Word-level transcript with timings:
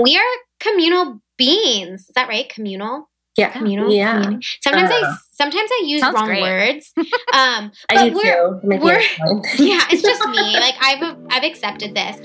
we 0.00 0.16
are 0.16 0.22
communal 0.60 1.20
beings. 1.38 2.02
Is 2.02 2.12
that 2.14 2.28
right? 2.28 2.48
Communal. 2.48 3.08
Yeah. 3.36 3.50
Communal. 3.50 3.90
Yeah. 3.92 4.20
community. 4.22 4.46
Sometimes 4.62 4.90
Uh, 4.90 4.94
I 5.06 5.16
sometimes 5.32 5.70
I 5.72 5.82
use 5.84 6.02
wrong 6.02 6.24
great. 6.24 6.42
words. 6.42 6.92
Um, 7.34 7.70
I 7.90 7.94
but 7.96 8.04
do 8.10 8.14
we're 8.14 8.22
too. 8.22 8.60
Making 8.66 8.84
we're- 8.86 9.04
yeah, 9.58 9.82
it's 9.90 10.00
just 10.02 10.26
me. 10.30 10.58
Like 10.58 10.74
I've 10.80 11.16
I've 11.30 11.44
accepted 11.44 11.94
this. 11.94 12.16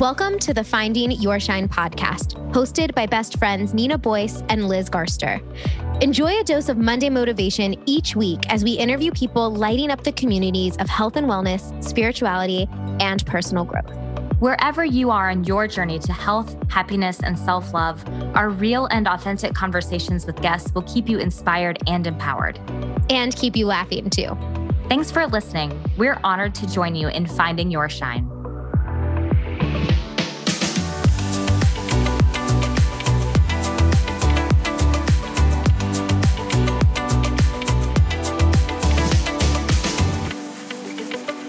Welcome 0.00 0.38
to 0.40 0.54
the 0.54 0.62
Finding 0.64 1.10
Your 1.12 1.38
Shine 1.40 1.68
podcast, 1.68 2.34
hosted 2.52 2.94
by 2.94 3.06
best 3.06 3.36
friends 3.38 3.74
Nina 3.74 3.98
Boyce 3.98 4.42
and 4.48 4.68
Liz 4.68 4.88
Garster. 4.88 5.40
Enjoy 6.00 6.38
a 6.40 6.44
dose 6.44 6.68
of 6.68 6.76
Monday 6.78 7.08
motivation 7.10 7.74
each 7.86 8.14
week 8.16 8.40
as 8.48 8.62
we 8.62 8.72
interview 8.72 9.10
people 9.12 9.50
lighting 9.52 9.90
up 9.90 10.02
the 10.04 10.12
communities 10.12 10.76
of 10.78 10.88
health 10.88 11.16
and 11.16 11.26
wellness, 11.26 11.82
spirituality, 11.84 12.68
and 13.00 13.24
personal 13.26 13.64
growth. 13.64 13.92
Wherever 14.40 14.84
you 14.84 15.10
are 15.10 15.30
on 15.30 15.42
your 15.42 15.66
journey 15.66 15.98
to 15.98 16.12
health, 16.12 16.56
happiness, 16.70 17.18
and 17.20 17.36
self 17.36 17.74
love, 17.74 18.04
our 18.36 18.50
real 18.50 18.86
and 18.86 19.08
authentic 19.08 19.52
conversations 19.52 20.26
with 20.26 20.40
guests 20.40 20.72
will 20.76 20.82
keep 20.82 21.08
you 21.08 21.18
inspired 21.18 21.78
and 21.88 22.06
empowered. 22.06 22.60
And 23.10 23.34
keep 23.34 23.56
you 23.56 23.66
laughing 23.66 24.08
too. 24.10 24.38
Thanks 24.88 25.10
for 25.10 25.26
listening. 25.26 25.76
We're 25.96 26.20
honored 26.22 26.54
to 26.54 26.68
join 26.68 26.94
you 26.94 27.08
in 27.08 27.26
finding 27.26 27.68
your 27.68 27.88
shine. 27.88 28.37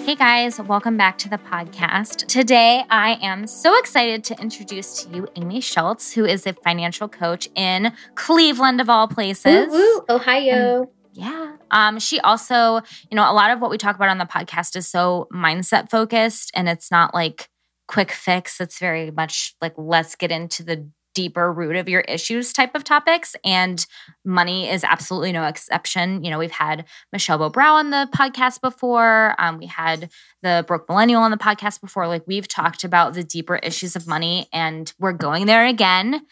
Hey 0.09 0.16
guys, 0.16 0.59
welcome 0.59 0.98
back 0.98 1.20
to 1.20 1.30
the 1.30 1.38
podcast. 1.38 2.26
Today, 2.26 2.84
I 2.90 3.20
am 3.22 3.45
so 3.45 3.77
excited 3.77 4.23
to 4.23 4.41
introduce 4.41 5.04
to 5.04 5.16
you 5.16 5.27
Amy 5.36 5.62
Schultz, 5.62 6.12
who 6.12 6.26
is 6.26 6.48
a 6.48 6.54
financial 6.54 7.08
coach 7.08 7.48
in 7.54 7.94
Cleveland, 8.16 8.81
of 8.81 8.89
all 8.89 9.08
places. 9.08 9.70
Woo, 9.70 9.78
woo, 9.78 10.06
Ohio. 10.09 10.89
Yeah. 11.14 11.58
Um, 11.70 12.00
she 12.00 12.20
also, 12.22 12.81
you 13.11 13.16
know, 13.16 13.31
a 13.31 13.33
lot 13.33 13.52
of 13.52 13.61
what 13.61 13.70
we 13.70 13.78
talk 13.78 13.95
about 13.98 14.09
on 14.09 14.17
the 14.17 14.25
podcast 14.25 14.75
is 14.75 14.88
so 14.88 15.28
mindset 15.31 15.92
focused 15.92 16.50
and 16.55 16.67
it's 16.67 16.89
not 16.89 17.14
like 17.14 17.48
quick 17.88 18.11
fix. 18.11 18.59
It's 18.59 18.80
very 18.80 19.11
much 19.11 19.53
like 19.61 19.76
let's 19.78 20.16
get 20.16 20.31
into 20.31 20.64
the 20.64 20.89
deeper 21.20 21.52
root 21.52 21.75
of 21.75 21.89
your 21.89 22.00
issues 22.02 22.53
type 22.53 22.75
of 22.75 22.86
topics. 22.86 23.36
And 23.44 23.86
money 24.23 24.70
is 24.70 24.86
absolutely 24.86 25.34
no 25.34 25.44
exception. 25.44 26.23
You 26.23 26.31
know, 26.31 26.39
we've 26.39 26.50
had 26.50 26.86
Michelle 27.11 27.38
Bobrow 27.38 27.73
on 27.73 27.89
the 27.89 28.08
podcast 28.16 28.61
before. 28.61 29.36
Um, 29.38 29.58
we 29.58 29.66
had 29.66 30.09
the 30.44 30.64
Broke 30.66 30.88
Millennial 30.88 31.22
on 31.22 31.31
the 31.31 31.38
podcast 31.38 31.81
before. 31.81 32.08
Like 32.08 32.23
we've 32.26 32.48
talked 32.48 32.86
about 32.86 33.16
the 33.16 33.23
deeper 33.23 33.58
issues 33.58 33.98
of 33.98 34.08
money, 34.08 34.48
and 34.53 34.94
we're 34.98 35.11
going 35.11 35.45
there 35.45 35.66
again 35.66 36.26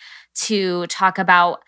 to 0.46 0.88
talk 0.88 1.18
about. 1.18 1.64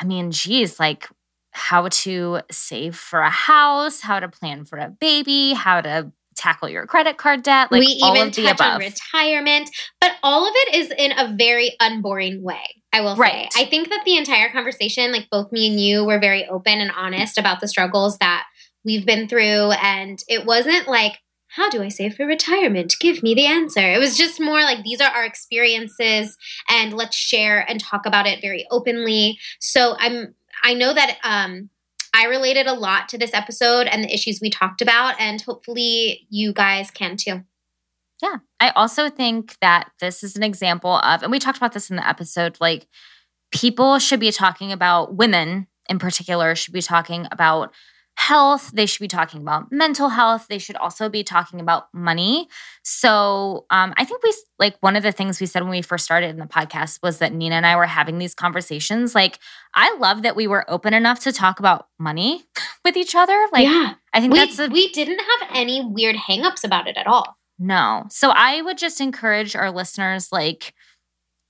I 0.00 0.04
mean, 0.04 0.32
geez, 0.32 0.80
like 0.80 1.08
how 1.52 1.88
to 1.88 2.40
save 2.50 2.96
for 2.96 3.20
a 3.20 3.30
house, 3.30 4.00
how 4.00 4.18
to 4.18 4.28
plan 4.28 4.64
for 4.64 4.76
a 4.76 4.90
baby, 4.90 5.52
how 5.52 5.80
to 5.80 6.10
tackle 6.36 6.68
your 6.68 6.86
credit 6.86 7.16
card 7.16 7.42
debt, 7.42 7.72
like 7.72 7.80
we 7.80 7.98
all 8.02 8.14
even 8.16 8.28
of 8.28 8.34
the 8.34 8.42
touch 8.42 8.60
on 8.60 8.78
retirement, 8.78 9.70
but 10.00 10.12
all 10.22 10.46
of 10.46 10.52
it 10.54 10.74
is 10.76 10.92
in 10.96 11.12
a 11.18 11.34
very 11.36 11.74
unboring 11.80 12.42
way. 12.42 12.62
I 12.92 13.00
will 13.00 13.16
Right. 13.16 13.52
say. 13.52 13.62
I 13.62 13.66
think 13.66 13.90
that 13.90 14.02
the 14.04 14.16
entire 14.16 14.50
conversation, 14.50 15.12
like 15.12 15.28
both 15.30 15.52
me 15.52 15.68
and 15.68 15.80
you, 15.80 16.04
were 16.04 16.18
very 16.18 16.46
open 16.46 16.80
and 16.80 16.90
honest 16.96 17.36
about 17.38 17.60
the 17.60 17.68
struggles 17.68 18.18
that 18.18 18.44
we've 18.84 19.04
been 19.04 19.28
through, 19.28 19.72
and 19.72 20.18
it 20.28 20.44
wasn't 20.46 20.88
like. 20.88 21.18
How 21.48 21.70
do 21.70 21.82
I 21.82 21.88
save 21.88 22.16
for 22.16 22.26
retirement? 22.26 22.96
Give 23.00 23.22
me 23.22 23.32
the 23.34 23.46
answer. 23.46 23.80
It 23.80 23.98
was 23.98 24.18
just 24.18 24.38
more 24.40 24.60
like 24.60 24.82
these 24.82 25.00
are 25.00 25.10
our 25.10 25.24
experiences 25.24 26.36
and 26.68 26.92
let's 26.92 27.16
share 27.16 27.64
and 27.66 27.80
talk 27.80 28.04
about 28.04 28.26
it 28.26 28.42
very 28.42 28.66
openly. 28.70 29.38
So 29.58 29.96
I'm 29.98 30.34
I 30.62 30.74
know 30.74 30.92
that 30.92 31.16
um 31.24 31.70
I 32.16 32.24
related 32.24 32.66
a 32.66 32.72
lot 32.72 33.10
to 33.10 33.18
this 33.18 33.34
episode 33.34 33.86
and 33.86 34.02
the 34.02 34.12
issues 34.12 34.40
we 34.40 34.48
talked 34.48 34.80
about 34.80 35.20
and 35.20 35.40
hopefully 35.42 36.26
you 36.30 36.54
guys 36.54 36.90
can 36.90 37.18
too. 37.18 37.42
Yeah. 38.22 38.36
I 38.58 38.70
also 38.70 39.10
think 39.10 39.56
that 39.60 39.90
this 40.00 40.24
is 40.24 40.34
an 40.34 40.42
example 40.42 40.96
of, 40.96 41.22
and 41.22 41.30
we 41.30 41.38
talked 41.38 41.58
about 41.58 41.72
this 41.74 41.90
in 41.90 41.96
the 41.96 42.08
episode, 42.08 42.56
like 42.58 42.86
people 43.52 43.98
should 43.98 44.20
be 44.20 44.32
talking 44.32 44.72
about 44.72 45.14
women 45.14 45.66
in 45.90 45.98
particular, 45.98 46.54
should 46.54 46.72
be 46.72 46.80
talking 46.80 47.26
about 47.30 47.74
health. 48.16 48.70
They 48.72 48.86
should 48.86 49.00
be 49.00 49.08
talking 49.08 49.40
about 49.40 49.70
mental 49.70 50.08
health. 50.08 50.46
They 50.48 50.58
should 50.58 50.76
also 50.76 51.08
be 51.08 51.22
talking 51.22 51.60
about 51.60 51.86
money. 51.92 52.48
So 52.82 53.66
um, 53.70 53.94
I 53.96 54.04
think 54.04 54.22
we, 54.22 54.34
like, 54.58 54.76
one 54.80 54.96
of 54.96 55.02
the 55.02 55.12
things 55.12 55.38
we 55.38 55.46
said 55.46 55.62
when 55.62 55.70
we 55.70 55.82
first 55.82 56.04
started 56.04 56.30
in 56.30 56.38
the 56.38 56.46
podcast 56.46 57.02
was 57.02 57.18
that 57.18 57.32
Nina 57.32 57.56
and 57.56 57.66
I 57.66 57.76
were 57.76 57.86
having 57.86 58.18
these 58.18 58.34
conversations. 58.34 59.14
Like, 59.14 59.38
I 59.74 59.96
love 59.98 60.22
that 60.22 60.34
we 60.34 60.46
were 60.46 60.68
open 60.68 60.94
enough 60.94 61.20
to 61.20 61.32
talk 61.32 61.60
about 61.60 61.88
money 61.98 62.44
with 62.84 62.96
each 62.96 63.14
other. 63.14 63.38
Like, 63.52 63.64
yeah. 63.64 63.94
I 64.12 64.20
think 64.20 64.32
we, 64.32 64.38
that's 64.38 64.58
a 64.58 64.68
we 64.68 64.90
didn't 64.92 65.20
have 65.20 65.50
any 65.54 65.84
weird 65.84 66.16
hangups 66.16 66.64
about 66.64 66.88
it 66.88 66.96
at 66.96 67.06
all. 67.06 67.36
no. 67.58 68.06
So 68.08 68.30
I 68.30 68.62
would 68.62 68.78
just 68.78 69.00
encourage 69.00 69.54
our 69.54 69.70
listeners 69.70 70.32
like 70.32 70.72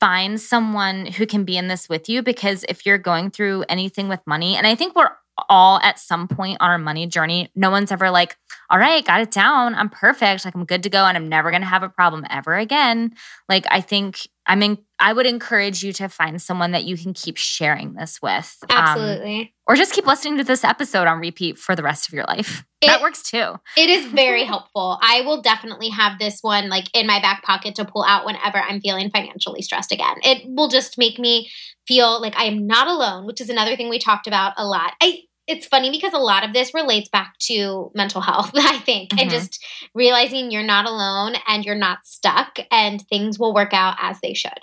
find 0.01 0.41
someone 0.41 1.07
who 1.07 1.27
can 1.27 1.45
be 1.45 1.57
in 1.57 1.69
this 1.69 1.89
with 1.89 2.09
you 2.09 2.23
because 2.23 2.65
if 2.69 2.85
you're 2.85 2.99
going 2.99 3.31
through 3.31 3.65
anything 3.69 4.09
with 4.09 4.21
money 4.27 4.57
and 4.57 4.67
I 4.67 4.75
think 4.75 4.95
we're 4.95 5.11
all 5.49 5.79
at 5.83 5.99
some 5.99 6.29
point 6.29 6.59
on 6.61 6.71
our 6.71 6.79
money 6.79 7.07
journey, 7.07 7.51
no 7.55 7.71
one's 7.71 7.93
ever 7.93 8.11
like, 8.11 8.37
"All 8.71 8.79
right, 8.79 9.05
got 9.05 9.21
it 9.21 9.31
down. 9.31 9.75
I'm 9.75 9.89
perfect. 9.91 10.45
Like 10.45 10.55
I'm 10.55 10.65
good 10.65 10.83
to 10.85 10.91
go 10.91 11.05
and 11.05 11.17
I'm 11.17 11.29
never 11.29 11.51
going 11.51 11.63
to 11.63 11.69
have 11.69 11.83
a 11.83 11.89
problem 11.89 12.25
ever 12.31 12.55
again." 12.55 13.15
Like 13.49 13.67
I 13.71 13.81
think 13.81 14.27
I 14.47 14.55
mean 14.57 14.79
I 14.99 15.13
would 15.13 15.27
encourage 15.27 15.83
you 15.85 15.93
to 15.95 16.09
find 16.09 16.41
someone 16.41 16.71
that 16.73 16.85
you 16.85 16.97
can 16.97 17.13
keep 17.13 17.37
sharing 17.37 17.95
this 17.95 18.21
with. 18.23 18.57
Um, 18.71 18.77
Absolutely. 18.79 19.55
or 19.67 19.77
just 19.77 19.93
keep 19.93 20.07
listening 20.07 20.39
to 20.39 20.45
this 20.45 20.65
episode 20.65 21.07
on 21.07 21.19
repeat 21.21 21.59
for 21.59 21.77
the 21.77 21.83
rest 21.83 22.09
of 22.09 22.15
your 22.15 22.25
life. 22.25 22.65
that 22.83 22.97
It- 22.97 23.03
works 23.03 23.23
too. 23.23 23.57
it 23.77 23.91
is 23.91 24.07
very 24.07 24.45
helpful. 24.45 24.99
I 25.03 25.21
will 25.23 25.43
definitely 25.43 25.91
have 25.91 26.19
this 26.19 26.39
one 26.41 26.69
like 26.71 26.87
in 26.95 27.07
my 27.07 27.21
back 27.21 27.43
pocket 27.43 27.75
to 27.75 27.85
pull 27.85 28.05
out 28.05 28.25
whenever 28.25 28.59
I'm 28.59 28.81
feeling 28.81 29.11
financially 29.11 29.61
stressed 29.63 29.93
again. 29.93 30.17
It 30.23 30.43
will 30.47 30.69
just 30.69 30.97
make 30.97 31.19
me 31.19 31.51
feel 31.87 32.21
like 32.21 32.37
I 32.39 32.45
am 32.45 32.67
not 32.67 32.89
alone, 32.89 33.27
which 33.27 33.41
is 33.41 33.51
another 33.51 33.77
thing 33.77 33.89
we 33.91 33.99
talked 33.99 34.27
about 34.27 34.55
a 34.57 34.67
lot. 34.67 34.93
I 35.03 35.21
it's 35.47 35.67
funny 35.67 35.91
because 35.91 36.13
a 36.13 36.19
lot 36.19 36.45
of 36.45 36.53
this 36.53 36.75
relates 36.75 37.09
back 37.09 37.37
to 37.41 37.91
mental 37.95 38.21
health, 38.21 38.51
I 38.57 38.79
think, 38.79 39.11
and 39.19 39.31
Mhm. 39.31 39.33
just 39.33 39.65
realizing 39.95 40.51
you're 40.51 40.63
not 40.63 40.87
alone 40.87 41.35
and 41.47 41.65
you're 41.65 41.75
not 41.75 42.05
stuck 42.05 42.59
and 42.71 43.01
things 43.09 43.39
will 43.39 43.55
work 43.55 43.73
out 43.73 43.97
as 44.01 44.21
they 44.21 44.35
should. 44.35 44.61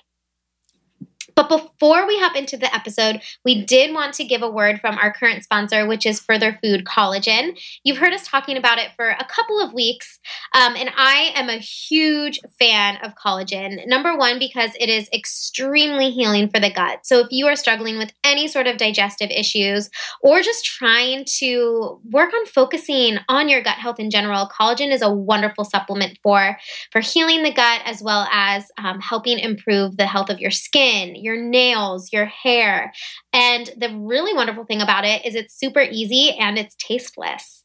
But 1.35 1.49
before 1.49 2.07
we 2.07 2.19
hop 2.19 2.35
into 2.35 2.57
the 2.57 2.73
episode, 2.73 3.21
we 3.43 3.63
did 3.63 3.93
want 3.93 4.13
to 4.15 4.23
give 4.23 4.41
a 4.41 4.49
word 4.49 4.79
from 4.79 4.97
our 4.97 5.11
current 5.11 5.43
sponsor, 5.43 5.87
which 5.87 6.05
is 6.05 6.19
Further 6.19 6.57
Food 6.63 6.85
Collagen. 6.85 7.59
You've 7.83 7.97
heard 7.97 8.13
us 8.13 8.27
talking 8.27 8.57
about 8.57 8.77
it 8.77 8.91
for 8.95 9.09
a 9.09 9.25
couple 9.25 9.59
of 9.59 9.73
weeks, 9.73 10.19
um, 10.53 10.75
and 10.75 10.91
I 10.95 11.31
am 11.35 11.49
a 11.49 11.57
huge 11.57 12.39
fan 12.59 12.97
of 13.03 13.15
collagen. 13.15 13.87
Number 13.87 14.15
one, 14.15 14.39
because 14.39 14.71
it 14.79 14.89
is 14.89 15.09
extremely 15.13 16.11
healing 16.11 16.49
for 16.49 16.59
the 16.59 16.71
gut. 16.71 17.05
So 17.05 17.19
if 17.19 17.27
you 17.31 17.47
are 17.47 17.55
struggling 17.55 17.97
with 17.97 18.11
any 18.23 18.47
sort 18.47 18.67
of 18.67 18.77
digestive 18.77 19.29
issues 19.31 19.89
or 20.21 20.41
just 20.41 20.65
trying 20.65 21.25
to 21.39 21.99
work 22.11 22.33
on 22.33 22.45
focusing 22.45 23.17
on 23.27 23.49
your 23.49 23.61
gut 23.61 23.77
health 23.77 23.99
in 23.99 24.09
general, 24.09 24.47
collagen 24.47 24.91
is 24.91 25.01
a 25.01 25.11
wonderful 25.11 25.65
supplement 25.65 26.19
for 26.21 26.57
for 26.91 27.01
healing 27.01 27.43
the 27.43 27.51
gut 27.51 27.81
as 27.85 28.01
well 28.01 28.27
as 28.31 28.71
um, 28.77 28.99
helping 28.99 29.39
improve 29.39 29.97
the 29.97 30.05
health 30.05 30.29
of 30.29 30.39
your 30.39 30.51
skin, 30.51 31.15
your 31.23 31.37
nails, 31.37 32.11
your 32.11 32.25
hair. 32.25 32.93
And 33.31 33.69
the 33.77 33.89
really 33.89 34.33
wonderful 34.33 34.65
thing 34.65 34.81
about 34.81 35.05
it 35.05 35.25
is 35.25 35.35
it's 35.35 35.57
super 35.57 35.81
easy 35.81 36.31
and 36.37 36.57
it's 36.57 36.75
tasteless. 36.75 37.63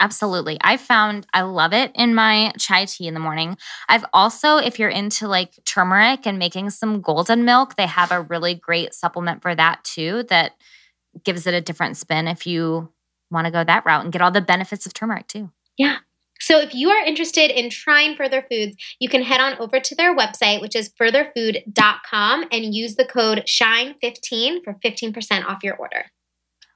Absolutely. 0.00 0.58
I 0.62 0.78
found 0.78 1.26
I 1.32 1.42
love 1.42 1.72
it 1.72 1.92
in 1.94 2.14
my 2.14 2.52
chai 2.58 2.86
tea 2.86 3.06
in 3.06 3.14
the 3.14 3.20
morning. 3.20 3.56
I've 3.88 4.04
also, 4.12 4.56
if 4.56 4.78
you're 4.78 4.88
into 4.88 5.28
like 5.28 5.52
turmeric 5.64 6.26
and 6.26 6.38
making 6.38 6.70
some 6.70 7.00
golden 7.00 7.44
milk, 7.44 7.76
they 7.76 7.86
have 7.86 8.10
a 8.10 8.22
really 8.22 8.54
great 8.54 8.94
supplement 8.94 9.42
for 9.42 9.54
that 9.54 9.84
too 9.84 10.24
that 10.24 10.52
gives 11.24 11.46
it 11.46 11.54
a 11.54 11.60
different 11.60 11.96
spin 11.96 12.26
if 12.26 12.46
you 12.46 12.90
want 13.30 13.46
to 13.46 13.52
go 13.52 13.62
that 13.62 13.84
route 13.84 14.02
and 14.02 14.12
get 14.12 14.22
all 14.22 14.30
the 14.30 14.40
benefits 14.40 14.86
of 14.86 14.94
turmeric 14.94 15.28
too. 15.28 15.50
Yeah. 15.76 15.98
So 16.42 16.58
if 16.58 16.74
you 16.74 16.90
are 16.90 17.04
interested 17.04 17.52
in 17.52 17.70
trying 17.70 18.16
Further 18.16 18.44
Foods, 18.50 18.74
you 18.98 19.08
can 19.08 19.22
head 19.22 19.40
on 19.40 19.56
over 19.60 19.78
to 19.78 19.94
their 19.94 20.12
website, 20.12 20.60
which 20.60 20.74
is 20.74 20.92
furtherfood.com, 21.00 22.46
and 22.50 22.74
use 22.74 22.96
the 22.96 23.04
code 23.04 23.44
SHINE15 23.46 24.64
for 24.64 24.74
15% 24.74 25.44
off 25.44 25.62
your 25.62 25.76
order. 25.76 26.06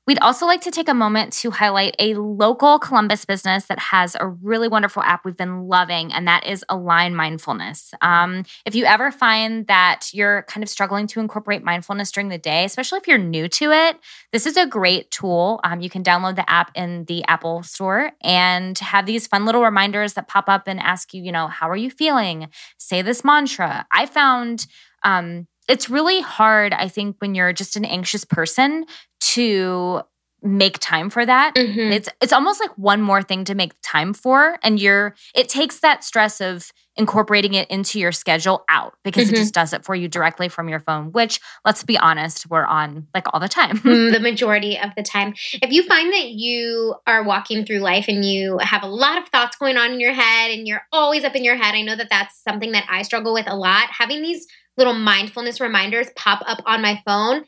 We'd 0.06 0.20
also 0.20 0.47
like 0.47 0.61
to 0.61 0.70
take 0.70 0.88
a 0.88 0.94
moment 0.94 1.32
to 1.41 1.50
highlight 1.50 1.97
a 1.99 2.14
local 2.14 2.79
Columbus 2.79 3.25
business 3.25 3.67
that 3.67 3.81
has 3.81 4.17
a 4.20 4.29
really 4.29 4.69
wonderful 4.69 5.03
app 5.03 5.25
we've 5.25 5.37
been 5.37 5.67
loving, 5.67 6.12
and 6.12 6.29
that 6.29 6.47
is 6.47 6.64
Align 6.69 7.17
Mindfulness. 7.17 7.93
Um, 8.00 8.44
if 8.64 8.76
you 8.76 8.85
ever 8.85 9.11
find 9.11 9.67
that 9.67 10.11
you're 10.12 10.43
kind 10.43 10.62
of 10.62 10.69
struggling 10.69 11.08
to 11.08 11.19
incorporate 11.19 11.64
mindfulness 11.64 12.12
during 12.12 12.29
the 12.29 12.38
day, 12.38 12.64
especially 12.64 12.99
if 12.99 13.08
you're 13.08 13.19
new 13.19 13.49
to 13.49 13.73
it, 13.73 13.99
this 14.31 14.47
is 14.47 14.56
a 14.56 14.64
great 14.64 15.11
tool. 15.11 15.58
Um, 15.64 15.81
you 15.81 15.91
can 15.91 16.05
download 16.05 16.37
the 16.37 16.49
app 16.49 16.70
in 16.76 17.05
the 17.06 17.25
Apple 17.25 17.64
Store 17.64 18.12
and 18.23 18.79
have 18.79 19.06
these 19.06 19.26
fun 19.26 19.44
little 19.44 19.64
reminders 19.64 20.14
that 20.14 20.29
pop 20.29 20.49
up 20.49 20.69
and 20.69 20.79
ask 20.79 21.14
you, 21.14 21.23
you 21.23 21.32
know, 21.32 21.49
how 21.49 21.69
are 21.69 21.76
you 21.76 21.91
feeling? 21.91 22.49
Say 22.79 23.02
this 23.02 23.25
mantra. 23.25 23.85
I 23.91 24.06
found 24.06 24.69
um, 25.02 25.49
it's 25.68 25.88
really 25.90 26.20
hard, 26.20 26.72
I 26.72 26.88
think, 26.88 27.16
when 27.18 27.34
you're 27.34 27.52
just 27.52 27.76
an 27.76 27.84
anxious 27.84 28.24
person 28.24 28.84
to 29.20 30.02
make 30.42 30.78
time 30.78 31.10
for 31.10 31.24
that. 31.26 31.54
Mhm. 31.56 31.90
It's 31.92 32.08
it's 32.20 32.32
almost 32.32 32.60
like 32.60 32.70
one 32.76 33.00
more 33.02 33.22
thing 33.22 33.42
to 33.44 33.54
make 33.54 33.72
time 33.82 34.12
for 34.12 34.58
and 34.62 34.78
you're 34.78 35.14
it 35.34 35.48
takes 35.48 35.80
that 35.80 36.04
stress 36.04 36.40
of 36.40 36.72
incorporating 36.94 37.54
it 37.54 37.68
into 37.70 37.98
your 37.98 38.12
schedule 38.12 38.64
out 38.68 38.94
because 39.02 39.28
Mhm. 39.28 39.32
it 39.32 39.36
just 39.36 39.54
does 39.54 39.72
it 39.72 39.84
for 39.84 39.94
you 39.94 40.08
directly 40.08 40.48
from 40.48 40.68
your 40.68 40.78
phone, 40.78 41.10
which 41.12 41.40
let's 41.64 41.82
be 41.82 41.98
honest, 41.98 42.48
we're 42.48 42.64
on 42.66 43.06
like 43.14 43.24
all 43.32 43.40
the 43.40 43.48
time. 43.48 43.78
Mm, 43.80 44.12
the 44.12 44.20
majority 44.20 44.78
of 44.78 44.90
the 44.96 45.02
time. 45.02 45.34
If 45.54 45.72
you 45.72 45.82
find 45.84 46.12
that 46.12 46.28
you 46.30 46.94
are 47.06 47.24
walking 47.24 47.64
through 47.64 47.78
life 47.80 48.04
and 48.06 48.24
you 48.24 48.58
have 48.58 48.82
a 48.82 48.88
lot 48.88 49.18
of 49.18 49.28
thoughts 49.30 49.56
going 49.56 49.76
on 49.78 49.90
in 49.92 50.00
your 50.00 50.12
head 50.12 50.50
and 50.52 50.68
you're 50.68 50.82
always 50.92 51.24
up 51.24 51.34
in 51.34 51.44
your 51.44 51.56
head, 51.56 51.74
I 51.74 51.82
know 51.82 51.96
that 51.96 52.08
that's 52.10 52.40
something 52.42 52.72
that 52.72 52.84
I 52.88 53.02
struggle 53.02 53.32
with 53.34 53.48
a 53.48 53.56
lot. 53.56 53.88
Having 53.90 54.22
these 54.22 54.46
little 54.76 54.94
mindfulness 54.94 55.61
reminders 55.61 56.08
pop 56.17 56.43
up 56.46 56.62
on 56.67 56.82
my 56.82 57.00
phone 57.05 57.44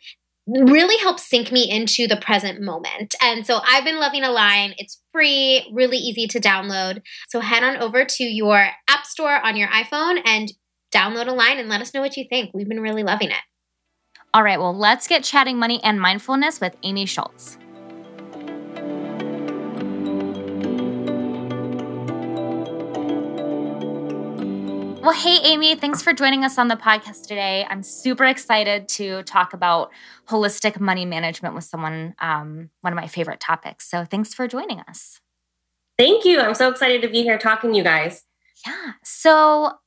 really 0.49 0.97
helps 0.97 1.29
sink 1.29 1.53
me 1.53 1.71
into 1.71 2.07
the 2.07 2.17
present 2.17 2.61
moment. 2.61 3.15
And 3.23 3.47
so 3.47 3.61
I've 3.67 3.85
been 3.85 3.99
loving 3.99 4.25
Align. 4.25 4.75
It's 4.79 4.99
free, 5.13 5.71
really 5.75 5.99
easy 5.99 6.27
to 6.27 6.41
download. 6.41 7.03
So 7.29 7.41
head 7.41 7.63
on 7.63 7.77
over 7.77 8.05
to 8.05 8.25
your 8.25 8.69
app 8.89 9.05
store 9.05 9.45
on 9.45 9.57
your 9.57 9.69
iPhone 9.69 10.21
and 10.25 10.53
download 10.91 11.29
Align 11.29 11.59
and 11.59 11.69
let 11.69 11.83
us 11.83 11.93
know 11.93 12.01
what 12.01 12.17
you 12.17 12.25
think. 12.29 12.53
We've 12.55 12.69
been 12.69 12.81
really 12.81 13.03
loving 13.03 13.29
it. 13.29 13.37
All 14.33 14.43
right, 14.43 14.59
well, 14.59 14.77
let's 14.77 15.07
get 15.07 15.25
chatting 15.25 15.59
money 15.59 15.83
and 15.83 16.01
mindfulness 16.01 16.61
with 16.61 16.77
Amy 16.83 17.07
Schultz. 17.07 17.59
Well, 25.09 25.17
hey, 25.17 25.39
Amy, 25.43 25.75
thanks 25.75 26.03
for 26.03 26.13
joining 26.13 26.45
us 26.45 26.59
on 26.59 26.69
the 26.69 26.77
podcast 26.77 27.23
today. 27.23 27.67
I'm 27.71 27.83
super 27.83 28.27
excited 28.27 28.89
to 28.89 29.23
talk 29.23 29.55
about 29.55 29.91
holistic 30.29 30.79
money 30.79 31.07
management 31.07 31.55
with 31.55 31.65
someone, 31.65 32.15
um, 32.19 32.69
one 32.83 32.93
of 32.93 32.97
my 32.99 33.07
favorite 33.07 33.41
topics. 33.41 33.89
So 33.89 34.05
thanks 34.05 34.35
for 34.35 34.47
joining 34.47 34.81
us. 34.81 35.23
Thank 35.97 36.27
you. 36.27 36.41
I'm 36.41 36.55
so 36.55 36.69
excited 36.69 37.01
to 37.01 37.09
be 37.09 37.23
here 37.23 37.39
talking 37.39 37.71
to 37.71 37.77
you 37.79 37.83
guys. 37.83 38.27
Yeah. 38.67 38.93
So 39.03 39.79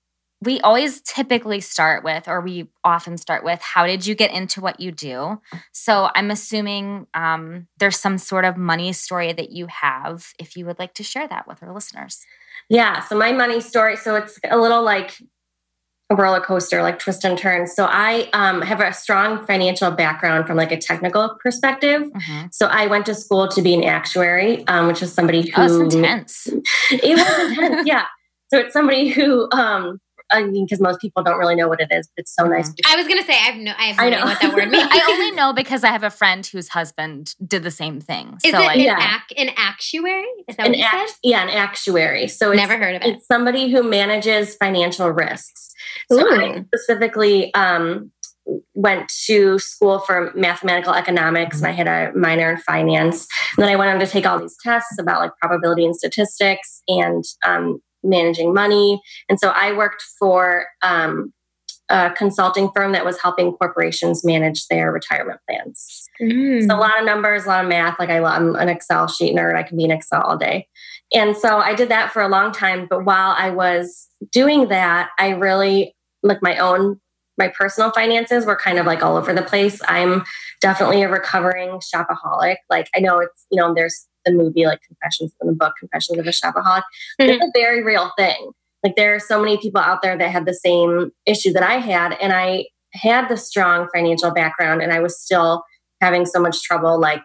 we 0.42 0.60
always 0.62 1.02
typically 1.02 1.60
start 1.60 2.04
with, 2.04 2.28
or 2.28 2.42
we 2.42 2.72
often 2.84 3.16
start 3.16 3.44
with, 3.44 3.62
how 3.62 3.86
did 3.86 4.08
you 4.08 4.16
get 4.16 4.32
into 4.32 4.60
what 4.60 4.80
you 4.80 4.92
do? 4.92 5.40
So 5.72 6.10
I'm 6.16 6.32
assuming 6.32 7.06
um, 7.14 7.68
there's 7.78 8.00
some 8.00 8.18
sort 8.18 8.44
of 8.44 8.58
money 8.58 8.92
story 8.92 9.34
that 9.34 9.52
you 9.52 9.68
have, 9.68 10.34
if 10.40 10.58
you 10.58 10.66
would 10.66 10.80
like 10.80 10.96
to 10.96 11.04
share 11.04 11.28
that 11.28 11.48
with 11.48 11.62
our 11.62 11.72
listeners. 11.72 12.26
Yeah. 12.70 13.02
So 13.02 13.18
my 13.18 13.32
money 13.32 13.60
story. 13.62 13.96
So 13.98 14.16
it's 14.16 14.40
a 14.50 14.58
little 14.58 14.82
like 14.84 15.14
a 16.10 16.16
roller 16.16 16.42
coaster, 16.42 16.82
like 16.84 17.00
twist 17.00 17.24
and 17.24 17.38
turns. 17.38 17.74
So 17.74 17.86
I 17.90 18.30
um, 18.34 18.62
have 18.62 18.82
a 18.82 18.92
strong 18.94 19.46
financial 19.46 19.92
background 19.92 20.46
from 20.46 20.58
like 20.58 20.72
a 20.72 20.78
technical 20.78 21.38
perspective. 21.42 22.02
Mhm. 22.04 22.54
So 22.54 22.68
I 22.68 22.88
went 22.88 23.06
to 23.06 23.16
school 23.16 23.48
to 23.48 23.62
be 23.62 23.74
an 23.74 23.84
actuary, 23.86 24.68
um, 24.68 24.88
which 24.88 25.02
is 25.02 25.14
somebody 25.14 25.50
who 25.50 25.62
Oh, 25.62 25.82
intense. 25.82 26.48
it 26.92 27.16
was 27.18 27.58
intense. 27.58 27.88
yeah. 27.88 28.06
So 28.54 28.60
it's 28.60 28.74
somebody 28.74 29.10
who 29.10 29.48
um, 29.54 30.02
I 30.32 30.44
mean, 30.44 30.66
because 30.66 30.80
most 30.80 31.00
people 31.02 31.24
don't 31.24 31.38
really 31.38 31.56
know 31.56 31.68
what 31.68 31.80
it 31.82 31.90
is, 31.92 32.08
but 32.16 32.22
it's 32.24 32.34
so 32.36 32.46
nice. 32.46 32.70
Mhm. 32.70 32.76
I 32.88 32.96
was 32.96 33.08
gonna 33.08 33.24
say 33.24 33.34
I 33.34 33.52
have 33.52 33.56
no 33.58 33.74
I 33.78 33.84
have 33.86 33.98
no 33.98 34.04
I 34.04 34.08
idea 34.08 34.20
know. 34.20 34.26
what 34.26 34.40
that 34.42 34.54
word 34.54 34.70
means. 34.72 34.88
I 34.90 35.08
only 35.12 35.32
know 35.32 35.54
because 35.54 35.84
I 35.84 35.88
have 35.90 36.04
a 36.04 36.10
friend 36.10 36.46
whose 36.46 36.70
husband 36.70 37.36
did 37.46 37.64
the 37.64 37.72
same 37.72 38.00
thing. 38.00 38.38
Is 38.44 38.52
so 38.52 38.60
it 38.62 38.66
like, 38.66 38.78
an, 38.78 38.84
Yeah. 38.84 39.18
ac- 39.30 39.38
an 39.42 39.54
actuary? 39.58 40.26
Is 40.48 40.56
that 40.58 40.66
An 40.66 40.72
what 40.72 40.78
you 40.80 40.86
act, 40.86 41.10
said? 41.10 41.16
yeah, 41.24 41.44
an 41.44 41.50
actuary. 41.50 42.28
So 42.28 42.52
it's, 42.52 42.58
Never 42.58 42.78
heard 42.78 42.96
of 42.96 43.02
it. 43.02 43.16
it's 43.16 43.28
somebody 43.28 43.70
who 43.72 43.84
manages 43.84 44.56
financial 44.56 45.10
risks. 45.10 45.74
So 46.12 46.20
I 46.20 46.58
Ooh. 46.60 46.66
specifically 46.74 47.54
um, 47.54 48.12
went 48.74 49.12
to 49.28 49.60
school 49.60 50.00
for 50.00 50.32
mathematical 50.36 50.94
economics 50.94 51.58
and 51.60 51.68
I 51.68 51.72
had 51.72 51.88
a 51.88 52.12
minor 52.18 52.52
in 52.52 52.58
finance. 52.58 53.28
And 53.58 53.64
then 53.64 53.70
I 53.70 53.76
went 53.76 53.92
on 53.92 54.00
to 54.00 54.08
take 54.08 54.26
all 54.26 54.40
these 54.40 54.56
tests 54.64 54.98
about 55.00 55.20
like 55.22 55.32
probability 55.42 55.86
and 55.86 55.96
statistics 55.96 56.82
and 56.88 57.24
um, 57.46 57.82
managing 58.04 58.54
money. 58.54 59.02
And 59.30 59.40
so 59.40 59.50
I 59.50 59.76
worked 59.76 60.04
for 60.20 60.66
um, 60.82 61.34
a 61.90 62.10
consulting 62.12 62.70
firm 62.74 62.94
that 62.94 63.06
was 63.06 63.20
helping 63.22 63.52
corporations 63.54 64.24
manage 64.24 64.68
their 64.68 64.92
retirement 64.92 65.40
plans. 65.48 66.08
Mm. 66.22 66.66
So 66.68 66.76
a 66.76 66.80
lot 66.80 66.98
of 66.98 67.06
numbers, 67.06 67.46
a 67.46 67.50
lot 67.50 67.64
of 67.64 67.70
math. 67.70 68.00
Like 68.00 68.10
I, 68.10 68.24
I'm 68.24 68.56
an 68.56 68.70
Excel 68.70 69.08
sheet 69.08 69.36
nerd. 69.36 69.56
I 69.56 69.64
can 69.64 69.78
be 69.78 69.84
in 69.84 69.92
Excel 69.92 70.22
all 70.22 70.38
day. 70.38 70.68
And 71.14 71.36
so 71.36 71.58
I 71.58 71.76
did 71.76 71.90
that 71.90 72.12
for 72.12 72.22
a 72.22 72.30
long 72.30 72.54
time. 72.54 72.88
But 72.90 73.04
while 73.04 73.36
I 73.38 73.50
was 73.50 74.08
doing 74.32 74.70
that, 74.70 75.10
I 75.20 75.30
really 75.32 75.94
like 76.24 76.42
my 76.42 76.58
own, 76.58 77.02
my 77.38 77.50
personal 77.50 77.92
finances 77.92 78.46
were 78.46 78.56
kind 78.56 78.80
of 78.80 78.86
like 78.86 79.04
all 79.04 79.18
over 79.18 79.34
the 79.34 79.42
place. 79.42 79.82
I'm 79.88 80.24
definitely 80.62 81.02
a 81.02 81.10
recovering 81.10 81.82
shopaholic. 81.94 82.58
Like 82.70 82.88
I 82.96 83.00
know 83.00 83.20
it's, 83.20 83.46
you 83.52 83.60
know, 83.60 83.74
there's 83.74 84.08
the 84.26 84.32
movie 84.32 84.66
like 84.66 84.82
Confessions 84.82 85.34
in 85.42 85.48
the 85.48 85.54
book, 85.54 85.74
Confessions 85.80 86.20
of 86.20 86.28
a 86.28 86.30
Shopaholic. 86.30 86.84
It's 87.20 87.44
a 87.44 87.52
very 87.54 87.84
real 87.84 88.12
thing. 88.18 88.52
Like 88.84 88.96
there 88.96 89.14
are 89.16 89.20
so 89.20 89.40
many 89.40 89.58
people 89.58 89.80
out 89.82 90.02
there 90.02 90.18
that 90.18 90.30
had 90.32 90.46
the 90.46 90.54
same 90.54 91.12
issue 91.26 91.54
that 91.54 91.64
I 91.64 91.76
had. 91.76 92.14
And 92.22 92.34
I 92.34 92.66
had 92.94 93.30
the 93.30 93.38
strong 93.38 93.88
financial 93.94 94.32
background 94.32 94.82
and 94.82 94.92
I 94.92 95.00
was 95.00 95.20
still 95.22 95.64
having 96.02 96.26
so 96.26 96.40
much 96.40 96.62
trouble 96.64 97.00
like 97.00 97.22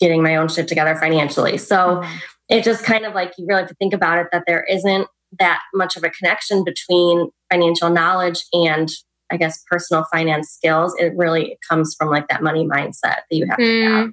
getting 0.00 0.22
my 0.22 0.36
own 0.36 0.48
shit 0.48 0.68
together 0.68 0.94
financially. 0.94 1.56
So 1.58 1.76
Mhm. 2.02 2.20
it 2.50 2.64
just 2.64 2.84
kind 2.84 3.06
of 3.06 3.14
like 3.14 3.32
you 3.38 3.46
really 3.48 3.62
have 3.62 3.68
to 3.70 3.74
think 3.76 3.94
about 3.94 4.18
it 4.18 4.26
that 4.32 4.44
there 4.46 4.64
isn't 4.64 5.08
that 5.38 5.60
much 5.74 5.96
of 5.96 6.04
a 6.04 6.10
connection 6.10 6.62
between 6.64 7.30
financial 7.50 7.88
knowledge 7.88 8.44
and 8.52 8.90
I 9.30 9.38
guess 9.38 9.64
personal 9.70 10.04
finance 10.12 10.50
skills. 10.50 10.94
It 10.98 11.14
really 11.16 11.56
comes 11.66 11.94
from 11.98 12.10
like 12.10 12.28
that 12.28 12.42
money 12.42 12.66
mindset 12.66 13.00
that 13.02 13.22
you 13.30 13.46
have 13.46 13.56
to 13.56 13.84
have. 13.84 14.12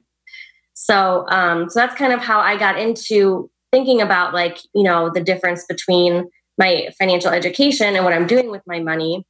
So 0.82 1.26
um 1.28 1.70
so 1.70 1.80
that's 1.80 1.96
kind 1.96 2.14
of 2.14 2.22
how 2.22 2.40
I 2.40 2.58
got 2.58 2.80
into 2.80 3.52
thinking 3.72 4.02
about 4.02 4.34
like, 4.34 4.60
you 4.74 4.84
know, 4.84 5.12
the 5.14 5.22
difference 5.22 5.66
between 5.68 6.30
my 6.58 6.90
financial 6.98 7.32
education 7.32 7.96
and 7.96 8.06
what 8.06 8.14
I'm 8.14 8.28
doing 8.28 8.50
with 8.50 8.62
my 8.66 8.80
money. 8.80 9.26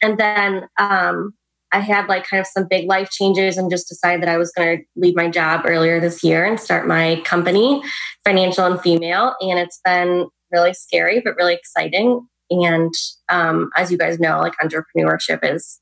And 0.00 0.16
then 0.16 0.68
um 0.78 1.34
I 1.72 1.80
had 1.80 2.06
like 2.08 2.24
kind 2.24 2.40
of 2.40 2.46
some 2.46 2.68
big 2.68 2.86
life 2.86 3.10
changes 3.10 3.56
and 3.56 3.70
just 3.70 3.88
decided 3.88 4.22
that 4.22 4.28
I 4.28 4.36
was 4.36 4.52
going 4.52 4.78
to 4.78 4.84
leave 4.94 5.16
my 5.16 5.28
job 5.28 5.62
earlier 5.64 6.00
this 6.00 6.22
year 6.22 6.44
and 6.44 6.60
start 6.60 6.86
my 6.86 7.20
company, 7.24 7.82
Financial 8.24 8.66
and 8.66 8.78
Female. 8.80 9.34
And 9.40 9.58
it's 9.58 9.80
been 9.82 10.28
really 10.50 10.74
scary, 10.74 11.22
but 11.24 11.34
really 11.36 11.54
exciting. 11.54 12.28
And 12.50 12.92
um, 13.30 13.70
as 13.74 13.90
you 13.90 13.96
guys 13.96 14.20
know, 14.20 14.38
like 14.38 14.52
entrepreneurship 14.62 15.40
is 15.42 15.80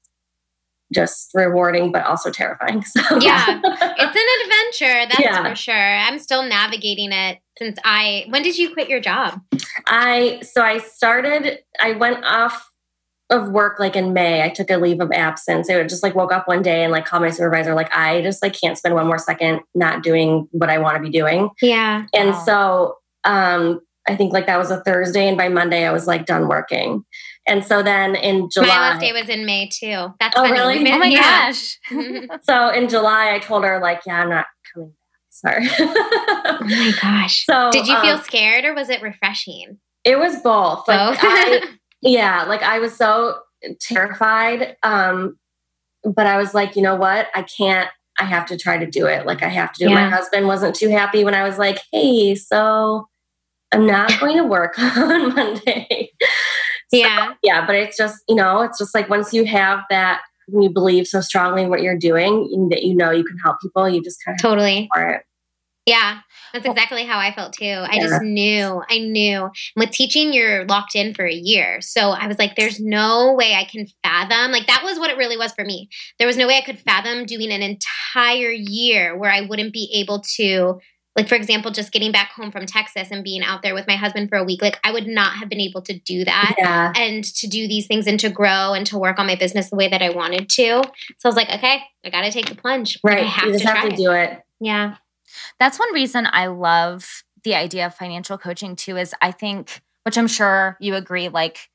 just 0.93 1.31
rewarding, 1.35 1.93
but 1.93 2.05
also 2.05 2.31
terrifying. 2.31 2.82
So 2.87 3.01
Yeah. 3.20 3.61
It's 3.63 4.17
an 4.17 4.27
adventure, 4.44 5.06
that's 5.09 5.20
Yeah. 5.20 5.49
for 5.49 5.55
sure. 5.55 5.75
I'm 5.75 6.19
still 6.19 6.43
navigating 6.43 7.13
it 7.13 7.39
since 7.59 7.79
I. 7.85 8.25
When 8.31 8.43
did 8.43 8.59
you 8.59 8.73
quit 8.75 8.89
your 8.89 9.01
job? 9.01 9.41
I 9.87 10.41
so 10.43 10.63
I 10.63 10.79
started 10.79 11.59
I 11.81 11.93
went 11.93 12.25
off 12.25 12.67
of 13.31 13.49
work 13.51 13.79
like 13.79 13.94
in 13.94 14.13
May. 14.13 14.43
I 14.43 14.49
took 14.49 14.70
a 14.70 14.77
leave 14.77 15.01
of 15.01 15.13
absence. 15.13 15.70
I 15.70 15.81
just 15.85 16.03
like 16.03 16.17
woke 16.17 16.32
up 16.32 16.49
one 16.49 16.63
day 16.63 16.82
and 16.82 16.91
like 16.93 17.05
called 17.05 17.23
my 17.23 17.31
supervisor 17.31 17.75
like 17.75 17.94
I 17.97 18.23
just 18.23 18.43
like 18.43 18.61
can't 18.61 18.77
spend 18.77 18.94
one 18.97 19.06
more 19.06 19.19
second 19.19 19.61
not 19.75 20.03
doing 20.03 20.49
what 20.51 20.69
I 20.69 20.79
want 20.79 20.97
to 20.97 21.03
be 21.03 21.11
doing. 21.17 21.51
Yeah. 21.63 22.06
And 22.13 22.31
Wow. 22.31 22.43
so 22.44 22.94
um 23.25 23.81
I 24.09 24.17
think 24.17 24.32
like 24.32 24.47
that 24.47 24.59
was 24.59 24.70
a 24.73 24.81
Thursday 24.82 25.29
and 25.29 25.37
by 25.37 25.49
Monday 25.49 25.87
I 25.87 25.93
was 25.93 26.09
like 26.09 26.27
done 26.27 26.49
working. 26.49 27.05
And 27.47 27.65
so 27.65 27.82
then 27.82 28.15
in 28.15 28.49
July 28.51 28.69
My 28.69 28.81
last 28.91 29.01
day 29.01 29.13
was 29.13 29.29
in 29.29 29.47
May 29.47 29.69
too. 29.69 30.13
That's 30.20 30.37
Oh, 30.37 30.43
funny. 30.43 30.53
really? 30.53 30.93
Oh 30.93 30.99
my 30.99 31.06
yeah. 31.06 31.47
gosh. 31.51 31.79
so 32.43 32.69
in 32.69 32.89
July 32.89 33.35
I 33.35 33.39
told 33.39 33.65
her 33.65 33.81
like 33.81 34.03
yeah, 34.06 34.23
I'm 34.23 34.29
not 34.31 34.47
coming 34.73 34.91
back. 34.91 34.97
Sorry. 35.31 35.67
Oh 35.79 36.59
my 36.61 36.93
gosh. 37.01 37.44
so 37.51 37.70
Did 37.73 37.87
you 37.89 37.99
feel 38.01 38.17
um, 38.17 38.23
scared 38.23 38.65
or 38.65 38.75
was 38.75 38.89
it 38.91 39.03
refreshing? 39.03 39.79
it 40.05 40.19
was 40.19 40.37
both. 40.41 40.87
Like 40.89 41.19
I 41.20 41.63
yeah 42.03 42.44
like 42.44 42.63
i 42.63 42.79
was 42.79 42.97
so 42.97 43.39
terrified 43.79 44.75
um 44.82 45.37
but 46.03 46.27
i 46.27 46.39
was 46.39 46.55
like 46.55 46.75
you 46.75 46.81
know 46.81 46.94
what 46.97 47.27
i 47.35 47.43
can't 47.43 47.91
i 48.19 48.25
have 48.25 48.47
to 48.47 48.56
try 48.56 48.79
to 48.79 48.87
do 48.91 49.05
it 49.06 49.27
like 49.27 49.43
i 49.43 49.49
have 49.49 49.70
to 49.70 49.85
do 49.85 49.91
it 49.91 49.94
my 49.94 50.09
husband 50.09 50.47
wasn't 50.47 50.75
too 50.75 50.89
happy 50.89 51.25
when 51.25 51.35
i 51.35 51.47
was 51.47 51.59
like 51.59 51.79
hey 51.93 52.35
so 52.35 53.06
i'm 53.70 53.87
not 53.87 54.19
going 54.19 54.35
to 54.39 54.44
work 54.44 54.79
on 54.79 55.35
monday 55.35 56.11
So, 56.93 56.99
yeah. 56.99 57.35
yeah 57.43 57.67
but 57.67 57.77
it's 57.77 57.97
just 57.97 58.23
you 58.29 58.35
know 58.35 58.63
it's 58.63 58.79
just 58.79 58.94
like 58.94 59.09
once 59.09 59.32
you 59.32 59.44
have 59.44 59.81
that 59.91 60.20
when 60.53 60.63
you 60.63 60.70
believe 60.70 61.06
so 61.06 61.20
strongly 61.20 61.63
in 61.63 61.70
what 61.70 61.82
you're 61.82 61.99
doing 61.99 62.49
and 62.53 62.70
that 62.73 62.82
you 62.82 62.94
know 62.94 63.11
you 63.11 63.25
can 63.25 63.39
help 63.39 63.61
people, 63.61 63.89
you 63.89 64.03
just 64.03 64.19
kind 64.25 64.37
of 64.37 64.43
totally 64.43 64.89
for 64.93 65.06
it. 65.06 65.23
Yeah, 65.87 66.19
that's 66.53 66.67
exactly 66.67 67.05
how 67.05 67.19
I 67.19 67.35
felt 67.35 67.55
too. 67.55 67.85
I 67.85 67.99
just 68.01 68.23
knew, 68.23 68.82
I 68.89 68.99
knew. 68.99 69.44
And 69.44 69.53
with 69.77 69.91
teaching, 69.91 70.32
you're 70.32 70.65
locked 70.67 70.94
in 70.94 71.15
for 71.15 71.25
a 71.25 71.32
year. 71.32 71.81
So 71.81 72.11
I 72.11 72.27
was 72.27 72.39
like, 72.39 72.55
there's 72.55 72.79
no 72.79 73.32
way 73.32 73.55
I 73.55 73.65
can 73.65 73.87
fathom. 74.05 74.53
Like, 74.53 74.67
that 74.67 74.82
was 74.85 74.99
what 74.99 75.11
it 75.11 75.17
really 75.17 75.39
was 75.39 75.53
for 75.53 75.65
me. 75.65 75.89
There 76.19 76.29
was 76.29 76.37
no 76.37 76.47
way 76.47 76.59
I 76.59 76.61
could 76.61 76.79
fathom 76.79 77.25
doing 77.25 77.51
an 77.51 77.63
entire 77.63 78.51
year 78.51 79.17
where 79.17 79.32
I 79.32 79.41
wouldn't 79.41 79.73
be 79.73 79.91
able 79.94 80.23
to, 80.37 80.81
like, 81.17 81.29
for 81.29 81.34
example, 81.34 81.70
just 81.72 81.90
getting 81.93 82.12
back 82.12 82.31
home 82.32 82.50
from 82.52 82.67
Texas 82.67 83.08
and 83.10 83.24
being 83.24 83.43
out 83.43 83.62
there 83.62 83.74
with 83.74 83.86
my 83.88 83.96
husband 83.96 84.29
for 84.29 84.36
a 84.38 84.44
week. 84.44 84.62
Like, 84.62 84.79
I 84.84 84.93
would 84.93 85.06
not 85.08 85.34
have 85.34 85.48
been 85.48 85.60
able 85.60 85.82
to 85.82 85.98
do 85.98 86.24
that. 86.24 86.55
Yeah. 86.56 86.93
And 86.96 87.24
to 87.24 87.46
do 87.48 87.67
these 87.67 87.86
things 87.88 88.06
and 88.06 88.19
to 88.20 88.31
grow 88.31 88.74
and 88.74 88.86
to 88.86 88.96
work 88.98 89.19
on 89.19 89.26
my 89.26 89.34
business 89.34 89.70
the 89.70 89.76
way 89.76 89.88
that 89.88 90.02
I 90.02 90.10
wanted 90.10 90.48
to. 90.50 90.82
So 91.19 91.24
I 91.24 91.29
was 91.29 91.36
like, 91.36 91.50
okay, 91.50 91.82
I 92.05 92.10
got 92.10 92.22
to 92.22 92.31
take 92.31 92.48
the 92.48 92.55
plunge. 92.55 92.98
Like, 93.02 93.14
Right. 93.17 93.24
I 93.24 93.29
have 93.29 93.46
you 93.46 93.52
just 93.55 93.64
to 93.64 93.70
have 93.70 93.88
to 93.88 93.94
it. 93.94 93.96
do 93.96 94.12
it. 94.12 94.40
Yeah. 94.60 94.96
That's 95.58 95.79
one 95.79 95.93
reason 95.93 96.29
I 96.31 96.46
love 96.46 97.24
the 97.43 97.55
idea 97.55 97.86
of 97.86 97.94
financial 97.94 98.38
coaching 98.38 98.76
too 98.76 98.96
is 98.96 99.14
I 99.22 99.31
think 99.32 99.81
which 100.05 100.17
I'm 100.19 100.26
sure 100.29 100.76
you 100.81 100.94
agree 100.94 101.29
like 101.29 101.70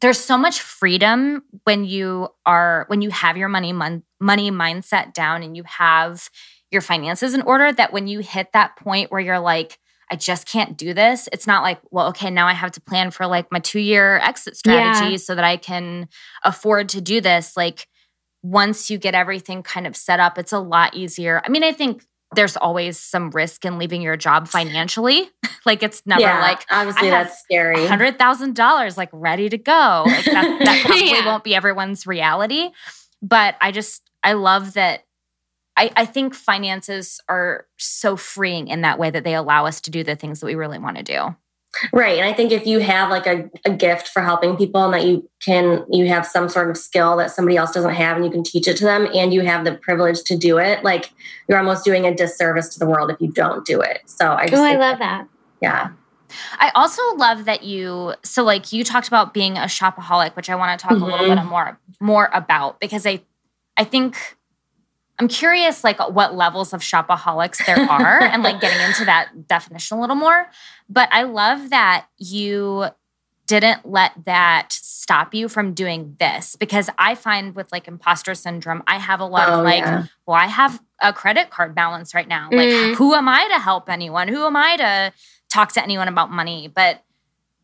there's 0.00 0.18
so 0.18 0.36
much 0.38 0.60
freedom 0.60 1.42
when 1.64 1.84
you 1.84 2.28
are 2.46 2.84
when 2.88 3.00
you 3.02 3.10
have 3.10 3.36
your 3.36 3.48
money 3.48 3.72
mon- 3.72 4.02
money 4.20 4.50
mindset 4.50 5.12
down 5.14 5.42
and 5.42 5.56
you 5.56 5.62
have 5.64 6.30
your 6.70 6.82
finances 6.82 7.34
in 7.34 7.42
order 7.42 7.72
that 7.72 7.92
when 7.92 8.06
you 8.06 8.20
hit 8.20 8.52
that 8.52 8.76
point 8.76 9.10
where 9.10 9.20
you're 9.20 9.38
like 9.40 9.78
I 10.10 10.16
just 10.16 10.48
can't 10.48 10.78
do 10.78 10.94
this. 10.94 11.28
It's 11.32 11.46
not 11.46 11.62
like, 11.62 11.80
well, 11.90 12.06
okay, 12.08 12.30
now 12.30 12.46
I 12.46 12.54
have 12.54 12.70
to 12.72 12.80
plan 12.80 13.10
for 13.10 13.26
like 13.26 13.52
my 13.52 13.60
2-year 13.60 14.16
exit 14.16 14.56
strategy 14.56 15.10
Yeah. 15.12 15.16
so 15.18 15.34
that 15.34 15.44
I 15.44 15.58
can 15.58 16.08
afford 16.42 16.88
to 16.90 17.02
do 17.02 17.20
this. 17.20 17.58
Like 17.58 17.86
once 18.42 18.88
you 18.90 18.96
get 18.96 19.14
everything 19.14 19.62
kind 19.62 19.86
of 19.86 19.94
set 19.94 20.18
up, 20.18 20.38
it's 20.38 20.52
a 20.54 20.60
lot 20.60 20.94
easier. 20.96 21.42
I 21.44 21.50
mean, 21.50 21.62
I 21.62 21.72
think 21.72 22.06
there's 22.34 22.56
always 22.56 22.98
some 22.98 23.28
risk 23.32 23.66
in 23.66 23.76
leaving 23.76 24.00
your 24.00 24.16
job 24.16 24.48
financially. 24.48 25.28
like 25.66 25.82
it's 25.82 26.02
never 26.06 26.22
yeah. 26.22 26.40
like 26.40 26.64
obviously 26.70 27.10
that's 27.10 27.40
scary. 27.42 27.86
hundred 27.86 28.18
thousand 28.18 28.54
dollars 28.56 28.96
like 28.96 29.10
ready 29.12 29.50
to 29.50 29.58
go. 29.58 30.04
Like 30.06 30.24
that, 30.24 30.58
that 30.64 30.82
probably 30.86 31.10
Yeah. 31.10 31.26
won't 31.26 31.44
be 31.44 31.54
everyone's 31.54 32.06
reality. 32.06 32.70
But 33.20 33.56
I 33.60 33.72
just 33.72 34.02
I 34.22 34.32
love 34.34 34.72
that 34.74 35.02
I, 35.78 35.90
I 35.96 36.04
think 36.04 36.34
finances 36.34 37.20
are 37.28 37.66
so 37.78 38.16
freeing 38.16 38.68
in 38.68 38.80
that 38.82 38.98
way 38.98 39.10
that 39.10 39.24
they 39.24 39.34
allow 39.34 39.64
us 39.66 39.80
to 39.82 39.90
do 39.90 40.02
the 40.04 40.16
things 40.16 40.40
that 40.40 40.46
we 40.46 40.54
really 40.54 40.78
want 40.78 40.96
to 40.96 41.02
do. 41.02 41.36
Right. 41.92 42.18
And 42.18 42.26
I 42.26 42.32
think 42.32 42.50
if 42.50 42.66
you 42.66 42.80
have 42.80 43.10
like 43.10 43.26
a, 43.26 43.48
a 43.64 43.70
gift 43.70 44.08
for 44.08 44.20
helping 44.22 44.56
people 44.56 44.82
and 44.84 44.94
that 44.94 45.04
you 45.06 45.28
can, 45.44 45.84
you 45.90 46.08
have 46.08 46.26
some 46.26 46.48
sort 46.48 46.70
of 46.70 46.76
skill 46.76 47.16
that 47.18 47.30
somebody 47.30 47.56
else 47.56 47.70
doesn't 47.72 47.94
have 47.94 48.16
and 48.16 48.24
you 48.24 48.30
can 48.32 48.42
teach 48.42 48.66
it 48.66 48.76
to 48.78 48.84
them 48.84 49.06
and 49.14 49.32
you 49.32 49.42
have 49.42 49.64
the 49.64 49.74
privilege 49.74 50.22
to 50.24 50.36
do 50.36 50.58
it, 50.58 50.82
like 50.82 51.12
you're 51.48 51.58
almost 51.58 51.84
doing 51.84 52.06
a 52.06 52.14
disservice 52.14 52.70
to 52.70 52.78
the 52.78 52.86
world 52.86 53.10
if 53.10 53.20
you 53.20 53.30
don't 53.30 53.64
do 53.66 53.80
it. 53.80 54.00
So 54.06 54.32
I 54.32 54.46
just, 54.46 54.60
Oh, 54.60 54.64
I 54.64 54.76
love 54.76 54.98
that. 54.98 55.28
yeah. 55.60 55.90
I 56.58 56.70
also 56.74 57.02
love 57.16 57.44
that 57.44 57.62
you 57.62 58.14
so 58.24 58.42
like 58.44 58.72
you 58.72 58.82
talked 58.84 59.08
about 59.08 59.32
being 59.32 59.56
a 59.56 59.62
shopaholic, 59.62 60.36
which 60.36 60.50
I 60.50 60.56
want 60.56 60.78
to 60.78 60.82
talk 60.86 60.98
a 60.98 61.04
little 61.04 61.26
Mhm. 61.26 61.36
bit 61.36 61.44
more 61.44 61.78
more 62.00 62.28
about 62.34 62.80
because 62.80 63.06
I 63.06 63.22
I 63.78 63.84
think 63.84 64.36
I'm 65.18 65.28
curious 65.28 65.82
like 65.82 65.98
what 65.98 66.34
levels 66.36 66.72
of 66.72 66.80
shopaholics 66.80 67.64
there 67.66 67.78
are 67.90 68.22
and 68.22 68.42
like 68.42 68.60
getting 68.60 68.80
into 68.86 69.04
that 69.06 69.46
definition 69.48 69.98
a 69.98 70.00
little 70.00 70.16
more. 70.16 70.48
But 70.88 71.08
I 71.12 71.24
love 71.24 71.70
that 71.70 72.06
you 72.18 72.86
didn't 73.46 73.84
let 73.90 74.12
that 74.26 74.68
stop 74.72 75.34
you 75.34 75.48
from 75.48 75.72
doing 75.72 76.14
this 76.20 76.54
because 76.54 76.90
I 76.98 77.14
find 77.14 77.56
with 77.56 77.72
like 77.72 77.88
imposter 77.88 78.34
syndrome, 78.34 78.82
I 78.86 78.98
have 78.98 79.20
a 79.20 79.24
lot 79.24 79.48
Oh, 79.48 79.58
of 79.60 79.64
like, 79.64 79.80
yeah. 79.84 80.04
well, 80.26 80.36
I 80.36 80.46
have 80.46 80.80
a 81.00 81.12
credit 81.14 81.48
card 81.50 81.74
balance 81.74 82.14
right 82.14 82.28
now. 82.28 82.50
Like, 82.52 82.68
Mm. 82.68 82.94
who 82.96 83.14
am 83.14 83.26
I 83.28 83.48
to 83.48 83.58
help 83.58 83.88
anyone? 83.88 84.28
Who 84.28 84.44
am 84.44 84.54
I 84.54 84.76
to 84.76 85.12
talk 85.48 85.72
to 85.72 85.82
anyone 85.82 86.08
about 86.08 86.30
money? 86.30 86.68
But 86.68 87.02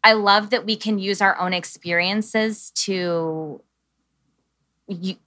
I 0.03 0.15
love 0.15 0.51
that 0.51 0.65
we 0.65 0.75
can 0.77 0.99
use 0.99 1.21
our 1.21 1.39
own 1.39 1.53
experiences 1.53 2.71
to 2.77 3.61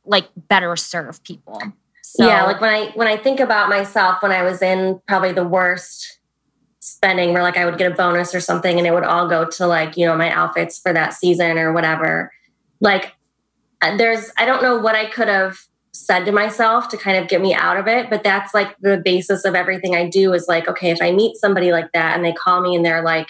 like 0.05 0.27
better 0.35 0.75
serve 0.75 1.23
people. 1.23 1.61
So, 2.17 2.25
yeah. 2.25 2.45
Like 2.45 2.59
when 2.59 2.73
I, 2.73 2.91
when 2.95 3.07
I 3.07 3.15
think 3.15 3.39
about 3.39 3.69
myself, 3.69 4.23
when 4.23 4.31
I 4.31 4.41
was 4.41 4.61
in 4.63 4.99
probably 5.07 5.33
the 5.33 5.47
worst 5.47 6.17
spending 6.79 7.33
where 7.33 7.43
like 7.43 7.57
I 7.57 7.65
would 7.65 7.77
get 7.77 7.91
a 7.91 7.95
bonus 7.95 8.33
or 8.33 8.39
something 8.39 8.77
and 8.77 8.87
it 8.87 8.91
would 8.91 9.03
all 9.03 9.27
go 9.27 9.45
to 9.45 9.67
like, 9.67 9.97
you 9.97 10.05
know, 10.05 10.15
my 10.15 10.31
outfits 10.31 10.79
for 10.79 10.93
that 10.93 11.13
season 11.13 11.59
or 11.59 11.73
whatever. 11.73 12.31
Like 12.79 13.13
uh, 13.81 13.97
there's 13.97 14.31
I 14.37 14.45
don't 14.45 14.63
know 14.63 14.77
what 14.77 14.95
I 14.95 15.05
could 15.05 15.27
have 15.27 15.57
said 15.91 16.25
to 16.25 16.31
myself 16.31 16.87
to 16.89 16.97
kind 16.97 17.17
of 17.17 17.27
get 17.27 17.41
me 17.41 17.53
out 17.53 17.77
of 17.77 17.87
it, 17.87 18.09
but 18.09 18.23
that's 18.23 18.53
like 18.53 18.75
the 18.79 18.97
basis 18.97 19.45
of 19.45 19.53
everything 19.53 19.95
I 19.95 20.09
do 20.09 20.33
is 20.33 20.47
like, 20.47 20.67
okay, 20.67 20.89
if 20.89 21.01
I 21.01 21.11
meet 21.11 21.37
somebody 21.37 21.71
like 21.71 21.91
that 21.93 22.15
and 22.15 22.25
they 22.25 22.33
call 22.33 22.61
me 22.61 22.75
and 22.75 22.83
they're 22.83 23.03
like, 23.03 23.29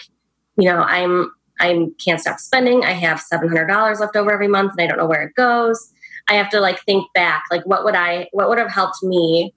you 0.56 0.68
know, 0.68 0.78
I'm 0.78 1.30
I 1.60 1.88
can't 2.02 2.20
stop 2.20 2.38
spending. 2.38 2.84
I 2.84 2.92
have 2.92 3.20
seven 3.20 3.48
hundred 3.48 3.66
dollars 3.66 4.00
left 4.00 4.16
over 4.16 4.32
every 4.32 4.48
month 4.48 4.72
and 4.72 4.80
I 4.80 4.86
don't 4.86 4.98
know 4.98 5.06
where 5.06 5.22
it 5.22 5.34
goes. 5.34 5.92
I 6.28 6.34
have 6.34 6.50
to 6.50 6.60
like 6.60 6.80
think 6.84 7.06
back, 7.14 7.44
like 7.50 7.64
what 7.66 7.84
would 7.84 7.94
I 7.94 8.28
what 8.32 8.48
would 8.48 8.58
have 8.58 8.70
helped 8.70 9.02
me? 9.02 9.54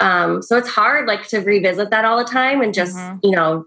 Um, 0.00 0.42
so 0.42 0.56
it's 0.56 0.68
hard 0.68 1.06
like 1.08 1.26
to 1.28 1.38
revisit 1.40 1.90
that 1.90 2.04
all 2.04 2.18
the 2.18 2.24
time 2.24 2.60
and 2.62 2.72
just, 2.72 2.96
Mhm. 2.96 3.20
you 3.24 3.32
know, 3.32 3.64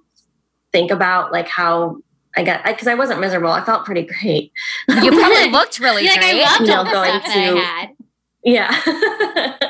think 0.71 0.89
about 0.91 1.31
like 1.31 1.47
how 1.49 1.97
I 2.37 2.43
got 2.43 2.63
because 2.63 2.87
I, 2.87 2.93
wasn't 2.95 3.19
miserable. 3.19 3.51
I 3.51 3.61
felt 3.63 3.83
pretty 3.85 4.03
great. 4.03 4.51
you 4.87 5.11
probably 5.11 5.49
looked 5.51 5.79
really 5.79 6.03
You're 6.03 6.13
like, 6.13 6.21
great. 6.21 6.41
I 6.43 6.51
loved 6.51 6.67
You 6.67 6.73
all 6.73 6.83
know, 6.85 6.89
the 6.89 6.95
going 6.95 7.09
stuff 7.11 7.25
that 7.25 7.37
I 7.37 7.49
to- 7.51 7.59
had. 7.59 7.89
Yeah. 8.43 9.69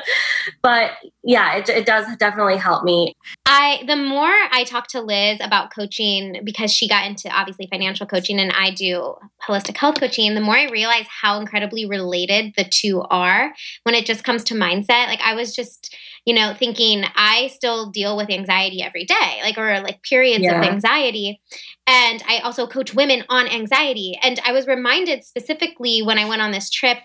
but 0.62 0.92
yeah, 1.22 1.56
it, 1.56 1.68
it 1.68 1.86
does 1.86 2.06
definitely 2.16 2.56
help 2.56 2.84
me. 2.84 3.14
I 3.46 3.84
the 3.86 3.96
more 3.96 4.32
I 4.50 4.64
talk 4.64 4.88
to 4.88 5.00
Liz 5.00 5.38
about 5.40 5.74
coaching 5.74 6.40
because 6.44 6.72
she 6.72 6.88
got 6.88 7.06
into 7.06 7.28
obviously 7.28 7.68
financial 7.70 8.06
coaching 8.06 8.38
and 8.38 8.52
I 8.52 8.70
do 8.70 9.14
holistic 9.46 9.76
health 9.76 10.00
coaching, 10.00 10.34
the 10.34 10.40
more 10.40 10.56
I 10.56 10.70
realize 10.70 11.06
how 11.08 11.38
incredibly 11.38 11.86
related 11.86 12.54
the 12.56 12.64
two 12.64 13.02
are 13.02 13.52
when 13.84 13.94
it 13.94 14.06
just 14.06 14.24
comes 14.24 14.44
to 14.44 14.54
mindset. 14.54 15.06
Like 15.06 15.20
I 15.20 15.34
was 15.34 15.54
just, 15.54 15.94
you 16.24 16.34
know, 16.34 16.54
thinking 16.54 17.04
I 17.14 17.48
still 17.48 17.90
deal 17.90 18.16
with 18.16 18.30
anxiety 18.30 18.82
every 18.82 19.04
day, 19.04 19.40
like 19.42 19.58
or 19.58 19.80
like 19.80 20.02
periods 20.02 20.46
of 20.46 20.54
anxiety. 20.54 21.40
And 21.86 22.22
I 22.28 22.38
also 22.38 22.66
coach 22.66 22.94
women 22.94 23.24
on 23.28 23.48
anxiety. 23.48 24.18
And 24.22 24.40
I 24.46 24.52
was 24.52 24.66
reminded 24.66 25.24
specifically 25.24 26.02
when 26.02 26.18
I 26.18 26.28
went 26.28 26.42
on 26.42 26.52
this 26.52 26.70
trip 26.70 26.98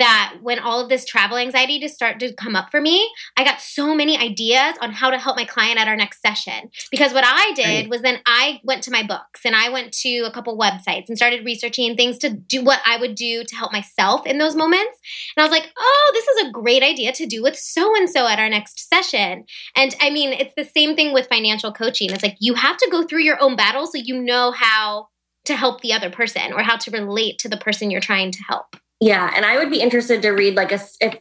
that 0.00 0.38
when 0.42 0.58
all 0.58 0.80
of 0.80 0.88
this 0.88 1.04
travel 1.04 1.36
anxiety 1.36 1.78
to 1.78 1.88
start 1.88 2.18
to 2.20 2.34
come 2.34 2.56
up 2.56 2.70
for 2.70 2.80
me, 2.80 3.08
I 3.36 3.44
got 3.44 3.60
so 3.60 3.94
many 3.94 4.18
ideas 4.18 4.74
on 4.80 4.92
how 4.92 5.10
to 5.10 5.18
help 5.18 5.36
my 5.36 5.44
client 5.44 5.78
at 5.78 5.86
our 5.86 5.96
next 5.96 6.20
session. 6.20 6.70
Because 6.90 7.12
what 7.12 7.24
I 7.24 7.52
did 7.54 7.60
Right. 7.60 7.88
was 7.88 8.00
then 8.02 8.20
I 8.26 8.60
went 8.64 8.82
to 8.84 8.90
my 8.90 9.02
books 9.02 9.42
and 9.44 9.54
I 9.54 9.68
went 9.68 9.92
to 9.98 10.20
a 10.20 10.30
couple 10.30 10.58
websites 10.58 11.08
and 11.08 11.16
started 11.16 11.44
researching 11.44 11.94
things 11.96 12.18
to 12.18 12.30
do 12.30 12.64
what 12.64 12.80
I 12.84 12.96
would 12.96 13.14
do 13.14 13.44
to 13.44 13.54
help 13.54 13.72
myself 13.72 14.26
in 14.26 14.38
those 14.38 14.56
moments. 14.56 14.98
And 15.36 15.42
I 15.42 15.46
was 15.46 15.52
like, 15.52 15.70
oh, 15.78 16.10
this 16.14 16.26
is 16.26 16.48
a 16.48 16.50
great 16.50 16.82
idea 16.82 17.12
to 17.12 17.26
do 17.26 17.42
with 17.42 17.56
so 17.56 17.94
and 17.94 18.08
so 18.08 18.26
at 18.26 18.38
our 18.38 18.48
next 18.48 18.88
session. 18.88 19.44
And 19.76 19.94
I 20.00 20.10
mean, 20.10 20.32
it's 20.32 20.54
the 20.56 20.64
same 20.64 20.96
thing 20.96 21.12
with 21.12 21.28
financial 21.28 21.72
coaching. 21.72 22.10
It's 22.10 22.22
like 22.22 22.36
you 22.40 22.54
have 22.54 22.78
to 22.78 22.88
go 22.90 23.02
through 23.02 23.22
your 23.22 23.40
own 23.40 23.54
battle 23.54 23.86
so 23.86 23.98
you 23.98 24.20
know 24.20 24.50
how 24.50 25.08
to 25.44 25.56
help 25.56 25.82
the 25.82 25.92
other 25.92 26.10
person 26.10 26.52
or 26.52 26.62
how 26.62 26.76
to 26.76 26.90
relate 26.90 27.38
to 27.40 27.48
the 27.48 27.56
person 27.56 27.90
you're 27.90 28.00
trying 28.00 28.30
to 28.32 28.42
help. 28.48 28.76
Yeah, 29.00 29.32
and 29.34 29.44
I 29.46 29.56
would 29.58 29.70
be 29.70 29.80
interested 29.80 30.22
to 30.22 30.30
read 30.30 30.54
like 30.56 30.72
a 30.72 30.80
if 31.00 31.18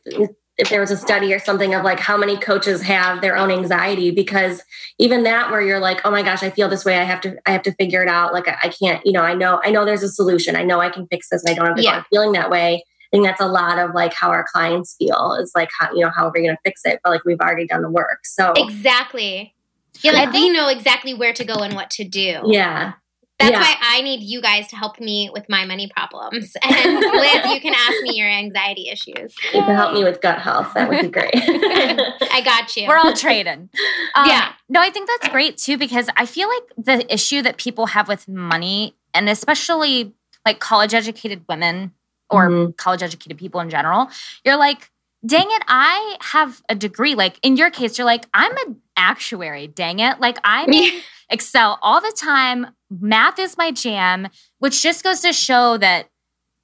if 0.58 0.70
there 0.70 0.82
was 0.82 0.92
a 0.92 0.98
study 0.98 1.34
or 1.34 1.40
something 1.40 1.74
of 1.74 1.86
like 1.86 2.02
how 2.02 2.18
many 2.18 2.36
coaches 2.38 2.82
have 2.82 3.22
their 3.22 3.38
own 3.38 3.50
anxiety 3.50 4.12
because 4.12 4.62
even 4.98 5.24
that 5.24 5.50
where 5.52 5.62
you're 5.62 5.80
like 5.80 6.02
oh 6.04 6.12
my 6.12 6.22
gosh 6.22 6.44
i 6.44 6.50
feel 6.50 6.68
this 6.68 6.84
way 6.84 6.98
i 6.98 7.04
have 7.06 7.22
to 7.22 7.38
i 7.46 7.52
have 7.52 7.62
to 7.62 7.72
figure 7.76 8.02
it 8.04 8.10
out 8.10 8.34
like 8.34 8.46
i, 8.50 8.58
I 8.64 8.68
can't 8.68 9.02
you 9.06 9.14
know 9.14 9.22
i 9.22 9.34
know 9.34 9.62
i 9.64 9.72
know 9.72 9.86
there's 9.86 10.04
a 10.04 10.10
solution 10.10 10.58
i 10.58 10.64
know 10.64 10.82
i 10.82 10.90
can 10.90 11.08
fix 11.08 11.30
this 11.30 11.46
and 11.46 11.52
i 11.52 11.56
don't 11.56 11.68
have 11.68 11.78
to 11.78 11.82
Yeah. 11.84 12.04
feeling 12.10 12.34
that 12.34 12.50
way 12.50 12.76
i 12.76 13.08
think 13.16 13.26
that's 13.26 13.40
a 13.40 13.48
lot 13.48 13.80
of 13.80 13.96
like 13.96 14.14
how 14.14 14.32
our 14.32 14.46
clients 14.52 14.98
feel 15.00 15.38
is 15.40 15.54
like 15.56 15.70
how 15.80 15.94
you 15.94 16.02
know 16.04 16.12
how 16.14 16.28
are 16.28 16.32
we 16.36 16.42
going 16.44 16.54
to 16.54 16.62
fix 16.66 16.82
it 16.84 17.00
but 17.06 17.12
like 17.12 17.24
we've 17.24 17.40
already 17.40 17.66
done 17.66 17.82
the 17.82 17.90
work 17.90 18.26
so 18.26 18.52
Exactly. 18.58 19.56
Yeah, 20.02 20.12
like 20.12 20.28
I 20.30 20.32
we 20.32 20.50
know 20.50 20.68
exactly 20.68 21.14
where 21.14 21.32
to 21.34 21.46
go 21.46 21.56
and 21.56 21.74
what 21.74 21.90
to 21.92 22.04
do. 22.04 22.42
yeah 22.48 22.94
That's 23.40 23.52
yeah. 23.52 23.60
why 23.62 23.76
I 23.82 24.02
need 24.02 24.22
you 24.22 24.42
guys 24.42 24.68
to 24.68 24.76
help 24.76 25.00
me 25.00 25.30
with 25.34 25.46
my 25.48 25.64
money 25.66 25.90
problems. 25.96 26.56
And 26.64 26.96
Liz, 27.00 27.46
you 27.54 27.62
can 27.62 27.74
ask 27.74 28.02
me 28.02 28.16
your 28.16 28.28
anxiety 28.30 28.90
issues. 28.90 29.34
you 29.54 29.62
can 29.64 29.76
help 29.76 29.94
me 29.94 30.04
with 30.04 30.20
gut 30.22 30.40
health 30.40 30.74
that 30.74 30.90
would 30.90 31.02
be 31.02 31.08
great 31.08 31.32
I 31.36 32.42
got 32.44 32.76
you. 32.76 32.88
We're 32.88 32.98
all 32.98 33.14
trading. 33.14 33.70
Um, 34.16 34.28
Yeah. 34.28 34.54
No, 34.68 34.82
I 34.82 34.90
think 34.90 35.08
that's 35.08 35.30
great 35.32 35.58
too 35.58 35.78
because 35.78 36.10
I 36.18 36.26
feel 36.26 36.50
like 36.50 36.64
the 36.86 37.14
issue 37.14 37.42
that 37.44 37.58
people 37.58 37.86
have 37.88 38.08
with 38.08 38.28
money, 38.28 38.96
and 39.14 39.30
especially 39.30 40.14
like 40.46 40.60
college 40.60 40.94
educated 40.94 41.44
women 41.48 41.92
or 42.30 42.50
Mhm. 42.50 42.78
college 42.78 43.04
educated 43.04 43.38
people 43.38 43.60
in 43.62 43.70
general, 43.70 44.10
you're 44.44 44.58
like, 44.58 44.90
dang 45.26 45.48
it, 45.50 45.64
I 45.68 46.18
have 46.22 46.62
a 46.70 46.76
degree. 46.76 47.14
Like 47.16 47.40
in 47.44 47.56
your 47.56 47.70
case, 47.70 47.98
you're 47.98 48.06
like, 48.06 48.26
I'm 48.34 48.52
an 48.68 48.82
actuary, 48.98 49.68
dang 49.68 50.00
it. 50.00 50.20
Like 50.20 50.38
I'm 50.44 50.72
in 50.74 51.02
Excel 51.30 51.78
all 51.82 52.02
the 52.02 52.14
time. 52.16 52.68
Math 52.90 53.38
is 53.40 53.58
my 53.58 53.72
jam, 53.72 54.28
which 54.60 54.82
just 54.82 55.04
goes 55.04 55.20
to 55.22 55.32
show 55.34 55.78
that 55.78 56.10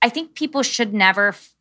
I 0.01 0.09
think 0.09 0.35
people 0.35 0.63
should 0.63 0.93
never. 0.93 1.29
f- 1.29 1.51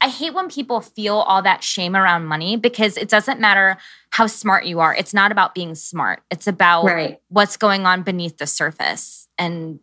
I 0.00 0.08
hate 0.08 0.34
when 0.34 0.48
people 0.50 0.80
feel 0.82 1.16
all 1.16 1.40
that 1.42 1.64
shame 1.64 1.96
around 1.96 2.26
money 2.26 2.56
because 2.56 2.96
it 2.98 3.08
doesn't 3.08 3.40
matter 3.40 3.78
how 4.10 4.26
smart 4.26 4.66
you 4.66 4.80
are. 4.80 4.94
It's 4.94 5.14
not 5.14 5.32
about 5.32 5.54
being 5.54 5.74
smart. 5.74 6.22
It's 6.30 6.46
about 6.46 6.84
Right. 6.84 7.20
what's 7.28 7.56
going 7.56 7.86
on 7.86 8.02
beneath 8.02 8.36
the 8.36 8.46
surface 8.46 9.28
and 9.38 9.80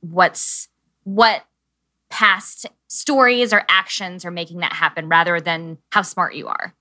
what's 0.00 0.68
what 1.04 1.44
past 2.10 2.66
stories 2.88 3.52
or 3.52 3.64
actions 3.68 4.24
are 4.24 4.30
making 4.30 4.58
that 4.58 4.72
happen 4.72 5.08
rather 5.08 5.40
than 5.40 5.78
how 5.92 6.02
smart 6.02 6.34
you 6.34 6.48
are. 6.48 6.74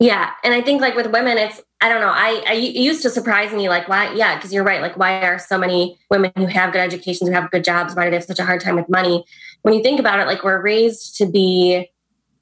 Yeah, 0.00 0.30
and 0.44 0.54
I 0.54 0.60
think 0.60 0.80
like 0.80 0.94
with 0.94 1.08
women, 1.12 1.38
it's 1.38 1.60
I 1.80 1.88
don't 1.88 2.00
know. 2.00 2.10
I, 2.12 2.42
I 2.46 2.52
it 2.54 2.76
used 2.76 3.02
to 3.02 3.10
surprise 3.10 3.52
me 3.52 3.68
like 3.68 3.88
why? 3.88 4.12
Yeah, 4.14 4.36
because 4.36 4.52
you're 4.52 4.64
right. 4.64 4.80
Like 4.80 4.96
why 4.96 5.22
are 5.22 5.38
so 5.38 5.58
many 5.58 5.98
women 6.10 6.30
who 6.36 6.46
have 6.46 6.72
good 6.72 6.80
educations, 6.80 7.28
who 7.28 7.34
have 7.34 7.50
good 7.50 7.64
jobs, 7.64 7.94
why 7.96 8.04
do 8.04 8.10
they 8.10 8.16
have 8.16 8.24
such 8.24 8.38
a 8.38 8.44
hard 8.44 8.60
time 8.60 8.76
with 8.76 8.88
money? 8.88 9.24
When 9.62 9.74
you 9.74 9.82
think 9.82 9.98
about 9.98 10.20
it, 10.20 10.26
like 10.26 10.44
we're 10.44 10.62
raised 10.62 11.16
to 11.16 11.26
be, 11.26 11.90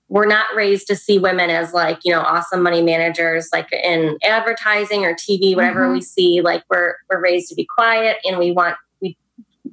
we're 0.08 0.26
not 0.26 0.46
raised 0.54 0.86
to 0.88 0.96
see 0.96 1.18
women 1.18 1.48
as 1.48 1.72
like 1.72 1.98
you 2.04 2.12
know 2.12 2.20
awesome 2.20 2.62
money 2.62 2.82
managers, 2.82 3.48
like 3.52 3.72
in 3.72 4.18
advertising 4.22 5.06
or 5.06 5.14
TV, 5.14 5.56
whatever 5.56 5.88
Mhm. 5.88 5.92
we 5.94 6.00
see. 6.02 6.42
Like 6.42 6.62
we're 6.68 6.94
we're 7.10 7.20
raised 7.22 7.48
to 7.48 7.54
be 7.54 7.66
quiet, 7.66 8.18
and 8.24 8.38
we 8.38 8.52
want 8.52 8.76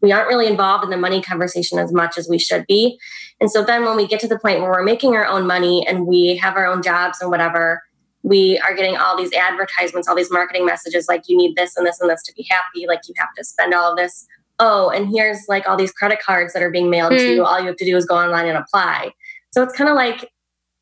we 0.03 0.11
aren't 0.11 0.27
really 0.27 0.47
involved 0.47 0.83
in 0.83 0.89
the 0.89 0.97
money 0.97 1.21
conversation 1.21 1.79
as 1.79 1.91
much 1.91 2.17
as 2.17 2.27
we 2.29 2.37
should 2.37 2.67
be. 2.67 2.99
And 3.39 3.49
so 3.49 3.63
then 3.63 3.85
when 3.85 3.95
we 3.95 4.05
get 4.05 4.19
to 4.19 4.27
the 4.27 4.37
point 4.37 4.59
where 4.59 4.69
we're 4.69 4.83
making 4.83 5.15
our 5.15 5.25
own 5.25 5.47
money 5.47 5.87
and 5.87 6.05
we 6.05 6.35
have 6.35 6.55
our 6.55 6.67
own 6.67 6.83
jobs 6.83 7.19
and 7.21 7.31
whatever, 7.31 7.81
we 8.21 8.59
are 8.59 8.75
getting 8.75 8.97
all 8.97 9.17
these 9.17 9.33
advertisements, 9.33 10.07
all 10.07 10.15
these 10.15 10.31
marketing 10.31 10.65
messages 10.65 11.07
like 11.07 11.23
you 11.27 11.37
need 11.37 11.55
this 11.55 11.75
and 11.77 11.87
this 11.87 11.99
and 12.01 12.09
this 12.09 12.21
to 12.23 12.33
be 12.33 12.45
happy, 12.49 12.85
like 12.85 12.99
you 13.07 13.13
have 13.17 13.29
to 13.37 13.43
spend 13.43 13.73
all 13.73 13.91
of 13.91 13.97
this. 13.97 14.27
Oh, 14.59 14.89
and 14.89 15.09
here's 15.09 15.39
like 15.47 15.67
all 15.67 15.77
these 15.77 15.91
credit 15.91 16.19
cards 16.21 16.53
that 16.53 16.61
are 16.61 16.69
being 16.69 16.89
mailed 16.89 17.11
to 17.13 17.17
Hmm. 17.17 17.31
you. 17.31 17.45
All 17.45 17.59
you 17.59 17.67
have 17.67 17.77
to 17.77 17.85
do 17.85 17.95
is 17.97 18.05
go 18.05 18.15
online 18.15 18.47
and 18.47 18.57
apply. 18.57 19.11
So 19.51 19.63
it's 19.63 19.75
kind 19.75 19.89
of 19.89 19.95
like 19.95 20.29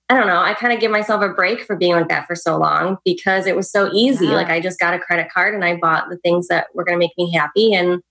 I 0.09 0.15
don't 0.17 0.27
know. 0.27 0.41
I 0.41 0.53
kind 0.55 0.73
of 0.73 0.81
give 0.81 0.91
myself 0.91 1.21
a 1.21 1.29
break 1.29 1.61
for 1.61 1.77
being 1.77 1.93
like 1.93 2.09
that 2.09 2.27
for 2.27 2.35
so 2.35 2.57
long 2.57 2.97
because 3.05 3.47
it 3.47 3.55
was 3.55 3.71
so 3.71 3.89
easy. 3.93 4.25
Yeah. 4.25 4.33
Like 4.33 4.49
I 4.49 4.59
just 4.59 4.77
got 4.77 4.93
a 4.93 4.99
credit 4.99 5.31
card 5.33 5.53
and 5.55 5.63
I 5.63 5.77
bought 5.77 6.09
the 6.09 6.17
things 6.17 6.49
that 6.49 6.67
were 6.73 6.83
going 6.83 6.95
to 6.95 6.99
make 6.99 7.17
me 7.17 7.31
happy 7.31 7.73
and 7.73 8.01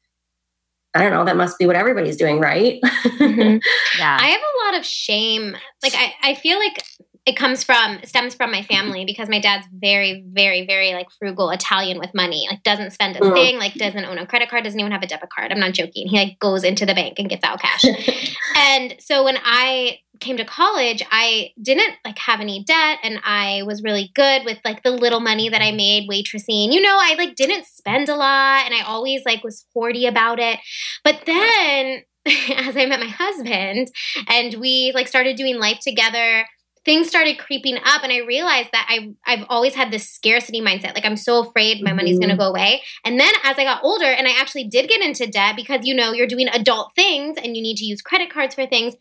I 0.95 1.03
don't 1.03 1.13
know, 1.13 1.25
that 1.25 1.37
must 1.37 1.59
be 1.59 1.67
what 1.67 1.77
everybody's 1.77 2.17
doing, 2.17 2.41
right? 2.41 2.81
Mhm. 2.83 3.61
Yeah. 3.99 4.19
I 4.21 4.29
have 4.29 4.41
a 4.41 4.65
lot 4.67 4.79
of 4.81 4.85
shame. 4.87 5.57
Like 5.83 5.95
I, 5.95 6.15
I 6.23 6.35
feel 6.35 6.59
like 6.59 6.83
it 7.27 7.37
comes 7.37 7.63
from 7.63 8.01
stems 8.03 8.35
from 8.35 8.51
my 8.51 8.63
family 8.63 9.05
because 9.05 9.29
my 9.29 9.39
dad's 9.39 9.67
very, 9.73 10.25
very, 10.33 10.67
very 10.67 10.95
like 10.95 11.09
frugal 11.19 11.51
Italian 11.51 11.99
with 11.99 12.15
money. 12.15 12.47
Like 12.51 12.63
doesn't 12.63 12.93
spend 12.93 13.17
a 13.17 13.21
Mm. 13.21 13.35
thing, 13.35 13.59
like 13.59 13.75
doesn't 13.75 14.05
own 14.05 14.17
a 14.19 14.27
credit 14.27 14.49
card, 14.49 14.65
doesn't 14.65 14.81
even 14.81 14.91
have 14.91 15.03
a 15.03 15.07
debit 15.07 15.29
card. 15.29 15.53
I'm 15.53 15.61
not 15.61 15.75
joking. 15.75 16.09
He 16.09 16.17
like 16.17 16.39
goes 16.39 16.65
into 16.65 16.87
the 16.87 16.95
bank 16.95 17.19
and 17.19 17.29
gets 17.29 17.45
out 17.45 17.61
cash. 17.61 17.85
and 18.57 18.97
so 18.99 19.23
when 19.23 19.37
I 19.45 19.99
came 20.21 20.37
to 20.37 20.45
college, 20.45 21.03
I 21.11 21.51
didn't 21.61 21.95
like 22.05 22.19
have 22.19 22.41
any 22.41 22.63
debt 22.65 22.99
and 23.03 23.21
I 23.25 23.63
was 23.65 23.83
really 23.83 24.11
good 24.15 24.45
with 24.45 24.59
like 24.65 24.83
the 24.83 24.91
little 24.91 25.21
money 25.21 25.49
that 25.49 25.63
I 25.63 25.73
made 25.73 26.09
waitressing. 26.09 26.73
You 26.73 26.81
know, 26.81 26.97
I 27.01 27.15
like 27.19 27.35
didn't 27.37 27.67
spend 27.67 28.09
a 28.09 28.17
lot 28.17 28.65
and 28.67 28.75
I 28.75 28.83
always 28.83 29.23
like 29.25 29.43
was 29.45 29.65
hoardy 29.77 30.07
about 30.09 30.39
it. 30.39 30.59
But 31.05 31.23
then 31.27 32.03
as 32.57 32.77
I 32.77 32.87
met 32.87 33.01
my 33.01 33.09
husband 33.09 33.89
and 34.29 34.55
we 34.55 34.93
like 34.95 35.09
started 35.09 35.37
doing 35.37 35.59
life 35.59 35.79
together, 35.81 36.45
things 36.85 37.09
started 37.09 37.39
creeping 37.39 37.77
up 37.85 38.03
and 38.03 38.11
I 38.11 38.19
realized 38.19 38.71
that 38.73 38.87
I 38.89 39.11
I've 39.27 39.45
always 39.51 39.75
had 39.75 39.91
this 39.91 40.09
scarcity 40.09 40.63
mindset. 40.63 40.95
Like 40.95 41.05
I'm 41.05 41.17
so 41.17 41.41
afraid 41.41 41.83
my 41.83 41.93
money's 41.93 42.17
Mhm. 42.17 42.21
going 42.21 42.31
to 42.31 42.37
go 42.39 42.49
away. 42.49 42.83
And 43.05 43.21
then 43.21 43.33
as 43.45 43.59
I 43.59 43.65
got 43.65 43.85
older 43.85 44.07
and 44.07 44.27
I 44.27 44.31
actually 44.41 44.65
did 44.65 44.89
get 44.89 45.03
into 45.03 45.27
debt 45.27 45.57
because 45.57 45.85
you 45.85 45.95
know, 45.95 46.13
you're 46.13 46.27
doing 46.27 46.49
adult 46.49 46.93
things 46.97 47.37
and 47.37 47.55
you 47.55 47.63
need 47.63 47.77
to 47.79 47.85
use 47.85 48.01
credit 48.01 48.31
cards 48.33 48.55
for 48.55 48.67
things. 48.67 48.95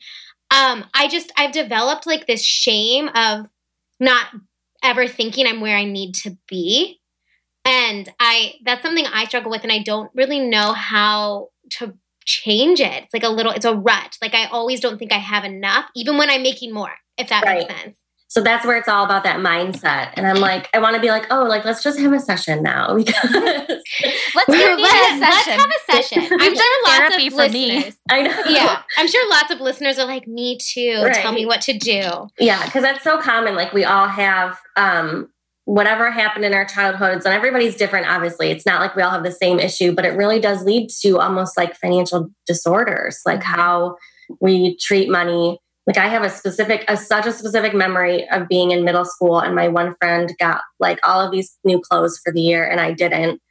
Um 0.51 0.85
I 0.93 1.07
just 1.07 1.31
I've 1.37 1.51
developed 1.51 2.07
like 2.07 2.27
this 2.27 2.43
shame 2.43 3.09
of 3.13 3.47
not 3.99 4.27
ever 4.83 5.07
thinking 5.07 5.45
I'm 5.45 5.61
where 5.61 5.77
I 5.77 5.85
need 5.85 6.15
to 6.15 6.37
be. 6.47 6.99
And 7.65 8.11
I 8.19 8.55
that's 8.65 8.81
something 8.81 9.05
I 9.05 9.25
struggle 9.25 9.51
with 9.51 9.63
and 9.63 9.71
I 9.71 9.83
don't 9.83 10.11
really 10.15 10.39
know 10.39 10.73
how 10.73 11.49
to 11.71 11.93
change 12.25 12.79
it. 12.79 13.03
It's 13.03 13.13
like 13.13 13.23
a 13.23 13.29
little 13.29 13.51
it's 13.51 13.65
a 13.65 13.75
rut. 13.75 14.17
Like 14.21 14.33
I 14.33 14.45
always 14.45 14.79
don't 14.79 14.97
think 14.97 15.11
I 15.11 15.17
have 15.17 15.43
enough 15.43 15.85
even 15.95 16.17
when 16.17 16.29
I'm 16.29 16.43
making 16.43 16.73
more, 16.73 16.93
if 17.17 17.29
that 17.29 17.45
makes 17.45 17.73
sense. 17.73 17.97
So 18.29 18.41
that's 18.41 18.63
where 18.65 18.77
it's 18.77 18.87
all 18.87 19.03
about 19.05 19.23
that 19.23 19.37
mindset. 19.39 20.11
And 20.13 20.27
I'm 20.27 20.37
like, 20.37 20.69
I 20.73 20.79
want 20.79 20.95
to 20.95 21.01
be 21.01 21.09
like, 21.09 21.25
oh, 21.31 21.43
like 21.45 21.65
let's 21.65 21.81
just 21.83 21.99
have 21.99 22.13
a 22.13 22.19
session 22.19 22.61
now 22.61 22.95
because 22.95 23.15
Let's 23.31 23.83
Let's, 24.35 24.47
get 24.51 24.79
a 24.79 24.81
let's 24.81 25.45
have 25.47 25.69
a 25.69 25.91
session. 25.91 26.19
I'm 26.31 26.37
We've 26.39 26.55
sure 26.55 26.55
done 26.55 26.83
lots 26.85 26.97
therapy 26.99 27.27
of 27.27 27.33
for 27.33 27.49
me. 27.49 27.67
listeners. 27.73 27.97
I 28.09 28.21
know. 28.21 28.41
Yeah, 28.47 28.81
I'm 28.97 29.07
sure 29.07 29.29
lots 29.31 29.51
of 29.51 29.59
listeners 29.59 29.97
are 29.97 30.05
like, 30.05 30.27
me 30.27 30.57
too. 30.61 31.01
Right. 31.03 31.15
Tell 31.15 31.31
me 31.33 31.45
what 31.47 31.61
to 31.61 31.77
do. 31.77 32.27
Yeah, 32.39 32.63
because 32.65 32.83
that's 32.83 33.03
so 33.03 33.19
common. 33.19 33.55
Like 33.55 33.73
we 33.73 33.83
all 33.83 34.07
have 34.07 34.59
um 34.77 35.29
whatever 35.65 36.09
happened 36.11 36.45
in 36.45 36.53
our 36.53 36.65
childhoods, 36.65 37.25
and 37.25 37.33
everybody's 37.33 37.75
different, 37.75 38.07
obviously. 38.07 38.49
It's 38.51 38.65
not 38.65 38.79
like 38.79 38.95
we 38.95 39.01
all 39.01 39.11
have 39.11 39.23
the 39.23 39.31
same 39.31 39.59
issue, 39.59 39.93
but 39.93 40.05
it 40.05 40.11
really 40.17 40.39
does 40.39 40.63
lead 40.63 40.89
to 41.01 41.19
almost 41.19 41.57
like 41.57 41.75
financial 41.75 42.29
disorders, 42.47 43.19
like 43.25 43.39
Mhm. 43.41 43.43
how 43.55 43.95
we 44.39 44.77
treat 44.77 45.09
money. 45.09 45.59
Like 45.89 45.97
I 45.97 46.07
have 46.07 46.21
a 46.21 46.29
specific, 46.29 46.85
a, 46.87 46.95
such 46.95 47.25
a 47.25 47.31
specific 47.31 47.73
memory 47.73 48.29
of 48.29 48.47
being 48.47 48.69
in 48.69 48.85
middle 48.85 49.05
school, 49.05 49.39
and 49.39 49.55
my 49.55 49.67
one 49.67 49.95
friend 49.99 50.31
got 50.39 50.61
like 50.79 50.99
all 51.01 51.19
of 51.19 51.31
these 51.31 51.57
new 51.63 51.81
clothes 51.81 52.21
for 52.23 52.31
the 52.31 52.41
year, 52.41 52.63
and 52.63 52.79
I 52.79 52.91
didn't. 52.93 53.41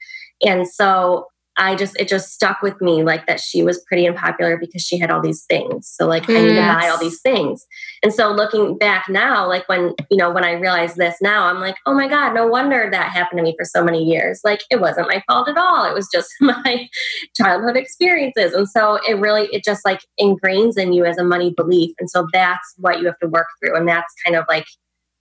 And 0.47 0.69
so 0.69 1.27
I 1.59 1.75
just, 1.75 1.99
it 1.99 2.09
just 2.09 2.33
stuck 2.33 2.63
with 2.63 2.81
me 2.81 3.03
like 3.03 3.27
that 3.27 3.41
she 3.41 3.63
was 3.63 3.85
pretty 3.87 4.07
unpopular 4.07 4.57
because 4.57 4.83
she 4.83 4.99
had 4.99 5.11
all 5.11 5.21
these 5.21 5.45
things. 5.45 5.89
So 5.89 6.07
like 6.07 6.29
I 6.31 6.35
need 6.35 6.55
to 6.55 6.61
buy 6.61 6.89
all 6.89 6.99
these 6.99 7.21
things. 7.21 7.67
And 8.03 8.15
so 8.15 8.31
looking 8.31 8.79
back 8.79 9.07
now, 9.09 9.47
like 9.47 9.69
when, 9.69 9.95
you 10.11 10.17
know, 10.17 10.31
when 10.31 10.45
I 10.45 10.53
realize 10.53 10.95
this 10.95 11.17
now, 11.21 11.47
I'm 11.47 11.59
like, 11.59 11.75
oh 11.85 11.95
my 11.95 12.07
God, 12.07 12.33
no 12.33 12.47
wonder 12.47 12.89
that 12.91 13.11
happened 13.11 13.39
to 13.39 13.43
me 13.43 13.55
for 13.59 13.65
so 13.65 13.83
many 13.83 14.05
years. 14.05 14.41
Like 14.45 14.63
it 14.71 14.81
wasn't 14.81 15.09
my 15.09 15.23
fault 15.27 15.49
at 15.49 15.59
all. 15.59 15.85
It 15.85 15.95
was 15.95 16.09
just 16.13 16.31
my 16.41 16.89
childhood 17.37 17.77
experiences. 17.77 18.55
And 18.55 18.69
so 18.69 19.01
it 19.07 19.15
really, 19.15 19.49
it 19.53 19.65
just 19.65 19.85
like 19.85 20.01
ingrains 20.21 20.79
in 20.79 20.93
you 20.93 21.05
as 21.05 21.19
a 21.19 21.25
money 21.25 21.53
belief. 21.57 21.95
And 21.99 22.09
so 22.09 22.27
that's 22.33 22.75
what 22.77 23.01
you 23.01 23.07
have 23.07 23.19
to 23.19 23.29
work 23.29 23.49
through. 23.61 23.77
And 23.77 23.89
that's 23.89 24.15
kind 24.25 24.37
of 24.37 24.45
like 24.49 24.67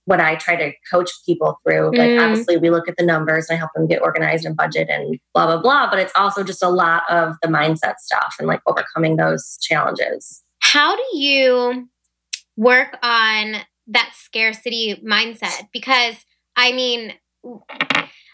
what 0.08 0.20
I 0.20 0.36
try 0.36 0.56
to 0.56 0.72
coach 0.90 1.10
people 1.26 1.60
through. 1.62 1.96
Like 1.96 2.10
Mm. 2.10 2.22
obviously 2.24 2.56
we 2.56 2.70
look 2.70 2.88
at 2.88 2.96
the 2.96 3.04
numbers 3.04 3.48
and 3.48 3.56
I 3.56 3.58
help 3.58 3.72
them 3.74 3.86
get 3.86 4.00
organized 4.00 4.46
and 4.46 4.56
budget 4.56 4.88
and 4.88 5.18
blah, 5.34 5.44
blah, 5.46 5.60
blah. 5.60 5.90
But 5.90 5.98
it's 5.98 6.12
also 6.16 6.42
just 6.42 6.62
a 6.62 6.70
lot 6.70 7.02
of 7.10 7.34
the 7.42 7.48
mindset 7.48 7.96
stuff 7.98 8.36
and 8.38 8.48
like 8.48 8.60
overcoming 8.66 9.16
those 9.16 9.58
challenges. 9.60 10.42
How 10.60 10.96
do 10.96 11.04
you 11.12 11.88
work 12.56 12.96
on 13.02 13.56
that 13.88 14.12
scarcity 14.14 15.00
mindset? 15.06 15.68
Because 15.74 16.24
I 16.56 16.72
mean, 16.72 17.12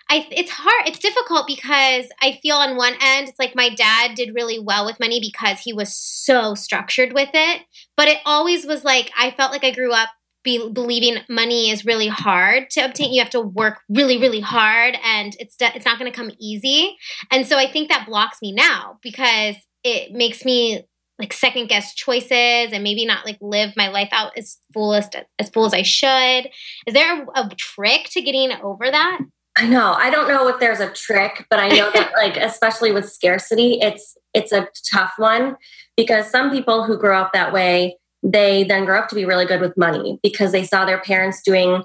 I 0.08 0.26
it's 0.30 0.50
hard. 0.50 0.86
It's 0.86 1.00
difficult 1.00 1.48
because 1.48 2.06
I 2.22 2.38
feel 2.40 2.56
on 2.56 2.76
one 2.76 2.94
end 3.02 3.28
it's 3.28 3.38
like 3.38 3.56
my 3.56 3.68
dad 3.68 4.14
did 4.14 4.34
really 4.34 4.60
well 4.60 4.86
with 4.86 5.00
money 5.00 5.18
because 5.20 5.60
he 5.60 5.72
was 5.72 5.92
so 5.96 6.54
structured 6.54 7.12
with 7.12 7.30
it, 7.34 7.62
but 7.96 8.06
it 8.06 8.18
always 8.24 8.64
was 8.64 8.84
like 8.84 9.10
I 9.18 9.32
felt 9.32 9.50
like 9.50 9.64
I 9.64 9.72
grew 9.72 9.92
up 9.92 10.10
be, 10.44 10.70
believing 10.70 11.18
money 11.28 11.70
is 11.70 11.84
really 11.84 12.08
hard 12.08 12.70
to 12.70 12.80
obtain. 12.80 13.12
You 13.12 13.22
have 13.22 13.30
to 13.30 13.40
work 13.40 13.80
really, 13.88 14.18
really 14.18 14.40
hard, 14.40 14.96
and 15.04 15.34
it's 15.40 15.56
it's 15.58 15.84
not 15.84 15.98
going 15.98 16.10
to 16.10 16.16
come 16.16 16.30
easy. 16.38 16.96
And 17.30 17.46
so 17.46 17.58
I 17.58 17.70
think 17.70 17.88
that 17.88 18.06
blocks 18.06 18.38
me 18.40 18.52
now 18.52 18.98
because 19.02 19.56
it 19.82 20.12
makes 20.12 20.44
me 20.44 20.86
like 21.18 21.32
second 21.32 21.68
guess 21.68 21.94
choices 21.94 22.72
and 22.72 22.82
maybe 22.82 23.06
not 23.06 23.24
like 23.24 23.38
live 23.40 23.72
my 23.76 23.88
life 23.88 24.08
out 24.12 24.32
as 24.36 24.58
fullest 24.72 25.16
as 25.38 25.48
full 25.50 25.64
as 25.64 25.74
I 25.74 25.82
should. 25.82 26.50
Is 26.86 26.94
there 26.94 27.22
a, 27.22 27.26
a 27.34 27.50
trick 27.56 28.08
to 28.10 28.22
getting 28.22 28.52
over 28.62 28.90
that? 28.90 29.20
I 29.56 29.68
know. 29.68 29.92
I 29.92 30.10
don't 30.10 30.26
know 30.26 30.48
if 30.48 30.58
there's 30.58 30.80
a 30.80 30.90
trick, 30.90 31.46
but 31.48 31.60
I 31.60 31.68
know 31.68 31.90
that 31.92 32.12
like 32.16 32.36
especially 32.40 32.92
with 32.92 33.10
scarcity, 33.10 33.78
it's 33.80 34.16
it's 34.32 34.52
a 34.52 34.68
tough 34.92 35.12
one 35.16 35.56
because 35.96 36.28
some 36.28 36.50
people 36.50 36.84
who 36.84 36.98
grow 36.98 37.20
up 37.20 37.32
that 37.32 37.52
way, 37.52 37.98
they 38.24 38.64
then 38.64 38.84
grow 38.86 38.98
up 38.98 39.08
to 39.10 39.14
be 39.14 39.24
really 39.24 39.44
good 39.46 39.60
with 39.60 39.76
money 39.76 40.18
because 40.22 40.50
they 40.52 40.64
saw 40.64 40.84
their 40.84 41.00
parents 41.00 41.42
doing 41.44 41.82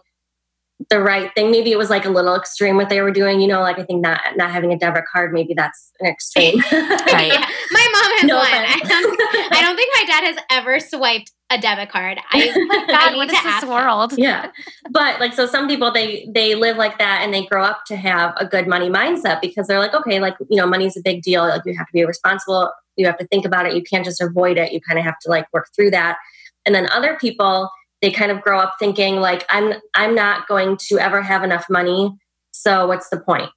the 0.89 1.01
right 1.01 1.29
thing. 1.35 1.51
Maybe 1.51 1.73
it 1.73 1.77
was 1.77 1.89
like 1.89 2.05
a 2.05 2.09
little 2.09 2.33
extreme 2.35 2.77
what 2.77 2.87
they 2.87 3.01
were 3.01 3.11
doing, 3.11 3.41
you 3.41 3.47
know, 3.47 3.59
like 3.59 3.77
I 3.77 3.83
think 3.83 3.99
not 4.01 4.21
not 4.37 4.49
having 4.49 4.71
a 4.71 4.77
debit 4.77 5.03
card, 5.11 5.33
maybe 5.33 5.53
that's 5.53 5.91
an 5.99 6.07
extreme. 6.07 6.59
Right. 6.71 7.33
Yeah. 7.33 7.45
My 7.71 7.87
mom 7.91 8.11
has 8.17 8.23
No 8.23 8.37
one. 8.37 8.47
I 8.49 8.79
don't, 8.87 9.53
I 9.57 9.61
don't 9.61 9.75
think 9.75 9.93
my 9.95 10.05
dad 10.05 10.23
has 10.23 10.37
ever 10.49 10.79
swiped 10.79 11.31
a 11.51 11.59
debit 11.59 11.89
card. 11.89 12.17
I, 12.31 12.51
Oh 12.55 12.65
my 12.67 12.75
I 12.75 12.87
God, 12.87 13.11
need 13.11 13.17
what 13.17 13.29
to 13.29 13.35
is 13.35 13.43
this 13.43 13.51
ask 13.51 13.63
him. 13.63 13.69
world? 13.69 14.13
yeah 14.17 14.51
but 14.91 15.19
like 15.19 15.33
so 15.33 15.45
some 15.45 15.67
people 15.67 15.91
they 15.91 16.27
they 16.33 16.55
live 16.55 16.77
like 16.77 16.97
that 16.99 17.21
and 17.23 17.33
they 17.33 17.45
grow 17.45 17.63
up 17.63 17.81
to 17.87 17.95
have 17.97 18.33
a 18.37 18.45
good 18.45 18.67
money 18.67 18.89
mindset 18.89 19.41
because 19.41 19.67
they're 19.67 19.79
like 19.79 19.93
okay 19.93 20.19
like 20.19 20.35
you 20.49 20.55
know 20.57 20.65
money's 20.67 20.95
a 20.95 21.01
big 21.03 21.21
deal 21.23 21.41
like 21.47 21.61
you 21.65 21.75
have 21.77 21.87
to 21.87 21.93
be 21.93 22.05
responsible 22.05 22.71
you 22.99 23.05
have 23.05 23.17
to 23.17 23.25
think 23.27 23.45
about 23.45 23.65
it 23.65 23.73
you 23.73 23.81
can't 23.81 24.05
just 24.05 24.21
avoid 24.21 24.57
it 24.57 24.71
you 24.71 24.79
kind 24.81 24.99
of 24.99 25.05
have 25.05 25.17
to 25.19 25.29
like 25.29 25.47
work 25.53 25.67
through 25.75 25.89
that 25.89 26.17
and 26.65 26.75
then 26.75 26.87
other 26.91 27.17
people 27.19 27.69
they 28.01 28.11
kind 28.11 28.31
of 28.31 28.41
grow 28.41 28.59
up 28.59 28.75
thinking 28.79 29.15
like 29.17 29.45
i'm 29.49 29.73
i'm 29.95 30.13
not 30.13 30.47
going 30.47 30.77
to 30.77 30.99
ever 30.99 31.21
have 31.21 31.43
enough 31.43 31.65
money 31.69 32.11
so 32.51 32.85
what's 32.87 33.09
the 33.09 33.19
point 33.19 33.49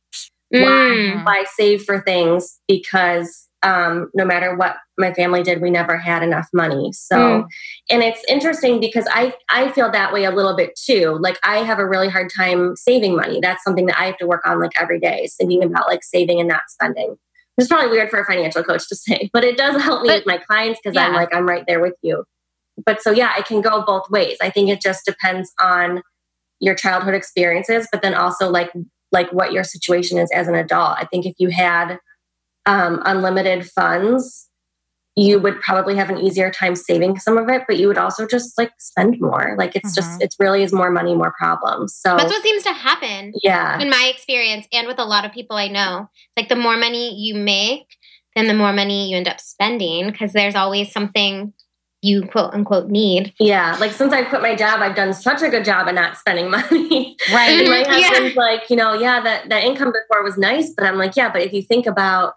Mm. 0.54 1.24
why 1.24 1.44
save 1.56 1.82
for 1.82 2.02
things 2.02 2.60
because 2.68 3.48
um, 3.62 4.10
no 4.12 4.24
matter 4.24 4.54
what 4.56 4.76
my 4.98 5.14
family 5.14 5.42
did, 5.42 5.62
we 5.62 5.70
never 5.70 5.96
had 5.96 6.22
enough 6.22 6.48
money. 6.52 6.92
So, 6.92 7.16
Mm. 7.16 7.46
and 7.90 8.02
it's 8.02 8.22
interesting 8.28 8.80
because 8.80 9.06
I 9.10 9.34
I 9.48 9.70
feel 9.70 9.90
that 9.90 10.12
way 10.12 10.24
a 10.24 10.30
little 10.30 10.54
bit 10.56 10.72
too. 10.76 11.16
Like 11.20 11.38
I 11.44 11.58
have 11.58 11.78
a 11.78 11.88
really 11.88 12.08
hard 12.08 12.30
time 12.36 12.76
saving 12.76 13.16
money. 13.16 13.38
That's 13.40 13.62
something 13.64 13.86
that 13.86 13.98
I 13.98 14.06
have 14.06 14.18
to 14.18 14.26
work 14.26 14.46
on 14.46 14.60
like 14.60 14.72
every 14.78 14.98
day, 15.00 15.22
is 15.24 15.34
thinking 15.36 15.62
about 15.62 15.86
like 15.86 16.02
saving 16.02 16.38
and 16.40 16.48
not 16.48 16.62
spending. 16.68 17.16
It's 17.58 17.68
probably 17.68 17.90
weird 17.90 18.10
for 18.10 18.20
a 18.20 18.24
financial 18.24 18.62
coach 18.62 18.88
to 18.88 18.96
say, 18.96 19.30
but 19.32 19.44
it 19.44 19.56
does 19.56 19.80
help 19.82 20.02
me 20.02 20.08
But- 20.08 20.18
with 20.20 20.26
my 20.26 20.38
clients 20.38 20.80
because 20.82 20.96
I'm 20.96 21.12
like 21.14 21.34
I'm 21.34 21.46
right 21.48 21.64
there 21.66 21.80
with 21.80 21.94
you. 22.02 22.24
But 22.86 23.02
so 23.02 23.10
yeah, 23.10 23.36
it 23.38 23.44
can 23.44 23.60
go 23.60 23.84
both 23.84 24.08
ways. 24.10 24.38
I 24.40 24.50
think 24.50 24.70
it 24.70 24.80
just 24.80 25.04
depends 25.04 25.52
on 25.60 26.02
your 26.60 26.74
childhood 26.74 27.14
experiences, 27.14 27.86
but 27.92 28.02
then 28.02 28.14
also 28.14 28.48
like 28.48 28.72
like 29.10 29.30
what 29.32 29.52
your 29.52 29.62
situation 29.64 30.18
is 30.18 30.30
as 30.34 30.48
an 30.48 30.54
adult. 30.54 30.96
I 30.98 31.04
think 31.04 31.26
if 31.26 31.34
you 31.38 31.50
had 31.50 31.98
um, 32.64 33.02
unlimited 33.04 33.68
funds, 33.68 34.48
you 35.14 35.38
would 35.38 35.60
probably 35.60 35.94
have 35.94 36.08
an 36.08 36.18
easier 36.18 36.50
time 36.50 36.74
saving 36.74 37.18
some 37.18 37.36
of 37.36 37.48
it, 37.50 37.62
but 37.68 37.76
you 37.76 37.86
would 37.86 37.98
also 37.98 38.26
just 38.26 38.56
like 38.56 38.72
spend 38.78 39.20
more. 39.20 39.54
Like 39.58 39.76
it's 39.76 39.94
just 39.94 40.22
it 40.22 40.34
really 40.38 40.62
is 40.62 40.72
more 40.72 40.90
money, 40.90 41.14
more 41.14 41.34
problems. 41.38 41.94
So 41.94 42.16
That's 42.16 42.30
what 42.32 42.42
seems 42.42 42.62
to 42.64 42.72
happen 42.72 43.32
yeah, 43.42 43.78
in 43.78 43.90
my 43.90 44.10
experience 44.14 44.66
and 44.72 44.86
with 44.86 44.98
a 44.98 45.04
lot 45.04 45.24
of 45.26 45.32
people 45.32 45.56
I 45.56 45.68
know. 45.68 46.08
Like 46.36 46.48
the 46.48 46.56
more 46.56 46.76
money 46.78 47.14
you 47.14 47.34
make, 47.34 47.86
then 48.34 48.46
the 48.46 48.54
more 48.54 48.72
money 48.72 49.10
you 49.10 49.16
end 49.18 49.28
up 49.28 49.38
spending 49.40 50.10
because 50.10 50.32
there's 50.32 50.54
always 50.54 50.90
something 50.92 51.52
you 52.04 52.22
quote 52.26 52.52
unquote 52.54 52.88
need. 52.88 53.32
yeah. 53.38 53.76
Like 53.78 53.92
since 53.92 54.12
I 54.12 54.24
quit 54.24 54.40
my 54.42 54.56
job, 54.56 54.80
I've 54.80 54.96
done 54.96 55.12
such 55.14 55.40
a 55.42 55.48
good 55.50 55.64
job 55.64 55.86
of 55.88 55.94
not 55.94 56.16
spending 56.16 56.50
money. 56.50 57.16
Right. 57.32 57.60
And 57.60 57.68
my 57.68 57.84
Mhm, 57.84 58.34
yeah. 58.34 58.40
like, 58.42 58.70
you 58.70 58.76
know, 58.76 58.94
yeah, 58.94 59.20
that 59.20 59.50
that 59.50 59.62
income 59.62 59.92
before 59.92 60.24
was 60.24 60.38
nice, 60.38 60.70
but 60.74 60.86
I'm 60.86 60.96
like, 60.96 61.16
yeah, 61.16 61.30
but 61.30 61.42
if 61.42 61.52
you 61.52 61.62
think 61.62 61.86
about, 61.86 62.32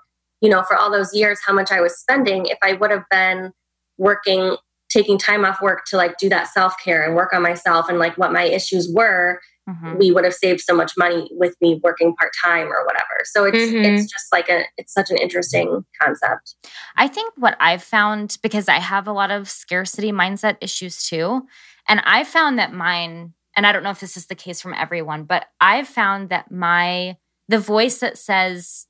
you 0.45 0.51
know, 0.51 0.62
for 0.63 0.75
all 0.77 0.91
those 0.91 1.12
years 1.13 1.39
how 1.45 1.53
much 1.53 1.71
I 1.71 1.81
was 1.81 1.97
spending, 1.97 2.45
if 2.45 2.60
I 2.63 2.73
would 2.73 2.91
have 2.91 3.05
been 3.10 3.51
working, 3.97 4.55
taking 4.89 5.17
time 5.17 5.43
off 5.43 5.60
work 5.62 5.86
to 5.88 5.97
like 5.97 6.17
do 6.19 6.29
that 6.29 6.47
self 6.47 6.73
care 6.84 7.03
and 7.03 7.15
work 7.15 7.34
on 7.34 7.41
myself 7.41 7.89
and 7.89 7.97
like 7.97 8.15
what 8.17 8.31
my 8.31 8.43
issues 8.43 8.88
were, 8.93 9.41
Mhm. 9.67 9.97
we 9.97 10.12
would 10.12 10.23
have 10.23 10.36
saved 10.36 10.62
so 10.62 10.75
much 10.75 10.91
money 10.95 11.27
with 11.31 11.55
me 11.60 11.79
working 11.84 12.15
part 12.15 12.31
time 12.43 12.67
or 12.67 12.86
whatever. 12.86 13.15
So 13.23 13.45
it's 13.45 13.58
Mhm. 13.58 13.86
it's 13.86 14.12
just 14.12 14.27
like 14.31 14.47
a 14.47 14.65
it's 14.77 14.93
such 14.93 15.10
an 15.10 15.17
interesting 15.17 15.84
concept. 15.99 16.55
I 16.95 17.08
think 17.08 17.34
what 17.36 17.58
I've 17.60 17.81
found, 17.81 18.38
because 18.43 18.69
I 18.69 18.79
have 18.79 19.08
a 19.08 19.12
lot 19.12 19.31
of 19.31 19.49
scarcity 19.49 20.12
mindset 20.12 20.58
issues 20.62 21.03
too, 21.10 21.47
and 21.89 21.99
I 22.05 22.23
found 22.23 22.60
that 22.60 22.73
mine, 22.73 23.34
and 23.58 23.65
I 23.65 23.71
don't 23.71 23.81
know 23.81 23.89
if 23.89 23.99
this 23.99 24.17
is 24.17 24.27
the 24.27 24.36
case 24.36 24.62
from 24.62 24.75
everyone, 24.75 25.23
but 25.23 25.47
I've 25.60 25.88
found 25.88 26.29
that 26.29 26.51
my, 26.51 27.17
the 27.47 27.60
voice 27.60 27.99
that 28.01 28.19
says 28.19 28.86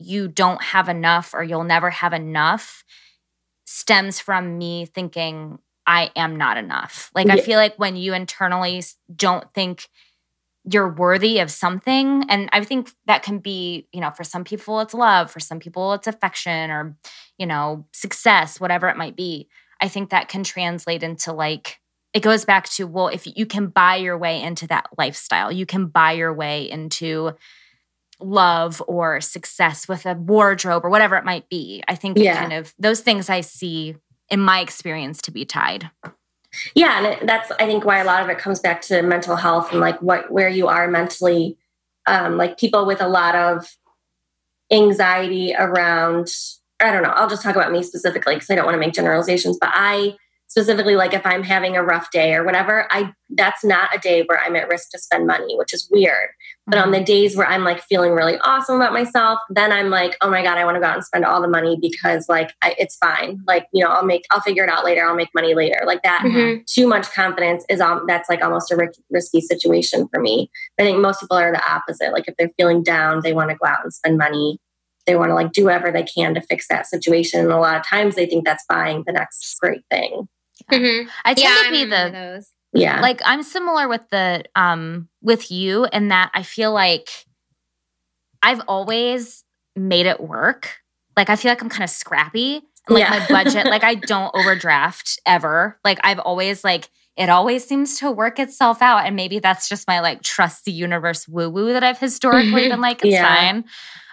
you 0.00 0.26
don't 0.28 0.62
have 0.62 0.88
enough 0.88 1.34
or 1.34 1.44
you'll 1.44 1.62
never 1.62 1.90
have 1.90 2.12
enough 2.12 2.84
stems 3.64 4.18
from 4.18 4.58
me 4.58 4.86
thinking 4.86 5.58
I 5.86 6.10
am 6.16 6.36
not 6.36 6.56
enough. 6.56 7.10
Like, 7.14 7.28
I 7.28 7.40
feel 7.40 7.58
like 7.58 7.76
when 7.76 7.96
you 7.96 8.14
internally 8.14 8.82
don't 9.14 9.52
think 9.54 9.88
you're 10.64 10.92
worthy 10.92 11.38
of 11.38 11.50
something, 11.50 12.24
and 12.28 12.48
I 12.52 12.62
think 12.64 12.90
that 13.06 13.22
can 13.22 13.38
be, 13.38 13.86
you 13.92 14.00
know, 14.00 14.10
for 14.10 14.24
some 14.24 14.44
people 14.44 14.80
it's 14.80 14.94
love, 14.94 15.30
for 15.30 15.40
some 15.40 15.58
people 15.58 15.92
it's 15.94 16.06
affection 16.06 16.70
or, 16.70 16.96
you 17.38 17.46
know, 17.46 17.86
success, 17.92 18.60
whatever 18.60 18.88
it 18.88 18.96
might 18.96 19.16
be. 19.16 19.48
I 19.80 19.88
think 19.88 20.10
that 20.10 20.28
can 20.28 20.44
translate 20.44 21.02
into 21.02 21.32
like, 21.32 21.80
it 22.12 22.20
goes 22.20 22.44
back 22.44 22.68
to, 22.70 22.86
well, 22.86 23.08
if 23.08 23.26
you 23.36 23.46
can 23.46 23.68
buy 23.68 23.96
your 23.96 24.18
way 24.18 24.42
into 24.42 24.66
that 24.68 24.88
lifestyle, 24.98 25.50
you 25.50 25.64
can 25.64 25.86
buy 25.86 26.12
your 26.12 26.34
way 26.34 26.70
into 26.70 27.32
love 28.20 28.82
or 28.86 29.20
success 29.20 29.88
with 29.88 30.06
a 30.06 30.14
wardrobe 30.14 30.84
or 30.84 30.90
whatever 30.90 31.16
it 31.16 31.24
might 31.24 31.48
be. 31.48 31.82
I 31.88 31.94
think 31.94 32.18
Yeah. 32.18 32.36
kind 32.36 32.52
of 32.52 32.74
those 32.78 33.00
things 33.00 33.28
I 33.30 33.40
see 33.40 33.96
in 34.28 34.40
my 34.40 34.60
experience 34.60 35.20
to 35.22 35.30
be 35.30 35.44
tied. 35.44 35.90
Yeah, 36.74 36.98
and 36.98 37.06
it, 37.06 37.26
that's 37.26 37.50
I 37.52 37.66
think 37.66 37.84
why 37.84 37.98
a 37.98 38.04
lot 38.04 38.22
of 38.22 38.28
it 38.28 38.38
comes 38.38 38.58
back 38.60 38.82
to 38.82 39.02
mental 39.02 39.36
health 39.36 39.70
and 39.70 39.80
like 39.80 40.00
what 40.02 40.30
where 40.30 40.48
you 40.48 40.68
are 40.68 40.88
mentally. 40.88 41.56
Um, 42.06 42.36
like 42.36 42.58
people 42.58 42.86
with 42.86 43.00
a 43.00 43.08
lot 43.08 43.34
of 43.34 43.66
anxiety 44.72 45.54
around. 45.56 46.28
I 46.80 46.90
don't 46.90 47.02
know. 47.02 47.10
I'll 47.10 47.28
just 47.28 47.42
talk 47.42 47.56
about 47.56 47.72
me 47.72 47.82
specifically 47.82 48.34
because 48.34 48.50
I 48.50 48.54
don't 48.54 48.64
want 48.64 48.74
to 48.74 48.80
make 48.80 48.94
generalizations. 48.94 49.58
But 49.60 49.70
I 49.74 50.16
specifically 50.50 50.96
like 50.96 51.14
if 51.14 51.24
I'm 51.24 51.44
having 51.44 51.76
a 51.76 51.82
rough 51.82 52.10
day 52.10 52.34
or 52.34 52.44
whatever, 52.44 52.86
I 52.90 53.12
that's 53.30 53.64
not 53.64 53.94
a 53.94 53.98
day 53.98 54.24
where 54.26 54.40
I'm 54.40 54.56
at 54.56 54.68
risk 54.68 54.90
to 54.90 54.98
spend 54.98 55.24
money, 55.26 55.56
which 55.56 55.72
is 55.72 55.88
weird. 55.92 56.30
But 56.66 56.78
on 56.78 56.90
the 56.90 57.00
days 57.02 57.36
where 57.36 57.46
I'm 57.46 57.62
like 57.62 57.80
feeling 57.84 58.12
really 58.12 58.36
awesome 58.38 58.74
about 58.76 58.92
myself, 58.92 59.38
then 59.48 59.70
I'm 59.72 59.90
like, 59.90 60.16
oh 60.20 60.28
my 60.30 60.42
God, 60.42 60.58
I 60.58 60.64
want 60.64 60.74
to 60.74 60.80
go 60.80 60.86
out 60.86 60.96
and 60.96 61.04
spend 61.04 61.24
all 61.24 61.40
the 61.40 61.48
money 61.48 61.78
because 61.80 62.28
like 62.28 62.52
I, 62.62 62.74
it's 62.78 62.96
fine. 62.96 63.40
Like, 63.46 63.66
you 63.72 63.82
know, 63.84 63.90
I'll 63.90 64.04
make, 64.04 64.24
I'll 64.32 64.40
figure 64.40 64.64
it 64.64 64.70
out 64.70 64.84
later. 64.84 65.04
I'll 65.04 65.14
make 65.16 65.30
money 65.34 65.54
later. 65.54 65.80
Like 65.86 66.02
that 66.02 66.22
Mhm. 66.24 66.66
too 66.66 66.86
much 66.88 67.12
confidence 67.12 67.64
is, 67.68 67.80
um, 67.80 68.04
that's 68.08 68.28
like 68.28 68.42
almost 68.42 68.72
a 68.72 68.76
ri- 68.76 68.88
risky 69.10 69.40
situation 69.40 70.08
for 70.12 70.20
me. 70.20 70.50
I 70.78 70.82
think 70.82 70.98
most 70.98 71.20
people 71.20 71.36
are 71.36 71.52
the 71.52 71.64
opposite. 71.68 72.12
Like 72.12 72.26
if 72.28 72.34
they're 72.36 72.50
feeling 72.56 72.82
down, 72.82 73.20
they 73.22 73.32
want 73.32 73.50
to 73.50 73.56
go 73.56 73.66
out 73.68 73.82
and 73.84 73.92
spend 73.92 74.18
money. 74.18 74.58
They 75.06 75.16
want 75.16 75.30
to 75.30 75.34
like 75.34 75.52
do 75.52 75.64
whatever 75.64 75.90
they 75.92 76.02
can 76.04 76.34
to 76.34 76.40
fix 76.40 76.66
that 76.68 76.86
situation. 76.86 77.40
And 77.40 77.52
a 77.52 77.58
lot 77.58 77.76
of 77.76 77.86
times 77.86 78.14
they 78.16 78.26
think 78.26 78.44
that's 78.44 78.64
buying 78.68 79.02
the 79.06 79.12
next 79.12 79.56
great 79.60 79.82
thing. 79.90 80.28
Mhm. 80.70 81.08
I 81.24 81.34
tend 81.34 81.38
Yeah, 81.44 81.62
to 81.62 81.68
I 81.68 81.70
be 81.70 81.82
remember 81.84 82.10
the 82.18 82.32
those. 82.34 82.50
Yeah. 82.72 83.00
like 83.00 83.20
I'm 83.24 83.42
similar 83.42 83.88
with 83.88 84.02
the 84.10 84.44
um 84.54 85.08
with 85.22 85.50
you 85.50 85.86
in 85.92 86.08
that 86.08 86.30
I 86.34 86.42
feel 86.42 86.72
like 86.72 87.08
I've 88.42 88.60
always 88.68 89.44
made 89.76 90.06
it 90.06 90.20
work. 90.20 90.78
Like 91.16 91.30
I 91.30 91.36
feel 91.36 91.50
like 91.50 91.62
I'm 91.62 91.68
kind 91.68 91.84
of 91.84 91.90
scrappy. 91.90 92.56
And 92.88 92.94
like 92.94 93.00
Yeah. 93.04 93.10
my 93.10 93.26
budget, 93.44 93.66
like 93.66 93.84
I 93.84 93.94
don't 93.94 94.34
overdraft 94.34 95.18
ever. 95.26 95.78
Like 95.84 95.98
I've 96.04 96.18
always 96.20 96.64
like 96.64 96.88
it 97.16 97.28
always 97.28 97.66
seems 97.66 97.98
to 97.98 98.10
work 98.10 98.38
itself 98.38 98.80
out. 98.80 99.04
And 99.04 99.14
maybe 99.16 99.40
that's 99.40 99.68
just 99.68 99.86
my 99.86 100.00
like 100.00 100.22
trust 100.22 100.64
the 100.64 100.72
universe 100.72 101.28
woo-woo 101.28 101.72
that 101.72 101.84
I've 101.84 101.98
historically 101.98 102.68
been 102.68 102.80
like, 102.80 103.04
it's 103.04 103.12
Yeah. 103.12 103.22
fine. 103.52 103.64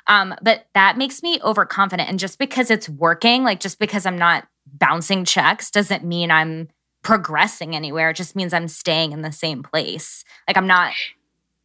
Um, 0.08 0.36
but 0.42 0.66
that 0.74 0.98
makes 0.98 1.22
me 1.24 1.40
overconfident. 1.44 2.10
And 2.10 2.20
just 2.20 2.38
because 2.40 2.70
it's 2.72 2.90
working, 2.90 3.44
like 3.44 3.60
just 3.62 3.80
because 3.80 4.06
I'm 4.06 4.18
not 4.18 4.46
bouncing 4.74 5.26
checks 5.26 5.72
doesn't 5.72 6.04
mean 6.04 6.32
I'm 6.32 6.70
progressing 7.04 7.76
anywhere. 7.76 8.10
It 8.10 8.16
just 8.16 8.36
means 8.36 8.54
I'm 8.54 8.68
staying 8.68 9.12
in 9.12 9.22
the 9.22 9.32
same 9.32 9.64
place. 9.64 10.24
Like 10.48 10.58
I'm 10.58 10.68
not, 10.68 10.94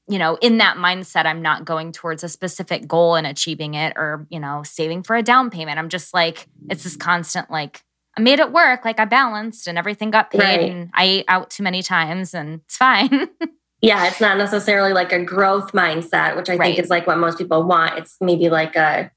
you 0.08 0.18
know, 0.18 0.36
in 0.40 0.58
that 0.58 0.76
mindset, 0.76 1.26
I'm 1.26 1.42
not 1.42 1.64
going 1.64 1.92
towards 1.92 2.22
a 2.22 2.28
specific 2.28 2.86
goal 2.86 3.14
and 3.16 3.26
achieving 3.26 3.74
it 3.74 3.92
or, 3.96 4.26
you 4.30 4.38
know, 4.38 4.62
saving 4.64 5.02
for 5.02 5.16
a 5.16 5.22
down 5.22 5.50
payment. 5.50 5.78
I'm 5.78 5.88
just 5.88 6.12
like, 6.14 6.46
it's 6.68 6.84
this 6.84 6.96
constant, 6.96 7.50
like, 7.50 7.82
I 8.16 8.20
made 8.20 8.40
it 8.40 8.52
work. 8.52 8.84
Like 8.84 9.00
I 9.00 9.04
balanced 9.06 9.66
and 9.66 9.78
everything 9.78 10.10
got 10.10 10.30
paid 10.30 10.38
Right. 10.40 10.70
and 10.70 10.90
I 10.94 11.04
ate 11.04 11.24
out 11.28 11.50
too 11.50 11.62
many 11.62 11.82
times 11.82 12.34
and 12.34 12.60
it's 12.66 12.76
fine. 12.76 13.28
yeah, 13.80 14.06
it's 14.06 14.20
not 14.20 14.36
necessarily 14.36 14.92
like 14.92 15.12
a 15.12 15.24
growth 15.24 15.72
mindset, 15.72 16.36
which 16.36 16.50
I 16.50 16.56
Right. 16.56 16.74
think 16.74 16.78
is 16.78 16.90
like 16.90 17.06
what 17.06 17.16
most 17.18 17.38
people 17.38 17.62
want. 17.62 17.98
It's 17.98 18.16
maybe 18.20 18.50
like 18.50 18.76
a 18.76 19.10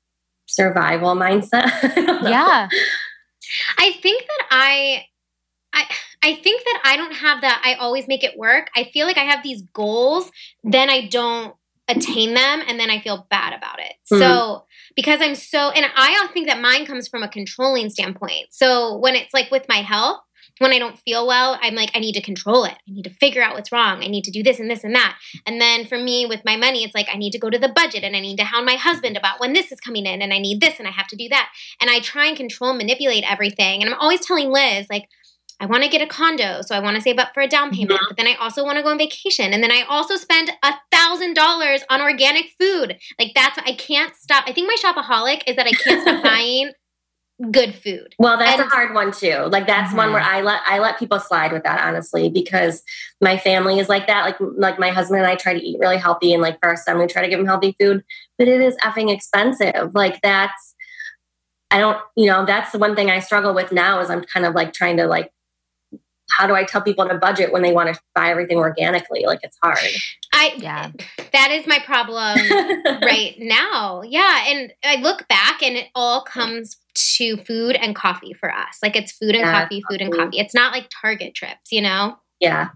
survival 0.46 1.14
mindset. 1.16 1.70
I 1.84 1.88
don't 1.96 2.24
know. 2.24 2.30
yeah. 2.30 2.70
I 3.78 3.94
think 4.02 4.24
that 4.24 4.48
I 4.52 5.06
I 5.74 5.86
I 6.24 6.36
think 6.36 6.64
that 6.64 6.82
I 6.84 6.98
don't 6.98 7.14
have 7.14 7.42
that 7.42 7.62
I 7.64 7.76
always 7.76 8.08
make 8.08 8.24
it 8.24 8.38
work. 8.38 8.70
I 8.76 8.86
feel 8.86 9.06
like 9.06 9.18
I 9.18 9.24
have 9.24 9.44
these 9.44 9.62
goals, 9.74 10.32
then 10.64 10.90
I 10.90 11.08
don't 11.08 11.56
attain 11.88 12.34
them 12.34 12.64
and 12.68 12.80
then 12.80 12.90
I 12.90 13.00
feel 13.00 13.28
bad 13.30 13.54
about 13.54 13.80
it. 13.80 13.94
Mhm. 14.12 14.20
So 14.20 14.66
because 14.96 15.22
I'm 15.22 15.36
so 15.36 15.70
and 15.70 15.86
I 15.96 16.28
think 16.36 16.48
that 16.48 16.60
mine 16.60 16.86
comes 16.86 17.08
from 17.08 17.24
a 17.24 17.28
controlling 17.30 17.90
standpoint. 17.90 18.48
So 18.52 18.98
when 18.98 19.16
it's 19.16 19.34
like 19.34 19.52
with 19.52 19.66
my 19.70 19.78
health, 19.78 20.22
when 20.60 20.72
I 20.72 20.80
don't 20.80 21.00
feel 21.00 21.28
well, 21.28 21.60
I'm 21.62 21.76
like, 21.76 21.92
I 21.94 22.00
need 22.00 22.14
to 22.14 22.22
control 22.22 22.64
it. 22.64 22.74
I 22.88 22.92
need 22.92 23.04
to 23.04 23.10
figure 23.10 23.44
out 23.44 23.56
what's 23.56 23.72
wrong. 23.72 24.04
I 24.04 24.08
need 24.08 24.24
to 24.24 24.32
do 24.32 24.42
this 24.42 24.60
and 24.60 24.70
this 24.70 24.84
and 24.84 24.96
that. 24.96 25.18
And 25.46 25.60
then 25.60 25.86
for 25.86 25.98
me 25.98 26.26
with 26.26 26.46
my 26.46 26.56
money, 26.56 26.84
it's 26.84 26.96
like 26.96 27.08
I 27.12 27.18
need 27.18 27.32
to 27.32 27.40
go 27.40 27.50
to 27.50 27.60
the 27.60 27.70
budget 27.70 28.04
and 28.04 28.16
I 28.16 28.22
need 28.22 28.38
to 28.38 28.46
hound 28.46 28.66
my 28.66 28.76
husband 28.76 29.18
about 29.18 29.40
when 29.40 29.54
this 29.54 29.72
is 29.72 29.80
coming 29.80 30.06
in 30.06 30.22
and 30.22 30.34
I 30.34 30.40
need 30.40 30.62
this 30.62 30.80
and 30.80 30.88
I 30.88 30.92
have 30.92 31.08
to 31.08 31.16
do 31.16 31.28
that. 31.30 31.50
And 31.82 31.90
I 31.90 32.00
try 32.00 32.28
and 32.28 32.38
control 32.38 32.70
and 32.70 32.78
manipulate 32.78 33.30
everything. 33.30 33.82
And 33.82 33.94
I'm 33.94 34.00
always 34.00 34.26
telling 34.26 34.50
Liz, 34.50 34.88
like, 34.90 35.10
I 35.60 35.68
want 35.68 35.84
to 35.84 35.90
get 35.90 36.02
a 36.02 36.08
condo, 36.08 36.62
so 36.62 36.76
I 36.76 36.82
want 36.82 36.98
to 36.98 37.02
save 37.02 37.18
up 37.18 37.34
for 37.34 37.40
a 37.40 37.48
down 37.48 37.72
payment. 37.72 38.02
But 38.10 38.18
then 38.18 38.28
I 38.28 38.36
also 38.36 38.66
want 38.66 38.78
to 38.78 38.84
go 38.84 38.90
on 38.90 38.98
vacation, 38.98 39.54
and 39.54 39.64
then 39.64 39.72
I 39.72 39.84
also 39.88 40.18
spend 40.18 40.52
a 40.62 40.74
thousand 40.92 41.34
dollars 41.34 41.82
on 41.90 42.02
organic 42.02 42.48
food. 42.60 42.98
Like 43.18 43.32
that's 43.34 43.58
I 43.60 43.74
can't 43.74 44.16
stop. 44.16 44.44
I 44.48 44.52
think 44.52 44.68
my 44.68 44.76
shopaholic 44.76 45.44
is 45.48 45.56
that 45.56 45.66
I 45.66 45.72
can't 45.72 46.02
stop 46.02 46.24
buying 46.24 46.72
good 47.52 47.76
food. 47.76 48.16
Well, 48.18 48.38
that's 48.38 48.60
And- 48.62 48.72
a 48.72 48.74
hard 48.74 48.94
one 48.94 49.12
too. 49.12 49.48
Like 49.52 49.68
that's 49.68 49.94
one 49.94 50.10
Mhm. 50.10 50.14
where 50.14 50.22
I 50.22 50.42
let 50.42 50.62
I 50.66 50.80
let 50.80 50.98
people 50.98 51.20
slide 51.20 51.52
with 51.52 51.64
that 51.64 51.82
honestly 51.86 52.30
because 52.30 52.82
my 53.22 53.38
family 53.38 53.78
is 53.80 53.90
like 53.90 54.08
that. 54.08 54.24
Like 54.24 54.38
like 54.40 54.80
my 54.80 54.90
husband 54.90 55.20
and 55.22 55.28
I 55.30 55.36
try 55.36 55.54
to 55.54 55.62
eat 55.62 55.78
really 55.80 55.98
healthy 55.98 56.34
and 56.34 56.42
like 56.42 56.60
for 56.62 56.70
our 56.70 56.78
son 56.78 56.98
we 56.98 57.08
try 57.08 57.22
to 57.22 57.28
give 57.28 57.40
him 57.40 57.46
healthy 57.46 57.76
food, 57.80 58.04
but 58.38 58.48
it 58.48 58.62
is 58.62 58.78
effing 58.78 59.14
expensive. 59.14 59.92
Like 59.94 60.22
that's 60.22 60.76
I 61.72 61.80
don't 61.80 61.98
you 62.16 62.28
know 62.28 62.46
that's 62.46 62.72
the 62.72 62.78
one 62.80 62.96
thing 62.96 63.10
I 63.12 63.20
struggle 63.20 63.54
with 63.54 63.72
now 63.74 64.00
is 64.00 64.10
I'm 64.10 64.24
kind 64.24 64.46
of 64.46 64.56
like 64.56 64.72
trying 64.72 64.96
to 64.98 65.06
like 65.08 65.32
how 66.38 66.48
do 66.48 66.54
I 66.54 66.64
tell 66.64 66.82
people 66.82 67.08
to 67.08 67.16
budget 67.16 67.52
when 67.52 67.62
they 67.62 67.72
want 67.74 67.94
to 67.94 68.00
buy 68.14 68.30
everything 68.30 68.58
organically? 68.58 69.24
Like 69.26 69.40
it's 69.44 69.58
hard. 69.62 69.80
I 70.34 70.54
Yeah. 70.58 70.92
that 71.32 71.52
is 71.52 71.66
my 71.68 71.80
problem 71.80 72.38
right 73.02 73.36
now. 73.40 74.02
Yeah, 74.04 74.46
and 74.48 74.74
I 74.84 74.98
look 75.02 75.28
back 75.28 75.62
and 75.64 75.76
it 75.76 75.88
all 75.96 76.22
comes 76.24 76.78
to 77.18 77.38
food 77.38 77.76
and 77.76 77.96
coffee 77.96 78.34
for 78.34 78.54
us. 78.54 78.80
Like 78.84 78.96
it's 78.96 79.12
food 79.12 79.30
and 79.36 79.46
Yeah, 79.46 79.62
coffee, 79.62 79.84
food 79.90 80.02
and 80.02 80.12
coffee. 80.12 80.26
coffee. 80.26 80.40
It's 80.40 80.54
not 80.54 80.72
like 80.74 80.90
Target 81.02 81.36
trips, 81.36 81.72
you 81.72 81.82
know. 81.82 82.18
Yeah. 82.40 82.70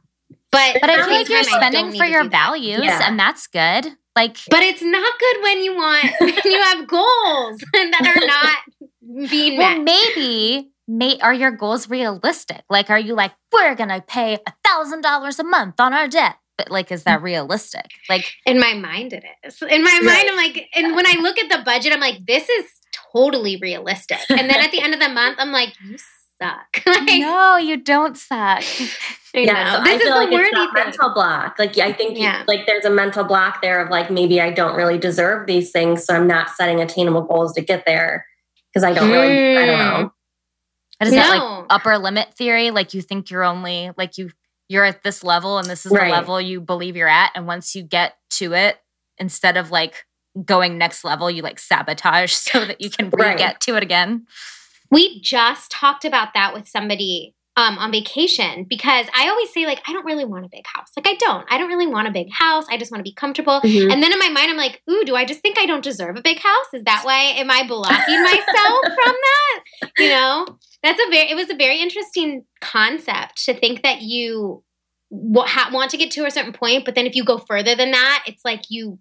But 0.51 0.77
But 0.81 0.89
I 0.89 0.95
feel 1.05 1.13
like 1.15 1.29
you're 1.29 1.43
time, 1.43 1.53
I 1.53 1.59
don't 1.69 1.73
spending 1.73 1.99
for 1.99 2.05
your 2.05 2.23
do 2.23 2.29
that. 2.29 2.37
values, 2.45 2.81
Yeah. 2.83 3.01
and 3.07 3.19
that's 3.19 3.45
good. 3.47 3.85
Like, 4.15 4.37
But 4.49 4.63
it's 4.63 4.81
not 4.81 5.13
good 5.19 5.43
when 5.43 5.63
you 5.63 5.75
want 5.75 6.11
when 6.19 6.33
you 6.43 6.61
have 6.63 6.87
goals 6.87 7.61
that 7.73 8.01
are 8.15 8.25
not 8.25 9.29
being 9.29 9.57
well, 9.57 9.77
met. 9.77 9.83
maybe, 9.83 10.71
may, 10.89 11.19
are 11.19 11.33
your 11.33 11.51
goals 11.51 11.89
realistic? 11.89 12.63
Like, 12.69 12.89
are 12.89 12.99
you 12.99 13.13
like, 13.13 13.31
we're 13.53 13.75
gonna 13.75 14.03
pay 14.05 14.33
a 14.45 14.53
thousand 14.67 15.01
dollars 15.01 15.39
a 15.39 15.43
month 15.43 15.79
on 15.79 15.93
our 15.93 16.07
debt? 16.07 16.35
But 16.57 16.71
like, 16.71 16.91
is 16.91 17.03
that 17.03 17.21
mm. 17.21 17.23
realistic? 17.23 17.85
Like, 18.09 18.33
In 18.45 18.59
my 18.59 18.73
mind, 18.73 19.13
it 19.13 19.23
is. 19.45 19.61
In 19.61 19.83
my 19.83 19.99
mind, 20.03 20.27
I'm 20.29 20.35
like, 20.35 20.67
and 20.75 20.95
when 20.95 21.05
I 21.05 21.13
look 21.21 21.37
at 21.37 21.49
the 21.49 21.63
budget, 21.63 21.93
I'm 21.93 22.01
like, 22.01 22.25
this 22.25 22.49
is 22.49 22.65
totally 23.13 23.57
realistic. 23.61 24.19
And 24.29 24.49
then 24.49 24.59
at 24.59 24.71
the 24.71 24.81
end 24.81 24.93
of 24.93 24.99
the 24.99 25.09
month, 25.09 25.37
I'm 25.39 25.51
like, 25.51 25.73
you 25.81 25.97
suck. 26.41 26.81
like, 26.85 27.19
no, 27.21 27.57
you 27.57 27.77
don't 27.77 28.17
suck. 28.17 28.63
I 29.35 29.39
yeah, 29.41 29.63
know. 29.63 29.75
so 29.77 29.83
this 29.83 29.93
I 29.93 29.95
is 29.95 30.01
feel 30.01 30.15
like 30.15 30.31
worthy 30.31 30.45
it's 30.47 30.55
that 30.55 30.73
thing. 30.73 30.83
mental 30.85 31.13
block. 31.13 31.59
Like 31.59 31.77
I 31.77 31.93
think 31.93 32.17
Yeah. 32.17 32.43
like 32.47 32.65
there's 32.65 32.83
a 32.83 32.89
mental 32.89 33.23
block 33.23 33.61
there 33.61 33.79
of 33.79 33.91
like 33.91 34.09
maybe 34.09 34.41
I 34.41 34.49
don't 34.51 34.75
really 34.75 34.97
deserve 34.97 35.45
these 35.45 35.71
things, 35.71 36.03
so 36.03 36.15
I'm 36.15 36.25
not 36.25 36.49
setting 36.49 36.81
attainable 36.81 37.21
goals 37.21 37.53
to 37.53 37.61
get 37.61 37.85
there 37.85 38.25
because 38.73 38.83
I 38.83 38.91
don't 38.93 39.11
really. 39.11 39.55
I 39.55 39.65
don't 39.67 39.77
know. 39.79 40.05
Mm. 40.07 40.11
Is 41.07 41.15
that 41.15 41.29
like 41.29 41.65
upper 41.69 41.97
limit 41.97 42.33
theory? 42.33 42.71
Like 42.71 42.93
you 42.93 43.01
think 43.01 43.29
you're 43.31 43.43
only 43.43 43.91
like 43.97 44.17
you 44.17 44.31
you're 44.67 44.85
at 44.85 45.03
this 45.03 45.23
level 45.23 45.57
and 45.57 45.67
this 45.67 45.85
is 45.85 45.91
Right. 45.91 46.05
the 46.05 46.11
level 46.11 46.39
you 46.39 46.61
believe 46.61 46.95
you're 46.95 47.07
at, 47.07 47.31
and 47.35 47.47
once 47.47 47.75
you 47.75 47.83
get 47.83 48.15
to 48.31 48.53
it, 48.53 48.77
instead 49.17 49.57
of 49.57 49.71
like 49.71 50.05
going 50.45 50.77
next 50.77 51.03
level, 51.03 51.29
you 51.31 51.41
like 51.41 51.59
sabotage 51.59 52.31
so 52.33 52.65
that 52.65 52.81
you 52.81 52.89
can 52.89 53.09
Right. 53.09 53.31
re-get 53.31 53.61
to 53.61 53.75
it 53.75 53.83
again. 53.83 54.25
We 54.91 55.21
just 55.21 55.71
talked 55.71 56.03
about 56.05 56.33
that 56.33 56.53
with 56.53 56.67
somebody 56.67 57.35
um, 57.59 57.77
on 57.77 57.91
vacation 57.91 58.65
because 58.69 59.07
I 59.13 59.27
always 59.27 59.51
say, 59.51 59.65
like, 59.65 59.81
I 59.85 59.91
don't 59.91 60.05
really 60.05 60.23
want 60.23 60.45
a 60.45 60.49
big 60.49 60.63
house. 60.73 60.91
Like, 60.95 61.05
I 61.09 61.15
don't. 61.15 61.45
I 61.49 61.57
don't 61.57 61.67
really 61.67 61.87
want 61.87 62.07
a 62.07 62.11
big 62.11 62.27
house. 62.31 62.65
I 62.71 62.77
just 62.77 62.89
want 62.89 62.99
to 62.99 63.03
be 63.03 63.13
comfortable. 63.13 63.59
Mhm. 63.59 63.91
And 63.91 64.01
then 64.01 64.13
in 64.13 64.19
my 64.19 64.29
mind, 64.29 64.49
I'm 64.49 64.55
like, 64.55 64.81
ooh, 64.89 65.03
do 65.03 65.13
I 65.13 65.25
just 65.25 65.41
think 65.41 65.59
I 65.59 65.65
don't 65.65 65.83
deserve 65.83 66.15
a 66.15 66.21
big 66.21 66.39
house? 66.39 66.73
Is 66.73 66.85
that 66.85 67.01
why 67.03 67.17
am 67.17 67.51
I 67.51 67.67
blocking 67.67 68.23
myself 68.23 68.45
from 69.03 69.13
that? 69.27 69.91
You 69.97 70.07
know, 70.07 70.45
that's 70.81 71.01
a 71.05 71.09
very, 71.09 71.31
it 71.31 71.35
was 71.35 71.49
a 71.49 71.55
very 71.55 71.81
interesting 71.81 72.45
concept 72.61 73.43
to 73.43 73.53
think 73.53 73.83
that 73.83 74.03
you 74.03 74.63
want 75.11 75.91
to 75.91 75.97
get 75.97 76.11
to 76.11 76.25
a 76.25 76.31
certain 76.31 76.53
point, 76.53 76.85
but 76.85 76.95
then 76.95 77.07
if 77.07 77.15
you 77.15 77.25
go 77.25 77.39
further 77.39 77.75
than 77.75 77.91
that, 77.91 78.23
it's 78.25 78.45
like 78.45 78.61
you, 78.69 78.99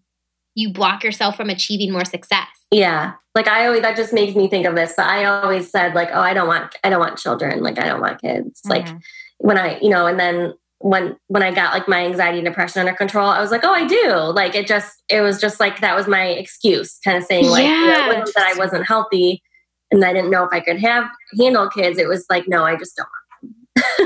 you 0.59 0.73
block 0.73 1.05
yourself 1.05 1.37
from 1.37 1.49
achieving 1.51 1.93
more 1.93 2.05
success. 2.05 2.49
Yeah, 2.73 3.13
like 3.37 3.47
I 3.47 3.67
always 3.67 3.83
that 3.83 3.97
just 3.97 4.13
makes 4.13 4.35
me 4.35 4.49
think 4.49 4.67
of 4.67 4.75
this. 4.75 4.93
But 4.97 5.07
I 5.07 5.25
always 5.25 5.71
said 5.71 5.95
like, 5.95 6.09
oh, 6.13 6.21
I 6.21 6.35
don't 6.35 6.49
want 6.49 6.75
I 6.83 6.91
don't 6.91 6.99
want 6.99 7.17
children. 7.17 7.63
Like 7.63 7.79
I 7.79 7.87
don't 7.87 8.01
want 8.01 8.21
kids. 8.21 8.61
Like 8.65 8.87
Mhm. 8.87 9.01
when 9.39 9.57
I 9.57 9.79
you 9.81 9.89
know, 9.89 10.07
and 10.07 10.19
then 10.19 10.55
when 10.81 11.17
when 11.29 11.43
I 11.45 11.53
got 11.53 11.73
like 11.75 11.87
my 11.89 12.05
anxiety 12.05 12.39
and 12.39 12.45
depression 12.47 12.81
under 12.81 12.93
control, 12.93 13.29
I 13.29 13.41
was 13.41 13.51
like, 13.53 13.63
oh, 13.65 13.73
I 13.73 13.87
do. 13.87 14.13
Like 14.35 14.57
it 14.57 14.67
just 14.67 15.01
it 15.09 15.21
was 15.21 15.41
just 15.41 15.61
like 15.61 15.81
that 15.81 15.95
was 15.95 16.09
my 16.09 16.25
excuse, 16.27 16.99
kind 17.05 17.17
of 17.17 17.23
saying 17.25 17.47
like 17.49 17.65
you 17.65 17.71
know, 17.71 17.87
Yeah. 18.11 18.25
that 18.35 18.53
I 18.55 18.59
wasn't 18.59 18.85
healthy 18.87 19.43
and 19.93 20.05
I 20.05 20.13
didn't 20.13 20.31
know 20.31 20.43
if 20.45 20.51
I 20.53 20.61
could 20.61 20.81
have 20.81 21.05
handle 21.39 21.69
kids. 21.71 21.99
It 21.99 22.09
was 22.09 22.27
like, 22.29 22.49
no, 22.49 22.65
I 22.65 22.77
just 22.77 22.97
don't. 22.97 23.09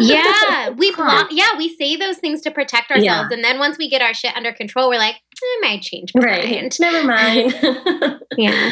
Yeah, 0.00 0.70
we 0.70 0.94
block. 0.94 1.28
Yeah, 1.30 1.56
we 1.56 1.74
say 1.76 1.96
those 1.96 2.18
things 2.18 2.40
to 2.42 2.50
protect 2.50 2.90
ourselves, 2.90 3.30
and 3.32 3.42
then 3.44 3.58
once 3.58 3.78
we 3.78 3.88
get 3.88 4.02
our 4.02 4.14
shit 4.14 4.36
under 4.36 4.52
control, 4.52 4.88
we're 4.88 4.98
like, 4.98 5.16
I 5.42 5.58
might 5.62 5.82
change 5.82 6.12
my 6.14 6.22
Right. 6.24 6.44
mind. 6.62 6.76
Never 6.80 7.04
mind. 7.06 8.20
Yeah. 8.38 8.70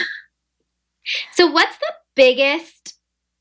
So, 1.32 1.46
what's 1.50 1.76
the 1.78 1.92
biggest? 2.16 2.94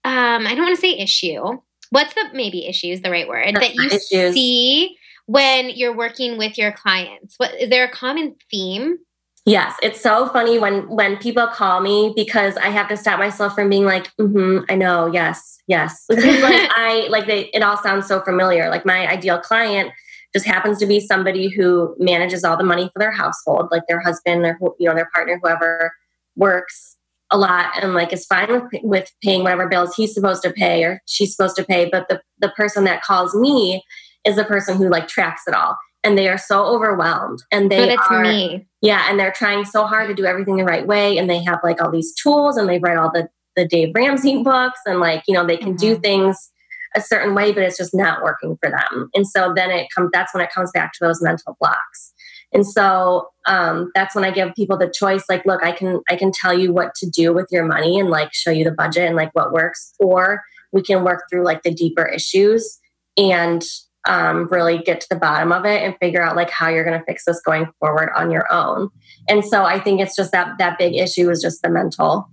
Um, 0.03 0.47
I 0.47 0.55
don't 0.55 0.63
want 0.65 0.75
to 0.75 0.81
say 0.81 0.97
issue. 0.97 1.59
What's 1.91 2.13
the 2.13 2.25
maybe 2.33 2.65
issue 2.67 2.87
is 2.87 3.01
the 3.01 3.11
right 3.11 3.27
word 3.27 3.55
that 3.55 3.73
you 3.75 3.87
Issues. 3.87 4.33
see 4.33 4.95
when 5.25 5.69
you're 5.69 5.95
working 5.95 6.37
with 6.37 6.57
your 6.57 6.71
clients? 6.71 7.35
What 7.37 7.53
is 7.59 7.69
there 7.69 7.83
a 7.85 7.91
common 7.91 8.35
theme? 8.49 8.97
Yes, 9.45 9.75
it's 9.81 10.01
so 10.01 10.27
funny 10.27 10.59
when 10.59 10.87
when 10.89 11.17
people 11.17 11.47
call 11.47 11.81
me 11.81 12.13
because 12.15 12.57
I 12.57 12.69
have 12.69 12.87
to 12.89 12.97
stop 12.97 13.19
myself 13.19 13.55
from 13.55 13.69
being 13.69 13.85
like, 13.85 14.15
mm-hmm, 14.17 14.65
I 14.69 14.75
know, 14.75 15.07
yes, 15.07 15.59
yes. 15.67 16.05
Like 16.09 16.21
I 16.21 17.07
like 17.09 17.25
they, 17.25 17.45
it 17.53 17.63
all 17.63 17.77
sounds 17.77 18.07
so 18.07 18.21
familiar. 18.21 18.69
Like 18.69 18.85
my 18.85 19.07
ideal 19.07 19.39
client 19.39 19.91
just 20.33 20.45
happens 20.45 20.77
to 20.79 20.85
be 20.85 20.99
somebody 20.99 21.47
who 21.47 21.95
manages 21.97 22.43
all 22.43 22.57
the 22.57 22.63
money 22.63 22.89
for 22.93 22.99
their 22.99 23.11
household, 23.11 23.69
like 23.71 23.83
their 23.87 24.01
husband, 24.01 24.43
their 24.43 24.59
you 24.77 24.87
know 24.87 24.93
their 24.95 25.09
partner, 25.13 25.39
whoever 25.41 25.93
works 26.35 26.97
a 27.31 27.37
lot 27.37 27.71
and 27.81 27.93
like 27.93 28.11
is 28.11 28.25
fine 28.25 28.51
with 28.51 28.63
with 28.83 29.11
paying 29.23 29.43
whatever 29.43 29.67
bills 29.67 29.93
he's 29.95 30.13
supposed 30.13 30.41
to 30.41 30.51
pay 30.51 30.83
or 30.83 31.01
she's 31.05 31.35
supposed 31.35 31.55
to 31.55 31.63
pay. 31.63 31.89
But 31.89 32.07
the 32.09 32.21
the 32.39 32.49
person 32.49 32.83
that 32.85 33.03
calls 33.03 33.35
me 33.35 33.83
is 34.25 34.35
the 34.35 34.43
person 34.43 34.77
who 34.77 34.89
like 34.89 35.07
tracks 35.07 35.43
it 35.47 35.53
all, 35.53 35.77
and 36.03 36.17
they 36.17 36.27
are 36.27 36.37
so 36.37 36.65
overwhelmed 36.65 37.43
and 37.51 37.69
they 37.69 37.77
but 37.77 37.89
it's 37.89 38.07
are 38.09 38.21
me. 38.21 38.67
yeah, 38.81 39.07
and 39.09 39.19
they're 39.19 39.31
trying 39.31 39.65
so 39.65 39.85
hard 39.85 40.07
to 40.07 40.13
do 40.13 40.25
everything 40.25 40.57
the 40.57 40.63
right 40.63 40.85
way, 40.87 41.17
and 41.17 41.29
they 41.29 41.43
have 41.43 41.59
like 41.63 41.81
all 41.81 41.91
these 41.91 42.13
tools, 42.15 42.57
and 42.57 42.67
they've 42.69 42.83
read 42.83 42.97
all 42.97 43.11
the 43.11 43.29
the 43.55 43.67
Dave 43.67 43.91
Ramsey 43.93 44.41
books, 44.43 44.79
and 44.85 44.99
like 44.99 45.23
you 45.27 45.33
know 45.33 45.45
they 45.45 45.57
can 45.57 45.75
do 45.75 45.97
things 45.97 46.51
a 46.95 47.01
certain 47.01 47.35
way, 47.35 47.51
but 47.51 47.63
it's 47.63 47.77
just 47.77 47.93
not 47.93 48.23
working 48.23 48.57
for 48.59 48.69
them. 48.71 49.09
And 49.13 49.27
so 49.27 49.53
then 49.55 49.71
it 49.71 49.87
comes. 49.93 50.09
That's 50.13 50.33
when 50.33 50.43
it 50.43 50.51
comes 50.51 50.71
back 50.71 50.93
to 50.93 50.99
those 51.01 51.21
mental 51.21 51.57
blocks. 51.59 52.13
And 52.51 52.65
so 52.65 53.29
um, 53.45 53.91
that's 53.93 54.15
when 54.15 54.25
I 54.25 54.31
give 54.31 54.55
people 54.55 54.75
the 54.77 54.89
choice. 54.89 55.23
Like, 55.29 55.45
look, 55.45 55.63
I 55.63 55.71
can 55.71 56.01
I 56.09 56.15
can 56.15 56.31
tell 56.31 56.57
you 56.57 56.73
what 56.73 56.95
to 56.95 57.09
do 57.09 57.33
with 57.33 57.47
your 57.51 57.65
money, 57.65 57.99
and 57.99 58.09
like 58.09 58.33
show 58.33 58.51
you 58.51 58.63
the 58.63 58.71
budget 58.71 59.05
and 59.05 59.15
like 59.15 59.33
what 59.33 59.51
works, 59.51 59.93
or 59.99 60.43
we 60.71 60.81
can 60.81 61.03
work 61.03 61.23
through 61.29 61.43
like 61.43 61.63
the 61.63 61.73
deeper 61.73 62.05
issues 62.05 62.79
and 63.17 63.63
um, 64.07 64.47
really 64.49 64.77
get 64.77 65.01
to 65.01 65.07
the 65.09 65.15
bottom 65.15 65.51
of 65.51 65.65
it 65.65 65.81
and 65.83 65.95
figure 65.99 66.21
out 66.21 66.35
like 66.35 66.49
how 66.49 66.69
you're 66.69 66.83
going 66.83 66.99
to 66.99 67.05
fix 67.05 67.25
this 67.25 67.41
going 67.41 67.67
forward 67.79 68.09
on 68.15 68.31
your 68.31 68.51
own. 68.51 68.89
And 69.27 69.43
so 69.43 69.63
I 69.63 69.79
think 69.79 70.01
it's 70.01 70.15
just 70.15 70.31
that 70.31 70.57
that 70.57 70.77
big 70.77 70.95
issue 70.95 71.29
is 71.29 71.41
just 71.41 71.61
the 71.61 71.69
mental 71.69 72.29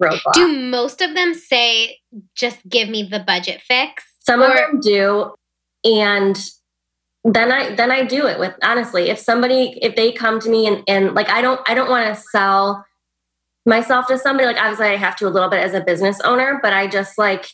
roadblock. 0.00 0.32
Do 0.34 0.48
most 0.48 1.00
of 1.00 1.14
them 1.14 1.34
say, 1.34 1.98
"Just 2.34 2.58
give 2.68 2.88
me 2.88 3.02
the 3.02 3.20
budget 3.20 3.60
fix"? 3.60 4.04
Some 4.20 4.42
of 4.42 4.54
them 4.54 4.80
do, 4.80 5.34
and 5.84 6.38
then 7.24 7.52
I 7.52 7.74
then 7.74 7.90
I 7.90 8.04
do 8.04 8.26
it 8.26 8.38
with 8.38 8.54
honestly. 8.62 9.10
If 9.10 9.18
somebody 9.18 9.78
if 9.82 9.96
they 9.96 10.12
come 10.12 10.40
to 10.40 10.48
me 10.48 10.66
and 10.66 10.82
and 10.88 11.14
like 11.14 11.28
I 11.28 11.42
don't 11.42 11.60
I 11.68 11.74
don't 11.74 11.90
want 11.90 12.14
to 12.14 12.20
sell 12.20 12.84
myself 13.66 14.06
to 14.06 14.18
somebody 14.18 14.46
like 14.46 14.56
obviously 14.56 14.86
I 14.86 14.96
have 14.96 15.16
to 15.16 15.28
a 15.28 15.30
little 15.30 15.50
bit 15.50 15.62
as 15.62 15.74
a 15.74 15.80
business 15.80 16.20
owner, 16.20 16.58
but 16.62 16.72
I 16.72 16.86
just 16.86 17.18
like 17.18 17.46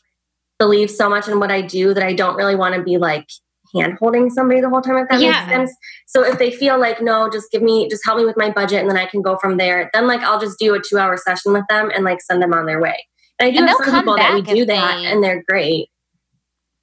believe 0.59 0.91
so 0.91 1.09
much 1.09 1.29
in 1.29 1.41
what 1.41 1.51
I 1.51 1.61
do 1.61 1.93
that 1.95 2.03
I 2.03 2.13
don't 2.13 2.37
really 2.37 2.55
want 2.55 2.75
to 2.77 2.83
be 2.83 2.97
like 2.97 3.29
hand 3.75 3.97
holding 4.01 4.31
somebody 4.31 4.61
the 4.61 4.69
whole 4.69 4.81
time 4.81 4.97
if 4.99 5.09
that 5.09 5.21
Yeah. 5.21 5.33
makes 5.47 5.51
sense. 5.53 5.75
So 6.07 6.25
if 6.25 6.39
they 6.39 6.51
feel 6.51 6.79
like 6.79 7.01
no, 7.03 7.29
just 7.31 7.51
give 7.51 7.63
me 7.63 7.89
just 7.89 8.05
help 8.05 8.19
me 8.19 8.25
with 8.25 8.37
my 8.37 8.51
budget 8.51 8.81
and 8.81 8.89
then 8.91 8.97
I 8.97 9.07
can 9.07 9.23
go 9.23 9.37
from 9.39 9.57
there, 9.57 9.91
then 9.93 10.07
like 10.07 10.21
I'll 10.21 10.41
just 10.41 10.59
do 10.59 10.75
a 10.75 10.81
two 10.81 10.99
hour 10.99 11.17
session 11.17 11.53
with 11.53 11.65
them 11.69 11.91
and 11.95 12.05
like 12.05 12.21
send 12.21 12.43
them 12.43 12.53
on 12.53 12.67
their 12.67 12.81
way. 12.81 13.07
And 13.39 13.49
I 13.49 13.51
do 13.51 13.59
And 13.59 13.69
have 13.69 13.77
some 13.85 13.95
people 14.01 14.17
that 14.17 14.35
we 14.35 14.43
do 14.43 14.65
that 14.67 14.97
they- 14.97 15.07
and 15.07 15.23
they're 15.23 15.43
great. 15.49 15.89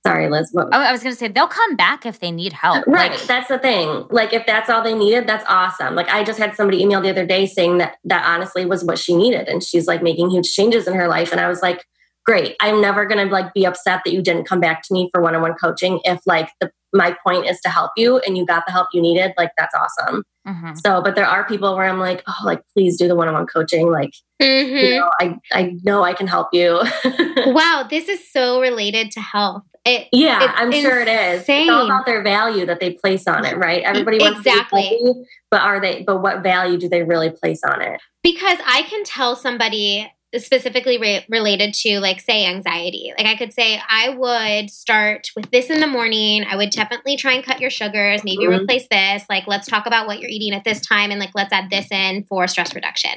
Sorry, 0.05 0.29
Liz. 0.29 0.49
What, 0.51 0.67
Oh, 0.73 0.79
I 0.81 0.91
was 0.91 1.01
gonna 1.01 1.15
say 1.15 1.29
they'll 1.29 1.47
come 1.47 1.77
back 1.77 2.05
if 2.05 2.19
they 2.19 2.29
need 2.29 2.51
help. 2.51 2.83
Right. 2.87 3.11
Like, 3.11 3.21
that's 3.21 3.47
the 3.47 3.57
thing. 3.57 4.05
Like 4.09 4.33
if 4.33 4.45
that's 4.45 4.69
all 4.69 4.83
they 4.83 4.93
needed, 4.93 5.27
that's 5.27 5.45
awesome. 5.47 5.95
Like 5.95 6.09
I 6.09 6.25
just 6.25 6.39
had 6.39 6.55
somebody 6.55 6.81
email 6.83 6.99
the 6.99 7.09
other 7.09 7.25
day 7.25 7.45
saying 7.45 7.77
that 7.77 7.95
that 8.03 8.25
honestly 8.25 8.65
was 8.65 8.83
what 8.83 8.99
she 8.99 9.15
needed. 9.15 9.47
And 9.47 9.63
she's 9.63 9.87
like 9.87 10.03
making 10.03 10.29
huge 10.29 10.51
changes 10.51 10.87
in 10.89 10.93
her 10.95 11.07
life. 11.07 11.31
And 11.31 11.39
I 11.39 11.47
was 11.47 11.61
like, 11.61 11.85
great. 12.25 12.55
I'm 12.59 12.81
never 12.81 13.05
gonna 13.05 13.25
like 13.25 13.53
be 13.53 13.65
upset 13.65 14.01
that 14.05 14.11
you 14.13 14.21
didn't 14.21 14.45
come 14.45 14.59
back 14.59 14.81
to 14.83 14.93
me 14.93 15.09
for 15.13 15.21
one-on-one 15.21 15.53
coaching 15.55 15.99
if 16.03 16.19
like 16.25 16.49
the 16.61 16.71
my 16.95 17.15
point 17.25 17.47
is 17.47 17.59
to 17.61 17.69
help 17.69 17.89
you 17.97 18.19
and 18.19 18.37
you 18.37 18.45
got 18.45 18.65
the 18.67 18.71
help 18.71 18.87
you 18.93 19.01
needed. 19.01 19.33
Like 19.35 19.49
that's 19.57 19.73
awesome. 19.73 20.23
mhm. 20.47 20.77
So, 20.85 21.01
but 21.01 21.15
there 21.15 21.25
are 21.25 21.43
people 21.47 21.75
where 21.75 21.85
I'm 21.85 21.99
like, 21.99 22.21
oh, 22.27 22.35
like 22.45 22.61
please 22.75 22.97
do 22.99 23.07
the 23.07 23.15
one-on-one 23.15 23.47
coaching. 23.47 23.89
Like, 23.91 24.11
Mhm. 24.41 24.83
you 24.83 24.99
know, 24.99 25.09
I 25.19 25.35
I 25.51 25.75
know 25.83 26.03
I 26.03 26.13
can 26.13 26.27
help 26.27 26.49
you. 26.53 26.81
Wow, 27.45 27.85
this 27.89 28.07
is 28.07 28.31
so 28.31 28.61
related 28.61 29.11
to 29.11 29.19
health. 29.21 29.63
It, 29.85 30.07
Yeah, 30.13 30.53
I'm 30.55 30.71
sure 30.71 31.01
it 31.01 31.09
is. 31.09 31.43
It's 31.47 31.69
all 31.69 31.83
about 31.85 32.05
their 32.05 32.21
value 32.23 32.65
that 32.67 32.79
they 32.79 32.91
place 32.91 33.27
on 33.27 33.43
it, 33.43 33.57
right? 33.57 33.83
Everybody 33.83 34.19
wants 34.19 34.39
Exactly. 34.39 34.81
to 34.83 34.89
be 34.89 35.03
healthy, 35.03 35.19
but 35.51 35.59
are 35.61 35.81
they? 35.81 36.03
But 36.03 36.21
what 36.21 36.41
value 36.41 36.77
do 36.77 36.87
they 36.87 37.03
really 37.03 37.31
place 37.31 37.61
on 37.65 37.81
it? 37.81 37.99
because 38.23 38.57
I 38.65 38.83
can 38.83 39.03
tell 39.03 39.35
somebody 39.35 40.09
specifically 40.37 40.97
re- 40.97 41.25
related 41.29 41.73
to 41.73 41.99
like 41.99 42.19
say 42.19 42.45
anxiety. 42.45 43.13
Like 43.17 43.27
i 43.27 43.35
could 43.35 43.53
say 43.53 43.79
i 43.89 44.09
would 44.09 44.69
start 44.69 45.29
with 45.35 45.51
this 45.51 45.69
in 45.69 45.79
the 45.79 45.87
morning. 45.87 46.43
I 46.49 46.55
would 46.55 46.71
definitely 46.71 47.17
try 47.17 47.33
and 47.33 47.43
cut 47.43 47.59
your 47.61 47.69
sugars 47.69 48.23
maybe 48.23 48.45
Mhm. 48.45 48.61
replace 48.61 48.87
this. 48.89 49.23
Like 49.29 49.45
let's 49.47 49.67
talk 49.67 49.85
about 49.85 50.07
what 50.07 50.19
you're 50.19 50.29
eating 50.29 50.53
at 50.53 50.63
this 50.63 50.81
time 50.85 51.11
and 51.11 51.19
like 51.19 51.31
let's 51.35 51.53
add 51.53 51.69
this 51.69 51.91
in 51.91 52.23
for 52.25 52.47
stress 52.47 52.73
reduction. 52.73 53.11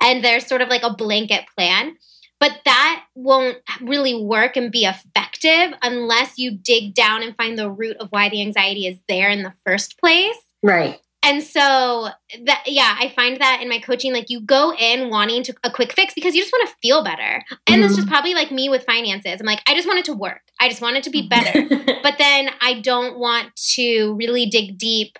And 0.00 0.24
there's 0.24 0.46
sort 0.46 0.60
of 0.62 0.68
like 0.68 0.82
a 0.82 0.94
blanket 0.94 1.44
plan 1.56 1.96
but 2.40 2.58
that 2.64 3.04
won't 3.14 3.58
really 3.80 4.20
work 4.20 4.56
and 4.56 4.72
be 4.72 4.84
effective 4.84 5.78
unless 5.80 6.38
you 6.38 6.50
dig 6.50 6.92
down 6.92 7.22
and 7.22 7.36
find 7.36 7.56
the 7.56 7.70
root 7.70 7.96
of 7.98 8.08
why 8.10 8.28
the 8.28 8.40
anxiety 8.40 8.88
is 8.88 8.98
there 9.08 9.28
in 9.30 9.44
the 9.44 9.52
first 9.64 9.96
place. 9.96 10.36
Right. 10.60 10.98
And 11.22 11.42
so 11.42 12.08
that 12.44 12.64
yeah, 12.66 12.96
I 12.98 13.12
find 13.14 13.40
that 13.40 13.60
in 13.62 13.68
my 13.68 13.78
coaching, 13.78 14.12
like 14.12 14.28
you 14.28 14.40
go 14.40 14.74
in 14.74 15.08
wanting 15.08 15.42
to 15.44 15.54
a 15.62 15.70
quick 15.70 15.92
fix 15.92 16.14
because 16.14 16.34
you 16.34 16.42
just 16.42 16.52
want 16.52 16.68
to 16.68 16.76
feel 16.82 17.04
better. 17.04 17.44
And 17.66 17.76
mm-hmm. 17.76 17.84
it's 17.84 17.96
just 17.96 18.08
probably 18.08 18.34
like 18.34 18.50
me 18.50 18.68
with 18.68 18.84
finances. 18.84 19.40
I'm 19.40 19.46
like, 19.46 19.62
I 19.66 19.74
just 19.74 19.86
want 19.86 20.00
it 20.00 20.04
to 20.06 20.14
work. 20.14 20.42
I 20.60 20.68
just 20.68 20.82
want 20.82 20.96
it 20.96 21.04
to 21.04 21.10
be 21.10 21.28
better. 21.28 21.62
but 22.02 22.18
then 22.18 22.50
I 22.60 22.80
don't 22.80 23.18
want 23.18 23.54
to 23.74 24.14
really 24.14 24.46
dig 24.46 24.78
deep 24.78 25.18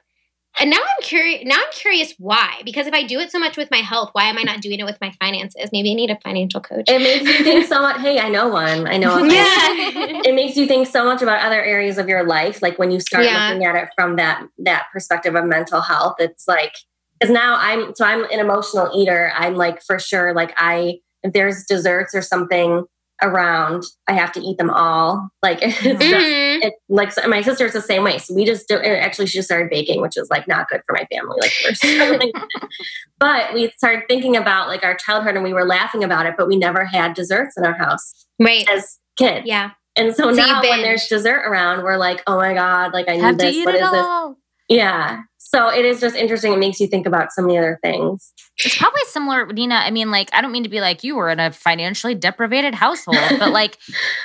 and 0.59 0.71
now 0.71 0.77
I'm 0.77 1.03
curious. 1.03 1.43
Now 1.45 1.57
I'm 1.57 1.73
curious 1.73 2.15
why. 2.19 2.61
Because 2.65 2.87
if 2.87 2.93
I 2.93 3.05
do 3.05 3.19
it 3.19 3.31
so 3.31 3.39
much 3.39 3.57
with 3.57 3.71
my 3.71 3.79
health, 3.79 4.11
why 4.13 4.25
am 4.25 4.39
I 4.39 4.43
not 4.43 4.61
doing 4.61 4.81
it 4.81 4.85
with 4.85 5.01
my 5.01 5.11
finances? 5.19 5.71
Maybe 5.73 5.93
I 5.93 5.95
need 5.95 6.11
a 6.11 6.19
financial 6.21 6.61
coach. 6.61 6.85
It 6.89 6.99
makes 6.99 7.25
you 7.25 7.45
think 7.45 7.67
so 7.67 7.81
much. 7.81 8.01
Hey, 8.01 8.19
I 8.19 8.29
know 8.29 8.49
one. 8.49 8.87
I 8.87 8.99
know. 8.99 9.19
One. 9.19 9.31
Yeah. 9.33 10.21
it 10.25 10.35
makes 10.35 10.57
you 10.57 10.67
think 10.67 10.87
so 10.87 11.05
much 11.05 11.23
about 11.23 11.41
other 11.43 11.63
areas 11.63 11.97
of 11.97 12.09
your 12.09 12.27
life. 12.27 12.61
Like 12.61 12.79
when 12.79 12.91
you 12.91 13.01
start 13.01 13.25
yeah. 13.25 13.49
looking 13.49 13.65
at 13.65 13.77
it 13.77 13.89
from 13.95 14.17
that 14.17 14.47
that 14.59 14.87
perspective 14.93 15.35
of 15.35 15.47
mental 15.47 15.81
health, 15.81 16.17
it's 16.19 16.47
like 16.47 16.75
because 17.19 17.33
now 17.33 17.57
I'm 17.59 17.95
so 17.95 18.05
I'm 18.05 18.25
an 18.25 18.39
emotional 18.39 18.91
eater. 18.95 19.33
I'm 19.35 19.55
like 19.55 19.83
for 19.83 19.99
sure 19.99 20.35
like 20.35 20.53
I 20.59 20.99
if 21.23 21.33
there's 21.33 21.65
desserts 21.65 22.15
or 22.15 22.21
something 22.21 22.85
around, 23.21 23.85
I 24.09 24.13
have 24.13 24.33
to 24.33 24.41
eat 24.41 24.59
them 24.59 24.71
all. 24.71 25.29
Like 25.43 25.59
it's 25.63 25.79
mm-hmm. 25.79 26.01
just, 26.01 26.65
it, 26.65 26.75
like 26.89 27.13
my 27.29 27.43
sister's 27.43 27.73
the 27.73 27.81
same 27.81 28.05
way. 28.05 28.19
So 28.19 28.35
we 28.35 28.45
just 28.45 28.69
do, 28.69 28.77
actually 28.79 29.27
she 29.27 29.39
just 29.39 29.49
started 29.49 29.71
baking, 29.71 30.01
which 30.01 30.17
is 30.17 30.29
like 30.31 30.49
not 30.49 30.69
good 30.69 30.83
for 30.87 30.95
my 30.95 31.07
family. 31.13 31.37
Like 31.41 31.51
first, 31.51 31.85
but 33.19 33.55
we 33.55 33.71
started 33.77 34.05
thinking 34.09 34.37
about 34.37 34.69
like 34.69 34.85
our 34.85 34.97
childhood, 34.97 35.35
and 35.35 35.45
we 35.45 35.53
were 35.53 35.65
laughing 35.65 36.05
about 36.05 36.27
it. 36.27 36.35
But 36.37 36.49
we 36.49 36.57
never 36.57 36.85
had 36.85 37.15
desserts 37.15 37.57
in 37.57 37.65
our 37.65 37.75
house, 37.75 38.27
right? 38.39 38.69
As 38.71 38.99
kids, 39.17 39.47
yeah. 39.47 39.71
And 39.97 40.15
so, 40.15 40.33
so 40.33 40.43
now 40.43 40.63
when 40.63 40.83
there's 40.83 41.07
dessert 41.07 41.43
around, 41.45 41.83
we're 41.85 41.99
like, 41.99 42.23
oh 42.27 42.37
my 42.37 42.55
god, 42.55 42.93
like 42.93 43.09
I 43.09 43.17
need 43.17 43.39
this. 43.39 43.65
What 43.65 43.75
is 43.75 43.83
all. 43.83 44.29
this? 44.31 44.39
Yeah. 44.79 45.23
So 45.55 45.69
it 45.69 45.85
is 45.85 46.01
just 46.01 46.17
interesting. 46.17 46.53
It 46.55 46.59
makes 46.59 46.81
you 46.81 46.87
think 46.87 47.07
about 47.07 47.31
so 47.33 47.43
many 47.43 47.59
other 47.59 47.79
things. 47.83 48.33
It's 48.59 48.79
probably 48.79 49.03
similar, 49.07 49.47
Nina. 49.47 49.75
I 49.75 49.91
mean, 49.91 50.11
like, 50.11 50.31
I 50.33 50.41
don't 50.41 50.51
mean 50.51 50.63
to 50.63 50.71
be 50.71 50.81
like 50.81 51.05
you 51.05 51.15
were 51.15 51.29
in 51.29 51.41
a 51.41 51.51
financially 51.53 52.15
deprivated 52.15 52.75
household, 52.75 53.19
but 53.39 53.53
like, 53.53 53.77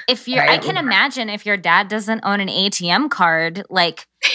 if 0.08 0.28
you're, 0.28 0.48
I 0.48 0.58
can 0.58 0.78
imagine 0.78 1.30
if 1.30 1.46
your 1.46 1.58
dad 1.58 1.90
doesn't 1.90 2.22
own 2.24 2.40
an 2.40 2.48
ATM 2.48 3.10
card, 3.10 3.64
like, 3.70 4.08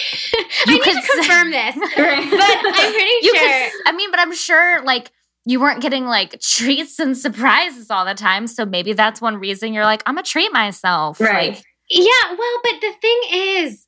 you 0.67 0.75
I 0.75 0.79
could 0.83 1.01
to 1.01 1.07
confirm 1.15 1.51
this, 1.51 1.75
right. 1.97 2.29
but 2.29 2.57
I'm 2.75 2.93
pretty 2.93 3.21
sure. 3.21 3.33
Could, 3.33 3.71
I 3.87 3.93
mean, 3.95 4.11
but 4.11 4.19
I'm 4.19 4.35
sure, 4.35 4.83
like, 4.83 5.11
you 5.45 5.59
weren't 5.59 5.81
getting 5.81 6.05
like 6.05 6.39
treats 6.39 6.99
and 6.99 7.17
surprises 7.17 7.91
all 7.91 8.05
the 8.05 8.13
time. 8.13 8.47
So 8.47 8.65
maybe 8.65 8.93
that's 8.93 9.19
one 9.19 9.37
reason 9.37 9.73
you're 9.73 9.83
like, 9.83 10.01
I'm 10.05 10.15
gonna 10.15 10.23
treat 10.23 10.53
myself. 10.53 11.19
Right. 11.19 11.55
Like, 11.55 11.63
yeah. 11.89 12.35
Well, 12.37 12.59
but 12.63 12.79
the 12.79 12.93
thing 13.01 13.21
is, 13.31 13.85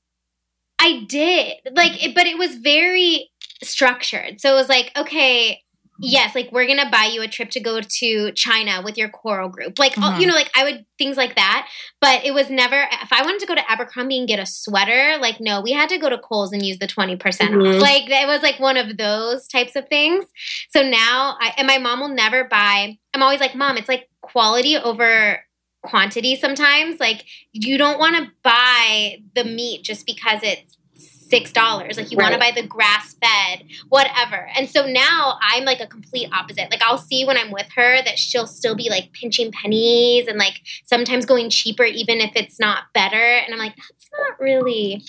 I 0.80 1.06
did. 1.08 1.58
Like, 1.74 2.04
it, 2.04 2.16
but 2.16 2.28
it 2.28 2.38
was 2.38 2.56
very 2.56 3.32
structured. 3.64 4.42
So 4.42 4.52
it 4.54 4.56
was 4.56 4.70
like, 4.70 4.92
okay, 4.98 5.62
yes, 6.00 6.36
like 6.36 6.52
we're 6.52 6.68
gonna 6.68 6.90
buy 6.90 7.10
you 7.12 7.22
a 7.22 7.28
trip 7.28 7.50
to 7.52 7.60
go 7.60 7.80
to 7.82 8.32
China 8.34 8.82
with 8.84 8.98
your 8.98 9.10
choral 9.10 9.50
group. 9.50 9.80
Like, 9.80 9.94
mm-hmm. 9.94 10.20
you 10.20 10.28
know, 10.28 10.34
like 10.34 10.52
I 10.56 10.64
would 10.64 10.86
things 10.98 11.18
like 11.18 11.36
that. 11.36 11.68
But 12.02 12.26
it 12.26 12.34
was 12.34 12.50
never. 12.50 12.88
If 13.02 13.12
I 13.12 13.24
wanted 13.24 13.40
to 13.40 13.46
go 13.46 13.56
to 13.56 13.72
Abercrombie 13.72 14.20
and 14.20 14.28
get 14.28 14.40
a 14.40 14.46
sweater, 14.46 15.18
like 15.20 15.40
no, 15.40 15.62
we 15.62 15.72
had 15.72 15.90
to 15.90 15.98
go 15.98 16.10
to 16.10 16.18
Kohl's 16.18 16.52
and 16.52 16.66
use 16.66 16.80
the 16.80 16.88
twenty 16.88 17.16
percent 17.16 17.52
mm-hmm. 17.52 17.78
off. 17.78 17.82
Like 17.82 18.10
it 18.10 18.28
was 18.28 18.42
like 18.42 18.60
one 18.60 18.78
of 18.78 18.98
those 18.98 19.48
types 19.48 19.76
of 19.76 19.88
things. 19.88 20.26
So 20.70 20.82
now, 20.82 21.38
I, 21.40 21.54
and 21.58 21.68
my 21.68 21.78
mom 21.78 22.02
will 22.02 22.10
never 22.10 22.44
buy. 22.44 22.98
I'm 23.14 23.24
always 23.24 23.40
like, 23.40 23.56
mom, 23.56 23.78
it's 23.78 23.90
like 23.90 24.10
quality 24.22 24.76
over 24.76 25.40
quantity 25.86 26.36
sometimes. 26.36 27.00
Like 27.00 27.26
you 27.52 27.78
don't 27.78 28.00
want 28.00 28.16
to 28.18 28.32
buy 28.44 29.18
the 29.36 29.44
meat 29.44 29.84
just 29.84 30.06
because 30.06 30.40
it's 30.44 30.78
six 30.96 31.52
dollars. 31.52 31.98
Like 31.98 32.12
you 32.12 32.18
right. 32.18 32.26
want 32.26 32.34
to 32.34 32.40
buy 32.40 32.52
the 32.52 32.68
grass 32.68 33.16
fed, 33.16 33.66
whatever. 33.90 34.50
And 34.56 34.70
so 34.70 34.86
now 34.86 35.38
I'm 35.42 35.66
like 35.66 35.80
a 35.80 35.88
complete 35.88 36.30
opposite. 36.32 36.72
Like 36.72 36.82
I'll 36.82 36.98
see 36.98 37.26
when 37.26 37.38
I'm 37.38 37.52
with 37.52 37.68
her 37.76 38.02
that 38.04 38.18
she'll 38.20 38.48
still 38.48 38.76
be 38.76 38.90
like 38.90 39.12
pinching 39.12 39.52
pennies 39.52 40.28
and 40.28 40.38
like 40.38 40.62
sometimes 40.86 41.26
going 41.26 41.50
cheaper 41.50 41.84
even 41.84 42.20
if 42.20 42.32
it's 42.36 42.60
not 42.60 42.84
better. 42.94 43.16
And 43.16 43.54
I'm 43.54 43.60
like, 43.60 43.76
that's 43.76 44.10
not 44.18 44.40
really 44.40 45.04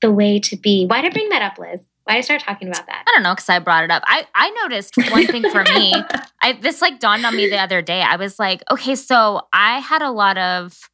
the 0.00 0.12
way 0.12 0.38
to 0.40 0.56
be. 0.56 0.86
Why 0.86 1.00
did 1.00 1.12
I 1.12 1.14
bring 1.14 1.28
that 1.30 1.42
up, 1.42 1.58
Liz? 1.58 1.80
Why 2.04 2.14
did 2.14 2.18
I 2.18 2.20
start 2.22 2.40
talking 2.40 2.68
about 2.68 2.86
that? 2.86 3.04
I 3.06 3.12
don't 3.12 3.22
know 3.22 3.34
because 3.34 3.48
I 3.48 3.58
brought 3.58 3.84
it 3.84 3.90
up. 3.90 4.02
I 4.06 4.26
I 4.34 4.50
noticed 4.62 4.96
one 5.10 5.26
thing 5.26 5.48
for 5.50 5.62
me. 5.64 5.94
I 6.42 6.52
this 6.54 6.82
like 6.82 6.98
dawned 6.98 7.24
on 7.24 7.36
me 7.36 7.48
the 7.48 7.58
other 7.58 7.80
day. 7.82 8.02
I 8.02 8.16
was 8.16 8.38
like, 8.38 8.62
okay, 8.70 8.94
so 8.94 9.46
I 9.52 9.78
had 9.78 10.02
a 10.02 10.10
lot 10.10 10.36
of 10.36 10.90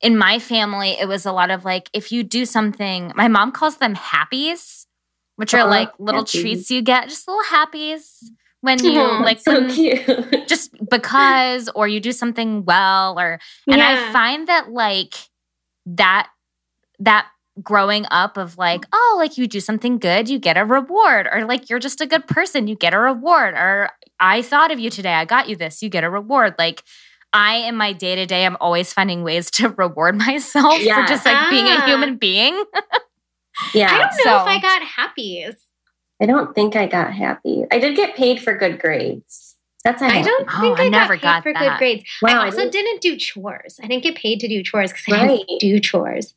in 0.00 0.18
my 0.18 0.38
family. 0.38 0.96
It 0.98 1.06
was 1.06 1.24
a 1.24 1.32
lot 1.32 1.50
of 1.50 1.64
like 1.64 1.88
if 1.92 2.10
you 2.10 2.22
do 2.22 2.44
something. 2.44 3.12
My 3.14 3.28
mom 3.28 3.52
calls 3.52 3.76
them 3.78 3.94
happies, 3.94 4.86
which 5.36 5.54
are 5.54 5.60
uh-huh. 5.60 5.70
like 5.70 5.90
little 5.98 6.22
happy. 6.22 6.42
treats 6.42 6.70
you 6.70 6.82
get, 6.82 7.08
just 7.08 7.28
little 7.28 7.44
happies 7.44 8.24
when 8.60 8.84
you 8.84 8.98
oh, 9.00 9.20
like 9.22 9.38
so 9.40 9.68
cute. 9.68 10.48
just 10.48 10.72
because 10.90 11.68
or 11.74 11.86
you 11.86 12.00
do 12.00 12.12
something 12.12 12.64
well 12.64 13.18
or 13.18 13.38
and 13.68 13.76
yeah. 13.76 14.08
I 14.08 14.12
find 14.12 14.48
that 14.48 14.70
like 14.70 15.14
that 15.86 16.28
that 16.98 17.28
growing 17.62 18.06
up 18.10 18.36
of 18.36 18.58
like, 18.58 18.84
oh, 18.92 19.16
like 19.18 19.38
you 19.38 19.46
do 19.46 19.60
something 19.60 19.98
good, 19.98 20.28
you 20.28 20.38
get 20.38 20.56
a 20.56 20.64
reward, 20.64 21.28
or 21.32 21.44
like 21.44 21.68
you're 21.68 21.78
just 21.78 22.00
a 22.00 22.06
good 22.06 22.26
person, 22.26 22.68
you 22.68 22.76
get 22.76 22.94
a 22.94 22.98
reward, 22.98 23.54
or 23.54 23.90
I 24.20 24.42
thought 24.42 24.70
of 24.70 24.78
you 24.78 24.90
today, 24.90 25.14
I 25.14 25.24
got 25.24 25.48
you 25.48 25.56
this, 25.56 25.82
you 25.82 25.88
get 25.88 26.04
a 26.04 26.10
reward. 26.10 26.54
Like 26.58 26.84
I 27.32 27.56
in 27.56 27.76
my 27.76 27.92
day 27.92 28.14
to 28.16 28.26
day, 28.26 28.46
I'm 28.46 28.56
always 28.60 28.92
finding 28.92 29.22
ways 29.22 29.50
to 29.52 29.68
reward 29.78 30.16
myself 30.16 30.80
yeah. 30.80 31.02
for 31.02 31.08
just 31.08 31.24
like 31.26 31.36
ah. 31.36 31.48
being 31.50 31.66
a 31.66 31.84
human 31.86 32.16
being. 32.16 32.64
yeah. 33.74 33.92
I 33.92 33.98
don't 33.98 34.24
know 34.24 34.24
so. 34.24 34.36
if 34.36 34.46
I 34.46 34.60
got 34.60 34.82
happies. 34.82 35.56
I 36.20 36.26
don't 36.26 36.54
think 36.54 36.74
I 36.74 36.86
got 36.86 37.12
happy. 37.12 37.64
I 37.70 37.78
did 37.78 37.94
get 37.94 38.16
paid 38.16 38.40
for 38.40 38.56
good 38.56 38.80
grades. 38.80 39.56
That's 39.84 40.02
I 40.02 40.22
don't 40.22 40.48
oh, 40.52 40.60
think 40.60 40.80
I, 40.80 40.86
I 40.86 40.88
never 40.88 41.16
got, 41.16 41.20
paid 41.20 41.22
got 41.22 41.42
for 41.44 41.52
that. 41.52 41.60
good 41.60 41.78
grades. 41.78 42.04
Wow, 42.20 42.42
I 42.42 42.46
also 42.46 42.62
I 42.62 42.68
didn't 42.68 43.00
do 43.00 43.16
chores. 43.16 43.78
I 43.82 43.86
didn't 43.86 44.02
get 44.02 44.16
paid 44.16 44.40
to 44.40 44.48
do 44.48 44.62
chores 44.62 44.92
because 44.92 45.04
I 45.08 45.26
right. 45.26 45.46
didn't 45.46 45.60
do 45.60 45.78
chores. 45.78 46.34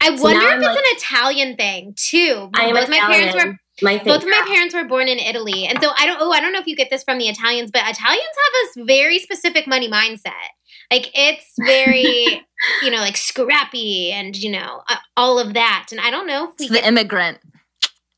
I 0.00 0.16
so 0.16 0.22
wonder 0.22 0.40
if 0.40 0.52
I'm 0.52 0.62
it's 0.62 0.66
like, 0.66 0.76
an 0.78 0.84
Italian 0.86 1.56
thing 1.56 1.94
too. 1.96 2.50
I 2.54 2.66
am 2.66 2.74
Both 2.74 2.88
Italian. 2.88 3.08
my 3.08 3.14
parents 3.14 3.44
were 3.44 3.56
my 3.82 3.98
both 3.98 4.22
of 4.22 4.28
my 4.28 4.42
parents 4.46 4.74
were 4.74 4.84
born 4.84 5.08
in 5.08 5.18
Italy, 5.18 5.66
and 5.66 5.80
so 5.82 5.90
I 5.96 6.06
don't. 6.06 6.18
Oh, 6.20 6.32
I 6.32 6.40
don't 6.40 6.52
know 6.52 6.58
if 6.58 6.66
you 6.66 6.76
get 6.76 6.90
this 6.90 7.02
from 7.02 7.18
the 7.18 7.28
Italians, 7.28 7.70
but 7.70 7.82
Italians 7.82 7.98
have 8.76 8.82
a 8.82 8.84
very 8.84 9.18
specific 9.18 9.66
money 9.66 9.88
mindset. 9.88 10.32
Like 10.90 11.10
it's 11.14 11.54
very, 11.64 12.46
you 12.82 12.90
know, 12.90 12.98
like 12.98 13.16
scrappy, 13.16 14.12
and 14.12 14.36
you 14.36 14.50
know, 14.50 14.82
uh, 14.88 14.96
all 15.16 15.38
of 15.38 15.54
that. 15.54 15.88
And 15.90 16.00
I 16.00 16.10
don't 16.10 16.26
know 16.26 16.44
if 16.44 16.50
we 16.58 16.66
it's 16.66 16.74
the 16.74 16.86
immigrant 16.86 17.38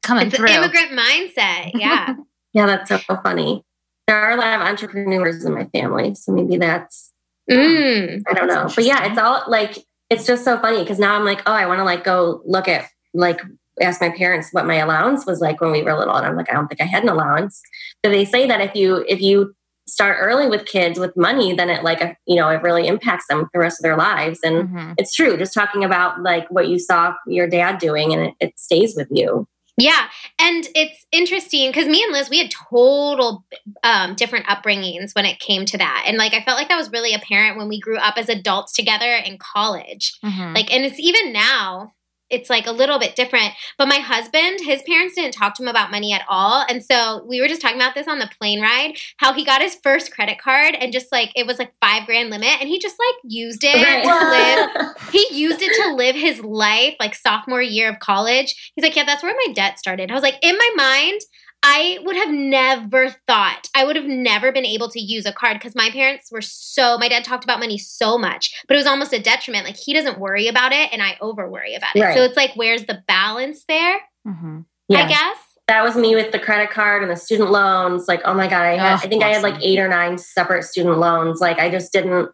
coming 0.03 0.27
it's 0.27 0.37
through. 0.37 0.49
The 0.49 0.55
immigrant 0.55 0.93
mindset. 0.93 1.73
Yeah. 1.81 2.15
yeah, 2.53 2.67
that's 2.67 2.91
so 2.91 2.99
funny. 3.23 3.65
There 4.07 4.17
are 4.17 4.33
a 4.33 4.37
lot 4.37 4.61
of 4.61 4.67
entrepreneurs 4.67 5.45
in 5.45 5.55
my 5.55 5.65
family, 5.67 6.15
so 6.15 6.33
maybe 6.33 6.57
that's. 6.57 7.13
Mm, 7.51 8.23
I 8.29 8.35
don't 8.35 8.47
know, 8.47 8.69
but 8.75 8.85
yeah, 8.85 9.11
it's 9.11 9.19
all 9.19 9.43
like 9.49 9.79
it's 10.13 10.27
just 10.27 10.45
so 10.45 10.59
funny 10.59 10.81
because 10.81 10.99
now 10.99 11.17
I'm 11.17 11.25
like, 11.25 11.43
oh, 11.47 11.53
I 11.53 11.67
want 11.67 11.79
to 11.79 11.85
like 11.85 12.05
go 12.05 12.43
look 12.45 12.69
at 12.69 12.87
like 13.15 13.41
ask 13.81 14.01
my 14.01 14.11
parents 14.11 14.51
what 14.53 14.67
my 14.67 14.77
allowance 14.77 15.25
was 15.25 15.41
like 15.41 15.61
when 15.61 15.73
we 15.73 15.83
were 15.83 15.97
little, 15.97 16.15
and 16.15 16.27
I'm 16.27 16.37
like, 16.37 16.51
I 16.51 16.55
don't 16.55 16.69
think 16.69 16.83
I 16.83 16.85
had 16.85 17.03
an 17.03 17.09
allowance. 17.09 17.61
But 18.03 18.11
they 18.11 18.27
say 18.27 18.47
that 18.47 18.61
if 18.61 18.75
you 18.75 19.05
if 19.09 19.23
you 19.23 19.55
start 19.89 20.19
early 20.21 20.49
with 20.49 20.67
kids 20.67 20.99
with 20.99 21.17
money, 21.17 21.55
then 21.55 21.71
it 21.71 21.83
like 21.83 22.19
you 22.27 22.37
know 22.37 22.49
it 22.51 22.63
really 22.63 22.87
impacts 22.87 23.27
them 23.29 23.49
the 23.55 23.59
rest 23.59 23.81
of 23.81 23.85
their 23.85 23.97
lives. 23.97 24.41
And 24.43 24.69
mm-hmm. 24.69 24.93
it's 24.99 25.15
true. 25.15 25.37
Just 25.39 25.55
talking 25.55 25.83
about 25.83 26.23
like 26.23 26.47
what 26.51 26.69
you 26.69 26.79
saw 26.79 27.15
your 27.27 27.49
dad 27.49 27.79
doing, 27.79 28.13
and 28.13 28.23
it, 28.23 28.35
it 28.41 28.59
stays 28.59 28.95
with 28.95 29.09
you. 29.11 29.49
Yeah, 29.79 30.09
and 30.39 30.69
it's 30.75 31.07
interesting 31.13 31.71
because 31.71 31.89
me 31.89 32.03
and 32.03 32.13
Liz 32.13 32.29
we 32.29 32.39
had 32.39 32.51
total 32.51 33.45
um, 33.83 34.15
different 34.15 34.47
upbringings 34.47 35.15
when 35.15 35.25
it 35.25 35.39
came 35.39 35.65
to 35.67 35.79
that, 35.79 36.05
and 36.07 36.19
like 36.19 36.35
I 36.35 36.43
felt 36.43 36.59
like 36.59 36.69
that 36.69 36.77
was 36.77 36.91
really 36.91 37.15
apparent 37.15 37.57
when 37.57 37.69
we 37.69 37.81
grew 37.81 37.97
up 37.97 38.19
as 38.19 38.29
adults 38.29 38.75
together 38.75 39.15
in 39.15 39.39
college. 39.39 40.19
Mm-hmm. 40.23 40.55
Like, 40.55 40.73
and 40.73 40.85
it's 40.85 41.01
even 41.01 41.33
now 41.33 41.93
it's 42.33 42.51
like 42.51 42.67
a 42.67 42.73
little 42.73 42.99
bit 42.99 43.15
different. 43.15 43.53
But 43.79 43.89
my 43.89 43.99
husband, 43.99 44.61
his 44.61 44.83
parents 44.83 45.15
didn't 45.15 45.35
talk 45.35 45.55
to 45.55 45.63
him 45.63 45.69
about 45.69 45.91
money 45.91 46.13
at 46.13 46.25
all. 46.29 46.65
And 46.69 46.85
so 46.85 47.25
we 47.29 47.41
were 47.41 47.49
just 47.49 47.61
talking 47.61 47.77
about 47.77 47.95
this 47.95 48.09
on 48.09 48.19
the 48.19 48.31
plane 48.39 48.61
ride, 48.61 48.95
how 49.19 49.33
he 49.33 49.45
got 49.45 49.63
his 49.63 49.77
first 49.83 50.13
credit 50.13 50.39
card 50.39 50.75
and 50.75 50.93
just 50.93 51.13
like 51.13 51.31
it 51.37 51.47
was 51.47 51.59
like 51.59 51.73
five 51.81 52.07
grand 52.07 52.31
limit 52.31 52.61
and 52.61 52.69
he 52.69 52.79
just 52.79 52.97
like 52.99 53.17
used 53.25 53.63
it 53.63 53.83
right. 53.83 54.03
to 54.05 54.87
live. 54.89 54.97
he 55.13 55.27
used 55.31 55.63
it 55.63 55.75
to 55.83 55.95
live 55.95 56.17
his 56.17 56.41
life 56.41 56.95
like 56.99 57.15
sophomore 57.15 57.63
year 57.63 57.89
of 57.89 57.99
college. 57.99 58.73
He's 58.75 58.83
like, 58.83 58.97
Yeah, 58.97 59.05
that's 59.05 59.23
where 59.23 59.35
my 59.47 59.53
debt 59.53 59.79
started. 59.79 60.11
I 60.11 60.15
was 60.15 60.23
like, 60.23 60.39
in 60.43 60.57
my 60.57 60.71
mind, 60.77 61.21
I 61.65 61.99
would 62.03 62.17
have 62.17 62.31
never 62.31 63.11
thought, 63.29 63.69
I 63.75 63.85
would 63.85 63.95
have 63.97 64.07
never 64.07 64.51
been 64.51 64.67
able 64.67 64.89
to 64.91 65.01
use 65.01 65.27
a 65.27 65.33
card 65.33 65.55
because 65.55 65.75
my 65.77 65.91
parents 65.91 66.31
were 66.33 66.43
so, 66.43 66.99
my 66.99 67.09
dad 67.09 67.25
talked 67.25 67.45
about 67.45 67.61
money 67.61 67.79
so 67.79 68.19
much, 68.19 68.53
but 68.67 68.75
it 68.75 68.79
was 68.79 68.87
almost 68.87 69.13
a 69.13 69.21
detriment. 69.21 69.65
Like 69.65 69.77
he 69.77 69.93
doesn't 69.93 70.19
worry 70.19 70.49
about 70.49 70.73
it 70.73 70.93
and 70.93 71.01
I 71.03 71.17
over 71.21 71.49
worry 71.49 71.75
about 71.75 71.95
it. 71.95 72.01
Right. 72.01 72.17
So 72.17 72.23
it's 72.25 72.37
like, 72.37 72.53
where's 72.57 72.85
the 72.87 73.03
balance 73.07 73.65
there? 73.69 74.01
Mm-hmm. 74.27 74.61
Yeah. 74.89 75.05
I 75.05 75.09
guess. 75.09 75.39
That 75.69 75.85
was 75.85 75.95
me 75.95 76.17
with 76.17 76.33
the 76.33 76.41
credit 76.41 76.71
card 76.71 77.03
and 77.03 77.11
the 77.11 77.17
student 77.17 77.51
loans. 77.53 78.09
Like, 78.09 78.23
oh 78.25 78.35
my 78.35 78.49
God, 78.49 78.63
I, 78.63 78.77
had, 78.77 78.93
oh, 78.93 78.95
I 78.97 79.09
think 79.09 79.23
awesome. 79.23 79.31
I 79.31 79.35
had 79.35 79.43
like 79.43 79.63
eight 79.63 79.79
or 79.79 79.87
nine 79.89 80.19
separate 80.19 80.65
student 80.65 80.99
loans. 80.99 81.41
Like, 81.41 81.59
I 81.61 81.71
just 81.71 81.93
didn't, 81.93 82.29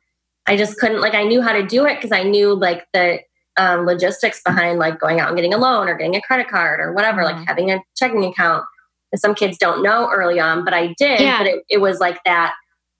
I 0.47 0.57
just 0.57 0.79
couldn't, 0.79 1.03
like, 1.03 1.15
I 1.15 1.25
knew 1.25 1.43
how 1.43 1.53
to 1.53 1.63
do 1.67 1.85
it 1.85 1.97
because 1.97 2.13
I 2.13 2.23
knew 2.23 2.55
like 2.55 2.87
the, 2.95 3.19
um, 3.59 3.85
logistics 3.85 4.41
behind 4.43 4.79
like 4.79 4.99
going 4.99 5.21
out 5.21 5.29
and 5.29 5.37
getting 5.37 5.53
a 5.53 5.59
loan 5.59 5.89
or 5.89 5.97
getting 5.97 6.17
a 6.17 6.23
credit 6.23 6.49
card 6.49 6.81
or 6.81 6.95
whatever, 6.95 7.21
Mhm. 7.21 7.25
like 7.25 7.47
having 7.47 7.71
a 7.71 7.81
checking 7.97 8.25
account. 8.25 8.65
That 9.13 9.19
Some 9.19 9.35
kids 9.35 9.57
don't 9.59 9.83
know 9.83 10.09
early 10.11 10.39
on, 10.41 10.65
but 10.65 10.75
I 10.75 10.89
did. 10.99 11.21
Yeah. 11.21 11.39
But 11.39 11.47
it, 11.47 11.65
it 11.69 11.79
was 11.81 11.99
like 12.01 12.19
that 12.25 12.55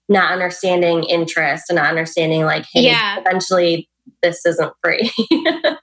not 0.07 0.31
understanding 0.31 1.03
interest 1.03 1.65
and 1.69 1.75
not 1.77 1.85
understanding 1.87 2.43
like, 2.43 2.65
hey, 2.73 2.81
Yeah. 2.83 3.19
eventually 3.19 3.87
this 4.23 4.45
isn't 4.45 4.73
free. 4.83 5.11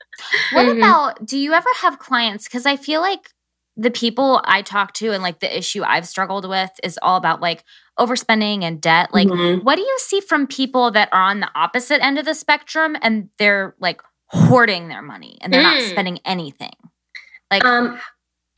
What 0.52 0.66
Mhm. 0.66 0.78
about 0.78 1.24
do 1.26 1.38
you 1.38 1.52
ever 1.52 1.68
have 1.82 1.98
clients? 1.98 2.44
Because 2.44 2.64
I 2.66 2.76
feel 2.76 3.00
like 3.00 3.30
the 3.76 3.90
people 3.90 4.40
I 4.44 4.62
talk 4.62 4.94
to 4.94 5.12
and 5.12 5.22
like 5.22 5.40
the 5.40 5.56
issue 5.58 5.82
I've 5.84 6.06
struggled 6.08 6.48
with 6.48 6.70
is 6.82 6.98
all 7.02 7.16
about 7.18 7.40
like 7.42 7.62
overspending 7.98 8.62
and 8.62 8.80
debt. 8.80 9.12
Like, 9.12 9.28
Mhm. 9.28 9.62
what 9.62 9.76
do 9.76 9.82
you 9.82 9.96
see 9.98 10.20
from 10.22 10.46
people 10.46 10.90
that 10.92 11.10
are 11.12 11.20
on 11.20 11.40
the 11.40 11.50
opposite 11.54 12.02
end 12.02 12.18
of 12.18 12.24
the 12.24 12.34
spectrum 12.34 12.96
and 13.02 13.28
they're 13.38 13.74
like 13.78 14.00
hoarding 14.28 14.88
their 14.88 15.02
money 15.02 15.36
and 15.42 15.52
they're 15.52 15.62
not 15.62 15.82
Mm. 15.82 15.90
spending 15.90 16.18
anything? 16.24 16.72
Like, 17.50 17.64
um, 17.64 18.00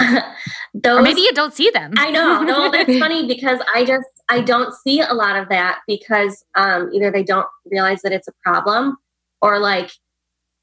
those 0.75 0.99
or 0.99 1.03
maybe 1.03 1.21
you 1.21 1.33
don't 1.33 1.55
see 1.55 1.71
them. 1.71 1.93
I 1.97 2.11
know. 2.11 2.43
No, 2.43 2.71
that's 2.73 2.99
funny 2.99 3.27
because 3.27 3.61
I 3.75 3.85
just 3.85 4.07
I 4.29 4.41
don't 4.41 4.73
see 4.75 5.01
a 5.01 5.13
lot 5.15 5.37
of 5.37 5.49
that 5.49 5.81
because 5.87 6.45
um, 6.55 6.91
either 6.93 7.11
they 7.11 7.25
don't 7.25 7.47
realize 7.67 8.03
that 8.03 8.13
it's 8.13 8.29
a 8.29 8.33
problem, 8.45 8.97
or 9.43 9.59
like 9.59 9.91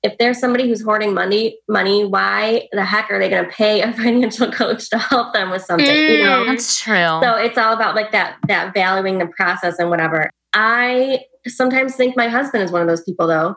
if 0.04 0.18
there's 0.20 0.40
somebody 0.40 0.68
who's 0.68 0.84
hoarding 0.84 1.14
money, 1.16 1.58
money, 1.68 2.06
why 2.06 2.68
the 2.72 2.86
heck 2.86 3.10
are 3.10 3.18
they 3.18 3.28
going 3.28 3.44
to 3.44 3.50
pay 3.50 3.82
a 3.82 3.92
financial 3.94 4.52
coach 4.52 4.90
to 4.92 4.98
help 4.98 5.34
them 5.34 5.50
with 5.50 5.64
something? 5.64 5.86
You 5.86 6.24
know. 6.24 6.44
Mm. 6.44 6.48
That's 6.48 6.80
true. 6.80 7.20
So 7.22 7.36
it's 7.38 7.58
all 7.58 7.74
about 7.74 7.96
like 7.96 8.12
that 8.12 8.38
that 8.48 8.74
valuing 8.74 9.18
the 9.18 9.28
process 9.28 9.80
and 9.80 9.90
whatever. 9.90 10.30
I 10.54 11.22
sometimes 11.48 11.96
think 11.96 12.16
my 12.16 12.28
husband 12.28 12.64
is 12.64 12.72
one 12.72 12.82
of 12.82 12.88
those 12.88 13.04
people 13.04 13.28
though, 13.28 13.56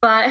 but 0.00 0.28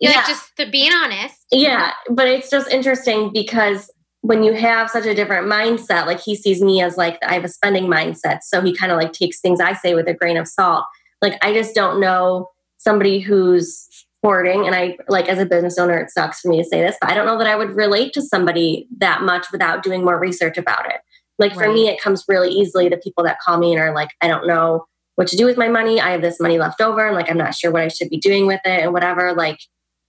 Yeah. 0.00 0.10
like 0.10 0.26
just 0.26 0.56
to 0.56 0.70
being 0.70 0.92
honest. 0.92 1.46
Yeah, 1.50 1.92
but 2.08 2.28
it's 2.28 2.50
just 2.50 2.70
interesting 2.70 3.32
because 3.32 3.90
when 4.20 4.42
you 4.42 4.52
have 4.52 4.90
such 4.90 5.06
a 5.06 5.14
different 5.14 5.46
mindset, 5.46 6.06
like 6.06 6.20
he 6.20 6.34
sees 6.34 6.60
me 6.60 6.82
as 6.82 6.96
like 6.96 7.18
I 7.22 7.34
have 7.34 7.44
a 7.44 7.48
spending 7.48 7.86
mindset, 7.86 8.42
so 8.42 8.60
he 8.60 8.74
kind 8.74 8.92
of 8.92 8.98
like 8.98 9.12
takes 9.12 9.40
things 9.40 9.60
I 9.60 9.72
say 9.74 9.94
with 9.94 10.08
a 10.08 10.14
grain 10.14 10.36
of 10.36 10.48
salt. 10.48 10.84
Like 11.22 11.38
I 11.42 11.52
just 11.52 11.74
don't 11.74 12.00
know 12.00 12.48
somebody 12.78 13.20
who's 13.20 13.88
hoarding, 14.22 14.66
and 14.66 14.74
I 14.74 14.96
like 15.08 15.28
as 15.28 15.38
a 15.38 15.46
business 15.46 15.78
owner, 15.78 15.96
it 15.96 16.10
sucks 16.10 16.40
for 16.40 16.48
me 16.48 16.62
to 16.62 16.68
say 16.68 16.80
this, 16.80 16.96
but 17.00 17.10
I 17.10 17.14
don't 17.14 17.26
know 17.26 17.38
that 17.38 17.46
I 17.46 17.56
would 17.56 17.70
relate 17.70 18.12
to 18.14 18.22
somebody 18.22 18.88
that 18.98 19.22
much 19.22 19.46
without 19.52 19.82
doing 19.82 20.04
more 20.04 20.18
research 20.18 20.58
about 20.58 20.86
it. 20.86 21.00
Like 21.38 21.54
for 21.54 21.72
me, 21.72 21.88
it 21.88 22.00
comes 22.00 22.24
really 22.26 22.50
easily. 22.50 22.88
The 22.88 22.96
people 22.96 23.22
that 23.22 23.38
call 23.38 23.58
me 23.58 23.72
and 23.72 23.80
are 23.80 23.94
like, 23.94 24.08
I 24.20 24.26
don't 24.26 24.48
know 24.48 24.86
what 25.14 25.28
to 25.28 25.36
do 25.36 25.46
with 25.46 25.56
my 25.56 25.68
money. 25.68 26.00
I 26.00 26.10
have 26.10 26.20
this 26.20 26.40
money 26.40 26.58
left 26.58 26.80
over, 26.80 27.06
and 27.06 27.14
like 27.14 27.30
I'm 27.30 27.38
not 27.38 27.54
sure 27.54 27.70
what 27.70 27.82
I 27.82 27.88
should 27.88 28.10
be 28.10 28.18
doing 28.18 28.46
with 28.46 28.60
it, 28.64 28.82
and 28.82 28.92
whatever. 28.92 29.32
Like 29.32 29.60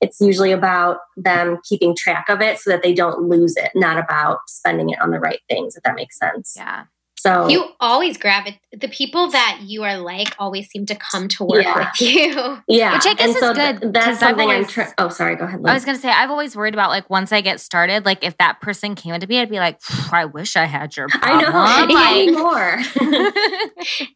it's 0.01 0.19
usually 0.21 0.51
about 0.51 0.97
them 1.17 1.59
keeping 1.67 1.95
track 1.95 2.27
of 2.29 2.41
it 2.41 2.59
so 2.59 2.69
that 2.69 2.83
they 2.83 2.93
don't 2.93 3.23
lose 3.23 3.55
it, 3.57 3.71
not 3.75 3.97
about 3.97 4.39
spending 4.47 4.89
it 4.89 5.01
on 5.01 5.11
the 5.11 5.19
right 5.19 5.39
things, 5.49 5.75
if 5.75 5.83
that 5.83 5.95
makes 5.95 6.17
sense. 6.17 6.53
yeah. 6.55 6.85
So 7.17 7.49
You 7.49 7.65
always 7.81 8.15
grab 8.17 8.47
it. 8.47 8.55
The 8.79 8.87
people 8.87 9.29
that 9.31 9.59
you 9.65 9.83
are 9.83 9.97
like 9.97 10.33
always 10.39 10.69
seem 10.69 10.85
to 10.85 10.95
come 10.95 11.27
to 11.27 11.43
work 11.43 11.63
Yeah. 11.65 11.77
with 11.91 11.99
you. 11.99 12.57
yeah. 12.69 12.93
Which 12.93 13.05
I 13.07 13.13
guess 13.13 13.19
and 13.27 13.29
is 13.31 13.39
so 13.41 13.53
good, 13.53 13.81
th- 13.81 13.93
that's 13.93 14.19
something 14.21 14.47
I'm 14.49 14.55
always- 14.55 14.71
trying. 14.71 14.93
Oh, 14.97 15.09
sorry. 15.09 15.35
Go 15.35 15.43
ahead. 15.43 15.59
I 15.65 15.73
was 15.73 15.83
gonna 15.83 15.97
say 15.97 16.07
I've 16.09 16.29
always 16.29 16.55
worried 16.55 16.73
about 16.73 16.91
like 16.91 17.09
once 17.09 17.33
I 17.33 17.41
get 17.41 17.59
started, 17.59 18.05
like 18.05 18.23
if 18.23 18.37
that 18.37 18.61
person 18.61 18.95
came 18.95 19.13
into 19.13 19.27
me, 19.27 19.37
I'd 19.41 19.49
be 19.49 19.59
like, 19.59 19.81
I 20.13 20.23
wish 20.23 20.55
I 20.55 20.63
had 20.63 20.95
your 20.95 21.07
I 21.11 21.17
problem. 21.43 21.89
know. 21.89 21.93
Like, 21.93 22.31
more. 22.31 23.33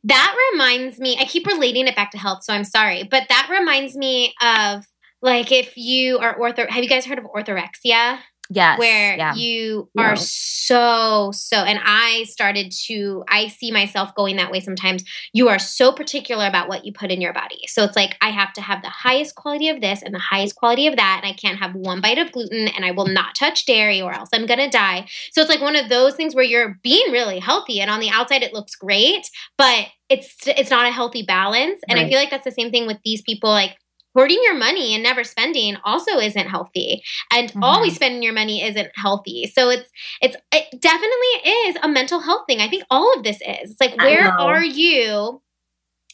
That 0.06 0.36
reminds 0.54 1.00
me, 1.00 1.18
I 1.20 1.26
keep 1.26 1.46
relating 1.48 1.88
it 1.88 1.96
back 1.98 2.12
to 2.12 2.18
health, 2.18 2.44
so 2.44 2.54
I'm 2.54 2.64
sorry, 2.64 3.04
but 3.04 3.24
that 3.30 3.48
reminds 3.52 3.96
me 3.96 4.34
of 4.42 4.86
like 5.24 5.52
if 5.52 5.76
you 5.76 6.20
are 6.20 6.38
ortho, 6.38 6.70
have 6.70 6.84
you 6.84 6.90
guys 6.90 7.06
heard 7.06 7.18
of 7.18 7.26
orthorexia? 7.26 8.20
yes, 8.50 8.80
where 8.80 9.18
yeah. 9.18 9.36
you 9.36 9.90
are 9.98 10.16
so 10.16 11.32
so 11.34 11.58
and 11.58 11.80
i 11.84 12.26
started 12.28 12.72
to 12.72 13.24
i 13.28 13.48
see 13.48 13.72
myself 13.72 14.14
going 14.16 14.36
that 14.38 14.52
way 14.52 14.60
sometimes. 14.60 15.04
You 15.32 15.50
are 15.50 15.60
so 15.60 15.92
particular 15.92 16.46
about 16.46 16.68
what 16.68 16.86
you 16.86 16.94
put 16.94 17.12
in 17.12 17.22
your 17.22 17.34
body. 17.34 17.60
So 17.68 17.84
it's 17.84 17.96
like 17.96 18.18
i 18.22 18.30
have 18.30 18.54
to 18.54 18.62
have 18.62 18.82
the 18.82 18.90
highest 18.90 19.36
quality 19.36 19.70
of 19.70 19.82
this 19.82 20.02
and 20.02 20.14
the 20.14 20.20
highest 20.20 20.56
quality 20.56 20.88
of 20.88 20.96
that 20.96 21.22
and 21.24 21.32
i 21.32 21.36
can't 21.36 21.60
have 21.60 21.74
one 21.76 22.02
bite 22.02 22.18
of 22.18 22.32
gluten 22.32 22.68
and 22.68 22.86
i 22.86 22.92
will 22.92 23.08
not 23.08 23.36
touch 23.36 23.66
dairy 23.66 24.02
or 24.02 24.14
else 24.14 24.30
i'm 24.34 24.46
gonna 24.46 24.70
die. 24.70 25.08
So 25.32 25.42
it's 25.42 25.50
like 25.50 25.62
one 25.62 25.76
of 25.76 25.90
those 25.90 26.16
things 26.16 26.36
where 26.36 26.44
you're 26.44 26.80
being 26.84 27.12
really 27.12 27.40
healthy 27.40 27.80
and 27.80 27.90
on 27.90 28.00
the 28.00 28.10
outside 28.10 28.44
it 28.44 28.54
looks 28.54 28.76
great 28.76 29.30
but 29.58 29.88
it's 30.10 30.36
it's 30.46 30.70
not 30.70 30.86
a 30.86 30.92
healthy 30.92 31.24
balance. 31.24 31.80
And 31.88 32.00
i 32.00 32.08
feel 32.08 32.20
like 32.20 32.30
that's 32.30 32.44
the 32.44 32.52
same 32.52 32.72
thing 32.72 32.88
with 32.88 32.98
these 33.04 33.22
people 33.22 33.50
like 33.50 33.78
hoarding 34.16 34.40
your 34.44 34.54
money 34.56 34.94
and 34.94 35.04
never 35.04 35.24
spending 35.24 35.78
also 35.84 36.20
isn't 36.20 36.48
healthy 36.50 37.04
and 37.32 37.52
Mhm. 37.54 37.64
always 37.64 37.96
spending 37.96 38.24
your 38.24 38.34
money 38.34 38.64
isn't 38.64 38.92
healthy. 38.96 39.46
So 39.54 39.70
it's 39.70 39.90
it's 40.22 40.36
it 40.52 40.82
definitely 40.82 41.52
is 41.68 41.78
a 41.82 41.88
mental 41.88 42.20
health 42.22 42.44
thing. 42.48 42.62
I 42.62 42.68
think 42.70 42.84
all 42.90 43.14
of 43.16 43.24
this 43.24 43.38
is. 43.38 43.72
It's 43.72 43.82
like 43.82 43.96
where 44.02 44.34
are 44.40 44.64
you 44.64 45.42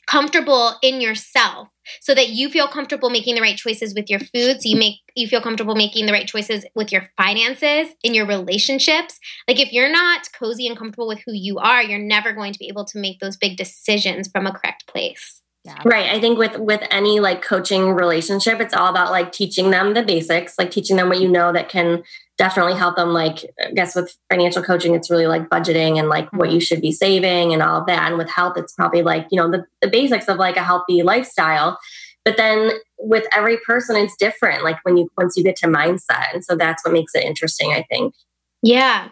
comfortable 0.08 0.76
in 0.82 1.02
yourself 1.02 1.68
so 2.02 2.16
that 2.16 2.30
you 2.30 2.50
feel 2.50 2.68
comfortable 2.68 3.10
making 3.10 3.36
the 3.36 3.42
right 3.42 3.58
choices 3.58 3.94
with 3.94 4.10
your 4.10 4.20
food 4.20 4.62
so 4.62 4.68
you 4.70 4.76
make 4.76 4.96
you 5.16 5.28
feel 5.28 5.42
comfortable 5.42 5.76
making 5.76 6.06
the 6.08 6.12
right 6.12 6.28
choices 6.28 6.66
with 6.76 6.92
your 6.92 7.10
finances 7.18 7.94
in 8.04 8.14
your 8.14 8.26
relationships? 8.26 9.20
Like 9.48 9.60
if 9.60 9.72
you're 9.72 9.92
not 9.92 10.28
cozy 10.34 10.68
and 10.68 10.78
comfortable 10.78 11.08
with 11.08 11.20
who 11.26 11.34
you 11.34 11.60
are 11.60 11.84
you're 11.84 12.00
never 12.00 12.34
going 12.34 12.54
to 12.54 12.60
be 12.60 12.68
able 12.70 12.86
to 12.86 12.98
make 13.00 13.20
those 13.20 13.38
big 13.38 13.58
decisions 13.58 14.28
from 14.30 14.48
a 14.48 14.52
correct 14.54 14.88
place 14.88 15.42
Right. 15.86 16.10
I 16.10 16.20
think 16.20 16.38
with 16.40 16.58
with 16.58 16.82
any 16.90 17.20
like 17.20 17.42
coaching 17.42 17.92
relationship, 17.92 18.60
it's 18.60 18.74
all 18.74 18.88
about 18.88 19.12
like 19.12 19.32
teaching 19.32 19.72
them 19.72 19.94
the 19.94 20.04
basics, 20.04 20.56
like 20.58 20.72
teaching 20.72 20.96
them 20.96 21.10
what 21.10 21.20
you 21.20 21.28
know 21.30 21.52
that 21.52 21.70
can 21.70 22.04
definitely 22.38 22.76
help 22.76 22.96
them. 22.96 23.10
Like 23.10 23.46
I 23.64 23.72
guess 23.72 23.96
with 23.96 24.16
financial 24.30 24.64
coaching, 24.64 24.96
it's 24.96 25.10
really 25.12 25.28
like 25.28 25.50
budgeting 25.50 26.00
and 26.00 26.08
like 26.08 26.32
what 26.32 26.52
you 26.52 26.60
should 26.60 26.82
be 26.82 26.92
saving 26.92 27.54
and 27.54 27.62
all 27.62 27.82
of 27.82 27.88
that. 27.88 28.08
And 28.08 28.18
with 28.18 28.30
health, 28.30 28.54
it's 28.58 28.74
probably 28.74 29.02
like, 29.04 29.28
you 29.32 29.38
know, 29.38 29.52
the, 29.52 29.66
the 29.82 29.90
basics 29.90 30.28
of 30.30 30.38
like 30.38 30.56
a 30.56 30.64
healthy 30.64 31.04
lifestyle. 31.04 31.78
But 32.24 32.38
then 32.38 32.72
with 32.98 33.26
every 33.34 33.58
person, 33.58 33.96
it's 33.98 34.16
different. 34.18 34.64
Like 34.64 34.78
when 34.84 34.98
you 34.98 35.10
once 35.18 35.36
you 35.36 35.44
get 35.44 35.58
to 35.58 35.68
mindset. 35.68 36.34
And 36.34 36.44
so 36.44 36.56
that's 36.56 36.84
what 36.86 36.94
makes 36.94 37.14
it 37.16 37.24
interesting, 37.24 37.72
I 37.74 37.86
think. 37.90 38.16
yeah 38.64 39.10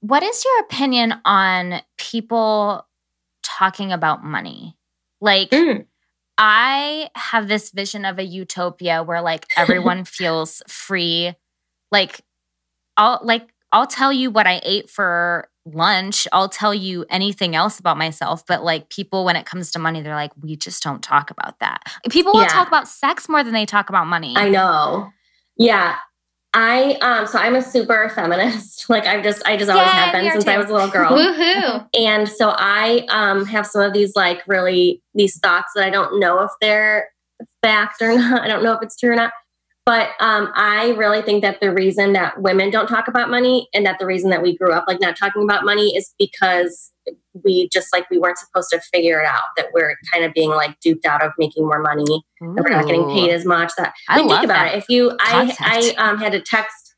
What 0.00 0.22
is 0.22 0.42
your 0.44 0.60
opinion 0.60 1.14
on 1.26 1.82
people 1.98 2.86
talking 3.42 3.92
about 3.92 4.24
money? 4.24 4.76
Like, 5.20 5.50
Mm. 5.50 5.84
I 6.42 7.10
have 7.16 7.48
this 7.48 7.70
vision 7.70 8.06
of 8.06 8.18
a 8.18 8.24
utopia 8.24 9.02
where 9.02 9.20
like 9.20 9.46
everyone 9.58 10.04
feels 10.04 10.62
free. 10.66 11.34
Like, 11.92 12.22
I'll 12.96 13.20
like 13.22 13.48
I'll 13.72 13.86
tell 13.86 14.12
you 14.12 14.30
what 14.30 14.46
I 14.46 14.60
ate 14.64 14.88
for 14.88 15.48
lunch. 15.66 16.26
I'll 16.32 16.48
tell 16.48 16.72
you 16.74 17.04
anything 17.10 17.54
else 17.54 17.78
about 17.78 17.98
myself. 17.98 18.44
But 18.46 18.64
like 18.64 18.88
people, 18.88 19.24
when 19.26 19.36
it 19.36 19.44
comes 19.44 19.70
to 19.72 19.78
money, 19.78 20.00
they're 20.00 20.14
like, 20.14 20.32
we 20.40 20.56
just 20.56 20.82
don't 20.82 21.02
talk 21.02 21.30
about 21.30 21.58
that. 21.60 21.82
People 22.08 22.32
will 22.32 22.40
Yeah. 22.40 22.48
talk 22.48 22.66
about 22.68 22.88
sex 22.88 23.28
more 23.28 23.44
than 23.44 23.52
they 23.52 23.66
talk 23.66 23.90
about 23.90 24.06
money. 24.06 24.34
I 24.36 24.48
know. 24.48 25.10
Yeah. 25.56 25.98
I 26.52 26.94
um 27.00 27.26
so 27.26 27.38
I'm 27.38 27.54
a 27.54 27.62
super 27.62 28.08
feminist. 28.14 28.78
Like 28.90 29.06
I've 29.06 29.22
just 29.22 29.40
I 29.46 29.56
just 29.56 29.70
always 29.70 29.86
Yay, 29.86 29.92
have 29.92 30.12
been 30.12 30.32
since 30.32 30.48
I 30.48 30.58
was 30.58 30.68
a 30.68 30.72
little 30.72 30.88
girl. 30.88 31.10
woohoo 31.12 31.86
and 31.96 32.28
so 32.28 32.52
I 32.56 33.06
um 33.08 33.46
have 33.46 33.64
some 33.64 33.82
of 33.82 33.92
these 33.92 34.16
like 34.16 34.42
really 34.48 35.00
these 35.14 35.38
thoughts 35.38 35.72
that 35.76 35.84
I 35.84 35.90
don't 35.90 36.18
know 36.18 36.40
if 36.42 36.50
they're 36.60 37.08
fact 37.62 38.02
or 38.02 38.14
not. 38.18 38.42
I 38.42 38.48
don't 38.48 38.64
know 38.64 38.72
if 38.72 38.82
it's 38.82 38.96
true 38.96 39.12
or 39.12 39.16
not. 39.16 39.32
But 39.86 40.10
um, 40.20 40.52
I 40.54 40.90
really 40.96 41.22
think 41.22 41.42
that 41.42 41.60
the 41.60 41.72
reason 41.72 42.12
that 42.12 42.40
women 42.40 42.70
don't 42.70 42.86
talk 42.86 43.08
about 43.08 43.30
money 43.30 43.68
and 43.74 43.84
that 43.86 43.98
the 43.98 44.06
reason 44.06 44.30
that 44.30 44.42
we 44.42 44.56
grew 44.56 44.72
up 44.72 44.84
like 44.86 45.00
not 45.00 45.16
talking 45.16 45.42
about 45.42 45.64
money 45.64 45.96
is 45.96 46.14
because 46.18 46.89
we 47.44 47.68
just 47.72 47.88
like 47.92 48.08
we 48.10 48.18
weren't 48.18 48.38
supposed 48.38 48.70
to 48.70 48.80
figure 48.92 49.20
it 49.20 49.26
out 49.26 49.42
that 49.56 49.68
we're 49.72 49.96
kind 50.12 50.24
of 50.24 50.32
being 50.34 50.50
like 50.50 50.78
duped 50.80 51.06
out 51.06 51.22
of 51.22 51.32
making 51.38 51.64
more 51.64 51.80
money 51.80 52.04
that 52.04 52.64
we're 52.64 52.70
not 52.70 52.86
getting 52.86 53.08
paid 53.08 53.30
as 53.30 53.44
much. 53.44 53.72
That 53.76 53.94
I 54.08 54.18
mean, 54.18 54.28
love 54.28 54.40
think 54.40 54.50
about 54.50 54.66
it. 54.68 54.78
If 54.78 54.88
you, 54.88 55.16
I, 55.20 55.30
concept. 55.30 55.60
I 55.62 55.90
um, 55.98 56.18
had 56.18 56.32
to 56.32 56.40
text 56.40 56.90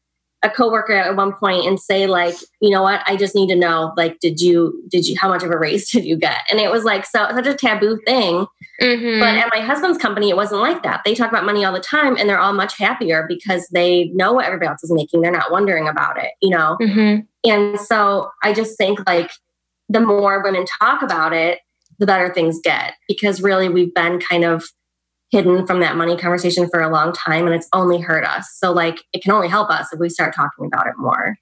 a 0.44 0.50
coworker 0.50 0.92
at 0.92 1.14
one 1.14 1.32
point 1.32 1.66
and 1.66 1.78
say 1.78 2.07
like, 2.07 2.34
you 2.61 2.70
know 2.70 2.82
what, 2.82 3.00
I 3.07 3.16
just 3.16 3.34
need 3.34 3.48
to 3.48 3.55
know 3.55 3.92
like, 3.96 4.18
did 4.18 4.40
you, 4.40 4.82
did 4.88 5.07
you, 5.07 5.16
how 5.18 5.28
much 5.28 5.44
of 5.44 5.50
a 5.50 5.59
raise 5.59 5.90
did 5.92 6.05
you 6.05 6.16
get? 6.16 6.38
And 6.50 6.59
it 6.59 6.70
was 6.70 6.84
like 6.84 7.07
so 7.07 7.28
such 7.30 7.46
a 7.46 7.55
taboo 7.55 8.00
thing. 8.07 8.46
Mhm. 8.80 9.20
But 9.20 9.36
at 9.36 9.50
my 9.55 9.61
husband's 9.61 9.98
company, 9.98 10.30
it 10.30 10.36
wasn't 10.36 10.61
like 10.61 10.82
that. 10.82 11.03
They 11.05 11.14
talk 11.14 11.30
about 11.30 11.44
money 11.44 11.64
all 11.64 11.72
the 11.72 11.78
time, 11.78 12.16
and 12.16 12.28
they're 12.28 12.40
all 12.40 12.53
much 12.53 12.76
happier 12.76 13.24
because 13.28 13.68
they 13.68 14.07
know 14.14 14.32
what 14.32 14.46
everybody 14.46 14.68
else 14.68 14.82
is 14.82 14.90
making. 14.92 15.20
They're 15.20 15.30
not 15.30 15.53
wondering 15.53 15.86
about 15.86 16.18
it, 16.18 16.32
you 16.40 16.50
know. 16.50 16.76
Mhm. 16.80 17.26
And 17.44 17.78
so 17.78 18.30
I 18.42 18.53
just 18.53 18.76
think 18.76 19.07
like 19.07 19.30
the 19.93 20.01
more 20.01 20.43
women 20.43 20.64
talk 20.80 21.03
about 21.03 21.32
it, 21.32 21.61
the 21.99 22.07
better 22.07 22.32
things 22.32 22.61
get 22.62 22.95
because 23.09 23.43
really 23.43 23.68
we've 23.68 23.95
been 23.95 24.18
kind 24.18 24.45
of 24.45 24.64
hidden 25.30 25.66
from 25.66 25.80
that 25.80 25.97
money 25.97 26.16
conversation 26.16 26.68
for 26.68 26.80
a 26.80 26.90
long 26.90 27.12
time 27.12 27.47
and 27.47 27.55
it's 27.55 27.68
only 27.72 28.01
hurt 28.01 28.24
us. 28.24 28.51
So 28.57 28.72
like 28.72 29.03
it 29.12 29.22
can 29.22 29.32
only 29.32 29.49
help 29.49 29.70
us 29.70 29.93
if 29.93 29.99
we 29.99 30.09
start 30.09 30.34
talking 30.34 30.66
about 30.66 30.86
it 30.86 30.95
more. 30.99 31.36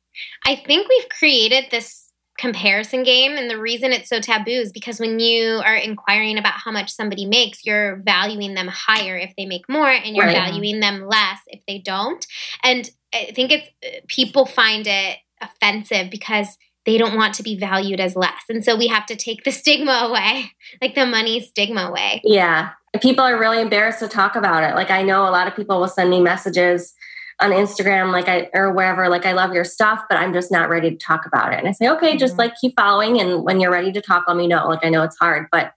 I 0.45 0.57
think 0.57 0.89
we've 0.89 1.09
created 1.09 1.67
this 1.71 2.13
comparison 2.39 3.03
game. 3.03 3.33
And 3.33 3.51
the 3.51 3.59
reason 3.59 3.93
it's 3.93 4.09
so 4.09 4.21
taboo 4.21 4.51
is 4.51 4.73
because 4.73 4.99
when 4.99 5.21
you 5.21 5.61
are 5.65 5.75
inquiring 5.77 6.39
about 6.39 6.55
how 6.55 6.71
much 6.71 6.91
somebody 6.91 7.27
makes, 7.27 7.67
you're 7.67 7.97
valuing 7.97 8.55
them 8.55 8.69
higher 8.69 9.17
if 9.17 9.35
they 9.37 9.45
make 9.45 9.69
more 9.69 9.91
and 9.91 10.17
you're 10.17 10.27
Right. 10.27 10.37
valuing 10.37 10.81
them 10.81 11.07
less 11.07 11.39
if 11.49 11.61
they 11.69 11.79
don't. 11.79 12.27
And 12.63 12.89
I 13.13 13.33
think 13.35 13.53
it's 13.53 13.69
uh, 13.85 14.01
people 14.09 14.47
find 14.47 14.87
it 14.87 15.19
offensive 15.43 16.11
because 16.11 16.57
they 16.91 16.99
don't 16.99 17.17
want 17.17 17.35
to 17.35 17.43
be 17.45 17.57
valued 17.57 18.01
as 18.01 18.17
less. 18.17 18.43
And 18.49 18.65
so 18.65 18.77
we 18.77 18.89
have 18.89 19.07
to 19.07 19.17
take 19.17 19.45
the 19.45 19.53
stigma 19.63 19.93
away, 20.09 20.51
like 20.83 20.97
the 20.97 21.07
money 21.07 21.41
stigma 21.41 21.83
away. 21.83 22.21
Yeah. 22.25 22.71
People 23.01 23.25
are 23.25 23.39
really 23.39 23.61
embarrassed 23.61 24.01
to 24.01 24.09
talk 24.09 24.35
about 24.35 24.65
it. 24.65 24.75
Like 24.75 24.91
I 24.91 25.03
know 25.03 25.23
a 25.23 25.31
lot 25.31 25.47
of 25.47 25.55
people 25.55 25.79
will 25.79 25.87
send 25.89 26.11
me 26.11 26.21
messages 26.21 26.93
on 27.41 27.53
Instagram, 27.53 28.11
like 28.13 28.29
I 28.29 28.51
or 28.53 28.73
wherever, 28.73 29.09
like 29.09 29.25
I 29.25 29.33
love 29.33 29.55
your 29.55 29.65
stuff, 29.65 30.03
but 30.11 30.19
I'm 30.19 30.33
just 30.33 30.51
not 30.51 30.69
ready 30.69 30.91
to 30.91 30.97
talk 30.97 31.25
about 31.27 31.53
it. 31.53 31.61
And 31.61 31.69
I 31.69 31.73
say, 31.73 31.89
okay, 31.89 32.17
just 32.17 32.35
Mhm. 32.35 32.39
like 32.39 32.55
keep 32.61 32.75
following, 32.77 33.21
and 33.21 33.45
when 33.45 33.61
you're 33.61 33.71
ready 33.71 33.93
to 33.93 34.01
talk, 34.03 34.25
let 34.27 34.37
me 34.37 34.47
know. 34.49 34.67
Like 34.69 34.85
I 34.85 34.91
know 34.91 35.03
it's 35.05 35.17
hard, 35.17 35.47
but 35.53 35.73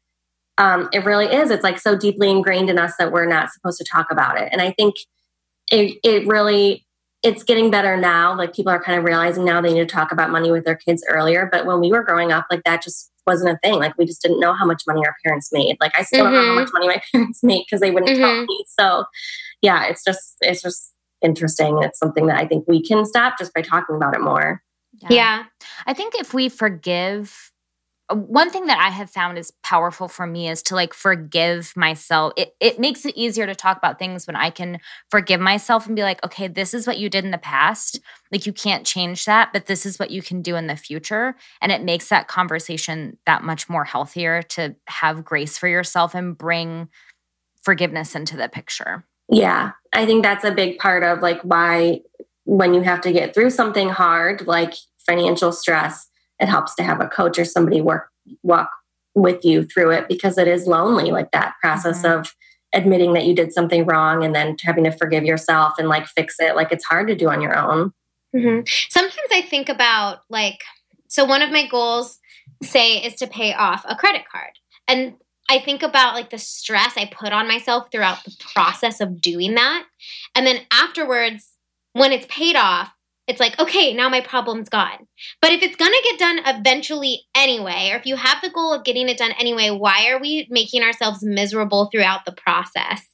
um, 0.57 0.89
it 0.91 1.05
really 1.05 1.27
is. 1.27 1.51
It's 1.51 1.63
like 1.63 1.79
so 1.79 1.95
deeply 1.95 2.29
ingrained 2.29 2.69
in 2.69 2.77
us 2.79 2.93
that 2.97 3.11
we're 3.11 3.25
not 3.27 3.51
supposed 3.51 3.77
to 3.77 3.85
talk 3.85 4.07
about 4.11 4.37
it. 4.41 4.49
And 4.51 4.61
I 4.61 4.71
think 4.71 4.95
it 5.71 5.97
it 6.03 6.27
really 6.27 6.82
it's 7.23 7.43
getting 7.43 7.71
better 7.71 7.95
now. 7.97 8.37
Like 8.37 8.53
people 8.53 8.71
are 8.71 8.83
kind 8.83 8.99
of 8.99 9.05
realizing 9.05 9.45
now 9.45 9.61
they 9.61 9.73
need 9.73 9.87
to 9.87 9.93
talk 9.95 10.11
about 10.11 10.29
money 10.29 10.51
with 10.51 10.65
their 10.65 10.75
kids 10.75 11.03
earlier. 11.07 11.47
But 11.51 11.65
when 11.65 11.79
we 11.79 11.89
were 11.91 12.03
growing 12.03 12.31
up, 12.31 12.45
like 12.51 12.63
that 12.65 12.83
just 12.83 13.11
wasn't 13.25 13.55
a 13.55 13.59
thing. 13.63 13.79
Like 13.79 13.97
we 13.97 14.05
just 14.05 14.21
didn't 14.21 14.41
know 14.41 14.53
how 14.53 14.65
much 14.65 14.83
money 14.85 15.05
our 15.05 15.15
parents 15.23 15.49
made. 15.53 15.77
Like 15.79 15.97
I 15.97 16.03
still 16.03 16.25
don't 16.25 16.33
know 16.33 16.43
how 16.45 16.55
much 16.55 16.69
money 16.73 16.87
my 16.87 17.01
parents 17.13 17.41
made 17.41 17.63
because 17.65 17.79
they 17.79 17.91
wouldn't 17.91 18.17
tell 18.17 18.29
Mhm. 18.29 18.47
me. 18.47 18.65
So 18.79 19.05
yeah, 19.61 19.85
it's 19.85 20.03
just 20.03 20.35
it's 20.41 20.61
just 20.61 20.93
interesting. 21.21 21.81
It's 21.81 21.97
something 21.97 22.25
that 22.27 22.37
I 22.37 22.45
think 22.45 22.65
we 22.67 22.83
can 22.85 23.05
stop 23.05 23.37
just 23.39 23.53
by 23.53 23.61
talking 23.61 23.95
about 23.95 24.13
it 24.13 24.19
more. 24.21 24.61
Yeah. 25.09 25.45
I 25.87 25.93
think 25.93 26.15
if 26.15 26.33
we 26.33 26.49
forgive, 26.49 27.52
Uh, 28.13 28.17
one 28.17 28.49
thing 28.49 28.67
that 28.67 28.79
I 28.79 28.89
have 28.89 29.09
found 29.09 29.37
is 29.37 29.51
powerful 29.63 30.07
for 30.07 30.27
me 30.27 30.49
is 30.49 30.61
to 30.63 30.75
like 30.75 30.93
forgive 30.93 31.73
myself. 31.75 32.33
It, 32.37 32.55
it 32.59 32.79
makes 32.79 33.05
it 33.05 33.15
easier 33.17 33.47
to 33.47 33.55
talk 33.55 33.77
about 33.77 33.99
things 33.99 34.27
when 34.27 34.35
I 34.35 34.49
can 34.49 34.79
forgive 35.09 35.39
myself 35.39 35.87
and 35.87 35.95
be 35.95 36.03
like, 36.03 36.23
okay, 36.23 36.47
this 36.47 36.73
is 36.73 36.85
what 36.85 36.99
you 36.99 37.09
did 37.09 37.25
in 37.25 37.31
the 37.31 37.37
past. 37.37 37.99
Like, 38.31 38.45
you 38.45 38.53
can't 38.53 38.85
change 38.85 39.25
that, 39.25 39.51
but 39.53 39.65
this 39.65 39.85
is 39.85 39.99
what 39.99 40.11
you 40.11 40.21
can 40.21 40.41
do 40.41 40.55
in 40.55 40.67
the 40.67 40.75
future. 40.75 41.35
And 41.61 41.71
it 41.71 41.83
makes 41.83 42.09
that 42.09 42.27
conversation 42.27 43.17
that 43.25 43.43
much 43.43 43.69
more 43.69 43.83
healthier 43.83 44.41
to 44.43 44.75
have 44.87 45.25
grace 45.25 45.57
for 45.57 45.67
yourself 45.67 46.15
and 46.15 46.37
bring 46.37 46.89
forgiveness 47.63 48.15
into 48.15 48.37
the 48.37 48.49
picture. 48.49 49.05
Yeah, 49.29 49.71
I 49.93 50.05
think 50.05 50.23
that's 50.23 50.43
a 50.43 50.51
big 50.51 50.77
part 50.77 51.03
of 51.03 51.21
like 51.21 51.41
why 51.41 52.01
when 52.45 52.73
you 52.73 52.81
have 52.81 53.01
to 53.01 53.11
get 53.11 53.33
through 53.33 53.49
something 53.49 53.89
hard 53.89 54.45
like 54.45 54.73
financial 55.05 55.51
stress, 55.51 56.09
it 56.43 56.49
helps 56.49 56.75
to 56.75 56.83
have 56.83 57.01
a 57.01 57.07
coach 57.07 57.39
or 57.39 57.45
somebody 57.45 57.81
work 57.81 58.09
walk 58.43 58.69
with 59.15 59.43
you 59.45 59.63
through 59.63 59.91
it 59.91 60.07
because 60.07 60.37
it 60.37 60.47
is 60.47 60.67
lonely 60.67 61.11
like 61.11 61.31
that 61.31 61.55
process 61.61 62.01
Mhm. 62.03 62.19
of 62.19 62.35
admitting 62.73 63.13
that 63.13 63.25
you 63.25 63.33
did 63.35 63.53
something 63.53 63.85
wrong 63.85 64.23
and 64.23 64.35
then 64.35 64.57
having 64.63 64.83
to 64.83 64.91
forgive 64.91 65.23
yourself 65.23 65.73
and 65.77 65.87
like 65.87 66.05
fix 66.07 66.35
it 66.39 66.55
like 66.55 66.71
it's 66.71 66.83
hard 66.85 67.07
to 67.07 67.15
do 67.15 67.29
on 67.29 67.39
your 67.41 67.57
own. 67.57 67.93
hmm 68.33 68.61
Sometimes 68.89 69.29
I 69.31 69.41
think 69.43 69.69
about 69.69 70.19
like, 70.29 70.59
so 71.07 71.23
one 71.23 71.41
of 71.43 71.51
my 71.51 71.67
goals, 71.67 72.19
say, 72.63 72.97
is 72.97 73.15
to 73.17 73.27
pay 73.27 73.53
off 73.53 73.85
a 73.87 73.95
credit 73.95 74.23
card. 74.29 74.51
And 74.87 75.13
I 75.49 75.59
think 75.59 75.83
about 75.83 76.15
like 76.15 76.31
the 76.31 76.39
stress 76.39 76.93
I 76.97 77.05
put 77.05 77.31
on 77.31 77.47
myself 77.47 77.91
throughout 77.91 78.23
the 78.23 78.35
process 78.53 78.99
of 78.99 79.21
doing 79.21 79.53
that. 79.55 79.85
And 80.33 80.47
then 80.47 80.61
afterwards, 80.71 81.51
when 81.93 82.11
it's 82.11 82.25
paid 82.27 82.55
off, 82.55 82.89
it's 83.27 83.39
like, 83.39 83.57
okay, 83.59 83.93
now 83.93 84.09
my 84.09 84.21
problem's 84.21 84.69
gone. 84.69 85.07
But 85.41 85.51
if 85.51 85.61
it's 85.63 85.75
going 85.77 85.91
to 85.91 86.09
get 86.09 86.19
done 86.19 86.39
eventually 86.45 87.21
anyway, 87.35 87.89
or 87.91 87.95
if 87.97 88.05
you 88.05 88.15
have 88.17 88.41
the 88.41 88.49
goal 88.49 88.73
of 88.73 88.83
getting 88.83 89.07
it 89.09 89.17
done 89.17 89.31
anyway, 89.39 89.69
why 89.69 90.09
are 90.09 90.19
we 90.19 90.47
making 90.49 90.83
ourselves 90.83 91.23
miserable 91.23 91.89
throughout 91.91 92.25
the 92.25 92.33
process? 92.33 93.05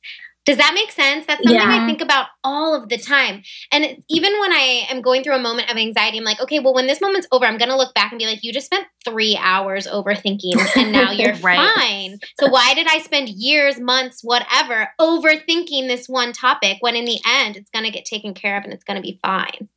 Does 0.45 0.57
that 0.57 0.71
make 0.73 0.91
sense? 0.91 1.27
That's 1.27 1.43
something 1.43 1.61
I 1.61 1.85
think 1.85 2.01
about 2.01 2.27
all 2.43 2.73
of 2.73 2.89
the 2.89 2.97
time. 2.97 3.43
And 3.71 4.03
even 4.09 4.39
when 4.39 4.51
I 4.51 4.87
am 4.89 5.01
going 5.03 5.21
through 5.23 5.35
a 5.35 5.39
moment 5.39 5.69
of 5.69 5.77
anxiety, 5.77 6.17
I'm 6.17 6.23
like, 6.23 6.41
okay, 6.41 6.57
well, 6.59 6.73
when 6.73 6.87
this 6.87 7.01
moment's 7.01 7.27
over, 7.31 7.45
I'm 7.45 7.59
going 7.59 7.69
to 7.69 7.75
look 7.77 7.93
back 7.93 8.11
and 8.11 8.17
be 8.17 8.25
like, 8.25 8.43
you 8.43 8.51
just 8.51 8.65
spent 8.65 8.87
three 9.05 9.37
hours 9.39 9.85
overthinking 9.85 10.55
and 10.75 10.91
now 10.91 11.11
you're 11.11 11.35
Right. 11.35 11.71
fine. 11.75 12.19
So 12.39 12.47
why 12.47 12.73
did 12.73 12.87
I 12.89 12.97
spend 12.97 13.29
years, 13.29 13.79
months, 13.79 14.21
whatever, 14.23 14.89
overthinking 14.99 15.87
this 15.87 16.07
one 16.09 16.33
topic 16.33 16.77
when 16.79 16.95
in 16.95 17.05
the 17.05 17.19
end 17.27 17.55
it's 17.55 17.69
going 17.69 17.85
to 17.85 17.91
get 17.91 18.05
taken 18.05 18.33
care 18.33 18.57
of 18.57 18.63
and 18.63 18.73
it's 18.73 18.83
going 18.83 18.97
to 18.97 19.03
be 19.03 19.19
fine? 19.21 19.69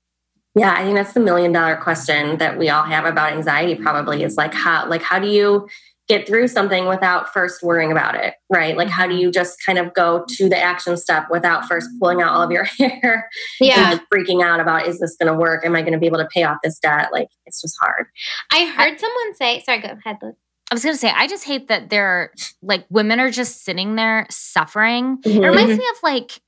Yeah, 0.55 0.74
I 0.76 0.82
think 0.84 0.96
that's 0.96 1.12
the 1.14 1.20
million 1.20 1.53
dollar 1.53 1.76
question 1.76 2.38
that 2.38 2.59
we 2.59 2.68
all 2.68 2.82
have 2.84 3.05
about 3.07 3.32
anxiety 3.32 3.74
probably 3.74 4.22
is 4.22 4.36
like 4.36 4.53
how 4.53 4.86
like 4.88 5.03
how 5.03 5.18
do 5.18 5.26
you 5.28 5.68
get 6.09 6.26
through 6.26 6.48
something 6.48 6.86
without 6.88 7.32
first 7.32 7.62
worrying 7.62 7.90
about 7.92 8.14
it, 8.16 8.34
right? 8.50 8.76
Like 8.76 8.88
how 8.88 9.07
do 9.07 9.14
you 9.14 9.30
just 9.30 9.64
kind 9.64 9.78
of 9.78 9.94
go 9.94 10.24
to 10.28 10.48
the 10.48 10.59
action 10.59 10.96
step 10.96 11.28
without 11.30 11.66
first 11.66 11.88
pulling 12.00 12.20
out 12.20 12.32
all 12.32 12.42
of 12.42 12.50
your 12.50 12.64
hair 12.78 13.30
Yeah. 13.61 13.92
and 13.92 14.00
freaking 14.12 14.44
out 14.44 14.61
about 14.61 14.86
is 14.86 14.98
this 15.00 15.16
going 15.16 15.32
to 15.32 15.38
work? 15.38 15.64
Am 15.64 15.74
I 15.76 15.80
going 15.80 15.92
to 15.94 15.98
be 15.98 16.07
able 16.07 16.18
to 16.18 16.28
pay 16.34 16.42
off 16.42 16.59
this 16.62 16.78
debt? 16.80 17.11
Like 17.12 17.28
it's 17.46 17.62
just 17.62 17.76
hard. 17.80 18.07
I 18.50 18.66
heard 18.66 18.98
someone 19.00 19.34
say, 19.36 19.62
sorry, 19.62 19.80
go 19.80 19.90
ahead, 20.05 20.18
Liz. 20.22 20.36
I 20.70 20.74
was 20.74 20.84
gonna 20.84 20.96
say, 20.96 21.11
I 21.14 21.26
just 21.26 21.44
hate 21.44 21.68
that 21.68 21.90
they're 21.90 22.32
like 22.62 22.86
women 22.88 23.20
are 23.20 23.30
just 23.30 23.62
sitting 23.62 23.94
there 23.94 24.26
suffering. 24.30 25.18
It 25.24 25.28
Mhm. 25.32 25.44
reminds 25.50 25.78
me 25.78 25.84
of 25.90 25.96
like, 26.03 26.40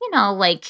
you 0.00 0.10
know, 0.10 0.32
like 0.34 0.64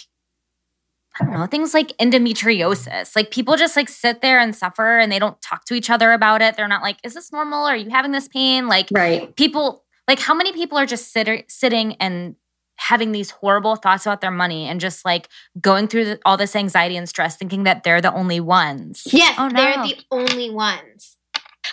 I 1.20 1.24
don't 1.24 1.34
know, 1.34 1.46
things 1.46 1.72
like 1.74 1.88
endometriosis. 1.98 3.16
Like 3.16 3.30
people 3.30 3.56
just 3.56 3.76
like 3.76 3.88
sit 3.88 4.20
there 4.20 4.38
and 4.38 4.54
suffer 4.54 4.98
and 4.98 5.10
they 5.10 5.18
don't 5.18 5.40
talk 5.40 5.64
to 5.66 5.74
each 5.74 5.90
other 5.90 6.12
about 6.12 6.42
it. 6.42 6.56
They're 6.56 6.68
not 6.68 6.82
like, 6.82 6.98
is 7.02 7.14
this 7.14 7.32
normal? 7.32 7.64
Are 7.64 7.76
you 7.76 7.90
having 7.90 8.12
this 8.12 8.28
pain? 8.28 8.68
Like 8.68 8.88
Right. 8.92 9.34
people, 9.36 9.84
like 10.08 10.18
how 10.20 10.34
many 10.34 10.52
people 10.52 10.78
are 10.78 10.86
just 10.86 11.12
sit- 11.12 11.50
sitting 11.50 11.94
and 11.96 12.36
having 12.78 13.12
these 13.12 13.30
horrible 13.30 13.76
thoughts 13.76 14.04
about 14.04 14.20
their 14.20 14.30
money 14.30 14.68
and 14.68 14.80
just 14.80 15.04
like 15.06 15.28
going 15.60 15.88
through 15.88 16.04
the, 16.04 16.20
all 16.26 16.36
this 16.36 16.54
anxiety 16.54 16.96
and 16.96 17.08
stress 17.08 17.36
thinking 17.36 17.64
that 17.64 17.82
they're 17.84 18.02
the 18.02 18.12
only 18.12 18.38
ones. 18.38 19.02
Yes, 19.10 19.34
Oh, 19.38 19.48
they're 19.48 19.82
the 19.82 19.96
only 20.10 20.50
ones. 20.50 21.16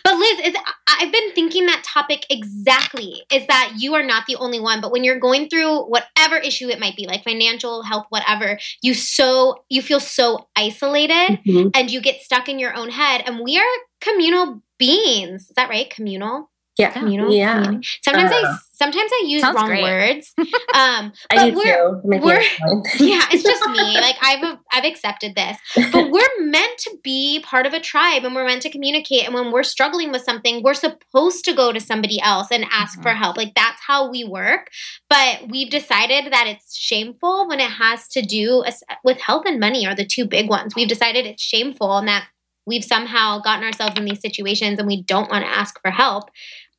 But 0.04 0.18
Liz, 0.18 0.48
is 0.48 0.56
I've 0.88 1.12
been 1.12 1.32
thinking 1.34 1.66
that 1.68 1.84
topic 1.86 2.26
exactly 2.30 3.24
is 3.32 3.48
that 3.48 3.74
you 3.78 3.96
are 3.96 4.04
not 4.04 4.26
the 4.28 4.36
only 4.36 4.60
one. 4.60 4.82
But 4.82 4.92
when 4.92 5.04
you're 5.04 5.20
going 5.20 5.50
through 5.50 5.86
whatever 5.86 6.38
issue 6.38 6.70
it 6.70 6.80
might 6.80 6.96
be, 6.96 7.08
like 7.08 7.24
financial, 7.24 7.84
health, 7.84 8.06
whatever, 8.10 8.60
you 8.82 8.94
so 8.94 9.64
you 9.70 9.82
feel 9.82 10.00
so 10.00 10.48
isolated 10.56 11.40
Mhm. 11.46 11.72
and 11.74 11.90
you 11.90 12.02
get 12.02 12.22
stuck 12.22 12.50
in 12.50 12.60
your 12.60 12.76
own 12.76 12.90
head. 12.90 13.24
And 13.26 13.40
we 13.40 13.58
are 13.58 13.64
communal 14.02 14.62
beings. 14.78 15.44
Is 15.44 15.56
that 15.56 15.70
right? 15.70 15.90
Communal. 15.90 16.50
Yeah. 16.78 16.92
Communal. 16.92 17.32
Yeah. 17.32 17.62
community? 17.64 17.88
Sometimes 18.04 18.32
I 18.32 18.42
Uh. 18.50 18.56
sometimes 18.74 19.12
I 19.14 19.24
use 19.28 19.44
wrong 19.44 19.66
great. 19.68 19.84
words. 19.84 20.34
Um, 20.76 21.14
I 21.30 21.52
but 21.52 21.54
we're. 21.54 22.02
We're- 22.04 22.44
yeah, 23.00 23.22
it's 23.32 23.44
just 23.44 23.64
me. 23.70 23.94
Like 24.02 24.16
I've 24.24 24.58
I've 24.72 24.84
accepted 24.86 25.36
this. 25.36 25.56
But 25.92 26.10
we're 26.10 26.28
meant 26.40 26.80
to 26.80 26.98
be 27.04 27.42
part 27.46 27.68
of 27.68 27.74
a 27.74 27.80
tribe 27.80 28.26
and 28.26 28.34
we're 28.34 28.46
meant 28.48 28.64
to 28.64 28.72
communicate. 28.72 29.26
And 29.26 29.36
when 29.36 29.52
we're 29.52 29.62
struggling 29.64 30.12
with 30.12 30.24
something, 30.24 30.64
we're 30.64 30.74
supposed 30.74 31.46
to 31.46 31.54
go 31.54 31.72
to 31.72 31.80
somebody 31.80 32.20
else 32.22 32.48
and 32.50 32.66
ask 32.72 32.98
Mhm. 32.98 33.04
for 33.04 33.10
help. 33.14 33.38
Like 33.38 33.54
that's 33.56 33.80
how 33.86 34.10
we 34.10 34.24
work. 34.24 34.70
But 35.10 35.44
we've 35.52 35.70
decided 35.70 36.34
that 36.34 36.48
it's 36.48 36.76
shameful 36.76 37.48
when 37.48 37.60
it 37.60 37.70
has 37.70 38.08
to 38.10 38.24
do 38.24 38.64
with 39.04 39.20
health 39.22 39.44
and 39.46 39.60
money 39.60 39.86
are 39.86 39.94
the 39.96 40.08
two 40.08 40.26
big 40.26 40.50
ones. 40.50 40.74
We've 40.76 40.88
decided 40.90 41.28
it's 41.28 41.44
shameful 41.44 41.98
and 42.00 42.08
that 42.08 42.26
we've 42.66 42.84
somehow 42.84 43.40
gotten 43.40 43.64
ourselves 43.66 43.98
in 43.98 44.06
these 44.06 44.22
situations 44.22 44.80
and 44.80 44.88
we 44.88 45.04
don't 45.04 45.30
want 45.30 45.44
to 45.44 45.52
ask 45.52 45.80
for 45.82 45.92
help. 45.92 46.30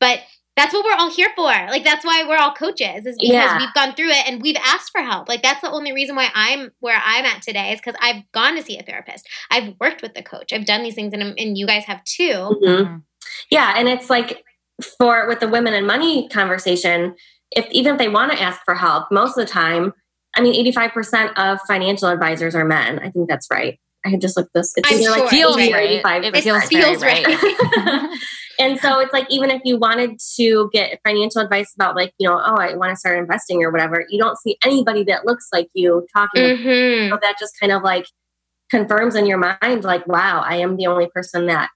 But 0.04 0.20
that's 0.56 0.72
what 0.74 0.84
we're 0.84 0.94
all 0.96 1.10
here 1.10 1.30
for. 1.34 1.46
Like 1.46 1.82
that's 1.82 2.04
why 2.04 2.24
we're 2.28 2.36
all 2.36 2.52
coaches 2.52 3.06
is 3.06 3.16
because 3.18 3.32
Yeah. 3.32 3.58
we've 3.58 3.72
gone 3.74 3.94
through 3.94 4.10
it 4.10 4.28
and 4.28 4.40
we've 4.42 4.56
asked 4.64 4.90
for 4.92 5.00
help. 5.00 5.28
Like 5.30 5.42
that's 5.42 5.62
the 5.62 5.70
only 5.70 5.92
reason 5.92 6.14
why 6.14 6.28
I'm 6.34 6.70
where 6.80 7.00
I'm 7.02 7.24
at 7.24 7.40
today 7.42 7.72
is 7.72 7.80
because 7.80 7.96
I've 8.00 8.22
gone 8.32 8.54
to 8.56 8.62
see 8.62 8.78
a 8.78 8.82
therapist. 8.82 9.26
I've 9.50 9.74
worked 9.80 10.02
with 10.02 10.12
the 10.14 10.22
coach. 10.22 10.52
I've 10.52 10.66
done 10.66 10.82
these 10.82 10.94
things 10.94 11.12
and, 11.14 11.22
and 11.22 11.56
you 11.58 11.66
guys 11.66 11.84
have 11.86 12.04
too. 12.04 12.60
Mhm. 12.62 13.02
Yeah, 13.50 13.74
and 13.76 13.88
it's 13.88 14.10
like 14.10 14.44
for 14.98 15.26
with 15.26 15.40
the 15.40 15.48
women 15.48 15.72
and 15.74 15.86
money 15.86 16.28
conversation, 16.28 17.14
if 17.50 17.66
even 17.70 17.94
if 17.94 17.98
they 17.98 18.08
want 18.08 18.30
to 18.32 18.40
ask 18.40 18.60
for 18.64 18.74
help, 18.74 19.10
most 19.10 19.38
of 19.38 19.46
the 19.46 19.50
time, 19.50 19.92
I 20.36 20.40
mean, 20.42 20.54
eighty-five 20.54 20.92
percent 20.92 21.36
of 21.38 21.58
financial 21.66 22.08
advisors 22.08 22.54
are 22.54 22.64
men. 22.64 22.98
I 23.00 23.10
think 23.10 23.28
that's 23.28 23.48
right. 23.50 23.80
I 24.06 24.10
had 24.10 24.20
just 24.20 24.36
looked 24.36 24.52
this. 24.54 24.72
It's 24.76 24.92
I'm 24.92 25.00
either 25.00 25.10
like 25.10 25.30
feels 25.30 25.56
right. 25.56 26.04
85%. 26.04 26.24
It 26.24 26.34
It 26.36 26.42
feels, 26.42 26.64
feels 26.66 27.00
very 27.00 27.24
right. 27.24 28.18
and 28.58 28.78
so 28.78 29.00
it's 29.00 29.12
like 29.12 29.26
even 29.30 29.50
if 29.50 29.60
you 29.64 29.76
wanted 29.78 30.18
to 30.36 30.70
get 30.72 31.00
financial 31.06 31.40
advice 31.40 31.72
about 31.74 31.96
like 31.96 32.12
you 32.18 32.28
know 32.28 32.34
oh 32.44 32.56
I 32.56 32.76
want 32.76 32.90
to 32.90 32.96
start 32.96 33.18
investing 33.18 33.62
or 33.62 33.70
whatever, 33.70 34.04
you 34.08 34.18
don't 34.18 34.38
see 34.38 34.56
anybody 34.64 35.04
that 35.04 35.26
looks 35.26 35.48
like 35.52 35.68
you 35.74 36.06
talking. 36.14 36.56
hmm 36.56 37.10
So 37.10 37.18
that 37.22 37.36
just 37.38 37.58
kind 37.58 37.72
of 37.72 37.82
like 37.82 38.06
confirms 38.70 39.14
in 39.14 39.26
your 39.26 39.38
mind 39.38 39.84
like 39.84 40.06
wow 40.06 40.40
I 40.44 40.56
am 40.56 40.76
the 40.76 40.86
only 40.86 41.08
person 41.14 41.46
that 41.46 41.70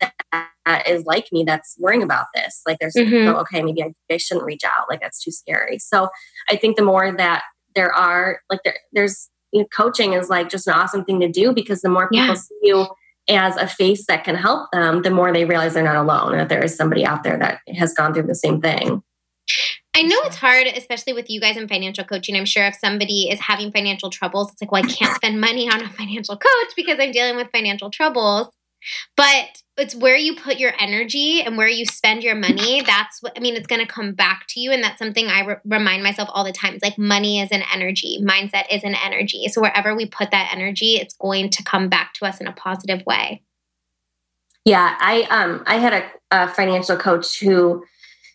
that 0.00 0.88
is 0.88 1.04
like 1.06 1.26
me 1.32 1.44
that's 1.44 1.76
worrying 1.78 2.02
about 2.02 2.26
this. 2.34 2.60
Like 2.66 2.78
there's 2.80 2.94
Mhm. 2.94 3.24
so 3.26 3.36
okay 3.40 3.62
maybe 3.62 3.82
I, 3.82 3.92
I 4.10 4.16
shouldn't 4.18 4.46
reach 4.46 4.64
out 4.64 4.86
like 4.90 5.00
that's 5.00 5.22
too 5.22 5.30
scary. 5.30 5.78
So 5.78 6.08
I 6.50 6.56
think 6.56 6.76
the 6.76 6.82
more 6.84 7.10
that 7.16 7.42
there 7.74 7.92
are 7.92 8.40
like 8.50 8.60
there, 8.64 8.76
there's 8.92 9.30
you 9.52 9.60
know, 9.60 9.66
coaching 9.74 10.12
is 10.12 10.28
like 10.28 10.48
just 10.48 10.66
an 10.66 10.74
awesome 10.74 11.04
thing 11.04 11.20
to 11.20 11.28
do 11.28 11.52
because 11.52 11.80
the 11.82 11.88
more 11.88 12.08
people 12.08 12.26
Yeah. 12.26 12.34
see 12.34 12.54
you 12.62 12.86
as 13.28 13.56
a 13.56 13.66
face 13.66 14.06
that 14.06 14.24
can 14.24 14.36
help 14.36 14.70
them, 14.72 15.02
the 15.02 15.10
more 15.10 15.32
they 15.32 15.44
realize 15.44 15.74
they're 15.74 15.82
not 15.82 15.96
alone 15.96 16.32
and 16.32 16.40
that 16.40 16.48
there 16.48 16.64
is 16.64 16.76
somebody 16.76 17.04
out 17.04 17.22
there 17.22 17.38
that 17.38 17.60
has 17.76 17.92
gone 17.92 18.14
through 18.14 18.26
the 18.26 18.34
same 18.34 18.60
thing. 18.60 19.02
I 19.94 20.02
know 20.02 20.16
it's 20.24 20.36
hard, 20.36 20.66
especially 20.66 21.14
with 21.14 21.30
you 21.30 21.40
guys 21.40 21.56
in 21.56 21.68
financial 21.68 22.04
coaching. 22.04 22.36
I'm 22.36 22.44
sure 22.44 22.66
if 22.66 22.74
somebody 22.74 23.30
is 23.30 23.40
having 23.40 23.72
financial 23.72 24.10
troubles, 24.10 24.52
it's 24.52 24.60
like, 24.60 24.70
well, 24.70 24.84
I 24.84 24.88
can't 24.88 25.14
spend 25.16 25.40
money 25.40 25.70
on 25.70 25.80
a 25.80 25.88
financial 25.88 26.36
coach 26.36 26.72
because 26.76 26.98
I'm 27.00 27.12
dealing 27.12 27.36
with 27.36 27.48
financial 27.50 27.90
troubles. 27.90 28.48
But 29.16 29.62
it's 29.76 29.94
where 29.94 30.16
you 30.16 30.36
put 30.36 30.58
your 30.58 30.72
energy 30.78 31.42
and 31.42 31.56
where 31.56 31.68
you 31.68 31.84
spend 31.84 32.22
your 32.22 32.34
money. 32.34 32.82
That's 32.86 33.22
what 33.22 33.32
I 33.36 33.40
mean. 33.40 33.56
It's 33.56 33.66
going 33.66 33.84
to 33.84 33.92
come 33.92 34.12
back 34.12 34.46
to 34.50 34.60
you, 34.60 34.72
and 34.72 34.82
that's 34.82 34.98
something 34.98 35.26
I 35.28 35.44
re- 35.44 35.56
remind 35.64 36.02
myself 36.02 36.28
all 36.32 36.44
the 36.44 36.52
time. 36.52 36.74
It's 36.74 36.84
like 36.84 36.98
money 36.98 37.40
is 37.40 37.50
an 37.52 37.62
energy, 37.72 38.18
mindset 38.22 38.64
is 38.70 38.84
an 38.84 38.94
energy. 38.94 39.48
So 39.48 39.60
wherever 39.60 39.94
we 39.94 40.06
put 40.06 40.30
that 40.30 40.50
energy, 40.52 40.96
it's 40.96 41.14
going 41.14 41.50
to 41.50 41.62
come 41.62 41.88
back 41.88 42.14
to 42.14 42.26
us 42.26 42.40
in 42.40 42.46
a 42.46 42.52
positive 42.52 43.04
way. 43.06 43.42
Yeah, 44.64 44.96
I 44.98 45.22
um 45.30 45.62
I 45.66 45.76
had 45.76 45.92
a, 45.92 46.10
a 46.32 46.48
financial 46.48 46.96
coach 46.96 47.38
who 47.38 47.84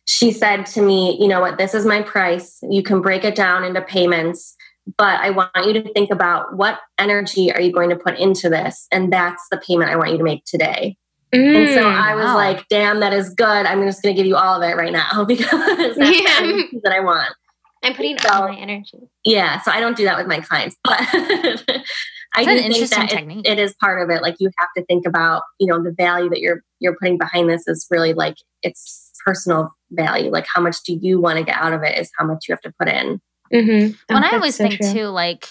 she 0.06 0.32
said 0.32 0.66
to 0.68 0.82
me, 0.82 1.18
you 1.20 1.28
know 1.28 1.42
what, 1.42 1.58
this 1.58 1.74
is 1.74 1.86
my 1.86 2.02
price. 2.02 2.60
You 2.70 2.84
can 2.84 3.02
break 3.02 3.24
it 3.24 3.36
down 3.36 3.64
into 3.64 3.82
payments 3.82 4.56
but 4.98 5.20
I 5.20 5.30
want 5.30 5.52
you 5.66 5.74
to 5.74 5.94
think 5.94 6.12
about 6.12 6.56
what 6.56 6.80
energy 6.98 7.52
are 7.52 7.62
you 7.62 7.72
going 7.72 7.90
to 7.90 7.96
put 7.96 8.18
into 8.18 8.50
this? 8.50 8.88
And 8.92 9.12
that's 9.12 9.44
the 9.52 9.58
payment 9.58 9.92
I 9.92 9.96
want 9.96 10.12
you 10.12 10.18
to 10.18 10.24
make 10.24 10.44
today. 10.46 10.98
Mm, 11.34 11.56
and 11.56 11.70
so 11.70 11.84
mm, 11.84 11.96
I 11.96 12.16
was 12.16 12.26
wow. 12.26 12.36
like, 12.36 12.68
damn, 12.68 13.00
that 13.00 13.14
is 13.14 13.30
good. 13.30 13.66
I'm 13.66 13.82
just 13.86 14.02
going 14.02 14.14
to 14.14 14.20
give 14.20 14.28
you 14.28 14.36
all 14.36 14.62
of 14.62 14.70
it 14.70 14.76
right 14.76 14.92
now 14.92 15.24
because 15.28 15.50
that's 15.96 15.98
yeah. 15.98 16.62
that 16.84 16.92
I 16.92 17.00
want. 17.00 17.34
I'm 17.84 17.94
putting 17.96 18.18
so, 18.20 18.30
all 18.30 18.48
my 18.48 18.58
energy. 18.58 19.10
Yeah. 19.24 19.62
So 19.62 19.72
I 19.72 19.80
don't 19.80 19.98
do 19.98 20.04
that 20.04 20.18
with 20.18 20.28
my 20.28 20.40
clients, 20.40 20.76
but 20.84 20.98
I 22.36 22.46
do 22.46 22.60
think 22.62 22.90
that 22.90 23.12
it, 23.12 23.48
it 23.48 23.60
is 23.60 23.74
part 23.80 24.02
of 24.02 24.16
it. 24.16 24.22
Like 24.22 24.36
you 24.40 24.52
have 24.58 24.70
to 24.78 24.86
think 24.86 25.08
about, 25.08 25.44
you 25.60 25.68
know, 25.68 25.82
the 25.82 25.92
value 25.92 26.30
that 26.30 26.42
you're 26.42 26.64
you're 26.80 26.96
putting 26.96 27.18
behind 27.18 27.50
this 27.50 27.68
is 27.68 27.88
really 27.90 28.14
like 28.14 28.36
it's 28.62 29.12
personal 29.26 29.72
value. 29.92 30.30
Like 30.30 30.46
how 30.54 30.62
much 30.62 30.84
do 30.84 30.98
you 31.02 31.20
want 31.20 31.40
to 31.40 31.44
get 31.44 31.58
out 31.58 31.74
of 31.74 31.82
it 31.84 31.98
is 31.98 32.12
how 32.18 32.26
much 32.26 32.46
you 32.48 32.54
have 32.54 32.62
to 32.62 32.74
put 32.80 32.88
in. 32.88 33.20
Mm-hmm. 33.54 33.94
Oh, 34.10 34.14
when 34.14 34.24
I 34.24 34.32
always 34.32 34.56
so 34.56 34.68
think 34.68 34.82
true. 34.82 34.94
too, 34.94 35.06
like 35.06 35.48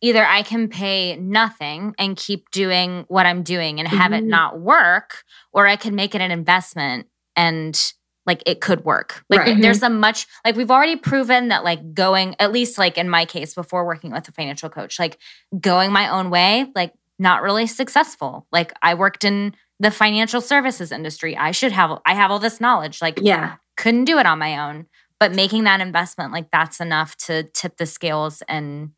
either 0.00 0.24
I 0.24 0.42
can 0.42 0.68
pay 0.68 1.16
nothing 1.16 1.94
and 1.98 2.16
keep 2.16 2.50
doing 2.50 3.04
what 3.08 3.26
I'm 3.26 3.42
doing 3.42 3.78
and 3.78 3.88
have 3.88 4.12
mm-hmm. 4.12 4.24
it 4.24 4.24
not 4.24 4.60
work, 4.60 5.24
or 5.52 5.66
I 5.66 5.76
can 5.76 5.94
make 5.94 6.14
it 6.14 6.20
an 6.20 6.30
investment 6.30 7.06
and 7.34 7.92
like 8.26 8.42
it 8.44 8.60
could 8.60 8.84
work. 8.84 9.24
Like 9.30 9.40
right. 9.40 9.60
there's 9.60 9.80
mm-hmm. 9.80 9.94
a 9.94 9.98
much 9.98 10.26
like 10.44 10.56
we've 10.56 10.70
already 10.70 10.96
proven 10.96 11.48
that 11.48 11.64
like 11.64 11.94
going 11.94 12.34
at 12.40 12.52
least 12.52 12.76
like 12.76 12.98
in 12.98 13.08
my 13.08 13.24
case 13.24 13.54
before 13.54 13.86
working 13.86 14.10
with 14.10 14.28
a 14.28 14.32
financial 14.32 14.68
coach, 14.68 14.98
like 14.98 15.18
going 15.58 15.92
my 15.92 16.08
own 16.10 16.30
way, 16.30 16.66
like 16.74 16.92
not 17.18 17.42
really 17.42 17.66
successful. 17.66 18.46
Like 18.52 18.72
I 18.82 18.94
worked 18.94 19.24
in 19.24 19.54
the 19.78 19.90
financial 19.90 20.40
services 20.40 20.90
industry. 20.90 21.36
I 21.36 21.52
should 21.52 21.72
have 21.72 22.00
I 22.04 22.14
have 22.14 22.30
all 22.30 22.38
this 22.38 22.60
knowledge. 22.60 23.00
Like 23.00 23.20
yeah, 23.22 23.56
couldn't 23.76 24.04
do 24.04 24.18
it 24.18 24.26
on 24.26 24.38
my 24.38 24.58
own 24.68 24.86
but 25.20 25.34
making 25.34 25.64
that 25.64 25.80
investment 25.80 26.32
like 26.32 26.50
that's 26.50 26.80
enough 26.80 27.16
to 27.16 27.44
tip 27.54 27.76
the 27.76 27.86
scales 27.86 28.42
and 28.48 28.90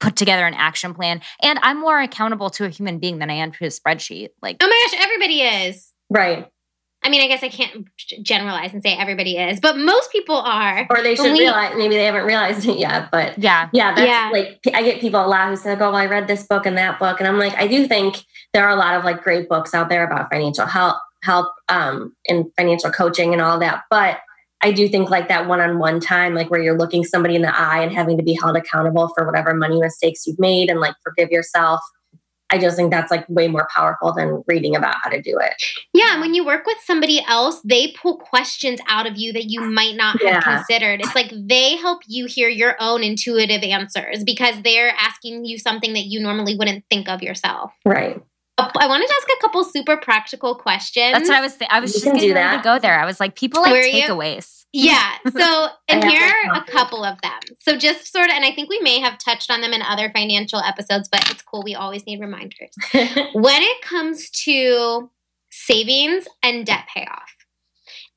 put 0.00 0.16
together 0.16 0.46
an 0.46 0.54
action 0.54 0.94
plan 0.94 1.20
and 1.42 1.58
i'm 1.62 1.78
more 1.80 2.00
accountable 2.00 2.50
to 2.50 2.64
a 2.64 2.68
human 2.68 2.98
being 2.98 3.18
than 3.18 3.30
i 3.30 3.34
am 3.34 3.52
to 3.52 3.64
a 3.64 3.68
spreadsheet 3.68 4.28
like 4.42 4.56
oh 4.60 4.66
my 4.66 4.88
gosh 4.90 5.00
everybody 5.02 5.42
is 5.42 5.92
right 6.08 6.48
I 7.02 7.08
mean, 7.08 7.22
I 7.22 7.28
guess 7.28 7.42
I 7.42 7.48
can't 7.48 7.88
generalize 8.22 8.74
and 8.74 8.82
say 8.82 8.94
everybody 8.94 9.38
is, 9.38 9.58
but 9.58 9.78
most 9.78 10.12
people 10.12 10.36
are. 10.36 10.86
Or 10.90 11.02
they 11.02 11.14
should 11.14 11.32
we, 11.32 11.40
realize, 11.40 11.74
maybe 11.76 11.94
they 11.94 12.04
haven't 12.04 12.26
realized 12.26 12.68
it 12.68 12.78
yet, 12.78 13.10
but 13.10 13.38
yeah. 13.38 13.70
Yeah. 13.72 13.94
That's 13.94 14.06
yeah. 14.06 14.28
like, 14.30 14.60
I 14.74 14.82
get 14.82 15.00
people 15.00 15.24
a 15.24 15.26
lot 15.26 15.48
who 15.48 15.56
say, 15.56 15.72
oh, 15.72 15.76
well, 15.78 15.96
I 15.96 16.06
read 16.06 16.28
this 16.28 16.46
book 16.46 16.66
and 16.66 16.76
that 16.76 16.98
book. 16.98 17.18
And 17.18 17.26
I'm 17.26 17.38
like, 17.38 17.54
I 17.54 17.66
do 17.66 17.86
think 17.86 18.22
there 18.52 18.64
are 18.64 18.70
a 18.70 18.76
lot 18.76 18.96
of 18.96 19.04
like 19.04 19.22
great 19.22 19.48
books 19.48 19.72
out 19.72 19.88
there 19.88 20.04
about 20.04 20.30
financial 20.30 20.66
help, 20.66 20.96
help, 21.22 21.54
um, 21.70 22.14
and 22.28 22.52
financial 22.56 22.90
coaching 22.90 23.32
and 23.32 23.40
all 23.40 23.58
that. 23.60 23.84
But 23.88 24.18
I 24.62 24.72
do 24.72 24.88
think 24.88 25.10
like 25.10 25.28
that 25.28 25.48
one 25.48 25.60
on 25.60 25.78
one 25.78 26.00
time, 26.00 26.34
like 26.34 26.50
where 26.50 26.60
you're 26.60 26.76
looking 26.76 27.04
somebody 27.04 27.34
in 27.34 27.42
the 27.42 27.58
eye 27.58 27.82
and 27.82 27.92
having 27.92 28.18
to 28.18 28.22
be 28.22 28.34
held 28.34 28.56
accountable 28.56 29.08
for 29.16 29.24
whatever 29.26 29.54
money 29.54 29.80
mistakes 29.80 30.26
you've 30.26 30.38
made 30.38 30.68
and 30.68 30.80
like 30.80 30.94
forgive 31.02 31.30
yourself. 31.30 31.80
I 32.52 32.58
just 32.58 32.76
think 32.76 32.90
that's 32.90 33.10
like 33.10 33.24
way 33.28 33.46
more 33.46 33.68
powerful 33.74 34.12
than 34.12 34.42
reading 34.46 34.74
about 34.74 34.96
how 35.02 35.10
to 35.10 35.22
do 35.22 35.38
it. 35.40 35.54
Yeah. 35.94 36.12
And 36.12 36.20
When 36.20 36.34
you 36.34 36.44
work 36.44 36.66
with 36.66 36.78
somebody 36.84 37.24
else, 37.26 37.60
they 37.64 37.92
pull 37.92 38.16
questions 38.16 38.80
out 38.88 39.06
of 39.06 39.16
you 39.16 39.32
that 39.32 39.44
you 39.44 39.60
might 39.60 39.94
not 39.94 40.20
have 40.20 40.32
yeah. 40.32 40.40
considered. 40.40 41.00
It's 41.00 41.14
like 41.14 41.32
they 41.32 41.76
help 41.76 42.02
you 42.06 42.26
hear 42.26 42.48
your 42.48 42.74
own 42.80 43.04
intuitive 43.04 43.62
answers 43.62 44.24
because 44.24 44.62
they're 44.62 44.92
asking 44.98 45.44
you 45.44 45.58
something 45.58 45.92
that 45.92 46.06
you 46.06 46.20
normally 46.20 46.56
wouldn't 46.56 46.84
think 46.90 47.08
of 47.08 47.22
yourself. 47.22 47.72
Right. 47.84 48.20
I 48.78 48.86
wanted 48.86 49.06
to 49.06 49.14
ask 49.14 49.28
a 49.36 49.40
couple 49.40 49.64
super 49.64 49.96
practical 49.96 50.54
questions. 50.54 51.12
That's 51.12 51.28
what 51.28 51.38
I 51.38 51.40
was 51.40 51.54
thinking. 51.54 51.76
I 51.76 51.80
was 51.80 51.94
you 51.94 52.00
just 52.00 52.14
getting 52.14 52.34
ready 52.34 52.56
to 52.58 52.62
go 52.62 52.78
there. 52.78 52.98
I 52.98 53.04
was 53.04 53.20
like, 53.20 53.34
people 53.34 53.62
like 53.62 53.72
Were 53.72 53.82
takeaways. 53.82 54.64
You? 54.72 54.90
Yeah. 54.90 55.12
So, 55.30 55.68
and 55.88 56.04
here 56.04 56.22
are 56.22 56.56
a 56.56 56.64
couple 56.64 57.04
of 57.04 57.20
them. 57.22 57.40
So, 57.58 57.76
just 57.76 58.12
sort 58.12 58.26
of, 58.26 58.34
and 58.34 58.44
I 58.44 58.52
think 58.52 58.68
we 58.68 58.80
may 58.80 59.00
have 59.00 59.18
touched 59.18 59.50
on 59.50 59.60
them 59.60 59.72
in 59.72 59.82
other 59.82 60.10
financial 60.10 60.60
episodes, 60.60 61.08
but 61.10 61.28
it's 61.30 61.42
cool. 61.42 61.62
We 61.64 61.74
always 61.74 62.06
need 62.06 62.20
reminders. 62.20 62.74
when 63.32 63.62
it 63.62 63.82
comes 63.82 64.30
to 64.44 65.10
savings 65.50 66.26
and 66.42 66.64
debt 66.64 66.86
payoff, 66.94 67.32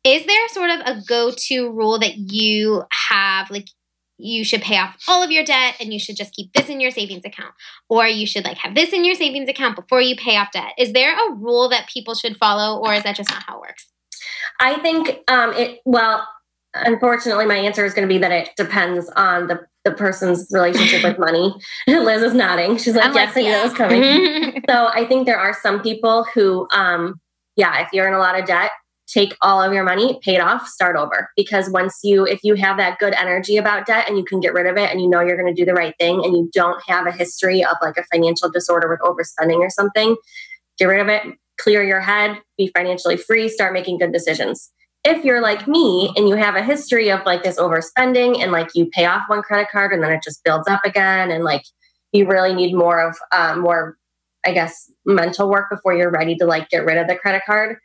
is 0.03 0.25
there 0.25 0.47
sort 0.49 0.69
of 0.69 0.79
a 0.81 1.01
go 1.07 1.31
to 1.31 1.71
rule 1.71 1.97
that 1.99 2.17
you 2.17 2.83
have? 3.09 3.49
Like, 3.49 3.69
you 4.23 4.43
should 4.43 4.61
pay 4.61 4.77
off 4.77 4.95
all 5.07 5.21
of 5.21 5.31
your 5.31 5.43
debt 5.43 5.75
and 5.79 5.93
you 5.93 5.99
should 5.99 6.15
just 6.15 6.33
keep 6.33 6.53
this 6.53 6.69
in 6.69 6.79
your 6.79 6.91
savings 6.91 7.25
account. 7.25 7.53
Or 7.89 8.07
you 8.07 8.25
should 8.25 8.45
like 8.45 8.57
have 8.57 8.75
this 8.75 8.93
in 8.93 9.03
your 9.03 9.15
savings 9.15 9.49
account 9.49 9.75
before 9.75 10.01
you 10.01 10.15
pay 10.15 10.37
off 10.37 10.51
debt. 10.51 10.73
Is 10.77 10.93
there 10.93 11.13
a 11.13 11.33
rule 11.33 11.69
that 11.69 11.89
people 11.89 12.15
should 12.15 12.37
follow 12.37 12.79
or 12.79 12.93
is 12.93 13.03
that 13.03 13.15
just 13.15 13.29
not 13.29 13.43
how 13.43 13.57
it 13.57 13.61
works? 13.61 13.87
I 14.59 14.79
think 14.79 15.19
um 15.27 15.53
it 15.53 15.79
well 15.85 16.27
unfortunately 16.73 17.45
my 17.45 17.57
answer 17.57 17.85
is 17.85 17.93
going 17.93 18.07
to 18.07 18.11
be 18.13 18.17
that 18.19 18.31
it 18.31 18.49
depends 18.55 19.09
on 19.15 19.47
the 19.47 19.59
the 19.83 19.91
person's 19.91 20.47
relationship 20.51 21.03
with 21.03 21.19
money. 21.19 21.53
Liz 21.87 22.23
is 22.23 22.33
nodding. 22.33 22.77
She's 22.77 22.95
like 22.95 23.05
I'm 23.05 23.13
yes 23.13 23.35
like, 23.35 23.37
i 23.37 23.41
knew 23.41 23.51
that 23.51 23.63
was 23.63 23.73
coming. 23.73 24.63
So 24.69 24.87
i 24.93 25.05
think 25.05 25.25
there 25.25 25.37
are 25.37 25.53
some 25.61 25.81
people 25.81 26.25
who 26.33 26.67
um 26.71 27.19
yeah 27.57 27.81
if 27.81 27.89
you're 27.91 28.07
in 28.07 28.13
a 28.13 28.19
lot 28.19 28.39
of 28.39 28.45
debt 28.45 28.71
take 29.13 29.37
all 29.41 29.61
of 29.61 29.73
your 29.73 29.83
money, 29.83 30.19
pay 30.23 30.35
it 30.35 30.41
off, 30.41 30.67
start 30.67 30.95
over. 30.95 31.29
Because 31.37 31.69
once 31.69 31.99
you, 32.03 32.25
if 32.25 32.39
you 32.43 32.55
have 32.55 32.77
that 32.77 32.97
good 32.97 33.13
energy 33.13 33.57
about 33.57 33.85
debt 33.85 34.05
and 34.07 34.17
you 34.17 34.23
can 34.23 34.39
get 34.39 34.53
rid 34.53 34.65
of 34.65 34.75
it 34.77 34.89
and 34.89 34.99
you 34.99 35.07
know 35.07 35.21
you're 35.21 35.37
going 35.37 35.53
to 35.53 35.59
do 35.59 35.65
the 35.65 35.73
right 35.73 35.93
thing 35.99 36.23
and 36.23 36.33
you 36.33 36.49
don't 36.53 36.81
have 36.87 37.05
a 37.05 37.11
history 37.11 37.63
of 37.63 37.77
like 37.81 37.97
a 37.97 38.03
financial 38.05 38.49
disorder 38.49 38.89
with 38.89 38.99
overspending 39.01 39.59
or 39.59 39.69
something, 39.69 40.15
get 40.79 40.85
rid 40.85 40.99
of 40.99 41.09
it, 41.09 41.23
clear 41.59 41.83
your 41.83 42.01
head, 42.01 42.41
be 42.57 42.71
financially 42.75 43.17
free, 43.17 43.47
start 43.47 43.73
making 43.73 43.99
good 43.99 44.11
decisions. 44.11 44.71
If 45.03 45.23
you're 45.23 45.41
like 45.41 45.67
me 45.67 46.11
and 46.15 46.27
you 46.27 46.35
have 46.35 46.55
a 46.55 46.63
history 46.63 47.11
of 47.11 47.25
like 47.25 47.43
this 47.43 47.59
overspending 47.59 48.41
and 48.41 48.51
like 48.51 48.69
you 48.73 48.87
pay 48.87 49.05
off 49.05 49.23
one 49.27 49.43
credit 49.43 49.67
card 49.71 49.93
and 49.93 50.01
then 50.01 50.11
it 50.11 50.23
just 50.23 50.43
builds 50.43 50.67
up 50.67 50.85
again 50.85 51.29
and 51.29 51.43
like 51.43 51.63
you 52.13 52.25
really 52.25 52.53
need 52.53 52.73
more 52.73 53.07
of 53.07 53.17
um, 53.31 53.59
more, 53.59 53.97
I 54.45 54.53
guess, 54.53 54.89
mental 55.05 55.49
work 55.49 55.69
before 55.69 55.93
you're 55.93 56.09
ready 56.09 56.35
to 56.35 56.45
like 56.45 56.69
get 56.69 56.85
rid 56.85 56.97
of 56.97 57.07
the 57.07 57.15
credit 57.15 57.41
card 57.45 57.77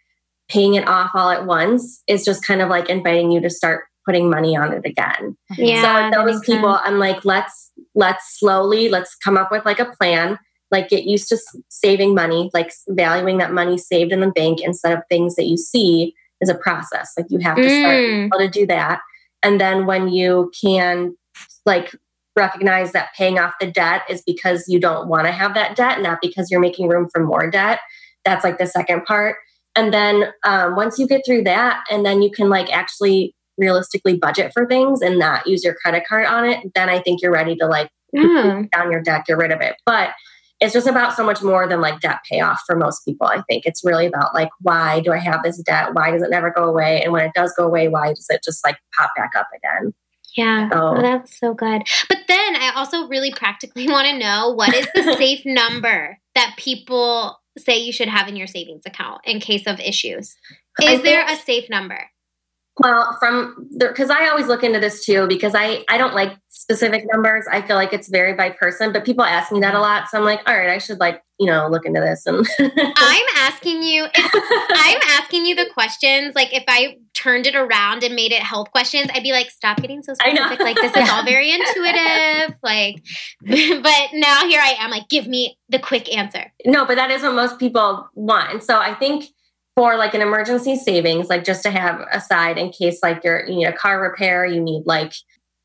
paying 0.49 0.75
it 0.75 0.89
off 0.89 1.11
all 1.15 1.31
at 1.31 1.47
once 1.47 2.03
is 2.07 2.25
just 2.25 2.45
kind 2.45 2.63
of 2.63 2.69
like 2.69 2.89
inviting 2.89 3.31
you 3.31 3.41
to 3.41 3.51
start 3.51 3.85
putting 4.07 4.31
money 4.31 4.57
on 4.57 4.73
it 4.73 4.87
again. 4.87 5.37
Yeah. 5.57 6.11
So 6.13 6.25
those 6.25 6.41
people, 6.41 6.73
sense. 6.73 6.83
I'm 6.87 6.99
like, 6.99 7.25
let's 7.25 7.71
let's 7.95 8.39
slowly 8.39 8.89
let's 8.89 9.15
come 9.17 9.37
up 9.37 9.51
with 9.51 9.65
like 9.65 9.79
a 9.79 9.85
plan. 9.85 10.39
Like 10.71 10.89
get 10.89 11.05
used 11.05 11.29
to 11.29 11.39
saving 11.69 12.15
money, 12.15 12.51
like 12.53 12.73
valuing 12.89 13.39
that 13.39 13.53
money 13.53 13.79
saved 13.79 14.13
in 14.13 14.21
the 14.21 14.31
bank 14.31 14.61
instead 14.61 14.97
of 14.97 15.03
things 15.09 15.37
that 15.37 15.47
you 15.47 15.57
see 15.57 16.15
is 16.41 16.49
a 16.49 16.55
process. 16.55 17.13
Like 17.17 17.27
you 17.31 17.39
have 17.41 17.57
to 17.57 17.69
start 17.69 17.97
mm. 17.97 18.27
able 18.27 18.39
to 18.39 18.49
do 18.49 18.67
that. 18.67 19.01
And 19.43 19.61
then 19.61 19.87
when 19.87 20.09
you 20.09 20.51
can 20.61 21.17
like 21.65 21.95
recognize 22.37 22.93
that 22.93 23.11
paying 23.17 23.39
off 23.39 23.55
the 23.61 23.71
debt 23.71 24.03
is 24.09 24.23
because 24.23 24.65
you 24.69 24.79
don't 24.79 25.09
want 25.09 25.27
to 25.27 25.33
have 25.33 25.55
that 25.55 25.75
debt, 25.75 26.01
not 26.01 26.19
because 26.23 26.51
you're 26.51 26.61
making 26.61 26.89
room 26.89 27.09
for 27.13 27.25
more 27.25 27.51
debt. 27.51 27.81
That's 28.25 28.45
like 28.45 28.59
the 28.59 28.67
second 28.67 29.05
part 29.05 29.37
and 29.79 29.93
then 29.93 30.33
um, 30.45 30.77
once 30.77 30.99
you 30.99 31.07
get 31.07 31.23
through 31.25 31.45
that 31.45 31.85
and 31.91 32.05
then 32.05 32.23
you 32.23 32.31
can 32.31 32.49
like 32.49 32.71
actually 32.71 33.35
realistically 33.57 34.17
budget 34.17 34.53
for 34.53 34.67
things 34.67 35.01
and 35.03 35.19
not 35.19 35.47
use 35.47 35.65
your 35.65 35.75
credit 35.75 36.05
card 36.09 36.25
on 36.27 36.45
it 36.45 36.61
then 36.75 36.89
i 36.89 37.01
think 37.01 37.21
you're 37.21 37.33
ready 37.33 37.57
to 37.57 37.67
like 37.67 37.91
mm. 38.17 38.71
down 38.71 38.91
your 38.91 39.03
debt 39.03 39.25
get 39.27 39.37
rid 39.37 39.53
of 39.53 39.61
it. 39.61 39.77
But 39.85 40.11
it's 40.61 40.73
just 40.73 40.89
about 40.89 41.15
so 41.15 41.25
much 41.25 41.41
more 41.41 41.69
than 41.69 41.81
like 41.81 42.01
debt 42.01 42.19
payoff 42.29 42.61
for 42.67 42.75
most 42.75 43.05
people 43.05 43.27
i 43.27 43.43
think. 43.49 43.65
It's 43.65 43.85
really 43.85 44.07
about 44.07 44.35
like 44.35 44.49
why 44.61 45.01
do 45.01 45.13
i 45.13 45.19
have 45.19 45.43
this 45.43 45.59
debt? 45.63 45.95
Why 45.95 46.11
does 46.11 46.23
it 46.23 46.31
never 46.31 46.51
go 46.51 46.65
away? 46.65 47.03
And 47.03 47.13
when 47.13 47.25
it 47.25 47.33
does 47.35 47.53
go 47.57 47.65
away 47.65 47.89
why 47.89 48.09
does 48.09 48.27
it 48.29 48.43
just 48.45 48.65
like 48.65 48.77
pop 48.97 49.11
back 49.17 49.31
up 49.37 49.49
again? 49.55 49.95
Yeah, 50.37 50.69
so, 50.71 50.95
oh, 50.97 51.03
that's 51.03 51.37
so 51.37 51.53
good. 51.53 51.83
But 52.09 52.19
then 52.29 52.57
I 52.57 52.73
also 52.77 53.09
really 53.09 53.33
practically 53.33 53.89
want 53.91 54.07
to 54.09 54.19
know 54.19 54.51
what 54.51 54.75
is 54.75 54.87
the 54.95 55.03
safe 55.19 55.43
number 55.45 56.19
that 56.35 56.55
people 56.57 57.41
say 57.59 57.79
you 57.79 57.93
should 57.93 58.09
have 58.09 58.29
in 58.29 58.37
your 58.37 58.47
savings 58.47 58.83
account 58.87 59.23
in 59.25 59.41
case 59.41 59.67
of 59.67 59.81
issues? 59.81 60.37
Is 60.83 61.03
there 61.03 61.25
a 61.29 61.37
safe 61.37 61.69
number? 61.69 62.11
Well, 62.81 63.17
from 63.19 63.69
because 63.77 64.09
I 64.09 64.29
always 64.29 64.47
look 64.47 64.63
into 64.63 64.79
this 64.79 65.05
too 65.05 65.27
because 65.27 65.55
I 65.55 65.85
I 65.89 65.99
don't 65.99 66.15
like 66.15 66.37
specific 66.49 67.05
numbers. 67.13 67.45
I 67.51 67.63
feel 67.63 67.77
like 67.77 67.93
it's 67.93 68.09
varied 68.09 68.37
by 68.37 68.51
person, 68.51 68.93
but 68.93 69.05
people 69.05 69.25
ask 69.25 69.51
me 69.51 69.61
that 69.61 69.75
a 69.75 69.81
lot, 69.81 70.09
so 70.09 70.19
I'm 70.19 70.25
like, 70.25 70.41
all 70.47 70.57
right, 70.57 70.71
I 70.71 70.79
should 70.79 71.01
like 71.01 71.23
you 71.41 71.47
know 71.47 71.69
look 71.69 71.85
into 71.85 72.01
this. 72.01 72.25
And 72.27 72.47
I'm 72.97 73.27
asking 73.37 73.83
you, 73.83 74.07
I'm 74.15 74.99
asking 75.09 75.45
you 75.45 75.57
the 75.57 75.69
questions. 75.75 76.37
Like 76.37 76.55
if 76.55 76.65
I 76.69 76.99
turned 77.15 77.49
it 77.49 77.57
around 77.57 78.05
and 78.05 78.15
made 78.15 78.31
it 78.31 78.43
health 78.43 78.71
questions, 78.71 79.09
I'd 79.13 79.25
be 79.25 79.33
like, 79.33 79.51
stop 79.51 79.79
getting 79.79 80.03
so 80.03 80.15
specific. 80.23 80.61
Like 80.61 80.77
this 80.77 80.97
is 80.97 81.11
all 81.11 81.25
very 81.25 81.51
intuitive. 81.53 82.57
Like, 82.63 83.03
but 83.43 84.09
now 84.15 84.47
here 84.47 84.61
I 84.61 84.77
am. 84.79 84.91
Like, 84.91 85.09
give 85.09 85.27
me 85.27 85.59
the 85.69 85.81
quick 85.81 86.15
answer. 86.15 86.53
No, 86.65 86.85
but 86.85 86.95
that 86.95 87.11
is 87.11 87.23
what 87.23 87.35
most 87.35 87.59
people 87.59 88.09
want, 88.15 88.53
and 88.53 88.63
so 88.63 88.79
I 88.79 88.95
think 88.95 89.25
for 89.79 89.97
like 89.97 90.13
an 90.13 90.21
emergency 90.21 90.75
savings, 90.75 91.29
like 91.29 91.45
just 91.45 91.63
to 91.63 91.71
have 91.71 92.05
aside 92.11 92.59
in 92.59 92.71
case 92.71 92.99
like 93.01 93.23
you're 93.23 93.47
you 93.47 93.55
need 93.55 93.67
a 93.67 93.73
car 93.73 94.03
repair, 94.03 94.45
you 94.45 94.61
need 94.61 94.83
like 94.87 95.13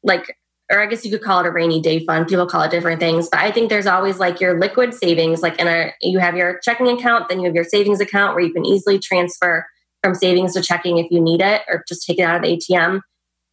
like 0.04 0.38
or 0.72 0.80
I 0.80 0.86
guess 0.86 1.04
you 1.04 1.10
could 1.10 1.24
call 1.24 1.40
it 1.40 1.48
a 1.48 1.52
rainy 1.52 1.82
day 1.82 2.06
fund. 2.06 2.28
People 2.28 2.46
call 2.46 2.62
it 2.62 2.70
different 2.70 3.00
things, 3.00 3.28
but 3.28 3.40
I 3.40 3.50
think 3.50 3.72
there's 3.72 3.88
always 3.88 4.20
like 4.20 4.40
your 4.40 4.60
liquid 4.60 4.94
savings, 4.94 5.42
like 5.42 5.60
in 5.60 5.68
a 5.68 5.96
you 6.04 6.20
have 6.20 6.38
your 6.38 6.60
checking 6.60 6.90
account, 6.90 7.28
then 7.28 7.40
you 7.40 7.48
have 7.48 7.56
your 7.56 7.64
savings 7.64 8.00
account 8.00 8.36
where 8.36 8.44
you 8.44 8.54
can 8.54 8.64
easily 8.64 9.00
transfer 9.00 9.66
from 10.04 10.14
savings 10.14 10.54
to 10.54 10.62
checking 10.62 11.00
if 11.00 11.10
you 11.10 11.20
need 11.20 11.42
it, 11.42 11.64
or 11.68 11.84
just 11.88 12.06
take 12.06 12.20
it 12.20 12.22
out 12.22 12.36
of 12.36 12.44
the 12.44 12.56
ATM. 12.56 13.02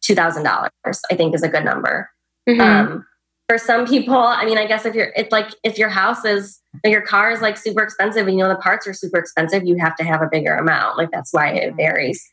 Two 0.03 0.13
thousand 0.13 0.43
dollars, 0.43 0.69
I 0.85 1.15
think, 1.15 1.33
is 1.33 1.41
a 1.41 1.49
good 1.49 1.65
number. 1.65 2.07
Mm-hmm. 2.47 2.61
Um, 2.61 3.05
for 3.49 3.57
some 3.57 3.87
people, 3.87 4.15
I 4.15 4.45
mean, 4.45 4.59
I 4.59 4.67
guess 4.67 4.85
if 4.85 4.93
you're, 4.93 5.11
it's 5.15 5.31
like 5.31 5.55
if 5.63 5.79
your 5.79 5.89
house 5.89 6.23
is, 6.23 6.60
your 6.83 7.01
car 7.01 7.31
is 7.31 7.41
like 7.41 7.57
super 7.57 7.81
expensive 7.83 8.27
and 8.27 8.37
you 8.37 8.43
know 8.43 8.49
the 8.49 8.55
parts 8.55 8.87
are 8.87 8.93
super 8.93 9.19
expensive, 9.19 9.65
you 9.65 9.77
have 9.79 9.95
to 9.97 10.03
have 10.03 10.21
a 10.21 10.27
bigger 10.31 10.55
amount. 10.55 10.97
Like 10.97 11.11
that's 11.11 11.33
why 11.33 11.49
it 11.49 11.75
varies. 11.75 12.31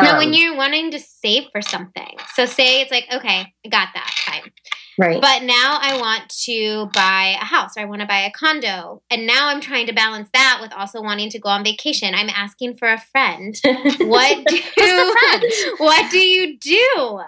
No, 0.00 0.12
um, 0.12 0.18
when 0.18 0.32
you're 0.32 0.56
wanting 0.56 0.90
to 0.92 0.98
save 0.98 1.44
for 1.52 1.60
something. 1.60 2.16
So 2.34 2.46
say 2.46 2.80
it's 2.80 2.90
like, 2.90 3.06
okay, 3.12 3.52
I 3.64 3.68
got 3.68 3.88
that, 3.94 4.10
fine. 4.24 4.50
Right. 4.98 5.20
But 5.20 5.42
now 5.42 5.78
I 5.80 5.98
want 5.98 6.28
to 6.44 6.90
buy 6.94 7.36
a 7.40 7.44
house 7.44 7.76
or 7.76 7.80
I 7.80 7.84
want 7.84 8.00
to 8.00 8.06
buy 8.06 8.20
a 8.20 8.30
condo. 8.30 9.02
And 9.10 9.26
now 9.26 9.48
I'm 9.48 9.60
trying 9.60 9.86
to 9.86 9.92
balance 9.92 10.28
that 10.32 10.58
with 10.60 10.72
also 10.72 11.02
wanting 11.02 11.30
to 11.30 11.38
go 11.38 11.48
on 11.48 11.64
vacation. 11.64 12.14
I'm 12.14 12.30
asking 12.30 12.76
for 12.76 12.88
a 12.88 12.98
friend. 12.98 13.54
What 14.00 14.46
do, 14.46 14.58
friend? 14.76 15.44
what 15.78 16.10
do 16.10 16.18
you 16.18 16.58
do? 16.58 17.20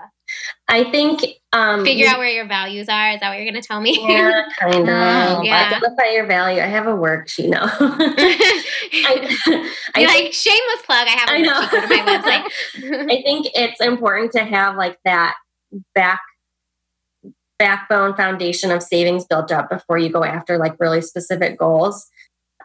I 0.69 0.91
think 0.91 1.21
um, 1.53 1.85
figure 1.85 2.09
out 2.09 2.19
where 2.19 2.31
your 2.31 2.47
values 2.47 2.89
are. 2.89 3.11
Is 3.13 3.21
that 3.21 3.29
what 3.29 3.37
you're 3.37 3.51
going 3.51 3.61
to 3.61 3.67
tell 3.67 3.81
me? 3.81 3.99
Yeah, 4.09 4.43
kind 4.59 4.75
of. 4.75 4.89
Oh, 4.89 5.43
yeah. 5.45 5.67
Identify 5.67 6.11
your 6.13 6.27
value. 6.27 6.61
I 6.61 6.67
have 6.67 6.87
a 6.87 6.95
worksheet 6.95 7.49
now. 7.49 7.65
I, 8.97 9.71
I 9.95 10.05
like 10.05 10.33
shameless 10.33 10.83
plug. 10.85 11.07
I 11.07 11.11
have 11.11 11.29
a 11.29 11.33
I 11.33 11.43
worksheet. 11.43 11.71
Go 11.71 11.81
to 11.81 11.87
my 11.87 12.19
website. 12.19 13.11
I 13.11 13.23
think 13.23 13.47
it's 13.55 13.81
important 13.81 14.33
to 14.33 14.45
have 14.45 14.77
like 14.77 14.99
that 15.05 15.37
back 15.95 16.21
backbone 17.59 18.17
foundation 18.17 18.73
of 18.73 18.83
savings 18.83 19.25
built 19.25 19.53
up 19.53 19.71
before 19.71 19.97
you 19.97 20.09
go 20.09 20.25
after 20.25 20.59
like 20.59 20.75
really 20.81 21.01
specific 21.01 21.59
goals. 21.59 22.07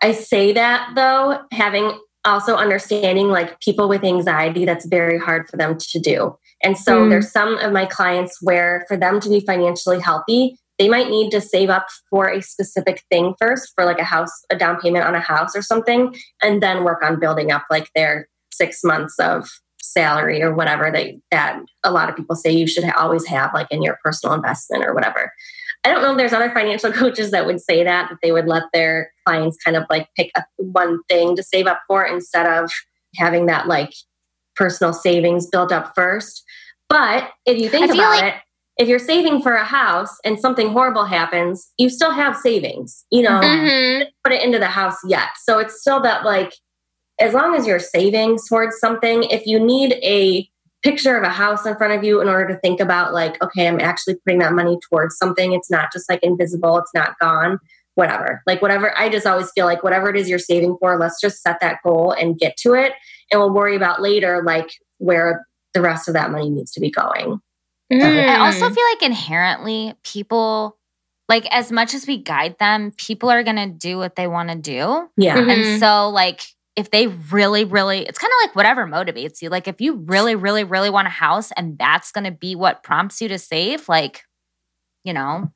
I 0.01 0.13
say 0.13 0.51
that 0.53 0.93
though, 0.95 1.41
having 1.51 1.99
also 2.25 2.55
understanding 2.55 3.27
like 3.27 3.59
people 3.59 3.87
with 3.87 4.03
anxiety, 4.03 4.65
that's 4.65 4.85
very 4.85 5.17
hard 5.17 5.49
for 5.49 5.57
them 5.57 5.77
to 5.77 5.99
do. 5.99 6.37
And 6.63 6.77
so 6.77 7.05
mm. 7.05 7.09
there's 7.09 7.31
some 7.31 7.57
of 7.57 7.71
my 7.71 7.85
clients 7.85 8.37
where 8.41 8.85
for 8.87 8.97
them 8.97 9.19
to 9.21 9.29
be 9.29 9.39
financially 9.39 9.99
healthy, 9.99 10.57
they 10.77 10.89
might 10.89 11.09
need 11.09 11.29
to 11.31 11.41
save 11.41 11.69
up 11.69 11.87
for 12.09 12.27
a 12.27 12.41
specific 12.41 13.03
thing 13.11 13.33
first 13.39 13.73
for 13.75 13.85
like 13.85 13.99
a 13.99 14.03
house, 14.03 14.31
a 14.49 14.55
down 14.55 14.79
payment 14.79 15.05
on 15.05 15.15
a 15.15 15.19
house 15.19 15.55
or 15.55 15.61
something, 15.61 16.15
and 16.41 16.63
then 16.63 16.83
work 16.83 17.03
on 17.03 17.19
building 17.19 17.51
up 17.51 17.65
like 17.69 17.89
their 17.95 18.27
six 18.51 18.83
months 18.83 19.19
of 19.19 19.47
salary 19.81 20.41
or 20.41 20.53
whatever 20.53 20.91
that, 20.91 21.07
that 21.31 21.59
a 21.83 21.91
lot 21.91 22.09
of 22.09 22.15
people 22.15 22.35
say 22.35 22.51
you 22.51 22.67
should 22.67 22.83
always 22.95 23.25
have 23.25 23.53
like 23.53 23.67
in 23.71 23.81
your 23.81 23.97
personal 24.03 24.35
investment 24.35 24.85
or 24.85 24.93
whatever. 24.93 25.31
I 25.83 25.89
don't 25.89 26.01
know 26.01 26.11
if 26.11 26.17
there's 26.17 26.33
other 26.33 26.51
financial 26.51 26.91
coaches 26.93 27.31
that 27.31 27.45
would 27.45 27.61
say 27.61 27.83
that, 27.83 28.09
that 28.09 28.17
they 28.21 28.31
would 28.31 28.47
let 28.47 28.63
their 28.73 29.11
clients 29.25 29.57
kind 29.63 29.77
of 29.77 29.83
like 29.89 30.07
pick 30.15 30.31
up 30.35 30.45
one 30.57 31.01
thing 31.09 31.35
to 31.35 31.43
save 31.43 31.67
up 31.67 31.81
for 31.87 32.05
instead 32.05 32.45
of 32.45 32.71
having 33.15 33.45
that 33.47 33.67
like 33.67 33.93
personal 34.55 34.93
savings 34.93 35.47
built 35.47 35.71
up 35.71 35.93
first. 35.95 36.43
But 36.89 37.31
if 37.45 37.57
you 37.57 37.69
think 37.69 37.85
about 37.91 38.17
like- 38.17 38.33
it, 38.33 38.33
if 38.79 38.87
you're 38.87 38.97
saving 38.97 39.41
for 39.41 39.53
a 39.53 39.65
house 39.65 40.17
and 40.23 40.39
something 40.39 40.69
horrible 40.69 41.03
happens, 41.03 41.71
you 41.77 41.89
still 41.89 42.11
have 42.11 42.35
savings, 42.37 43.05
you 43.11 43.21
know, 43.21 43.41
mm-hmm. 43.41 44.03
put 44.23 44.33
it 44.33 44.41
into 44.41 44.57
the 44.57 44.67
house 44.67 44.95
yet. 45.05 45.29
So 45.43 45.59
it's 45.59 45.81
still 45.81 46.01
that 46.01 46.23
like, 46.23 46.53
as 47.19 47.33
long 47.33 47.55
as 47.55 47.67
you're 47.67 47.79
saving 47.79 48.39
towards 48.47 48.79
something, 48.79 49.23
if 49.23 49.45
you 49.45 49.59
need 49.59 49.95
a 50.01 50.49
picture 50.81 51.17
of 51.17 51.23
a 51.23 51.29
house 51.29 51.65
in 51.65 51.75
front 51.75 51.91
of 51.91 52.05
you 52.05 52.21
in 52.21 52.29
order 52.29 52.53
to 52.53 52.59
think 52.61 52.79
about 52.79 53.13
like, 53.13 53.41
okay, 53.43 53.67
I'm 53.67 53.81
actually 53.81 54.15
putting 54.25 54.39
that 54.39 54.53
money 54.53 54.79
towards 54.89 55.17
something. 55.17 55.51
It's 55.51 55.69
not 55.69 55.91
just 55.91 56.09
like 56.09 56.23
invisible, 56.23 56.77
it's 56.77 56.93
not 56.93 57.19
gone, 57.19 57.59
whatever. 57.95 58.41
Like 58.47 58.61
whatever, 58.61 58.97
I 58.97 59.09
just 59.09 59.27
always 59.27 59.51
feel 59.51 59.65
like 59.65 59.83
whatever 59.83 60.09
it 60.09 60.15
is 60.15 60.29
you're 60.29 60.39
saving 60.39 60.77
for, 60.79 60.97
let's 60.97 61.19
just 61.19 61.41
set 61.41 61.59
that 61.59 61.79
goal 61.83 62.13
and 62.13 62.39
get 62.39 62.55
to 62.61 62.75
it. 62.75 62.93
And 63.29 63.41
we'll 63.41 63.53
worry 63.53 63.75
about 63.75 64.01
later, 64.01 64.41
like 64.45 64.69
where 64.99 65.45
the 65.73 65.81
rest 65.81 66.07
of 66.07 66.13
that 66.13 66.31
money 66.31 66.49
needs 66.49 66.71
to 66.71 66.79
be 66.79 66.91
going. 66.91 67.39
Mm. 67.91 68.29
I 68.29 68.45
also 68.45 68.69
feel 68.69 68.83
like 68.93 69.01
inherently 69.01 69.93
people 70.03 70.77
like 71.27 71.45
as 71.51 71.71
much 71.71 71.93
as 71.93 72.07
we 72.07 72.17
guide 72.17 72.57
them, 72.59 72.91
people 72.97 73.29
are 73.29 73.43
going 73.43 73.55
to 73.55 73.67
do 73.67 73.97
what 73.97 74.15
they 74.15 74.27
want 74.27 74.49
to 74.49 74.55
do. 74.55 75.09
Yeah. 75.15 75.37
Mm-hmm. 75.37 75.49
And 75.49 75.79
so 75.79 76.09
like 76.09 76.41
if 76.75 76.91
they 76.91 77.07
really 77.07 77.65
really 77.65 78.05
it's 78.05 78.17
kind 78.17 78.31
of 78.31 78.47
like 78.47 78.55
whatever 78.55 78.85
motivates 78.85 79.41
you. 79.41 79.49
Like 79.49 79.67
if 79.67 79.79
you 79.81 79.95
really 79.95 80.35
really 80.35 80.63
really 80.63 80.89
want 80.89 81.07
a 81.07 81.11
house 81.11 81.51
and 81.53 81.77
that's 81.77 82.11
going 82.11 82.25
to 82.25 82.31
be 82.31 82.55
what 82.55 82.83
prompts 82.83 83.21
you 83.21 83.27
to 83.29 83.39
save, 83.39 83.87
like 83.87 84.23
you 85.03 85.13
know, 85.13 85.51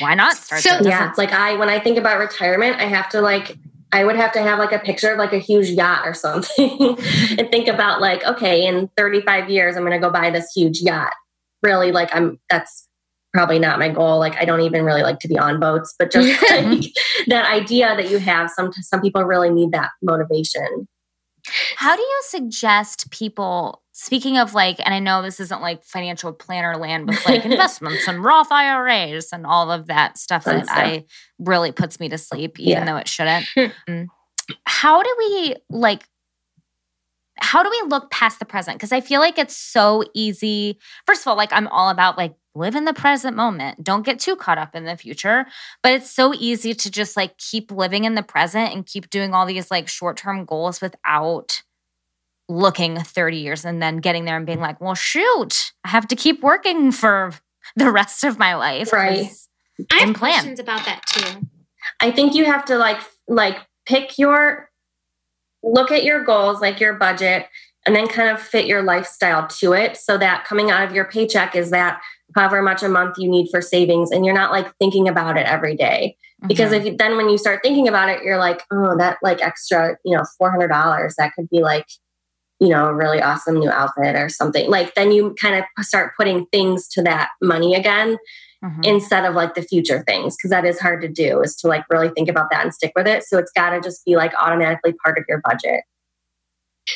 why 0.00 0.14
not 0.14 0.36
start 0.36 0.62
so, 0.62 0.80
yeah, 0.82 1.12
like 1.16 1.32
I 1.32 1.54
when 1.56 1.68
I 1.68 1.78
think 1.78 1.96
about 1.96 2.18
retirement, 2.18 2.76
I 2.76 2.84
have 2.84 3.08
to 3.10 3.20
like 3.20 3.56
I 3.94 4.04
would 4.04 4.16
have 4.16 4.32
to 4.32 4.42
have 4.42 4.58
like 4.58 4.72
a 4.72 4.80
picture 4.80 5.12
of 5.12 5.18
like 5.18 5.32
a 5.32 5.38
huge 5.38 5.68
yacht 5.68 6.04
or 6.04 6.14
something 6.14 6.78
and 7.38 7.48
think 7.52 7.68
about 7.68 8.00
like, 8.00 8.26
okay, 8.26 8.66
in 8.66 8.90
35 8.96 9.48
years, 9.48 9.76
I'm 9.76 9.82
going 9.82 9.92
to 9.92 10.04
go 10.04 10.10
buy 10.10 10.30
this 10.30 10.50
huge 10.54 10.80
yacht. 10.80 11.12
Really, 11.62 11.92
like, 11.92 12.14
I'm 12.14 12.40
that's 12.50 12.88
probably 13.32 13.60
not 13.60 13.78
my 13.78 13.88
goal. 13.88 14.18
Like, 14.18 14.36
I 14.36 14.46
don't 14.46 14.62
even 14.62 14.84
really 14.84 15.04
like 15.04 15.20
to 15.20 15.28
be 15.28 15.38
on 15.38 15.60
boats, 15.60 15.94
but 15.96 16.10
just 16.10 16.28
like 16.50 16.82
that 17.28 17.48
idea 17.48 17.94
that 17.96 18.10
you 18.10 18.18
have, 18.18 18.50
some, 18.50 18.72
some 18.72 19.00
people 19.00 19.22
really 19.22 19.50
need 19.50 19.70
that 19.70 19.90
motivation. 20.02 20.88
How 21.76 21.94
do 21.94 22.02
you 22.02 22.20
suggest 22.28 23.10
people 23.10 23.82
speaking 23.92 24.38
of 24.38 24.54
like, 24.54 24.80
and 24.84 24.92
I 24.92 24.98
know 24.98 25.22
this 25.22 25.40
isn't 25.40 25.62
like 25.62 25.84
financial 25.84 26.32
planner 26.32 26.76
land 26.76 27.08
with 27.08 27.24
like 27.26 27.44
investments 27.44 28.06
and 28.08 28.22
Roth 28.22 28.50
IRAs 28.50 29.32
and 29.32 29.46
all 29.46 29.70
of 29.70 29.86
that 29.86 30.18
stuff 30.18 30.44
that 30.44 30.66
stuff. 30.66 30.76
I 30.76 31.04
really 31.38 31.72
puts 31.72 32.00
me 32.00 32.08
to 32.10 32.18
sleep, 32.18 32.58
even 32.58 32.70
yeah. 32.70 32.84
though 32.84 32.96
it 32.96 33.08
shouldn't. 33.08 33.46
Mm. 33.88 34.06
How 34.64 35.02
do 35.02 35.14
we 35.18 35.56
like 35.70 36.04
how 37.38 37.62
do 37.62 37.70
we 37.70 37.88
look 37.88 38.10
past 38.10 38.38
the 38.38 38.44
present? 38.44 38.76
Because 38.76 38.92
I 38.92 39.00
feel 39.00 39.20
like 39.20 39.38
it's 39.38 39.56
so 39.56 40.04
easy. 40.14 40.78
First 41.06 41.22
of 41.22 41.28
all, 41.28 41.36
like 41.36 41.52
I'm 41.52 41.68
all 41.68 41.90
about 41.90 42.16
like 42.16 42.34
live 42.54 42.76
in 42.76 42.84
the 42.84 42.94
present 42.94 43.36
moment. 43.36 43.82
Don't 43.82 44.06
get 44.06 44.20
too 44.20 44.36
caught 44.36 44.58
up 44.58 44.74
in 44.74 44.84
the 44.84 44.96
future. 44.96 45.46
But 45.82 45.92
it's 45.92 46.10
so 46.10 46.32
easy 46.34 46.74
to 46.74 46.90
just 46.90 47.16
like 47.16 47.36
keep 47.38 47.70
living 47.70 48.04
in 48.04 48.14
the 48.14 48.22
present 48.22 48.72
and 48.72 48.86
keep 48.86 49.10
doing 49.10 49.34
all 49.34 49.46
these 49.46 49.70
like 49.70 49.88
short 49.88 50.16
term 50.16 50.44
goals 50.44 50.80
without 50.80 51.62
looking 52.48 52.98
30 52.98 53.38
years 53.38 53.64
and 53.64 53.82
then 53.82 53.98
getting 53.98 54.24
there 54.24 54.36
and 54.36 54.46
being 54.46 54.60
like, 54.60 54.80
well, 54.80 54.94
shoot, 54.94 55.72
I 55.84 55.88
have 55.88 56.06
to 56.08 56.16
keep 56.16 56.42
working 56.42 56.92
for 56.92 57.32
the 57.76 57.90
rest 57.90 58.24
of 58.24 58.38
my 58.38 58.54
life. 58.54 58.92
Right. 58.92 59.30
I 59.90 59.94
have 60.00 60.14
plan. 60.14 60.14
questions 60.14 60.60
about 60.60 60.84
that 60.84 61.04
too. 61.06 61.48
I 62.00 62.10
think 62.10 62.34
you 62.34 62.44
have 62.44 62.64
to 62.66 62.76
like 62.76 63.00
like 63.26 63.58
pick 63.86 64.18
your 64.18 64.70
look 65.64 65.90
at 65.90 66.04
your 66.04 66.22
goals, 66.22 66.60
like 66.60 66.80
your 66.80 66.94
budget, 66.94 67.46
and 67.86 67.94
then 67.94 68.06
kind 68.08 68.30
of 68.30 68.40
fit 68.40 68.66
your 68.66 68.82
lifestyle 68.82 69.46
to 69.46 69.72
it 69.72 69.96
so 69.96 70.16
that 70.18 70.44
coming 70.44 70.70
out 70.70 70.82
of 70.82 70.94
your 70.94 71.04
paycheck 71.04 71.54
is 71.54 71.70
that 71.70 72.00
however 72.34 72.62
much 72.62 72.82
a 72.82 72.88
month 72.88 73.16
you 73.18 73.28
need 73.28 73.48
for 73.50 73.60
savings 73.60 74.10
and 74.10 74.24
you're 74.24 74.34
not 74.34 74.50
like 74.50 74.74
thinking 74.78 75.08
about 75.08 75.36
it 75.36 75.46
every 75.46 75.76
day. 75.76 76.16
because 76.46 76.72
mm-hmm. 76.72 76.86
if 76.86 76.92
you, 76.92 76.96
then 76.96 77.16
when 77.16 77.28
you 77.28 77.38
start 77.38 77.60
thinking 77.62 77.86
about 77.88 78.08
it 78.08 78.22
you're 78.22 78.38
like 78.38 78.62
oh 78.72 78.96
that 78.98 79.18
like 79.22 79.40
extra 79.42 79.96
you 80.04 80.16
know 80.16 80.24
$400 80.40 81.14
that 81.16 81.32
could 81.34 81.48
be 81.48 81.60
like 81.60 81.86
you 82.60 82.68
know, 82.68 82.86
a 82.86 82.94
really 82.94 83.20
awesome 83.20 83.58
new 83.58 83.70
outfit 83.70 84.16
or 84.16 84.28
something. 84.28 84.70
Like 84.70 84.94
then 84.94 85.12
you 85.12 85.34
kind 85.40 85.56
of 85.56 85.84
start 85.84 86.16
putting 86.16 86.46
things 86.46 86.88
to 86.88 87.02
that 87.02 87.30
money 87.42 87.74
again 87.74 88.16
mm-hmm. 88.64 88.80
instead 88.84 89.24
of 89.24 89.34
like 89.34 89.54
the 89.54 89.62
future 89.62 90.02
things 90.06 90.36
because 90.36 90.50
that 90.50 90.64
is 90.64 90.80
hard 90.80 91.02
to 91.02 91.08
do 91.08 91.40
is 91.42 91.54
to 91.56 91.68
like 91.68 91.84
really 91.90 92.08
think 92.10 92.28
about 92.28 92.50
that 92.50 92.64
and 92.64 92.74
stick 92.74 92.92
with 92.96 93.06
it. 93.06 93.24
So 93.24 93.38
it's 93.38 93.52
got 93.52 93.70
to 93.70 93.80
just 93.80 94.04
be 94.04 94.16
like 94.16 94.32
automatically 94.34 94.94
part 95.04 95.18
of 95.18 95.24
your 95.28 95.40
budget. 95.44 95.82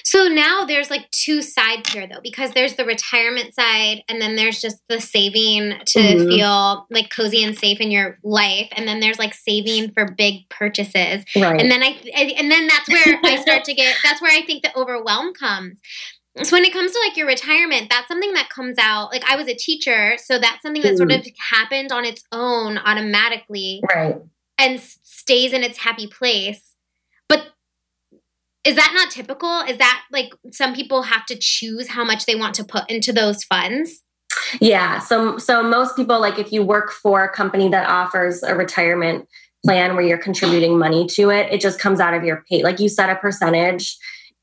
So 0.04 0.28
now 0.28 0.64
there's 0.66 0.90
like 0.90 1.10
two 1.12 1.40
sides 1.40 1.90
here 1.90 2.06
though, 2.06 2.20
because 2.22 2.52
there's 2.52 2.74
the 2.74 2.84
retirement 2.84 3.54
side 3.54 4.02
and 4.06 4.20
then 4.20 4.36
there's 4.36 4.60
just 4.60 4.76
the 4.88 5.00
saving 5.00 5.78
to 5.86 5.98
mm-hmm. 5.98 6.28
feel 6.28 6.86
like 6.90 7.08
cozy 7.08 7.42
and 7.42 7.56
safe 7.56 7.80
in 7.80 7.90
your 7.90 8.18
life. 8.22 8.68
And 8.72 8.86
then 8.86 9.00
there's 9.00 9.18
like 9.18 9.32
saving 9.32 9.92
for 9.92 10.12
big 10.12 10.46
purchases. 10.50 11.24
Right. 11.34 11.58
And 11.58 11.70
then 11.70 11.82
I, 11.82 11.96
and 12.14 12.50
then 12.50 12.66
that's 12.66 12.88
where 12.88 13.18
I 13.24 13.36
start 13.36 13.64
to 13.64 13.74
get, 13.74 13.96
that's 14.04 14.20
where 14.20 14.36
I 14.36 14.44
think 14.44 14.62
the 14.62 14.76
overwhelm 14.76 15.32
comes 15.32 15.80
so 16.42 16.56
when 16.56 16.64
it 16.64 16.72
comes 16.72 16.92
to 16.92 16.98
like 17.06 17.16
your 17.16 17.26
retirement, 17.26 17.88
that's 17.90 18.08
something 18.08 18.32
that 18.34 18.48
comes 18.48 18.76
out. 18.78 19.10
Like 19.12 19.24
I 19.28 19.36
was 19.36 19.48
a 19.48 19.54
teacher, 19.54 20.16
so 20.18 20.38
that's 20.38 20.62
something 20.62 20.82
that 20.82 20.96
sort 20.96 21.10
mm. 21.10 21.18
of 21.18 21.26
happened 21.38 21.92
on 21.92 22.04
its 22.04 22.24
own 22.32 22.78
automatically 22.78 23.82
Right. 23.94 24.16
and 24.58 24.80
stays 24.80 25.52
in 25.52 25.62
its 25.62 25.78
happy 25.78 26.06
place. 26.06 26.74
But 27.28 27.48
is 28.64 28.76
that 28.76 28.92
not 28.94 29.10
typical? 29.10 29.60
Is 29.60 29.78
that 29.78 30.02
like 30.12 30.32
some 30.50 30.74
people 30.74 31.02
have 31.02 31.26
to 31.26 31.36
choose 31.36 31.88
how 31.88 32.04
much 32.04 32.26
they 32.26 32.34
want 32.34 32.54
to 32.56 32.64
put 32.64 32.88
into 32.90 33.12
those 33.12 33.44
funds? 33.44 34.02
Yeah. 34.60 34.98
So 34.98 35.38
so 35.38 35.62
most 35.62 35.96
people 35.96 36.20
like 36.20 36.38
if 36.38 36.52
you 36.52 36.62
work 36.62 36.90
for 36.90 37.24
a 37.24 37.28
company 37.32 37.68
that 37.68 37.88
offers 37.88 38.42
a 38.42 38.54
retirement 38.54 39.28
plan 39.64 39.96
where 39.96 40.04
you're 40.04 40.18
contributing 40.18 40.78
money 40.78 41.06
to 41.06 41.30
it, 41.30 41.52
it 41.52 41.60
just 41.60 41.80
comes 41.80 42.00
out 42.00 42.14
of 42.14 42.24
your 42.24 42.44
pay. 42.48 42.62
Like 42.62 42.78
you 42.78 42.88
set 42.88 43.10
a 43.10 43.16
percentage. 43.16 43.96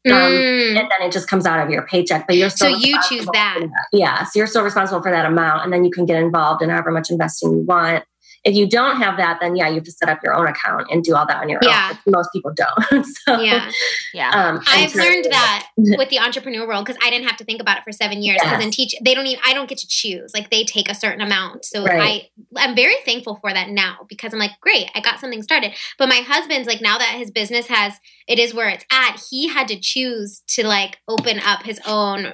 Um, 0.08 0.12
Mm. 0.12 0.78
and 0.80 0.92
then 0.92 1.02
it 1.02 1.12
just 1.12 1.28
comes 1.28 1.46
out 1.48 1.60
of 1.60 1.70
your 1.72 1.82
paycheck, 1.88 2.28
but 2.28 2.36
you're 2.36 2.50
So 2.50 2.68
you 2.68 2.98
choose 3.10 3.24
for 3.26 3.32
that. 3.34 3.60
Yeah, 3.92 4.24
so 4.24 4.32
you're 4.36 4.48
still 4.48 4.64
responsible 4.64 5.02
for 5.02 5.12
that 5.12 5.26
amount, 5.26 5.64
and 5.64 5.74
then 5.74 5.84
you 5.84 5.90
can 5.92 6.06
get 6.06 6.22
involved 6.22 6.62
in 6.62 6.70
however 6.70 6.92
much 6.92 7.10
investing 7.10 7.52
you 7.52 7.62
want. 7.62 8.04
If 8.46 8.56
you 8.56 8.70
don't 8.70 8.98
have 8.98 9.18
that, 9.18 9.40
then 9.42 9.56
yeah, 9.56 9.68
you 9.68 9.76
have 9.76 9.84
to 9.86 9.92
set 9.92 10.08
up 10.08 10.20
your 10.24 10.36
own 10.36 10.48
account 10.48 10.86
and 10.92 11.04
do 11.04 11.16
all 11.16 11.26
that 11.28 11.42
on 11.42 11.50
your 11.50 11.60
Yeah. 11.64 11.90
own. 12.06 12.14
Most 12.14 12.30
people 12.32 12.54
don't. 12.56 13.04
so, 13.26 13.40
Yeah. 13.42 13.72
Yeah. 14.14 14.30
um, 14.30 14.62
I've 14.68 14.94
learned 14.94 15.26
that 15.32 15.68
with 15.78 16.10
the 16.10 16.20
entrepreneur 16.20 16.68
world 16.68 16.86
because 16.86 17.02
I 17.04 17.10
didn't 17.10 17.28
have 17.28 17.38
to 17.38 17.44
think 17.44 17.60
about 17.60 17.80
it 17.80 17.84
for 17.84 17.92
seven 17.92 18.22
years. 18.22 18.38
Because 18.40 18.60
Yes. 18.60 18.64
in 18.64 18.72
teach, 18.72 18.96
they 19.04 19.16
don't 19.16 19.26
even. 19.26 19.44
I 19.46 19.54
don't 19.56 19.68
get 19.68 19.80
to 19.80 19.88
choose. 19.88 20.32
Like 20.34 20.52
they 20.52 20.64
take 20.64 20.90
a 20.90 20.96
certain 20.96 21.22
amount. 21.22 21.66
So 21.66 21.84
Right. 21.84 22.30
I, 22.56 22.68
I'm 22.68 22.76
very 22.76 22.96
thankful 23.04 23.36
for 23.38 23.52
that 23.52 23.70
now 23.70 24.06
because 24.08 24.32
I'm 24.32 24.40
like, 24.40 24.52
great, 24.62 24.90
I 24.94 25.00
got 25.02 25.20
something 25.20 25.42
started. 25.42 25.74
But 25.98 26.08
my 26.10 26.18
husband's 26.18 26.68
like, 26.68 26.82
now 26.82 27.00
that 27.00 27.16
his 27.18 27.32
business 27.32 27.66
has, 27.68 27.94
it 28.28 28.38
is 28.38 28.54
where 28.54 28.70
it's 28.70 28.86
at. 28.92 29.20
He 29.30 29.48
had 29.48 29.68
to 29.70 29.80
choose 29.80 30.44
to 30.50 30.68
like 30.68 31.00
open 31.08 31.40
up 31.40 31.64
his 31.64 31.80
own 31.88 32.34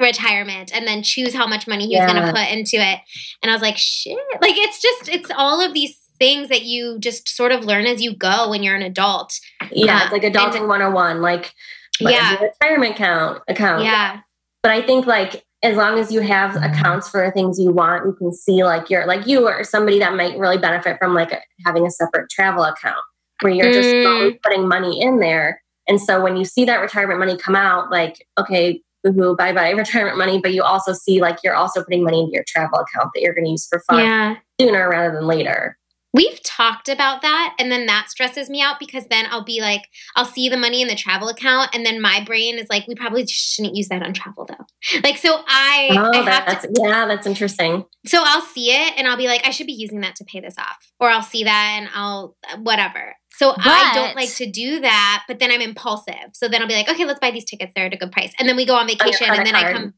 retirement 0.00 0.74
and 0.74 0.86
then 0.86 1.02
choose 1.02 1.34
how 1.34 1.46
much 1.46 1.66
money 1.66 1.86
he 1.86 1.96
was 1.98 2.10
going 2.12 2.24
to 2.24 2.32
put 2.32 2.50
into 2.50 2.76
it. 2.76 2.98
And 3.42 3.50
I 3.50 3.54
was 3.54 3.62
like, 3.62 3.76
shit. 3.76 4.16
Like 4.40 4.56
it's 4.56 4.80
just, 4.80 5.08
it's 5.08 5.30
all 5.36 5.60
of 5.64 5.74
these 5.74 5.96
things 6.18 6.48
that 6.48 6.62
you 6.62 6.98
just 6.98 7.28
sort 7.28 7.52
of 7.52 7.64
learn 7.64 7.86
as 7.86 8.02
you 8.02 8.14
go 8.14 8.48
when 8.50 8.62
you're 8.62 8.74
an 8.76 8.82
adult. 8.82 9.32
yeah, 9.70 9.98
Uh, 9.98 10.04
it's 10.04 10.12
like 10.12 10.22
adulting 10.22 10.66
101. 10.66 11.20
Like, 11.22 11.52
Yeah. 12.00 12.38
retirement 12.40 12.94
account 12.94 13.42
account. 13.48 13.84
Yeah. 13.84 14.20
But 14.62 14.72
I 14.72 14.82
think 14.82 15.06
like 15.06 15.44
as 15.62 15.76
long 15.76 15.98
as 15.98 16.12
you 16.12 16.20
have 16.20 16.56
accounts 16.56 17.08
for 17.08 17.30
things 17.30 17.58
you 17.58 17.70
want, 17.70 18.04
you 18.06 18.12
can 18.14 18.32
see 18.32 18.64
like 18.64 18.90
you're 18.90 19.06
like 19.06 19.26
you 19.26 19.46
or 19.48 19.62
somebody 19.64 19.98
that 20.00 20.14
might 20.14 20.36
really 20.38 20.58
benefit 20.58 20.96
from 20.98 21.14
like 21.14 21.32
having 21.64 21.86
a 21.86 21.90
separate 21.90 22.28
travel 22.30 22.62
account 22.64 22.98
where 23.42 23.52
you're 23.52 23.72
just 23.72 23.88
Mm. 23.88 24.40
putting 24.42 24.66
money 24.68 25.00
in 25.00 25.18
there. 25.20 25.62
And 25.88 26.00
so 26.00 26.20
when 26.22 26.36
you 26.36 26.44
see 26.44 26.64
that 26.64 26.80
retirement 26.80 27.20
money 27.20 27.36
come 27.36 27.54
out, 27.54 27.90
like, 27.90 28.26
okay, 28.38 28.82
boo 29.12 29.34
bye 29.36 29.52
bye 29.52 29.70
retirement 29.70 30.16
money, 30.18 30.38
but 30.40 30.52
you 30.54 30.62
also 30.62 30.92
see 30.92 31.20
like 31.20 31.38
you're 31.44 31.54
also 31.54 31.82
putting 31.82 32.04
money 32.04 32.20
into 32.20 32.32
your 32.32 32.44
travel 32.46 32.78
account 32.78 33.10
that 33.14 33.20
you're 33.22 33.34
going 33.34 33.44
to 33.44 33.50
use 33.50 33.66
for 33.68 33.80
fun 33.88 34.00
Yeah. 34.04 34.36
sooner 34.60 34.88
rather 34.88 35.14
than 35.14 35.26
later. 35.26 35.78
We've 36.14 36.42
talked 36.42 36.88
about 36.88 37.20
that, 37.20 37.54
and 37.58 37.70
then 37.70 37.84
that 37.86 38.08
stresses 38.08 38.48
me 38.48 38.62
out 38.62 38.76
because 38.80 39.04
then 39.10 39.26
I'll 39.28 39.44
be 39.44 39.60
like, 39.60 39.82
I'll 40.14 40.24
see 40.24 40.48
the 40.48 40.56
money 40.56 40.80
in 40.80 40.88
the 40.88 40.94
travel 40.94 41.28
account, 41.28 41.74
and 41.74 41.84
then 41.84 42.00
my 42.00 42.22
brain 42.24 42.58
is 42.58 42.66
like, 42.70 42.86
we 42.88 42.94
probably 42.94 43.26
shouldn't 43.26 43.76
use 43.76 43.88
that 43.88 44.02
on 44.02 44.14
travel 44.14 44.46
though. 44.46 44.64
Like, 45.04 45.18
so 45.18 45.42
I, 45.46 45.88
Oh, 45.90 46.10
I 46.14 46.30
have 46.30 46.46
that's 46.46 46.64
to, 46.64 46.72
yeah, 46.82 47.04
that's 47.04 47.26
interesting. 47.26 47.84
so 48.06 48.22
I'll 48.24 48.40
see 48.40 48.70
it, 48.70 48.94
and 48.96 49.06
I'll 49.06 49.18
be 49.18 49.26
like, 49.26 49.46
I 49.46 49.50
should 49.50 49.66
be 49.66 49.74
using 49.74 50.00
that 50.00 50.16
to 50.16 50.24
pay 50.24 50.40
this 50.40 50.54
off, 50.58 50.90
or 50.98 51.10
I'll 51.10 51.22
see 51.22 51.44
that, 51.44 51.74
and 51.80 51.90
I'll 51.94 52.34
whatever. 52.60 53.14
So 53.36 53.54
I 53.58 53.92
don't 53.94 54.16
like 54.16 54.34
to 54.36 54.50
do 54.50 54.80
that, 54.80 55.24
but 55.28 55.38
then 55.38 55.50
I'm 55.50 55.60
impulsive. 55.60 56.30
So 56.34 56.48
then 56.48 56.62
I'll 56.62 56.68
be 56.68 56.74
like, 56.74 56.88
okay, 56.88 57.04
let's 57.04 57.20
buy 57.20 57.30
these 57.30 57.44
tickets; 57.44 57.72
they're 57.74 57.86
at 57.86 57.92
a 57.94 57.96
good 57.96 58.12
price, 58.12 58.32
and 58.38 58.48
then 58.48 58.56
we 58.56 58.64
go 58.66 58.74
on 58.76 58.88
your 58.88 58.96
vacation, 58.96 59.26
and 59.28 59.34
credit 59.36 59.52
then 59.52 59.54
I 59.54 59.72
come, 59.72 59.94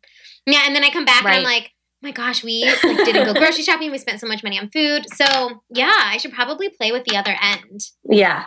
yeah, 0.46 0.62
and 0.66 0.74
then 0.74 0.82
I 0.84 0.90
come 0.90 1.04
back, 1.04 1.24
and 1.24 1.34
I'm 1.34 1.42
like. 1.44 1.70
"Oh 2.00 2.06
my 2.06 2.12
gosh, 2.12 2.44
we 2.44 2.64
like 2.64 2.80
didn't 3.04 3.24
go 3.24 3.34
grocery 3.34 3.64
shopping. 3.64 3.90
We 3.90 3.98
spent 3.98 4.20
so 4.20 4.28
much 4.28 4.44
money 4.44 4.56
on 4.56 4.70
food. 4.70 5.04
So 5.16 5.62
yeah, 5.68 5.90
I 5.92 6.18
should 6.18 6.32
probably 6.32 6.68
play 6.68 6.92
with 6.92 7.02
the 7.02 7.16
other 7.16 7.34
end. 7.42 7.80
Yeah. 8.08 8.44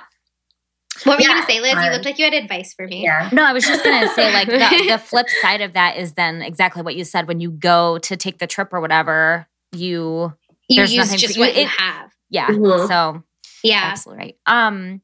What 1.03 1.17
were 1.17 1.21
you 1.23 1.27
gonna 1.27 1.45
say, 1.45 1.59
Liz? 1.59 1.71
You 1.73 1.77
hard. 1.79 1.91
looked 1.93 2.05
like 2.05 2.17
you 2.17 2.23
had 2.23 2.33
advice 2.33 2.73
for 2.73 2.87
me. 2.87 3.03
Yeah. 3.03 3.29
No, 3.33 3.43
I 3.43 3.51
was 3.51 3.65
just 3.65 3.83
gonna 3.83 4.07
say 4.09 4.31
like 4.33 4.47
the, 4.47 4.57
the 4.91 4.97
flip 4.97 5.27
side 5.41 5.59
of 5.59 5.73
that 5.73 5.97
is 5.97 6.13
then 6.13 6.41
exactly 6.41 6.81
what 6.81 6.95
you 6.95 7.03
said. 7.03 7.27
When 7.27 7.41
you 7.41 7.51
go 7.51 7.97
to 7.97 8.15
take 8.15 8.37
the 8.39 8.47
trip 8.47 8.69
or 8.71 8.79
whatever, 8.79 9.47
you 9.73 10.33
You 10.69 10.83
use 10.83 11.11
just 11.15 11.33
for 11.33 11.39
you. 11.39 11.39
what 11.41 11.53
you 11.55 11.63
It- 11.63 11.67
have. 11.67 12.11
yeah. 12.29 12.47
Mhm. 12.47 12.87
So 12.87 13.23
Yeah. 13.63 13.81
absolutely 13.91 14.23
right. 14.25 14.37
Um, 14.45 15.01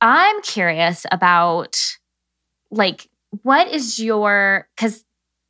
I'm 0.00 0.42
curious 0.42 1.06
about 1.10 1.76
like 2.70 3.08
what 3.42 3.68
is 3.68 3.98
your 3.98 4.68
because 4.76 5.04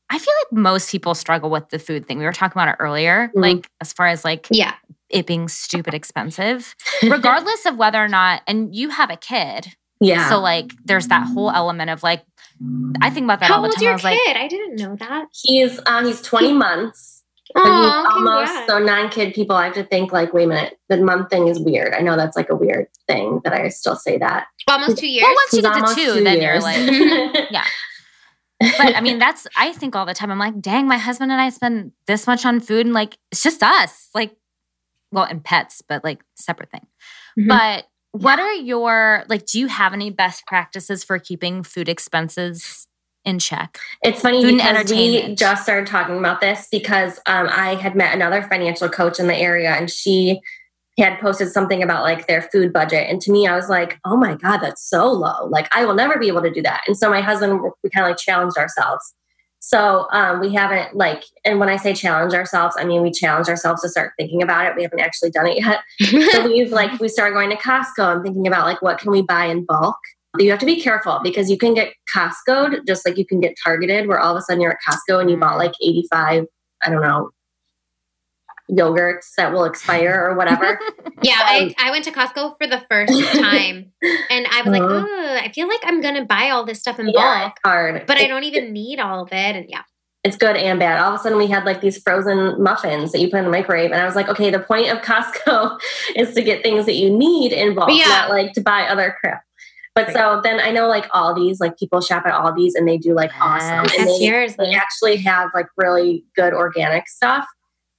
I 0.08 0.18
feel 0.18 0.34
like 0.44 0.58
most 0.60 0.90
people 0.92 1.14
struggle 1.14 1.50
with 1.50 1.68
the 1.70 1.78
food 1.80 2.06
thing. 2.06 2.18
We 2.18 2.24
were 2.24 2.32
talking 2.32 2.52
about 2.60 2.68
it 2.68 2.76
earlier, 2.78 3.30
Mhm. 3.34 3.42
like 3.42 3.70
as 3.80 3.92
far 3.92 4.06
as 4.06 4.24
like 4.24 4.46
Yeah. 4.50 4.74
it 5.08 5.26
being 5.26 5.48
stupid 5.48 5.94
expensive, 5.94 6.76
regardless 7.02 7.66
of 7.66 7.76
whether 7.76 8.02
or 8.02 8.08
not. 8.08 8.42
And 8.46 8.74
you 8.74 8.90
have 8.90 9.10
a 9.10 9.16
kid, 9.16 9.74
Yeah. 10.00 10.28
so 10.28 10.38
like 10.38 10.70
there's 10.84 11.08
that 11.08 11.26
whole 11.26 11.50
element 11.50 11.90
of 11.90 12.02
like 12.04 12.24
I 13.02 13.10
think 13.10 13.24
about 13.24 13.40
that 13.40 13.48
How 13.50 13.56
all 13.56 13.62
the 13.62 13.66
old's 13.68 13.76
time. 13.76 13.82
I 13.82 13.86
your 13.86 13.92
was 13.94 14.04
like, 14.04 14.18
kid? 14.24 14.36
I 14.36 14.48
didn't 14.48 14.76
know 14.76 14.96
that. 14.96 15.26
he's 15.32 15.80
um, 15.86 16.06
he's 16.06 16.22
20 16.22 16.52
months. 16.52 17.15
So 17.56 17.62
Oh, 17.64 18.06
almost 18.10 18.46
congrats. 18.52 18.66
so 18.70 18.78
non-kid 18.78 19.34
people. 19.34 19.56
I 19.56 19.66
have 19.66 19.74
to 19.74 19.84
think 19.84 20.12
like, 20.12 20.32
wait 20.34 20.44
a 20.44 20.48
minute, 20.48 20.78
the 20.88 20.98
mom 20.98 21.26
thing 21.28 21.48
is 21.48 21.58
weird. 21.58 21.94
I 21.94 22.00
know 22.00 22.16
that's 22.16 22.36
like 22.36 22.50
a 22.50 22.54
weird 22.54 22.88
thing, 23.06 23.40
that 23.44 23.52
I 23.52 23.68
still 23.68 23.96
say 23.96 24.18
that. 24.18 24.46
almost 24.68 24.98
two 24.98 25.08
years. 25.08 25.24
well, 25.24 25.34
once 25.34 25.52
you 25.54 25.62
get 25.62 25.74
to 25.86 25.94
two, 25.94 26.14
two 26.18 26.24
then 26.24 26.40
years. 26.40 26.62
you're 26.64 27.30
like, 27.32 27.46
yeah. 27.50 27.64
But 28.60 28.96
I 28.96 29.00
mean, 29.00 29.18
that's 29.18 29.46
I 29.56 29.72
think 29.72 29.94
all 29.96 30.06
the 30.06 30.14
time. 30.14 30.30
I'm 30.30 30.38
like, 30.38 30.60
dang, 30.60 30.86
my 30.86 30.98
husband 30.98 31.30
and 31.32 31.40
I 31.40 31.50
spend 31.50 31.92
this 32.06 32.26
much 32.26 32.46
on 32.46 32.60
food, 32.60 32.86
and 32.86 32.94
like 32.94 33.18
it's 33.30 33.42
just 33.42 33.62
us, 33.62 34.08
like, 34.14 34.34
well, 35.12 35.24
and 35.24 35.44
pets, 35.44 35.82
but 35.86 36.02
like 36.04 36.22
separate 36.36 36.70
thing. 36.70 36.86
Mhm. 37.38 37.48
But 37.48 37.84
what 38.12 38.38
are 38.38 38.52
your 38.54 39.24
like? 39.28 39.44
Do 39.46 39.58
you 39.60 39.66
have 39.66 39.92
any 39.92 40.08
best 40.10 40.46
practices 40.46 41.04
for 41.04 41.18
keeping 41.18 41.62
food 41.62 41.88
expenses 41.88 42.85
in 43.26 43.38
check? 43.38 43.78
It's 44.02 44.22
funny 44.22 44.42
Food 44.42 44.56
because 44.56 44.90
we 44.90 45.34
just 45.34 45.64
started 45.64 45.86
talking 45.86 46.16
about 46.16 46.40
this 46.40 46.68
because 46.70 47.18
um, 47.26 47.48
I 47.50 47.74
had 47.74 47.94
met 47.94 48.14
another 48.14 48.42
financial 48.42 48.88
coach 48.88 49.18
in 49.18 49.26
the 49.26 49.36
area 49.36 49.72
and 49.72 49.90
she 49.90 50.40
had 50.98 51.18
posted 51.20 51.48
something 51.48 51.82
about 51.82 52.02
like 52.04 52.26
their 52.26 52.40
food 52.40 52.72
budget. 52.72 53.06
And 53.10 53.20
to 53.20 53.30
me, 53.30 53.46
I 53.46 53.54
was 53.54 53.68
like, 53.68 53.98
oh 54.06 54.16
my 54.16 54.34
God, 54.36 54.58
that's 54.58 54.88
so 54.88 55.10
low. 55.12 55.46
Like, 55.48 55.68
I 55.74 55.84
will 55.84 55.94
never 55.94 56.18
be 56.18 56.28
able 56.28 56.40
to 56.40 56.50
do 56.50 56.62
that. 56.62 56.84
And 56.86 56.96
so 56.96 57.10
my 57.10 57.20
husband, 57.20 57.60
we 57.82 57.90
kind 57.90 58.06
of 58.06 58.10
like 58.10 58.18
challenged 58.18 58.56
ourselves. 58.56 59.14
So 59.58 60.06
um, 60.12 60.40
we 60.40 60.54
haven't 60.54 60.94
like, 60.96 61.24
and 61.44 61.58
when 61.58 61.68
I 61.68 61.76
say 61.76 61.92
challenge 61.92 62.34
ourselves, 62.34 62.76
I 62.78 62.84
mean 62.84 63.02
we 63.02 63.10
challenge 63.10 63.48
ourselves 63.48 63.82
to 63.82 63.88
start 63.88 64.12
thinking 64.16 64.40
about 64.40 64.66
it. 64.66 64.76
We 64.76 64.84
haven't 64.84 65.00
actually 65.00 65.30
done 65.30 65.48
it 65.48 65.58
yet. 65.58 65.80
so 66.32 66.46
we've 66.46 66.70
like 66.70 67.00
we 67.00 67.08
started 67.08 67.34
going 67.34 67.50
to 67.50 67.56
Costco 67.56 68.14
and 68.14 68.22
thinking 68.22 68.46
about 68.46 68.66
like 68.66 68.80
what 68.80 68.98
can 68.98 69.10
we 69.10 69.22
buy 69.22 69.46
in 69.46 69.64
bulk. 69.64 69.96
You 70.38 70.50
have 70.50 70.60
to 70.60 70.66
be 70.66 70.80
careful 70.80 71.20
because 71.22 71.50
you 71.50 71.58
can 71.58 71.74
get 71.74 71.92
Costco'd 72.14 72.86
just 72.86 73.06
like 73.06 73.16
you 73.18 73.26
can 73.26 73.40
get 73.40 73.54
targeted 73.62 74.06
where 74.08 74.18
all 74.18 74.32
of 74.36 74.38
a 74.38 74.42
sudden 74.42 74.60
you're 74.60 74.72
at 74.72 74.78
Costco 74.86 75.20
and 75.20 75.30
you 75.30 75.36
bought 75.36 75.58
like 75.58 75.72
85, 75.82 76.44
I 76.84 76.90
don't 76.90 77.02
know, 77.02 77.30
yogurts 78.70 79.32
that 79.36 79.52
will 79.52 79.64
expire 79.64 80.28
or 80.28 80.34
whatever. 80.36 80.78
yeah, 81.22 81.38
I, 81.40 81.74
I 81.78 81.90
went 81.90 82.04
to 82.06 82.10
Costco 82.10 82.56
for 82.58 82.66
the 82.66 82.82
first 82.90 83.12
time, 83.34 83.92
and 84.30 84.46
I 84.50 84.62
was 84.62 84.72
like, 84.72 84.82
Uh-huh. 84.82 85.06
oh, 85.08 85.38
I 85.40 85.52
feel 85.52 85.68
like 85.68 85.80
I'm 85.84 86.00
gonna 86.00 86.24
buy 86.24 86.50
all 86.50 86.64
this 86.66 86.80
stuff 86.80 86.98
in 86.98 87.08
yeah, 87.08 87.44
bulk, 87.44 87.54
hard. 87.64 88.06
but 88.06 88.18
I 88.18 88.26
don't 88.26 88.44
even 88.44 88.72
need 88.72 88.98
all 88.98 89.22
of 89.22 89.28
it. 89.32 89.56
And 89.56 89.66
yeah, 89.68 89.82
it's 90.24 90.36
good 90.36 90.56
and 90.56 90.80
bad. 90.80 91.00
All 91.00 91.14
of 91.14 91.20
a 91.20 91.22
sudden, 91.22 91.38
we 91.38 91.46
had 91.46 91.64
like 91.64 91.80
these 91.80 92.02
frozen 92.02 92.60
muffins 92.60 93.12
that 93.12 93.20
you 93.20 93.30
put 93.30 93.38
in 93.38 93.44
the 93.44 93.50
microwave, 93.50 93.92
and 93.92 94.00
I 94.00 94.04
was 94.04 94.16
like, 94.16 94.28
okay, 94.28 94.50
the 94.50 94.58
point 94.58 94.88
of 94.90 94.98
Costco 94.98 95.78
is 96.16 96.34
to 96.34 96.42
get 96.42 96.62
things 96.64 96.86
that 96.86 96.94
you 96.94 97.08
need 97.16 97.52
in 97.52 97.74
bulk, 97.74 97.90
Yeah. 97.92 98.06
not 98.08 98.30
like 98.30 98.52
to 98.54 98.60
buy 98.60 98.82
other 98.88 99.16
crap. 99.20 99.42
But 99.96 100.12
so 100.12 100.40
then 100.44 100.60
I 100.60 100.70
know 100.70 100.86
like 100.88 101.08
Aldi's, 101.10 101.58
like 101.58 101.76
people 101.78 102.00
shop 102.00 102.24
at 102.26 102.32
Aldi's 102.32 102.74
and 102.76 102.86
they 102.86 102.98
do 102.98 103.14
like 103.14 103.32
awesome, 103.40 103.84
Yes. 103.84 103.98
and 103.98 104.06
that's 104.06 104.18
they, 104.20 104.26
yours. 104.26 104.56
they 104.56 104.74
actually 104.74 105.16
have 105.16 105.48
like 105.54 105.66
really 105.76 106.24
good 106.36 106.52
organic 106.52 107.08
stuff. 107.08 107.44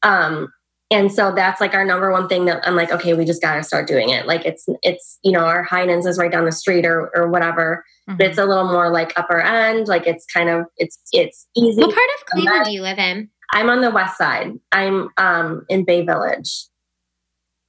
Um, 0.03 0.53
and 0.89 1.11
so 1.11 1.33
that's 1.35 1.59
like 1.59 1.73
our 1.73 1.83
number 1.83 2.09
one 2.11 2.29
thing 2.29 2.45
that 2.45 2.65
I'm 2.65 2.75
like, 2.75 2.91
okay, 2.93 3.13
we 3.13 3.25
just 3.25 3.41
got 3.41 3.55
to 3.55 3.63
start 3.63 3.87
doing 3.87 4.09
it. 4.09 4.25
Like 4.27 4.45
it's 4.45 4.65
it's 4.83 5.19
you 5.23 5.31
know 5.33 5.39
our 5.41 5.63
Heinen's 5.65 6.05
is 6.05 6.17
right 6.17 6.31
down 6.31 6.45
the 6.45 6.51
street 6.53 6.85
or 6.85 7.11
or 7.15 7.27
whatever, 7.29 7.83
Mm-hmm. 8.09 8.17
but 8.19 8.27
it's 8.27 8.37
a 8.37 8.45
little 8.45 8.71
more 8.71 8.89
like 8.89 9.11
upper 9.19 9.41
end. 9.41 9.89
Like 9.89 10.07
it's 10.07 10.25
kind 10.27 10.47
of 10.47 10.65
it's 10.77 10.97
it's 11.11 11.45
easy. 11.57 11.81
What 11.81 11.93
part 11.93 12.07
of 12.17 12.25
Cleveland 12.27 12.63
do 12.63 12.71
you 12.71 12.81
live 12.81 12.99
in? 12.99 13.29
I'm 13.51 13.69
on 13.69 13.81
the 13.81 13.91
west 13.91 14.17
side. 14.17 14.53
I'm 14.71 15.09
um 15.17 15.65
in 15.67 15.83
Bay 15.83 16.05
Village. 16.05 16.67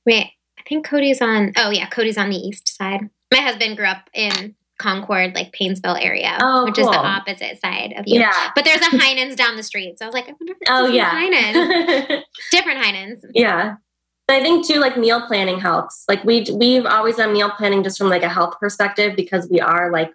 Wait, 0.06 0.30
I 0.58 0.62
think 0.68 0.86
Cody's 0.86 1.20
on. 1.20 1.52
Oh 1.56 1.70
yeah, 1.70 1.88
Cody's 1.88 2.16
on 2.18 2.30
the 2.30 2.36
east 2.36 2.68
side. 2.76 3.10
My 3.32 3.40
husband 3.40 3.76
grew 3.76 3.86
up 3.86 4.08
in 4.14 4.54
Concord, 4.78 5.34
like 5.34 5.52
Painesville 5.52 5.96
area, 5.96 6.38
Oh, 6.40 6.64
which 6.64 6.78
is 6.78 6.86
the 6.86 6.96
opposite 6.96 7.60
side 7.60 7.94
of 7.96 8.04
you. 8.06 8.20
Yeah. 8.20 8.50
But 8.54 8.64
there's 8.64 8.80
a 8.80 8.84
Heinen's 8.96 9.34
down 9.36 9.56
the 9.56 9.62
street, 9.62 9.98
so 9.98 10.04
I 10.04 10.08
was 10.08 10.14
like, 10.14 10.28
I 10.28 10.34
wonder 10.40 10.54
if 10.60 10.68
Oh 10.68 10.86
yeah. 10.86 11.10
Heinen's. 11.10 12.24
Different 12.52 12.78
Heinen's. 12.78 13.24
yeah. 13.34 13.76
But 14.26 14.36
I 14.36 14.40
think 14.42 14.66
too, 14.66 14.78
like 14.78 14.96
meal 14.98 15.26
planning 15.26 15.58
helps. 15.58 16.04
Like 16.06 16.22
we 16.22 16.44
we've 16.54 16.84
always 16.84 17.16
done 17.16 17.32
meal 17.32 17.50
planning 17.50 17.82
just 17.82 17.96
from 17.98 18.08
like 18.10 18.22
a 18.22 18.28
health 18.28 18.56
perspective 18.60 19.16
because 19.16 19.48
we 19.50 19.58
are 19.58 19.90
like 19.90 20.12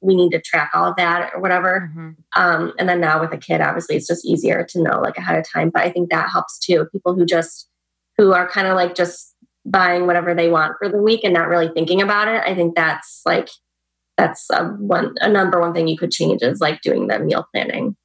we 0.00 0.14
need 0.14 0.30
to 0.32 0.40
track 0.40 0.70
all 0.74 0.84
of 0.84 0.96
that 0.96 1.32
or 1.34 1.40
whatever. 1.40 1.90
Mhm. 1.96 2.16
Um, 2.36 2.72
and 2.78 2.88
then 2.88 3.00
now 3.00 3.20
with 3.20 3.32
a 3.32 3.38
kid, 3.38 3.60
obviously, 3.62 3.96
it's 3.96 4.06
just 4.06 4.24
easier 4.26 4.64
to 4.68 4.82
know 4.82 5.00
like 5.00 5.16
ahead 5.16 5.38
of 5.38 5.50
time. 5.50 5.70
But 5.70 5.82
I 5.82 5.90
think 5.90 6.10
that 6.10 6.28
helps 6.30 6.58
too. 6.58 6.86
People 6.92 7.14
who 7.14 7.24
just 7.24 7.68
who 8.18 8.32
are 8.32 8.46
kind 8.48 8.66
of 8.68 8.76
like 8.76 8.94
just 8.94 9.34
buying 9.70 10.06
whatever 10.06 10.34
they 10.34 10.48
want 10.48 10.76
for 10.78 10.88
the 10.88 10.98
week 10.98 11.20
and 11.24 11.34
not 11.34 11.48
really 11.48 11.68
thinking 11.68 12.00
about 12.02 12.28
it. 12.28 12.42
I 12.46 12.54
think 12.54 12.74
that's 12.74 13.22
like 13.26 13.48
that's 14.16 14.46
a 14.50 14.64
one 14.64 15.14
a 15.20 15.28
number 15.28 15.60
one 15.60 15.72
thing 15.74 15.88
you 15.88 15.96
could 15.98 16.10
change 16.10 16.42
is 16.42 16.60
like 16.60 16.80
doing 16.80 17.06
the 17.06 17.18
meal 17.18 17.46
planning. 17.54 17.96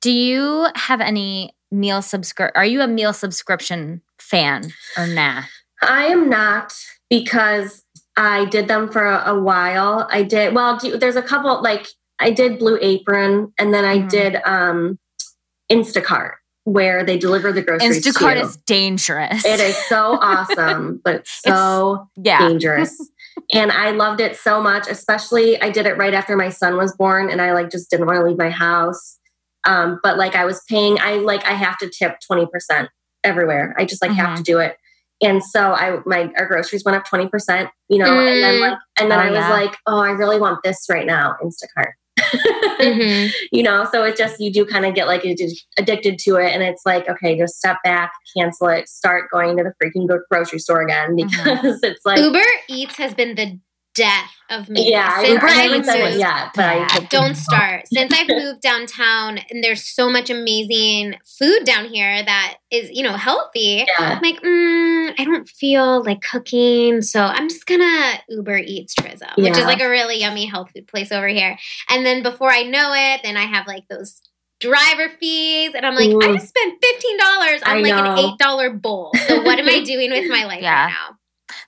Do 0.00 0.10
you 0.10 0.68
have 0.74 1.00
any 1.00 1.54
meal 1.70 1.98
subscri? 1.98 2.50
Are 2.54 2.64
you 2.64 2.80
a 2.82 2.86
meal 2.88 3.12
subscription 3.12 4.02
fan 4.18 4.72
or 4.96 5.06
nah? 5.06 5.42
I 5.82 6.04
am 6.06 6.28
not 6.28 6.74
because 7.08 7.84
I 8.16 8.46
did 8.46 8.66
them 8.68 8.88
for 8.90 9.04
a, 9.06 9.34
a 9.34 9.40
while. 9.40 10.08
I 10.10 10.22
did 10.22 10.54
well. 10.54 10.76
Do, 10.76 10.96
there's 10.98 11.16
a 11.16 11.22
couple 11.22 11.62
like 11.62 11.86
I 12.18 12.30
did 12.30 12.58
Blue 12.58 12.78
Apron, 12.82 13.52
and 13.58 13.72
then 13.72 13.84
I 13.84 13.98
Mhm. 14.00 14.08
did 14.10 14.36
um, 14.44 14.98
Instacart, 15.70 16.32
where 16.68 17.02
they 17.04 17.16
deliver 17.16 17.50
the 17.52 17.62
groceries. 17.62 18.02
to 18.04 18.10
Instacart 18.10 18.36
is 18.40 18.56
dangerous. 18.58 19.44
It 19.44 19.58
is 19.60 19.76
so 19.88 20.18
awesome, 20.20 21.00
but 21.02 21.16
it's 21.16 21.42
so 21.42 22.08
Yeah. 22.16 22.46
dangerous. 22.48 23.10
and 23.52 23.72
I 23.72 23.92
loved 23.92 24.20
it 24.20 24.36
so 24.36 24.60
much, 24.60 24.86
especially 24.88 25.60
I 25.62 25.70
did 25.70 25.86
it 25.86 25.96
right 25.96 26.12
after 26.12 26.36
my 26.36 26.50
son 26.50 26.76
was 26.76 26.94
born 26.96 27.30
and 27.30 27.40
I 27.40 27.52
like 27.52 27.70
just 27.70 27.90
didn't 27.90 28.06
want 28.06 28.18
to 28.20 28.24
leave 28.24 28.36
my 28.38 28.50
house. 28.50 29.18
Um, 29.66 29.98
but 30.02 30.18
like 30.18 30.34
I 30.34 30.44
was 30.44 30.62
paying, 30.68 30.98
I 31.00 31.14
like 31.14 31.46
I 31.46 31.52
have 31.54 31.78
to 31.78 31.88
tip 31.90 32.16
20% 32.30 32.88
everywhere. 33.24 33.74
I 33.78 33.84
just 33.84 34.02
like 34.02 34.10
have 34.12 34.30
Mhm. 34.30 34.36
to 34.36 34.42
do 34.42 34.58
it. 34.58 34.76
And 35.22 35.42
so 35.42 35.72
I 35.72 35.98
my 36.06 36.30
our 36.36 36.46
groceries 36.46 36.84
went 36.84 36.96
up 36.96 37.04
20%, 37.06 37.70
you 37.88 37.98
know, 37.98 38.04
and 38.20 38.42
then 38.42 38.54
Mm. 38.56 38.60
like 38.60 38.78
and 39.00 39.10
then 39.10 39.18
Oh, 39.18 39.22
I 39.22 39.30
was 39.30 39.38
yeah. 39.38 39.50
like, 39.50 39.76
oh, 39.86 39.98
I 40.00 40.10
really 40.10 40.38
want 40.38 40.60
this 40.62 40.86
right 40.90 41.06
now, 41.06 41.36
Instacart. 41.42 41.92
Mhm. 42.80 43.30
you 43.52 43.62
know 43.62 43.86
so 43.90 44.04
it 44.04 44.16
just 44.16 44.40
you 44.40 44.52
do 44.52 44.64
kind 44.64 44.86
of 44.86 44.94
get 44.94 45.06
like 45.06 45.24
addicted 45.76 46.18
to 46.18 46.36
it 46.36 46.52
and 46.52 46.62
it's 46.62 46.82
like 46.86 47.08
okay 47.08 47.36
just 47.36 47.56
step 47.56 47.76
back 47.82 48.12
cancel 48.36 48.68
it 48.68 48.88
start 48.88 49.30
going 49.30 49.56
to 49.56 49.64
the 49.64 49.72
freaking 49.82 50.06
gro- 50.06 50.22
grocery 50.30 50.58
store 50.58 50.82
again 50.82 51.16
because 51.16 51.80
it's 51.82 52.04
like 52.04 52.20
Uber 52.20 52.44
Eats 52.68 52.96
has 52.96 53.14
been 53.14 53.34
the 53.34 53.58
death 53.98 54.30
of 54.50 54.68
me. 54.70 54.90
yeah 54.90 55.20
Since 55.20 55.42
I 55.42 55.46
I 55.46 55.50
haven't 55.50 55.84
done 55.86 55.98
it 56.00 56.04
moved- 56.04 56.16
yet 56.18 56.50
but 56.54 56.64
I 56.64 57.06
Don't 57.10 57.34
start. 57.36 57.86
Since 57.88 58.14
I've 58.14 58.28
moved 58.28 58.62
downtown 58.62 59.38
and 59.50 59.62
there's 59.62 59.84
so 59.84 60.08
much 60.08 60.30
amazing 60.30 61.16
food 61.38 61.64
down 61.64 61.84
here 61.86 62.22
that 62.24 62.54
is, 62.70 62.90
you 62.92 63.02
know, 63.02 63.12
healthy. 63.14 63.84
yeah 63.86 64.14
I'm 64.16 64.22
like, 64.22 64.40
mm, 64.40 65.14
I 65.18 65.24
don't 65.24 65.46
feel 65.48 66.02
like 66.02 66.22
cooking, 66.22 67.02
so 67.02 67.20
I'm 67.24 67.48
just 67.48 67.66
gonna 67.66 68.14
Uber 68.30 68.58
Eats 68.58 68.94
Trism, 68.94 69.28
which 69.36 69.56
is 69.58 69.64
like 69.64 69.82
a 69.82 69.88
really 69.88 70.18
yummy 70.20 70.46
health 70.46 70.70
food 70.74 70.86
place 70.86 71.12
over 71.12 71.28
here. 71.28 71.58
And 71.90 72.06
then 72.06 72.22
before 72.22 72.50
I 72.50 72.62
know 72.62 72.92
it, 72.94 73.20
then 73.24 73.36
I 73.36 73.44
have 73.44 73.66
like 73.66 73.86
those 73.88 74.20
driver 74.60 75.08
fees, 75.20 75.72
and 75.74 75.84
I'm 75.86 75.94
like, 75.94 76.08
I 76.24 76.32
just 76.32 76.48
spent 76.48 76.82
fifteen 76.82 77.18
dollars 77.18 77.62
on 77.62 77.76
I 77.76 77.80
like 77.80 77.92
an 77.92 78.18
eight 78.18 78.38
dollar 78.38 78.70
bowl. 78.70 79.12
So 79.26 79.42
what 79.42 79.58
am 79.58 79.68
I 79.68 79.82
doing 79.84 80.10
with 80.10 80.28
my 80.30 80.44
life 80.46 80.62
Yeah. 80.62 80.84
right 80.86 80.90
now? 80.90 81.17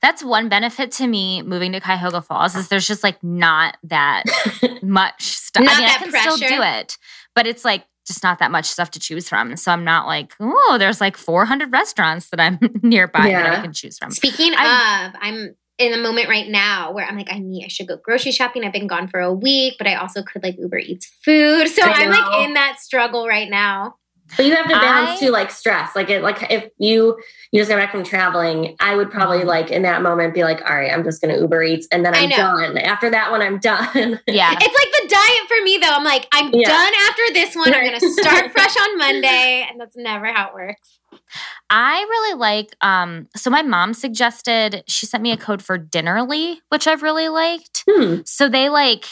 That's 0.02 0.22
one 0.22 0.48
benefit 0.48 0.90
to 0.92 1.06
me 1.06 1.42
moving 1.42 1.72
to 1.72 1.80
Cuyahoga 1.80 2.22
Falls 2.22 2.54
is 2.54 2.68
there's 2.68 2.86
just 2.86 3.02
like 3.02 3.22
not 3.22 3.76
that 3.84 4.24
much 4.82 5.22
stuff. 5.22 5.64
Not 5.64 5.74
I 5.74 5.78
mean, 5.78 5.86
that 5.86 6.00
I 6.00 6.04
can 6.04 6.12
still 6.12 6.48
do 6.48 6.62
it, 6.62 6.98
but 7.34 7.46
it's 7.46 7.64
like 7.64 7.84
just 8.06 8.22
not 8.22 8.38
that 8.40 8.50
much 8.50 8.66
stuff 8.66 8.90
to 8.92 9.00
choose 9.00 9.28
from. 9.28 9.56
So 9.56 9.70
I'm 9.70 9.84
not 9.84 10.06
like, 10.06 10.32
oh, 10.40 10.76
there's 10.78 11.00
like 11.00 11.16
400 11.16 11.72
restaurants 11.72 12.30
that 12.30 12.40
I'm 12.40 12.58
nearby 12.82 13.28
that 13.28 13.58
I 13.58 13.60
can 13.62 13.72
choose 13.72 13.98
from. 13.98 14.10
Speaking 14.10 14.52
I- 14.56 15.06
of, 15.06 15.14
I'm 15.20 15.54
in 15.78 15.94
a 15.94 15.98
moment 15.98 16.28
right 16.28 16.48
now 16.48 16.92
where 16.92 17.06
I'm 17.06 17.16
like, 17.16 17.32
I 17.32 17.38
need, 17.38 17.64
I 17.64 17.68
should 17.68 17.88
go 17.88 17.96
grocery 17.96 18.32
shopping. 18.32 18.64
I've 18.64 18.72
been 18.72 18.86
gone 18.86 19.08
for 19.08 19.18
a 19.18 19.32
week, 19.32 19.76
but 19.78 19.86
I 19.86 19.94
also 19.94 20.22
could 20.22 20.42
like 20.42 20.58
Uber 20.58 20.78
Eats 20.78 21.06
food. 21.06 21.68
So 21.68 21.82
I'm 21.82 22.10
like 22.10 22.46
in 22.46 22.54
that 22.54 22.78
struggle 22.80 23.26
right 23.26 23.48
now. 23.48 23.94
But 24.36 24.46
you 24.46 24.54
have 24.54 24.64
to 24.68 24.70
balance 24.78 25.10
I- 25.10 25.16
too 25.26 25.30
like 25.30 25.50
stress 25.50 25.94
like 25.96 26.08
it 26.10 26.22
like 26.22 26.46
if 26.50 26.68
you 26.78 27.18
you 27.52 27.60
just 27.60 27.68
got 27.70 27.76
back 27.76 27.90
from 27.92 28.04
traveling 28.04 28.76
i 28.80 28.94
would 28.94 29.10
probably 29.10 29.40
Mhm. 29.40 29.46
like 29.46 29.70
in 29.70 29.82
that 29.82 30.02
moment 30.02 30.34
be 30.34 30.44
like 30.44 30.60
all 30.68 30.76
right 30.76 30.92
i'm 30.92 31.02
just 31.04 31.20
gonna 31.20 31.36
uber 31.38 31.62
eats 31.62 31.86
and 31.90 32.04
then 32.04 32.14
I 32.14 32.20
i'm 32.20 32.28
done 32.30 32.78
after 32.78 33.10
that 33.10 33.30
one, 33.30 33.42
i'm 33.42 33.58
done 33.58 34.20
Yeah. 34.26 34.52
It's 34.52 34.62
like 34.62 34.92
the 35.02 35.08
diet 35.08 35.48
for 35.48 35.64
me 35.64 35.78
though. 35.78 35.88
I'm 35.94 36.04
like, 36.04 36.28
I'm 36.32 36.50
Yeah. 36.52 36.68
done 36.68 36.92
after 37.08 37.22
this 37.32 37.54
one. 37.56 37.74
I'm 37.74 37.84
gonna 37.84 38.00
start 38.00 38.52
fresh 38.52 38.76
on 38.76 38.98
Monday, 38.98 39.66
and 39.68 39.80
that's 39.80 39.96
never 39.96 40.26
how 40.26 40.48
it 40.48 40.54
works. 40.54 40.98
I 41.68 42.00
really 42.00 42.38
like 42.38 42.74
um 42.80 43.28
so 43.36 43.50
my 43.50 43.62
mom 43.62 43.94
suggested 43.94 44.82
she 44.86 45.06
sent 45.06 45.22
me 45.22 45.32
a 45.32 45.36
code 45.36 45.62
for 45.62 45.78
Dinnerly, 45.78 46.56
which 46.68 46.86
I've 46.86 47.02
really 47.02 47.28
liked. 47.28 47.84
hmm. 47.88 48.16
So 48.24 48.48
they 48.48 48.68
like 48.68 49.06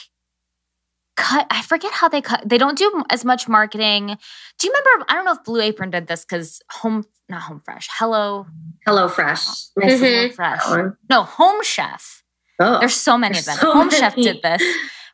cut 1.19 1.47
I 1.51 1.63
forget 1.63 1.93
how 1.93 2.09
they 2.09 2.23
cut 2.23 2.49
they 2.49 2.59
don't 2.59 2.79
do 2.79 3.03
as 3.11 3.25
much 3.25 3.49
marketing. 3.49 4.17
Do 4.59 4.67
you 4.67 4.73
remember 4.73 5.07
I 5.09 5.15
don't 5.15 5.25
know 5.25 5.33
if 5.33 5.45
Blue 5.45 5.61
Apron 5.61 5.91
did 5.91 6.07
this 6.07 6.25
cuz 6.25 6.61
Home 6.81 7.05
not 7.29 7.43
Home 7.43 7.61
Fresh. 7.61 7.89
Hello 7.99 8.47
hello 8.87 9.09
fresh 9.09 9.45
Mhm. 9.79 10.23
Home 10.23 10.33
Fresh. 10.33 10.63
No, 11.11 11.23
Home 11.25 11.63
Chef. 11.63 12.23
oh 12.61 12.79
There's 12.81 12.95
so 12.95 13.19
many 13.19 13.39
of 13.39 13.45
them. 13.45 13.57
So 13.59 13.73
Home 13.73 13.91
Chef 13.91 14.15
did 14.15 14.41
this 14.43 14.63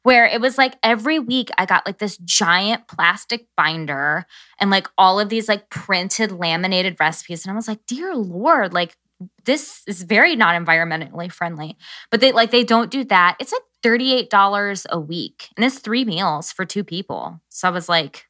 where 0.02 0.26
it 0.26 0.40
was 0.40 0.58
like 0.58 0.74
every 0.82 1.18
week 1.18 1.50
I 1.58 1.64
got 1.66 1.86
like 1.86 1.98
this 1.98 2.18
giant 2.18 2.86
plastic 2.88 3.46
binder 3.56 4.26
and 4.60 4.70
like 4.70 4.86
all 4.98 5.18
of 5.18 5.30
these 5.30 5.48
like 5.48 5.70
printed 5.70 6.30
laminated 6.30 6.96
recipes. 7.00 7.44
And 7.44 7.52
I 7.52 7.56
was 7.56 7.66
like, 7.68 7.80
dear 7.86 8.14
Lord, 8.14 8.72
like 8.74 8.96
this 9.44 9.82
is 9.86 10.02
very 10.02 10.36
not 10.36 10.60
environmentally 10.62 11.32
friendly. 11.32 11.76
But 12.10 12.20
they 12.20 12.32
like 12.32 12.50
they 12.50 12.64
don't 12.64 12.90
do 12.90 13.02
that. 13.04 13.36
It's 13.40 13.52
like 13.52 13.62
$38 13.84 14.86
a 14.90 14.98
week. 15.00 15.48
And 15.56 15.64
it's 15.64 15.78
three 15.78 16.04
meals 16.04 16.52
for 16.52 16.64
two 16.64 16.84
people. 16.84 17.40
So 17.48 17.68
I 17.68 17.70
was 17.70 17.88
like, 17.88 18.26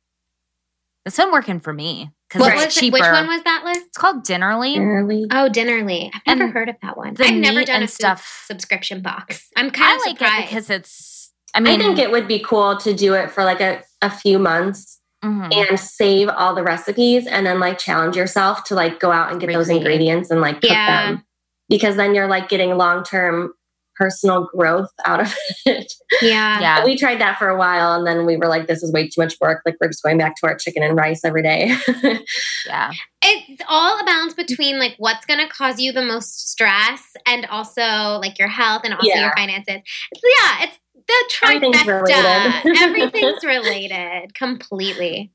it's 1.06 1.16
been 1.16 1.32
working 1.32 1.60
for 1.60 1.72
me. 1.72 2.10
Because 2.28 2.40
What 2.40 2.54
it's 2.54 2.64
was 2.66 2.76
it? 2.76 2.80
cheaper. 2.80 2.94
Which 2.94 3.02
one 3.02 3.26
was 3.26 3.42
that 3.44 3.62
list? 3.64 3.82
it's 3.86 3.98
called 3.98 4.24
Dinnerly. 4.24 4.76
Barely. 4.76 5.24
Oh, 5.30 5.48
Dinnerly. 5.50 6.10
I've 6.14 6.22
never 6.26 6.44
And 6.44 6.52
heard 6.52 6.68
of 6.68 6.76
that 6.82 6.96
one. 6.96 7.14
the 7.14 7.24
I've 7.26 7.34
never 7.34 7.58
meat 7.60 7.66
done 7.66 7.76
and 7.76 7.84
a 7.84 7.86
food 7.86 7.92
stuff. 7.94 8.44
subscription 8.46 9.02
box. 9.02 9.50
I'm 9.56 9.66
I 9.66 9.70
kind 9.70 9.96
of 9.96 10.06
like 10.06 10.18
surprised. 10.18 10.38
it 10.44 10.48
because 10.48 10.70
it's 10.70 11.32
I 11.54 11.60
mean 11.60 11.80
I 11.80 11.84
think 11.84 11.98
it 11.98 12.10
would 12.10 12.26
be 12.26 12.40
cool 12.40 12.76
to 12.78 12.94
do 12.94 13.14
it 13.14 13.30
for 13.30 13.44
like 13.44 13.60
a, 13.60 13.82
a 14.02 14.10
few 14.10 14.38
months 14.40 15.00
mhm. 15.24 15.54
and 15.54 15.78
save 15.78 16.28
all 16.30 16.54
the 16.54 16.64
recipes 16.64 17.26
and 17.28 17.46
then 17.46 17.60
like 17.60 17.78
challenge 17.78 18.16
yourself 18.16 18.64
to 18.64 18.74
like 18.74 18.98
go 18.98 19.12
out 19.12 19.30
and 19.30 19.40
get 19.40 19.52
those 19.52 19.68
ingredients 19.68 20.30
and 20.30 20.40
like 20.40 20.60
cook 20.62 20.70
Yeah. 20.70 21.12
them. 21.12 21.24
Because 21.68 21.94
then 21.96 22.14
you're 22.14 22.26
like 22.28 22.48
getting 22.48 22.76
long 22.76 23.04
term 23.04 23.52
personal 23.96 24.48
growth 24.54 24.90
out 25.04 25.20
of 25.20 25.34
it. 25.66 25.92
yeah. 26.22 26.60
yeah. 26.60 26.84
We 26.84 26.96
tried 26.96 27.20
that 27.20 27.38
for 27.38 27.48
a 27.48 27.56
while 27.56 27.94
and 27.94 28.06
then 28.06 28.26
we 28.26 28.36
were 28.36 28.46
like, 28.48 28.66
this 28.66 28.82
is 28.82 28.92
way 28.92 29.08
too 29.08 29.20
much 29.20 29.34
work. 29.40 29.62
Like 29.64 29.76
we're 29.80 29.88
just 29.88 30.02
going 30.02 30.18
back 30.18 30.34
to 30.36 30.46
our 30.46 30.56
chicken 30.56 30.82
and 30.82 30.96
rice 30.96 31.24
every 31.24 31.42
day. 31.42 31.74
Yeah. 32.66 32.92
it's 33.22 33.62
all 33.68 34.00
a 34.00 34.04
balance 34.04 34.32
between 34.32 34.78
like 34.78 34.94
what's 34.96 35.26
going 35.26 35.38
to 35.40 35.46
cause 35.48 35.78
you 35.78 35.92
the 35.92 36.00
most 36.02 36.48
stress 36.50 37.02
and 37.26 37.44
also 37.46 38.18
like 38.20 38.38
your 38.38 38.48
health 38.48 38.82
and 38.84 38.94
also 38.94 39.06
Yeah. 39.06 39.20
your 39.20 39.32
finances. 39.36 39.82
It's 40.12 40.22
yeah, 40.40 40.64
it's 40.66 40.78
the 41.06 41.46
Everything's 41.46 41.76
trifecta. 41.76 42.64
related. 42.64 42.78
Everything's 42.82 43.44
related 43.44 44.34
completely. 44.34 45.30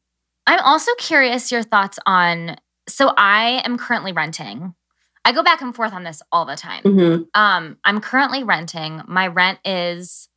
I'm 0.47 0.59
also 0.61 0.91
curious 0.97 1.51
your 1.51 1.61
thoughts 1.61 1.99
on 2.07 2.55
so 2.87 3.13
I 3.15 3.61
am 3.65 3.77
currently 3.77 4.11
renting. 4.11 4.73
I 5.29 5.31
go 5.31 5.43
back 5.43 5.61
and 5.61 5.75
forth 5.75 5.93
on 5.93 6.03
this 6.03 6.23
all 6.31 6.43
the 6.45 6.55
time. 6.55 6.81
Mhm. 6.81 7.27
Um, 7.35 7.77
I'm 7.85 8.01
currently 8.01 8.43
renting. 8.43 9.03
My 9.07 9.27
rent 9.27 9.59
is 9.63 10.27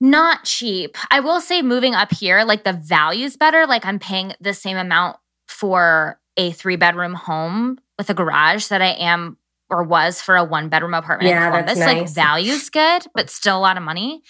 not 0.00 0.42
cheap. 0.42 0.96
I 1.08 1.20
will 1.20 1.40
say 1.40 1.62
moving 1.62 1.94
up 1.94 2.12
here, 2.12 2.42
like 2.42 2.64
the 2.64 2.72
value's 2.72 3.36
better. 3.36 3.68
Like 3.68 3.86
I'm 3.86 4.00
paying 4.00 4.32
the 4.40 4.54
same 4.54 4.76
amount 4.76 5.18
for 5.46 6.18
a 6.36 6.50
three 6.50 6.74
bedroom 6.74 7.14
home 7.14 7.78
with 7.96 8.10
a 8.10 8.14
garage 8.14 8.66
that 8.66 8.82
I 8.82 8.88
am 8.94 9.36
or 9.70 9.82
was 9.82 10.20
for 10.20 10.36
a 10.36 10.44
one 10.44 10.68
bedroom 10.68 10.94
apartment 10.94 11.30
Yeah, 11.30 11.46
in 11.58 11.64
that's 11.66 11.80
Columbus. 11.80 12.16
Like 12.16 12.24
value's 12.26 12.68
good, 12.70 13.06
but 13.14 13.30
still 13.30 13.56
a 13.56 13.60
lot 13.60 13.76
of 13.76 13.82
money. 13.82 14.22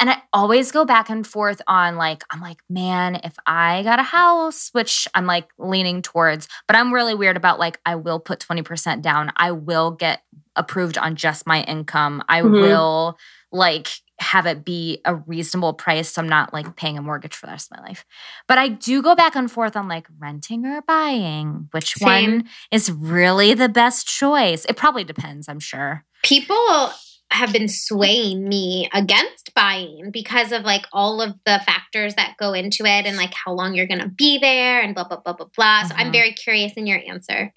And 0.00 0.10
I 0.10 0.20
always 0.32 0.70
go 0.72 0.84
back 0.84 1.08
and 1.08 1.26
forth 1.26 1.60
on 1.66 1.96
like, 1.96 2.22
I'm 2.30 2.40
like, 2.40 2.58
man, 2.68 3.20
if 3.24 3.36
I 3.46 3.82
got 3.84 3.98
a 3.98 4.02
house, 4.02 4.68
which 4.72 5.08
I'm 5.14 5.26
like 5.26 5.48
leaning 5.58 6.02
towards, 6.02 6.48
but 6.66 6.76
I'm 6.76 6.92
really 6.92 7.14
weird 7.14 7.36
about 7.36 7.58
like, 7.58 7.80
I 7.86 7.94
will 7.94 8.20
put 8.20 8.40
20% 8.40 9.02
down. 9.02 9.32
I 9.36 9.52
will 9.52 9.92
get 9.92 10.22
approved 10.56 10.98
on 10.98 11.16
just 11.16 11.46
my 11.46 11.62
income. 11.62 12.22
I 12.28 12.42
Mhm. 12.42 12.60
will 12.60 13.18
like 13.52 13.88
have 14.20 14.46
it 14.46 14.64
be 14.64 15.00
a 15.04 15.14
reasonable 15.14 15.72
price 15.72 16.10
so 16.12 16.20
I'm 16.22 16.28
not 16.28 16.52
like 16.52 16.76
paying 16.76 16.98
a 16.98 17.02
mortgage 17.02 17.34
for 17.36 17.46
the 17.46 17.52
rest 17.52 17.70
of 17.70 17.78
my 17.78 17.86
life. 17.88 18.04
But 18.48 18.58
I 18.58 18.68
do 18.68 19.00
go 19.02 19.14
back 19.14 19.36
and 19.36 19.50
forth 19.50 19.76
on 19.76 19.88
like 19.88 20.06
renting 20.18 20.66
or 20.66 20.82
buying, 20.82 21.68
which 21.72 21.94
Same. 21.94 22.06
one 22.32 22.44
is 22.72 22.90
really 22.90 23.54
the 23.54 23.68
best 23.68 24.06
choice. 24.08 24.64
It 24.64 24.76
probably 24.76 25.04
depends, 25.04 25.48
I'm 25.48 25.60
sure. 25.60 26.04
People 26.24 26.90
have 27.30 27.52
been 27.52 27.68
swaying 27.68 28.48
me 28.48 28.88
against 28.94 29.52
buying 29.54 30.10
because 30.10 30.50
of 30.50 30.62
like 30.62 30.86
all 30.92 31.20
of 31.20 31.34
the 31.44 31.60
factors 31.66 32.14
that 32.14 32.34
go 32.40 32.54
into 32.54 32.84
it 32.86 33.06
and 33.06 33.16
like 33.16 33.34
how 33.34 33.52
long 33.52 33.74
you're 33.74 33.86
going 33.86 34.00
to 34.00 34.08
be 34.08 34.38
there 34.38 34.80
and 34.80 34.94
blah 34.94 35.04
blah 35.06 35.20
blah 35.20 35.34
blah 35.34 35.46
blah. 35.54 35.82
So 35.84 35.94
I'm 35.96 36.08
Mhm. 36.08 36.12
very 36.12 36.32
curious 36.32 36.72
in 36.72 36.86
your 36.86 37.00
answer. 37.06 37.52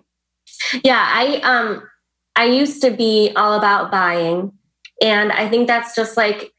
Yeah, 0.83 1.03
I 1.07 1.37
um 1.37 1.83
I 2.35 2.45
used 2.45 2.81
to 2.81 2.91
be 2.91 3.31
all 3.35 3.53
about 3.53 3.91
buying 3.91 4.51
and 5.01 5.31
I 5.31 5.49
think 5.49 5.67
that's 5.67 5.95
just 5.95 6.15
like 6.17 6.51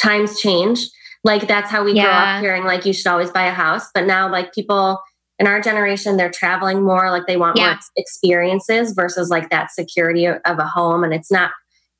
times 0.00 0.40
change. 0.40 0.80
Like 1.24 1.48
that's 1.48 1.70
how 1.70 1.84
we 1.84 1.92
grew 1.92 2.02
Yeah. 2.02 2.36
up 2.36 2.42
hearing 2.42 2.64
like 2.64 2.84
you 2.84 2.92
should 2.92 3.06
always 3.06 3.30
buy 3.30 3.46
a 3.46 3.52
house. 3.52 3.88
But 3.94 4.06
now 4.06 4.30
like 4.30 4.52
people 4.54 5.00
in 5.38 5.46
our 5.46 5.60
generation, 5.60 6.16
they're 6.16 6.30
traveling 6.30 6.82
more, 6.82 7.10
like 7.10 7.26
they 7.26 7.36
want 7.36 7.56
more 7.58 7.66
Yeah. 7.66 7.72
ex- 7.74 7.90
experiences 7.96 8.92
versus 8.92 9.30
like 9.30 9.50
that 9.50 9.70
security 9.72 10.26
of, 10.26 10.38
a 10.46 10.64
home. 10.66 11.02
And 11.04 11.12
it's 11.12 11.30
not 11.30 11.50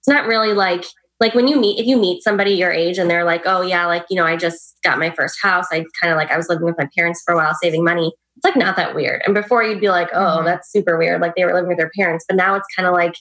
it's 0.00 0.08
not 0.08 0.26
really 0.26 0.52
like 0.52 0.84
like 1.20 1.34
when 1.34 1.48
you 1.48 1.58
meet 1.58 1.78
if 1.80 1.86
you 1.86 1.96
meet 1.96 2.22
somebody 2.22 2.52
your 2.52 2.70
age 2.72 2.98
and 2.98 3.08
they're 3.10 3.24
like, 3.24 3.42
oh 3.46 3.62
yeah, 3.62 3.86
like, 3.86 4.04
you 4.10 4.16
know, 4.16 4.24
I 4.26 4.36
just 4.36 4.76
got 4.84 4.98
my 4.98 5.10
first 5.10 5.38
house. 5.42 5.66
I 5.72 5.84
kind 6.00 6.12
of 6.12 6.16
like 6.16 6.30
I 6.30 6.36
was 6.36 6.48
living 6.48 6.64
with 6.66 6.76
my 6.78 6.88
parents 6.96 7.22
for 7.24 7.32
a 7.32 7.36
while, 7.36 7.54
saving 7.62 7.84
money. 7.84 8.12
It's 8.36 8.44
like 8.44 8.56
not 8.56 8.76
that 8.76 8.94
weird. 8.94 9.22
And 9.24 9.34
before 9.34 9.62
you'd 9.62 9.80
be 9.80 9.88
like, 9.90 10.08
oh, 10.12 10.40
Mhm. 10.40 10.44
that's 10.44 10.70
super 10.70 10.98
weird. 10.98 11.20
Like 11.22 11.34
they 11.36 11.44
were 11.44 11.54
living 11.54 11.68
with 11.68 11.78
their 11.78 11.90
parents. 11.96 12.24
But 12.28 12.36
now 12.36 12.54
it's 12.56 12.66
kind 12.76 12.86
of 12.86 12.92
like 12.92 13.14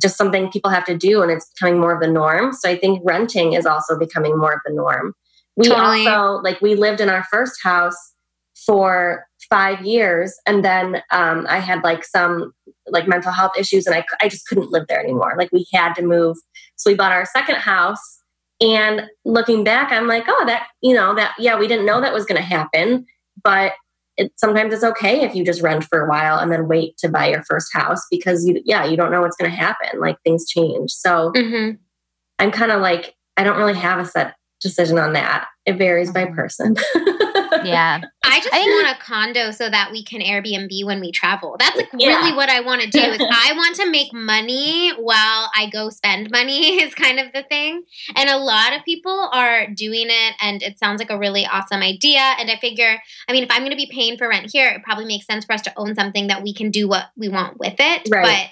just 0.00 0.16
something 0.16 0.50
people 0.50 0.70
have 0.70 0.84
to 0.84 0.96
do 0.96 1.22
and 1.22 1.30
it's 1.30 1.50
becoming 1.50 1.80
more 1.80 1.92
of 1.92 2.00
the 2.00 2.10
norm. 2.10 2.52
So 2.52 2.68
I 2.68 2.76
think 2.76 3.00
renting 3.04 3.52
is 3.52 3.66
also 3.66 3.98
becoming 3.98 4.36
more 4.36 4.52
of 4.52 4.60
the 4.64 4.72
norm. 4.72 5.14
We 5.56 5.68
Totally. 5.68 6.06
also 6.06 6.42
like 6.42 6.60
we 6.60 6.74
lived 6.74 7.00
in 7.00 7.08
our 7.08 7.24
first 7.24 7.62
house 7.62 7.96
for 8.66 9.26
five 9.50 9.84
years 9.84 10.34
and 10.46 10.64
then 10.64 11.02
um, 11.10 11.46
I 11.48 11.58
had 11.58 11.84
like 11.84 12.04
some 12.04 12.52
like 12.88 13.06
mental 13.06 13.32
health 13.32 13.52
issues 13.58 13.86
and 13.86 13.94
I, 13.94 14.04
I 14.20 14.28
just 14.28 14.46
couldn't 14.46 14.70
live 14.70 14.86
there 14.88 15.00
anymore. 15.00 15.34
Like 15.38 15.52
we 15.52 15.66
had 15.72 15.94
to 15.94 16.02
move. 16.02 16.36
So 16.76 16.90
we 16.90 16.96
bought 16.96 17.12
our 17.12 17.26
second 17.26 17.56
house 17.56 18.20
and 18.60 19.02
looking 19.24 19.64
back, 19.64 19.92
I'm 19.92 20.06
like, 20.06 20.24
oh, 20.28 20.44
that, 20.46 20.68
you 20.80 20.94
know, 20.94 21.14
that, 21.14 21.34
yeah, 21.38 21.58
we 21.58 21.66
didn't 21.66 21.86
know 21.86 22.00
that 22.00 22.12
was 22.12 22.24
going 22.24 22.40
to 22.40 22.46
happen, 22.46 23.06
but 23.42 23.72
it, 24.16 24.32
sometimes 24.36 24.72
it's 24.72 24.84
okay 24.84 25.22
if 25.22 25.34
you 25.34 25.44
just 25.44 25.60
rent 25.62 25.84
for 25.84 26.04
a 26.04 26.08
while 26.08 26.38
and 26.38 26.50
then 26.52 26.68
wait 26.68 26.96
to 26.98 27.08
buy 27.08 27.28
your 27.28 27.42
first 27.44 27.72
house 27.72 28.00
because 28.10 28.46
you, 28.46 28.60
yeah, 28.64 28.84
you 28.84 28.96
don't 28.96 29.10
know 29.10 29.20
what's 29.20 29.36
going 29.36 29.50
to 29.50 29.56
happen. 29.56 29.98
Like 30.00 30.16
things 30.22 30.48
change. 30.48 30.90
So 30.90 31.32
hmm 31.34 31.70
I'm 32.38 32.50
kind 32.50 32.72
of 32.72 32.80
like, 32.80 33.14
I 33.36 33.44
don't 33.44 33.58
really 33.58 33.74
have 33.74 33.98
a 33.98 34.04
set 34.04 34.34
decision 34.60 34.98
on 34.98 35.12
that. 35.14 35.46
It 35.66 35.78
varies 35.78 36.10
by 36.10 36.26
Mhm. 36.26 36.34
person. 36.34 36.76
Yeah. 37.64 38.00
I 38.24 38.40
just 38.40 38.52
I 38.52 38.60
want 38.60 38.96
a 38.96 39.00
condo 39.00 39.50
so 39.50 39.68
that 39.68 39.90
we 39.92 40.02
can 40.02 40.20
Airbnb 40.20 40.84
when 40.84 41.00
we 41.00 41.12
travel. 41.12 41.56
That's 41.58 41.76
like 41.76 41.88
Yeah. 41.96 42.16
really 42.16 42.32
what 42.36 42.48
I 42.48 42.60
want 42.60 42.82
to 42.82 42.88
do. 42.88 42.98
Is 43.00 43.20
I 43.30 43.52
want 43.54 43.76
to 43.76 43.90
make 43.90 44.12
money 44.12 44.90
while 44.98 45.50
I 45.54 45.68
go 45.70 45.90
spend 45.90 46.30
money 46.30 46.80
is 46.82 46.94
kind 46.94 47.18
of 47.20 47.32
the 47.32 47.42
thing. 47.44 47.82
And 48.16 48.28
a 48.30 48.38
lot 48.38 48.74
of 48.76 48.84
people 48.84 49.28
are 49.32 49.66
doing 49.68 50.06
it, 50.08 50.34
and 50.40 50.62
it 50.62 50.78
sounds 50.78 50.98
like 50.98 51.10
a 51.10 51.18
really 51.18 51.46
awesome 51.46 51.82
idea. 51.82 52.20
And 52.38 52.50
I 52.50 52.56
figure, 52.56 52.98
I 53.28 53.32
mean, 53.32 53.44
if 53.44 53.50
I'm 53.50 53.60
going 53.60 53.70
to 53.70 53.76
be 53.76 53.90
paying 53.90 54.16
for 54.16 54.28
rent 54.28 54.50
here, 54.52 54.68
it 54.68 54.82
probably 54.82 55.04
makes 55.06 55.26
sense 55.26 55.44
for 55.44 55.52
us 55.52 55.62
to 55.62 55.72
own 55.76 55.94
something 55.94 56.26
that 56.28 56.42
we 56.42 56.54
can 56.54 56.70
do 56.70 56.88
what 56.88 57.06
we 57.16 57.28
want 57.28 57.58
with 57.58 57.74
it. 57.78 58.08
Right. 58.10 58.24
But 58.24 58.50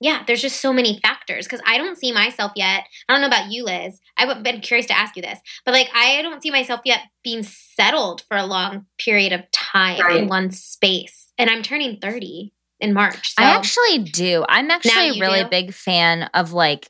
yeah, 0.00 0.22
there's 0.26 0.42
just 0.42 0.60
so 0.60 0.72
many 0.72 1.00
factors 1.00 1.46
because 1.46 1.60
I 1.66 1.78
don't 1.78 1.96
see 1.96 2.12
myself 2.12 2.52
yet. 2.56 2.84
I 3.08 3.12
don't 3.12 3.20
know 3.20 3.26
about 3.28 3.50
you, 3.50 3.64
Liz. 3.64 4.00
I've 4.16 4.42
been 4.42 4.60
curious 4.60 4.86
to 4.88 4.98
ask 4.98 5.16
you 5.16 5.22
this, 5.22 5.38
but 5.64 5.72
like 5.72 5.88
I 5.94 6.20
don't 6.22 6.42
see 6.42 6.50
myself 6.50 6.80
yet 6.84 7.00
being 7.22 7.42
settled 7.42 8.22
for 8.28 8.36
a 8.36 8.44
long 8.46 8.86
period 8.98 9.32
of 9.32 9.50
time 9.50 10.00
Right. 10.00 10.22
in 10.22 10.28
one 10.28 10.50
space. 10.50 11.32
And 11.38 11.48
I'm 11.48 11.62
turning 11.62 11.98
30 12.00 12.52
in 12.80 12.92
March. 12.92 13.34
So 13.34 13.42
I 13.42 13.54
actually 13.56 13.98
do. 14.00 14.44
I'm 14.48 14.70
actually 14.70 15.18
a 15.18 15.20
really 15.20 15.44
do? 15.44 15.48
big 15.48 15.72
fan 15.72 16.24
of 16.34 16.52
like 16.52 16.88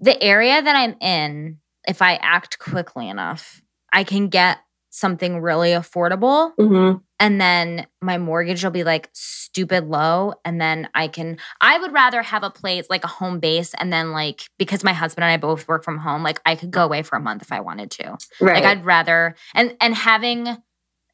the 0.00 0.20
area 0.22 0.60
that 0.60 0.76
I'm 0.76 0.96
in. 1.00 1.58
If 1.86 2.02
I 2.02 2.14
act 2.16 2.58
quickly 2.58 3.08
enough, 3.08 3.60
I 3.92 4.04
can 4.04 4.28
get 4.28 4.58
something 4.90 5.40
really 5.40 5.70
affordable 5.70 6.52
hmm 6.58 6.92
and 7.22 7.40
then 7.40 7.86
my 8.02 8.18
mortgage 8.18 8.62
will 8.64 8.70
be 8.72 8.84
like 8.84 9.08
stupid 9.12 9.86
low 9.86 10.34
and 10.44 10.60
then 10.60 10.88
i 10.94 11.06
can 11.08 11.38
i 11.60 11.78
would 11.78 11.92
rather 11.92 12.20
have 12.22 12.42
a 12.42 12.50
place 12.50 12.86
like 12.90 13.04
a 13.04 13.08
home 13.08 13.38
base 13.38 13.72
and 13.74 13.92
then 13.92 14.12
like 14.12 14.42
because 14.58 14.82
my 14.82 14.92
husband 14.92 15.24
and 15.24 15.32
i 15.32 15.36
both 15.36 15.68
work 15.68 15.84
from 15.84 15.98
home 15.98 16.22
like 16.22 16.40
i 16.44 16.54
could 16.56 16.70
go 16.70 16.82
away 16.84 17.02
for 17.02 17.16
a 17.16 17.20
month 17.20 17.42
if 17.42 17.52
i 17.52 17.60
wanted 17.60 17.90
to 17.90 18.16
Right. 18.40 18.62
like 18.62 18.64
i'd 18.64 18.84
rather 18.84 19.34
and 19.54 19.76
and 19.80 19.94
having 19.94 20.48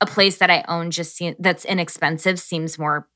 a 0.00 0.06
place 0.06 0.38
that 0.38 0.50
i 0.50 0.64
own 0.68 0.90
just 0.90 1.14
seem, 1.16 1.34
that's 1.38 1.64
inexpensive 1.64 2.38
seems 2.40 2.78
more 2.78 3.08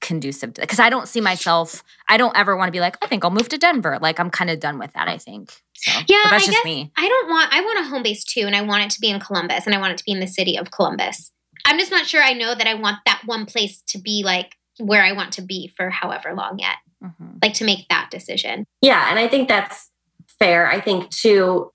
conducive 0.00 0.52
to 0.54 0.60
because 0.60 0.80
i 0.80 0.90
don't 0.90 1.08
see 1.08 1.20
myself 1.20 1.82
i 2.08 2.16
don't 2.18 2.36
ever 2.36 2.56
want 2.56 2.68
to 2.68 2.72
be 2.72 2.80
like 2.80 2.96
i 3.00 3.06
think 3.06 3.24
i'll 3.24 3.30
move 3.30 3.48
to 3.48 3.56
denver 3.56 3.98
like 4.02 4.20
i'm 4.20 4.28
kind 4.28 4.50
of 4.50 4.60
done 4.60 4.78
with 4.78 4.92
that 4.92 5.08
i 5.08 5.16
think 5.16 5.62
so 5.72 5.90
Yeah, 6.08 6.22
that's 6.30 6.34
I 6.34 6.38
just 6.46 6.50
guess 6.50 6.64
me 6.64 6.92
I 6.96 7.08
don't 7.08 7.28
want 7.30 7.52
I 7.54 7.60
want 7.60 7.78
a 7.80 7.88
home 7.88 8.02
base 8.02 8.24
too, 8.24 8.42
and 8.42 8.54
I 8.56 8.62
want 8.62 8.84
it 8.84 8.90
to 8.90 9.00
be 9.00 9.08
in 9.10 9.18
Columbus 9.20 9.66
and 9.66 9.74
I 9.74 9.78
want 9.78 9.92
it 9.92 9.98
to 9.98 10.04
be 10.04 10.12
in 10.12 10.20
the 10.20 10.26
city 10.26 10.56
of 10.56 10.70
Columbus. 10.70 11.30
I'm 11.64 11.78
just 11.78 11.90
not 11.90 12.06
sure 12.06 12.22
I 12.22 12.32
know 12.32 12.54
that 12.54 12.66
I 12.66 12.74
want 12.74 12.98
that 13.06 13.22
one 13.24 13.46
place 13.46 13.80
to 13.88 13.98
be 13.98 14.22
like 14.24 14.54
where 14.78 15.02
I 15.02 15.12
want 15.12 15.32
to 15.34 15.42
be 15.42 15.68
for 15.68 15.90
however 15.90 16.34
long 16.34 16.58
yet. 16.58 16.76
Mhm. 17.02 17.42
Like 17.42 17.54
to 17.54 17.64
make 17.64 17.88
that 17.88 18.10
decision. 18.10 18.66
Yeah, 18.80 19.08
and 19.10 19.18
I 19.18 19.28
think 19.28 19.48
that's 19.48 19.90
fair. 20.38 20.66
I 20.66 20.80
think 20.80 21.10
too, 21.10 21.70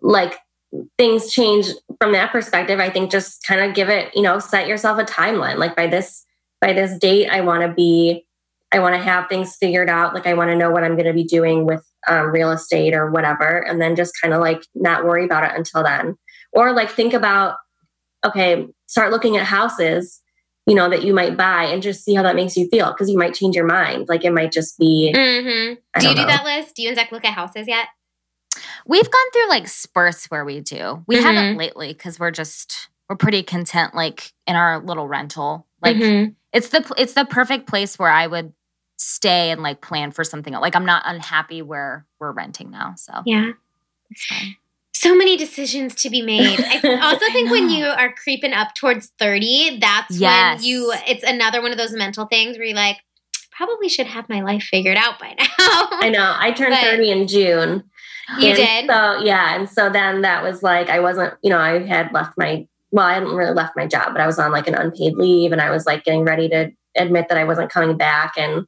like 0.00 0.38
things 0.96 1.32
change 1.32 1.66
from 2.00 2.12
that 2.12 2.30
perspective. 2.30 2.78
I 2.78 2.90
think 2.90 3.10
just 3.10 3.44
kind 3.46 3.60
of 3.60 3.74
give 3.74 3.88
it, 3.88 4.14
you 4.14 4.22
know, 4.22 4.38
set 4.38 4.68
yourself 4.68 4.98
a 4.98 5.04
timeline. 5.04 5.56
Like 5.56 5.74
by 5.76 5.86
this 5.86 6.24
by 6.60 6.72
this 6.72 6.98
date, 6.98 7.28
I 7.30 7.40
want 7.40 7.62
to 7.62 7.72
be, 7.72 8.26
I 8.72 8.80
want 8.80 8.96
to 8.96 9.00
have 9.00 9.28
things 9.28 9.56
figured 9.56 9.88
out. 9.88 10.12
Like 10.12 10.26
I 10.26 10.34
want 10.34 10.50
to 10.50 10.56
know 10.56 10.70
what 10.70 10.82
I'm 10.82 10.94
going 10.96 11.06
to 11.06 11.12
be 11.12 11.24
doing 11.24 11.64
with 11.66 11.86
um, 12.08 12.30
real 12.32 12.50
estate 12.50 12.94
or 12.94 13.10
whatever, 13.10 13.58
and 13.66 13.80
then 13.80 13.94
just 13.94 14.12
kind 14.20 14.34
of 14.34 14.40
like 14.40 14.62
not 14.74 15.04
worry 15.04 15.24
about 15.24 15.44
it 15.44 15.56
until 15.56 15.84
then, 15.84 16.16
or 16.52 16.72
like 16.72 16.90
think 16.90 17.14
about, 17.14 17.56
okay, 18.24 18.66
start 18.86 19.10
looking 19.10 19.36
at 19.36 19.44
houses. 19.44 20.22
You 20.66 20.74
know 20.74 20.90
that 20.90 21.02
you 21.02 21.14
might 21.14 21.34
buy 21.36 21.64
and 21.64 21.82
just 21.82 22.04
see 22.04 22.14
how 22.14 22.22
that 22.24 22.36
makes 22.36 22.54
you 22.56 22.68
feel 22.68 22.90
because 22.92 23.08
you 23.08 23.16
might 23.16 23.32
change 23.34 23.56
your 23.56 23.64
mind. 23.64 24.06
Like 24.08 24.22
it 24.24 24.32
might 24.34 24.52
just 24.52 24.78
be. 24.78 25.12
Mm-hmm. 25.16 25.74
Do 26.00 26.08
you 26.08 26.14
don't 26.14 26.26
know. 26.26 26.26
that, 26.26 26.44
list? 26.44 26.76
Do 26.76 26.82
you 26.82 26.88
and 26.88 26.96
Zach 26.98 27.10
look 27.10 27.24
at 27.24 27.32
houses 27.32 27.66
yet? 27.66 27.86
We've 28.86 29.10
gone 29.10 29.30
through 29.32 29.48
like 29.48 29.66
spurts 29.66 30.26
where 30.26 30.44
we 30.44 30.60
do. 30.60 31.04
We 31.06 31.16
haven't 31.22 31.54
Mhm. 31.54 31.58
lately 31.58 31.88
because 31.94 32.18
we're 32.18 32.30
just 32.30 32.90
we're 33.08 33.16
pretty 33.16 33.42
content 33.42 33.94
like 33.94 34.32
in 34.46 34.56
our 34.56 34.78
little 34.80 35.08
rental. 35.08 35.66
Like 35.80 35.96
Mhm. 35.96 36.34
it's 36.52 36.68
the 36.68 36.84
it's 36.98 37.14
the 37.14 37.24
perfect 37.24 37.66
place 37.66 37.98
where 37.98 38.10
I 38.10 38.26
would 38.26 38.52
stay 38.98 39.50
and 39.50 39.62
like 39.62 39.80
plan 39.80 40.10
for 40.10 40.22
something. 40.24 40.52
Like 40.52 40.76
I'm 40.76 40.84
not 40.84 41.02
unhappy 41.06 41.62
where 41.62 42.04
we're 42.20 42.32
renting 42.32 42.70
now. 42.70 42.92
So 42.98 43.22
yeah. 43.24 43.52
it's 44.10 44.26
fine. 44.26 44.56
So 44.94 45.14
many 45.14 45.36
decisions 45.36 45.94
to 45.96 46.10
be 46.10 46.22
made. 46.22 46.58
I 46.60 46.76
also 47.02 47.24
I 47.24 47.30
think 47.32 47.50
when 47.50 47.68
you 47.70 47.84
are 47.86 48.12
creeping 48.12 48.52
up 48.52 48.74
towards 48.74 49.12
30, 49.18 49.78
that's 49.80 50.18
Yes. 50.18 50.58
when 50.60 50.64
you 50.68 50.92
it's 51.06 51.22
another 51.22 51.62
one 51.62 51.70
of 51.72 51.78
those 51.78 51.92
mental 51.92 52.26
things 52.26 52.56
where 52.58 52.66
you're 52.66 52.76
like, 52.76 52.96
probably 53.52 53.88
should 53.88 54.06
have 54.06 54.28
my 54.28 54.40
life 54.40 54.62
figured 54.64 54.96
out 54.96 55.18
by 55.18 55.28
now. 55.38 55.46
I 55.58 56.08
know. 56.10 56.34
I 56.38 56.50
turned 56.52 56.72
But- 56.72 56.82
30 56.82 57.10
in 57.10 57.28
June. 57.28 57.84
You 58.38 58.48
And 58.48 58.56
did? 58.56 58.86
So 58.90 59.18
yeah, 59.24 59.54
and 59.54 59.68
so 59.70 59.88
then 59.88 60.20
that 60.22 60.42
was 60.42 60.62
like 60.62 60.90
I 60.90 61.00
wasn't, 61.00 61.32
you 61.42 61.48
know, 61.48 61.58
I 61.58 61.78
had 61.86 62.12
left 62.12 62.32
my 62.36 62.66
well, 62.90 63.06
I 63.06 63.14
hadn't 63.14 63.34
really 63.34 63.54
left 63.54 63.74
my 63.76 63.86
job, 63.86 64.12
but 64.12 64.20
I 64.20 64.26
was 64.26 64.38
on 64.38 64.50
like 64.52 64.66
an 64.68 64.74
unpaid 64.74 65.14
leave, 65.16 65.50
and 65.52 65.60
I 65.62 65.70
was 65.70 65.86
like 65.86 66.04
getting 66.04 66.24
ready 66.24 66.48
to 66.50 66.70
admit 66.96 67.28
that 67.30 67.38
I 67.38 67.44
wasn't 67.44 67.70
coming 67.70 67.96
back, 67.96 68.34
and 68.36 68.66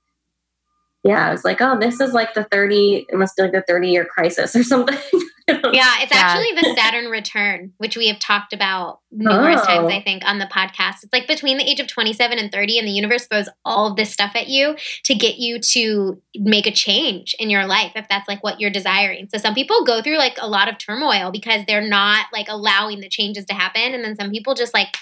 yeah, 1.05 1.27
I 1.29 1.31
was 1.31 1.45
like, 1.45 1.61
oh, 1.61 1.79
this 1.79 2.01
is 2.01 2.13
like 2.15 2.33
the 2.35 2.45
thirty. 2.45 3.05
It 3.09 3.17
must 3.19 3.37
be 3.37 3.43
like 3.43 3.53
the 3.53 3.63
thirty 3.67 3.89
year 3.91 4.05
crisis 4.07 4.57
or 4.57 4.63
something. 4.63 4.99
I 5.51 5.61
don't 5.61 5.63
know. 5.63 5.71
Yeah, 5.73 5.95
it's 6.01 6.13
actually 6.15 6.53
the 6.61 6.75
Saturn 6.77 7.07
return, 7.07 7.73
which 7.79 7.97
we 7.97 8.09
have 8.09 8.19
talked 8.19 8.53
about 8.53 9.01
numerous 9.11 9.61
Oh. 9.63 9.67
times, 9.67 9.93
I 9.93 10.01
think, 10.01 10.25
on 10.25 10.39
the 10.39 10.47
podcast. 10.47 11.03
It's 11.03 11.13
like 11.13 11.27
between 11.27 11.59
the 11.59 11.69
age 11.69 11.81
of 11.81 11.87
27 11.87 12.39
and 12.39 12.53
30, 12.53 12.79
and 12.79 12.87
the 12.87 12.93
universe 12.93 13.27
throws 13.27 13.49
all 13.65 13.87
of 13.89 13.97
this 13.97 14.13
stuff 14.13 14.33
at 14.35 14.49
you 14.49 14.77
to 15.05 15.15
get 15.15 15.37
you 15.39 15.59
to 15.59 16.21
make 16.37 16.67
a 16.67 16.71
change 16.73 17.35
in 17.39 17.51
your 17.51 17.67
life 17.67 17.93
if 17.97 18.09
that's 18.09 18.29
like 18.29 18.43
what 18.45 18.61
you're 18.61 18.71
desiring. 18.71 19.29
So 19.33 19.39
some 19.39 19.55
people 19.55 19.85
go 19.85 20.01
through 20.03 20.19
like 20.19 20.37
a 20.41 20.49
lot 20.49 20.69
of 20.69 20.79
turmoil 20.79 21.31
because 21.31 21.63
they're 21.67 21.87
not 21.87 22.27
like 22.33 22.47
allowing 22.49 23.01
the 23.01 23.09
changes 23.09 23.45
to 23.47 23.55
happen. 23.55 23.95
And 23.95 24.05
then 24.05 24.17
some 24.17 24.31
people 24.31 24.55
just 24.55 24.75
like 24.75 24.97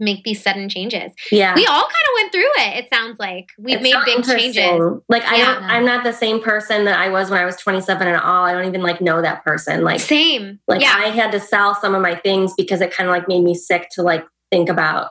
make 0.00 0.24
these 0.24 0.42
sudden 0.42 0.68
changes. 0.68 1.12
Yeah. 1.30 1.54
We 1.54 1.66
all 1.66 1.82
kind 1.82 1.84
of 1.84 2.22
went 2.22 2.32
through 2.32 2.50
it, 2.66 2.84
it 2.84 2.88
sounds 2.92 3.18
like. 3.18 3.50
We've 3.58 3.76
It's 3.76 3.82
made 3.82 3.94
big 4.04 4.24
changes. 4.24 5.00
Like 5.08 5.24
I 5.24 5.36
Yeah. 5.36 5.54
don't, 5.54 5.64
I'm 5.64 5.84
not 5.84 6.02
the 6.04 6.12
same 6.12 6.40
person 6.42 6.84
that 6.86 6.98
I 6.98 7.08
was 7.10 7.30
when 7.30 7.40
I 7.40 7.44
was 7.44 7.56
27 7.56 8.06
at 8.08 8.22
all. 8.22 8.44
I 8.44 8.52
don't 8.52 8.66
even 8.66 8.82
like 8.82 9.00
know 9.00 9.22
that 9.22 9.44
person. 9.44 9.84
Like 9.84 10.00
Same. 10.00 10.58
like 10.68 10.80
yeah. 10.80 10.94
I 10.96 11.06
had 11.10 11.30
to 11.32 11.40
sell 11.40 11.74
some 11.74 11.94
of 11.94 12.02
my 12.02 12.14
things 12.16 12.52
because 12.56 12.80
it 12.80 12.92
kind 12.92 13.08
of 13.08 13.14
like 13.14 13.28
made 13.28 13.42
me 13.44 13.54
sick 13.54 13.88
to 13.92 14.02
like 14.02 14.24
think 14.50 14.68
about 14.68 15.10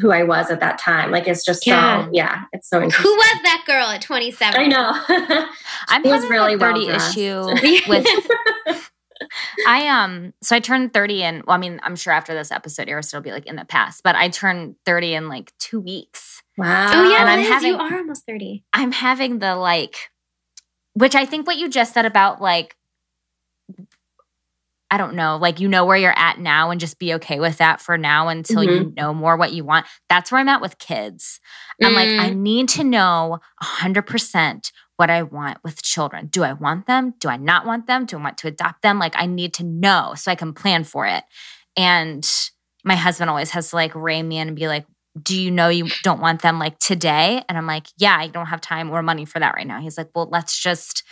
who 0.00 0.12
I 0.12 0.22
was 0.22 0.50
at 0.50 0.60
that 0.60 0.78
time. 0.78 1.10
Like 1.10 1.26
it's 1.26 1.44
just 1.44 1.66
Yeah. 1.66 2.04
so 2.04 2.10
yeah, 2.12 2.42
it's 2.52 2.68
so 2.68 2.80
interesting. 2.82 3.10
Who 3.10 3.16
was 3.16 3.42
that 3.44 3.64
girl 3.66 3.86
at 3.86 4.02
27? 4.02 4.60
I 4.60 4.66
know. 4.66 4.92
I'm 5.88 6.04
She 6.04 6.10
was 6.10 6.22
having 6.22 6.30
really 6.30 6.54
a 6.54 6.58
30 6.58 6.78
well-dressed. 6.86 7.16
issue 7.16 7.44
with 7.88 8.06
I 9.66 9.88
um 9.88 10.32
so 10.42 10.54
I 10.56 10.60
turned 10.60 10.92
30 10.94 11.22
and 11.22 11.42
well, 11.44 11.56
I 11.56 11.58
mean, 11.58 11.80
I'm 11.82 11.96
sure 11.96 12.12
after 12.12 12.34
this 12.34 12.50
episode 12.50 12.88
airs 12.88 13.12
it'll 13.12 13.22
be 13.22 13.32
like 13.32 13.46
in 13.46 13.56
the 13.56 13.64
past, 13.64 14.02
but 14.02 14.14
I 14.16 14.28
turned 14.28 14.76
30 14.86 15.14
in 15.14 15.28
like 15.28 15.52
two 15.58 15.80
weeks. 15.80 16.42
wow. 16.56 16.88
Oh 16.92 17.10
yeah, 17.10 17.20
And 17.20 17.28
I'm 17.28 17.40
Liz, 17.40 17.48
having- 17.48 17.72
you 17.72 17.78
are 17.78 17.96
almost 17.98 18.26
30. 18.26 18.64
I'm 18.72 18.92
having 18.92 19.38
the 19.38 19.56
like 19.56 19.96
which 20.94 21.14
I 21.14 21.26
think 21.26 21.46
what 21.46 21.56
you 21.58 21.68
just 21.68 21.94
said 21.94 22.06
about 22.06 22.40
like 22.40 22.76
I 24.90 24.96
don't 24.96 25.14
know, 25.16 25.36
like 25.36 25.60
you 25.60 25.68
know 25.68 25.84
where 25.84 25.98
you're 25.98 26.18
at 26.18 26.38
now 26.38 26.70
and 26.70 26.80
just 26.80 26.98
be 26.98 27.12
okay 27.14 27.40
with 27.40 27.58
that 27.58 27.78
for 27.82 27.98
now 27.98 28.28
until 28.28 28.64
you 28.64 28.90
know 28.96 29.12
more 29.12 29.36
what 29.36 29.52
you 29.52 29.62
want. 29.62 29.84
That's 30.08 30.32
where 30.32 30.40
I'm 30.40 30.48
at 30.48 30.62
with 30.62 30.78
kids. 30.78 31.40
I'm 31.84 31.92
like, 31.92 32.08
I 32.08 32.30
need 32.30 32.70
to 32.70 32.84
know 32.84 33.38
100% 33.62 34.72
what 34.98 35.10
I 35.10 35.22
want 35.22 35.58
with 35.62 35.80
children. 35.80 36.26
Do 36.26 36.42
I 36.42 36.52
want 36.52 36.86
them? 36.86 37.14
Do 37.20 37.28
I 37.28 37.36
not 37.36 37.64
want 37.64 37.86
them? 37.86 38.04
Do 38.04 38.18
I 38.18 38.22
want 38.22 38.38
to 38.38 38.48
adopt 38.48 38.82
them? 38.82 38.98
Like 38.98 39.14
I 39.16 39.26
need 39.26 39.54
to 39.54 39.64
know 39.64 40.14
so 40.16 40.30
I 40.30 40.34
can 40.34 40.52
plan 40.52 40.82
for 40.82 41.06
it. 41.06 41.22
And 41.76 42.28
my 42.84 42.96
husband 42.96 43.30
always 43.30 43.50
has 43.50 43.70
to 43.70 43.76
like 43.76 43.94
rein 43.94 44.26
me 44.26 44.38
in 44.38 44.48
and 44.48 44.56
be 44.56 44.66
like, 44.66 44.86
do 45.22 45.40
you 45.40 45.52
know 45.52 45.68
you 45.68 45.88
don't 46.02 46.20
want 46.20 46.42
them 46.42 46.58
like 46.58 46.80
today? 46.80 47.42
And 47.48 47.56
I'm 47.56 47.66
like, 47.66 47.86
yeah, 47.96 48.16
I 48.18 48.26
don't 48.26 48.46
have 48.46 48.60
time 48.60 48.90
or 48.90 49.02
money 49.02 49.24
for 49.24 49.38
that 49.38 49.54
right 49.54 49.66
now. 49.66 49.80
He's 49.80 49.96
like, 49.96 50.10
well, 50.16 50.28
let's 50.30 50.60
just 50.60 51.04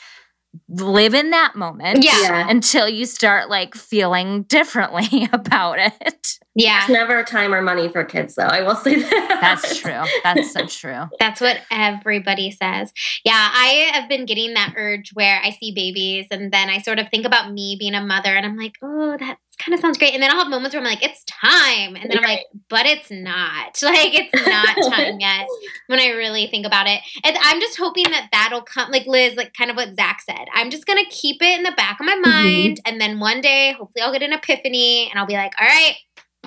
live 0.69 1.15
in 1.15 1.31
that 1.31 1.55
moment 1.57 2.05
Yeah. 2.05 2.21
Yeah. 2.23 2.47
until 2.51 2.89
you 2.89 3.07
start 3.07 3.49
like 3.51 3.75
feeling 3.75 4.43
differently 4.45 5.29
about 5.33 5.79
it. 5.79 6.39
Yeah. 6.55 6.81
It's 6.81 6.89
never 6.89 7.23
time 7.23 7.53
or 7.55 7.61
money 7.61 7.89
for 7.89 8.03
kids, 8.03 8.35
though. 8.35 8.45
I 8.45 8.63
will 8.63 8.75
say 8.77 8.97
that. 9.03 9.39
That's 9.43 9.77
true. 9.81 10.03
That's 10.25 10.53
so 10.53 10.67
true. 10.67 11.05
That's 11.21 11.41
what 11.41 11.59
everybody 11.71 12.51
says. 12.51 12.93
Yeah, 13.25 13.35
I 13.53 13.91
have 13.93 14.09
been 14.09 14.25
getting 14.25 14.55
that 14.55 14.73
urge 14.77 15.11
where 15.13 15.39
I 15.45 15.51
see 15.51 15.73
babies 15.75 16.27
and 16.31 16.51
then 16.51 16.71
I 16.71 16.79
sort 16.79 16.99
of 16.99 17.09
think 17.11 17.27
about 17.27 17.53
me 17.53 17.77
being 17.79 17.95
a 17.95 18.01
mother 18.05 18.31
and 18.35 18.47
I'm 18.47 18.57
like, 18.57 18.77
oh, 18.83 19.17
that 19.19 19.37
kind 19.57 19.75
of 19.75 19.81
sounds 19.81 19.99
great. 19.99 20.15
And 20.15 20.23
then 20.23 20.31
I'll 20.31 20.39
have 20.41 20.49
moments 20.49 20.75
where 20.75 20.83
I'm 20.83 20.89
like, 20.89 21.03
it's 21.03 21.25
time. 21.25 21.97
And 21.97 22.11
then 22.11 22.19
I'm 22.19 22.25
like, 22.25 22.45
but 22.69 22.87
it's 22.87 23.11
not. 23.11 23.77
Like, 23.87 24.15
it's 24.15 24.47
not 24.47 24.93
time 24.93 25.21
yet 25.21 25.47
when 25.87 26.01
I 26.01 26.09
really 26.09 26.49
think 26.49 26.67
about 26.67 26.87
it. 26.89 27.01
And 27.25 27.37
I'm 27.41 27.61
just 27.61 27.79
hoping 27.79 28.05
that 28.11 28.29
that'll 28.33 28.63
come, 28.63 28.91
like 28.91 29.07
Liz, 29.07 29.37
like 29.37 29.53
kind 29.55 29.71
of 29.71 29.77
what 29.77 29.95
Zach 29.97 30.21
said. 30.29 30.47
I'm 30.53 30.71
just 30.71 30.87
going 30.87 31.03
to 31.03 31.11
keep 31.11 31.41
it 31.41 31.57
in 31.57 31.63
the 31.63 31.73
back 31.73 32.01
of 32.01 32.07
my 32.07 32.15
mm-hmm. 32.15 32.31
mind. 32.31 32.81
And 32.85 33.01
then 33.01 33.21
one 33.21 33.41
day, 33.41 33.73
hopefully, 33.73 34.03
I'll 34.03 34.13
get 34.13 34.23
an 34.23 34.33
epiphany 34.33 35.09
and 35.09 35.19
I'll 35.19 35.27
be 35.27 35.35
like, 35.35 35.53
all 35.61 35.67
right, 35.67 35.95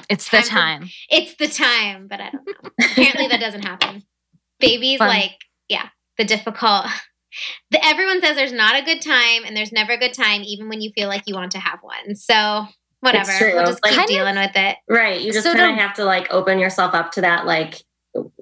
It's 0.10 0.30
the 0.30 0.38
Time 0.38 0.44
for- 0.44 0.50
time. 0.50 0.90
it's 1.10 1.36
the 1.36 1.48
time. 1.48 2.08
But 2.08 2.20
I 2.22 2.30
don't 2.30 2.46
know. 2.46 2.70
Apparently, 2.82 3.28
that 3.28 3.40
doesn't 3.40 3.64
happen. 3.64 4.04
Babies, 4.60 4.98
Fun. 5.00 5.08
like, 5.08 5.38
yeah, 5.70 5.90
the 6.18 6.26
difficult. 6.26 6.86
The, 7.72 7.86
everyone 7.86 8.22
says 8.22 8.36
there's 8.36 8.52
not 8.52 8.76
a 8.76 8.84
good 8.84 9.02
time, 9.02 9.44
and 9.46 9.56
there's 9.56 9.72
never 9.72 9.94
a 9.94 9.98
good 9.98 10.14
time, 10.14 10.42
even 10.44 10.68
when 10.68 10.82
you 10.82 10.92
feel 10.92 11.08
like 11.08 11.24
you 11.26 11.36
want 11.36 11.52
to 11.54 11.60
have 11.60 11.80
one. 11.82 12.16
So 12.16 12.68
whatever, 13.02 13.32
true. 13.38 13.54
we'll 13.56 13.66
just 13.66 13.82
keep 13.82 13.94
Kind 13.94 14.06
of- 14.10 14.10
dealing 14.16 14.36
with 14.36 14.52
it. 14.56 14.78
Right. 14.90 15.22
You 15.22 15.32
just 15.32 15.46
So 15.46 15.54
kind 15.54 15.72
of 15.74 15.78
have 15.78 15.94
to 15.96 16.06
like 16.06 16.28
open 16.32 16.60
yourself 16.60 16.94
up 16.94 17.12
to 17.14 17.22
that, 17.22 17.46
like 17.46 17.84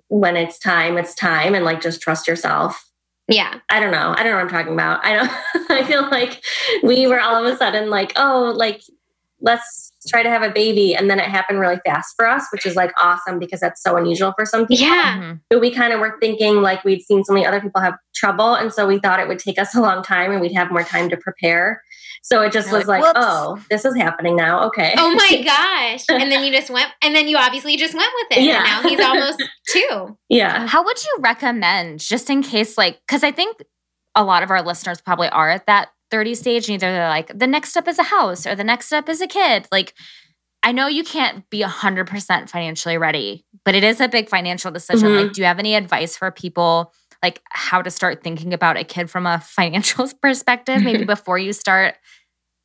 when 0.10 0.36
it's 0.38 0.58
time, 0.60 0.98
it's 0.98 1.14
time, 1.16 1.54
and 1.56 1.66
like 1.66 1.82
just 1.82 2.02
trust 2.02 2.28
yourself. 2.28 2.84
Yeah, 3.30 3.56
I 3.70 3.82
don't 3.82 3.92
know. 3.92 4.14
I 4.18 4.24
don't 4.24 4.28
know 4.28 4.36
what 4.36 4.44
I'm 4.44 4.50
talking 4.50 4.74
about. 4.74 5.06
I 5.06 5.14
don't. 5.14 5.70
I 5.70 5.84
feel 5.84 6.10
like 6.10 6.42
we 6.82 7.08
were 7.08 7.20
all 7.20 7.46
of 7.46 7.54
a 7.54 7.58
sudden 7.58 7.90
like, 7.90 8.14
oh, 8.16 8.54
like 8.56 8.82
let's 9.42 9.92
try 10.08 10.24
to 10.24 10.30
have 10.30 10.42
a 10.44 10.50
baby, 10.50 10.96
and 10.96 11.10
then 11.10 11.20
it 11.20 11.26
happened 11.26 11.60
really 11.60 11.80
fast 11.86 12.14
for 12.16 12.26
us, 12.28 12.46
which 12.54 12.66
is 12.66 12.76
like 12.78 12.92
awesome 12.98 13.38
because 13.38 13.60
that's 13.60 13.84
so 13.84 13.98
unusual 13.98 14.34
for 14.38 14.46
some 14.46 14.66
people. 14.66 14.88
yeah, 14.88 15.18
Mhm. 15.18 15.42
But 15.50 15.60
we 15.60 15.72
kind 15.72 15.92
of 15.92 16.00
were 16.00 16.18
thinking 16.22 16.62
like 16.62 16.84
we'd 16.86 17.02
seen 17.02 17.24
so 17.26 17.34
many 17.34 17.46
other 17.46 17.60
people 17.60 17.82
have 17.82 17.96
trouble, 18.16 18.54
and 18.56 18.72
so 18.74 18.88
we 18.88 18.98
thought 19.00 19.20
it 19.20 19.28
would 19.28 19.40
take 19.40 19.60
us 19.60 19.76
a 19.76 19.82
long 19.82 20.02
time, 20.04 20.32
and 20.32 20.40
we'd 20.40 20.54
have 20.56 20.72
more 20.72 20.84
time 20.84 21.10
to 21.10 21.18
prepare. 21.18 21.84
So 22.30 22.42
it 22.42 22.52
just 22.52 22.70
was 22.72 22.88
like, 22.88 23.02
like, 23.02 23.16
"Whoops." 23.16 23.26
oh, 23.26 23.64
this 23.70 23.86
is 23.86 23.96
happening 23.96 24.36
now. 24.36 24.66
Okay. 24.68 24.94
Oh 24.98 25.14
my 25.16 25.42
gosh! 25.46 26.04
And 26.10 26.30
then 26.30 26.44
you 26.44 26.52
just 26.52 26.70
went, 26.70 26.90
and 27.02 27.16
then 27.16 27.28
you 27.30 27.38
obviously 27.38 27.78
just 27.78 27.94
went 27.94 28.12
with 28.22 28.38
it. 28.38 28.44
Yeah. 28.44 28.58
And 28.58 28.84
now 28.84 28.90
he's 28.90 29.00
almost 29.00 29.44
two. 29.70 30.18
yeah. 30.28 30.68
How 30.68 30.84
would 30.84 31.02
you 31.02 31.18
recommend, 31.22 32.02
just 32.02 32.30
in 32.30 32.44
case, 32.44 32.78
like, 32.78 33.00
because 33.08 33.24
I 33.24 33.32
think 33.32 33.58
a 34.14 34.26
lot 34.26 34.44
of 34.44 34.52
our 34.52 34.62
listeners 34.62 35.00
probably 35.00 35.30
are 35.30 35.50
at 35.50 35.68
that 35.68 35.88
30 36.12 36.36
stage, 36.36 36.68
and 36.68 36.76
either 36.76 36.92
they're 36.92 37.08
like, 37.08 37.32
the 37.38 37.48
next 37.48 37.70
step 37.70 37.88
is 37.88 37.98
a 37.98 38.04
house 38.04 38.46
or 38.46 38.56
the 38.56 38.64
next 38.64 38.88
step 38.88 39.08
is 39.08 39.22
a 39.22 39.28
kid. 39.28 39.66
Like, 39.72 39.94
I 40.64 40.74
know 40.74 40.88
you 40.88 41.06
can't 41.06 41.50
be 41.50 41.62
100% 41.64 42.50
financially 42.50 42.98
ready, 42.98 43.46
but 43.64 43.74
it 43.74 43.86
is 43.86 44.02
a 44.02 44.10
big 44.10 44.28
financial 44.28 44.70
decision. 44.72 45.10
Mhm. 45.10 45.24
Like, 45.24 45.34
do 45.34 45.42
you 45.42 45.48
have 45.48 45.60
any 45.60 45.76
advice 45.76 46.18
for 46.18 46.30
people, 46.32 46.92
like, 47.24 47.42
how 47.52 47.82
to 47.82 47.90
start 47.90 48.22
thinking 48.22 48.54
about 48.54 48.76
a 48.76 48.84
kid 48.84 49.10
from 49.10 49.26
a 49.26 49.40
financial 49.46 50.10
perspective, 50.22 50.82
maybe 50.82 51.06
before 51.06 51.38
you 51.38 51.54
start 51.54 51.96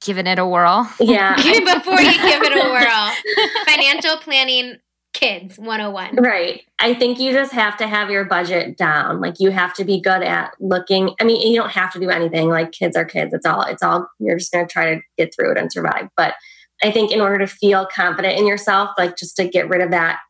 giving 0.04 0.26
it 0.26 0.38
a 0.38 0.46
whirl? 0.46 0.90
Yeah. 1.00 1.36
Before 1.36 2.00
you 2.00 2.12
give 2.12 2.42
it 2.42 2.52
a 2.52 2.68
whirl, 2.70 3.46
financial 3.66 4.16
planning 4.18 4.78
kids 5.12 5.58
101. 5.58 6.16
Right. 6.16 6.62
I 6.78 6.94
think 6.94 7.20
you 7.20 7.32
just 7.32 7.52
have 7.52 7.76
to 7.78 7.86
have 7.86 8.10
your 8.10 8.24
budget 8.24 8.76
down. 8.76 9.20
Like 9.20 9.34
you 9.38 9.50
have 9.50 9.74
to 9.74 9.84
be 9.84 10.00
good 10.00 10.22
at 10.22 10.54
looking. 10.58 11.14
I 11.20 11.24
mean, 11.24 11.40
you 11.46 11.60
don't 11.60 11.70
have 11.70 11.92
to 11.92 12.00
do 12.00 12.10
anything. 12.10 12.48
Like 12.48 12.72
kids 12.72 12.96
are 12.96 13.04
kids. 13.04 13.34
It's 13.34 13.46
all, 13.46 13.62
it's 13.62 13.82
all, 13.82 14.08
you're 14.18 14.38
just 14.38 14.52
going 14.52 14.66
to 14.66 14.72
try 14.72 14.94
to 14.94 15.00
get 15.18 15.34
through 15.34 15.52
it 15.52 15.58
and 15.58 15.70
survive. 15.70 16.08
But 16.16 16.34
I 16.82 16.90
think 16.90 17.12
in 17.12 17.20
order 17.20 17.38
to 17.38 17.46
feel 17.46 17.86
confident 17.86 18.38
in 18.38 18.46
yourself, 18.46 18.90
like 18.98 19.16
just 19.16 19.36
to 19.36 19.46
get 19.46 19.68
rid 19.68 19.82
of 19.82 19.90
that, 19.90 20.20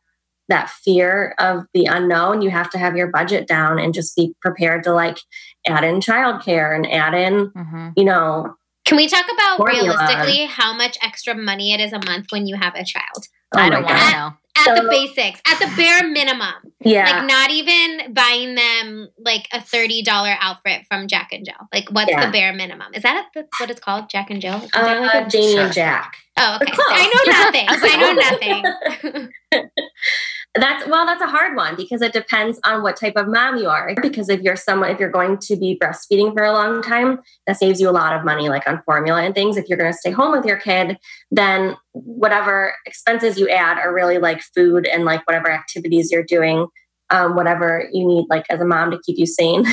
that 0.49 0.69
fear 0.69 1.33
of 1.39 1.65
the 1.73 1.85
unknown, 1.85 2.41
you 2.41 2.49
have 2.49 2.69
to 2.71 2.77
have 2.77 2.97
your 2.97 3.07
budget 3.07 3.47
down 3.47 3.79
and 3.79 3.93
just 3.93 4.15
be 4.15 4.35
prepared 4.41 4.83
to 4.83 4.93
like 4.93 5.17
add 5.65 5.85
in 5.85 6.01
childcare 6.01 6.75
and 6.75 6.91
add 6.91 7.13
in, 7.13 7.51
hmm 7.55 7.89
you 7.95 8.03
know, 8.03 8.53
Can 8.85 8.97
we 8.97 9.07
talk 9.07 9.25
about 9.31 9.57
Formula. 9.57 9.81
realistically 9.89 10.45
how 10.45 10.73
much 10.73 10.97
extra 11.01 11.33
money 11.35 11.73
it 11.73 11.79
is 11.79 11.93
a 11.93 11.99
month 12.05 12.27
when 12.31 12.47
you 12.47 12.55
have 12.55 12.75
a 12.75 12.83
child? 12.83 13.27
oh 13.55 13.59
I 13.59 13.69
don't 13.69 13.83
want 13.83 13.97
to 13.97 14.11
know. 14.11 14.31
At 14.55 14.65
So- 14.65 14.75
the 14.83 14.89
basics, 14.89 15.41
at 15.47 15.57
the 15.59 15.71
bare 15.75 16.07
minimum. 16.07 16.53
Yeah. 16.81 17.05
Like 17.09 17.25
not 17.27 17.49
even 17.51 18.13
buying 18.13 18.55
them 18.55 19.09
like 19.17 19.47
a 19.53 19.59
$30 19.59 20.03
outfit 20.41 20.85
from 20.87 21.07
Jack 21.07 21.29
and 21.31 21.45
Jill. 21.45 21.55
Like 21.73 21.89
what's 21.89 22.11
Yeah. 22.11 22.25
the 22.25 22.31
bare 22.31 22.51
minimum? 22.53 22.93
Is 22.93 23.03
that 23.03 23.27
the, 23.33 23.47
what 23.59 23.69
it's 23.71 23.79
called? 23.79 24.09
Jack 24.09 24.29
and 24.29 24.41
Jill? 24.41 24.57
Is 24.57 24.69
that 24.71 25.01
like 25.01 25.15
uh, 25.15 25.29
Janie 25.29 25.53
Sure. 25.53 25.61
and 25.63 25.73
Jack. 25.73 26.17
oh, 26.37 26.57
okay. 26.61 26.71
I 26.77 27.23
know 27.25 27.31
nothing. 27.43 27.67
I 27.69 27.73
was 27.73 27.81
like, 27.81 27.93
I 27.95 29.11
know 29.11 29.23
nothing. 29.61 29.69
That's 30.55 30.85
well, 30.87 31.05
that's 31.05 31.21
a 31.21 31.27
hard 31.27 31.55
one 31.55 31.75
because 31.75 32.03
it 32.03 32.13
depends 32.13 32.59
on 32.63 32.83
what 32.83 32.95
type 32.95 33.13
of 33.15 33.27
mom 33.27 33.57
you 33.57 33.69
are. 33.69 33.95
Because 34.01 34.29
if 34.29 34.41
you're 34.41 34.55
someone, 34.55 34.91
if 34.91 34.99
you're 34.99 35.09
going 35.09 35.39
to 35.39 35.55
be 35.55 35.79
breastfeeding 35.81 36.31
for 36.33 36.43
a 36.43 36.51
long 36.51 36.83
time, 36.83 37.21
that 37.47 37.57
saves 37.57 37.81
you 37.81 37.89
a 37.89 37.91
lot 37.91 38.15
of 38.15 38.23
money, 38.23 38.49
like 38.49 38.67
on 38.67 38.81
formula 38.85 39.23
and 39.23 39.33
things. 39.33 39.57
If 39.57 39.67
you're 39.67 39.79
going 39.79 39.91
to 39.91 39.97
stay 39.97 40.11
home 40.11 40.31
with 40.31 40.45
your 40.45 40.57
kid, 40.57 40.97
then 41.31 41.75
whatever 41.93 42.75
expenses 42.85 43.39
you 43.39 43.49
add 43.49 43.79
are 43.79 43.91
really 43.93 44.19
like 44.19 44.41
food 44.55 44.85
and 44.85 45.05
like 45.05 45.25
whatever 45.25 45.49
activities 45.51 46.11
you're 46.11 46.21
doing, 46.23 46.67
um, 47.09 47.35
whatever 47.35 47.89
you 47.91 48.05
need, 48.07 48.25
like 48.29 48.45
as 48.51 48.61
a 48.61 48.65
mom 48.65 48.91
to 48.91 48.99
keep 49.03 49.17
you 49.17 49.25
sane 49.25 49.65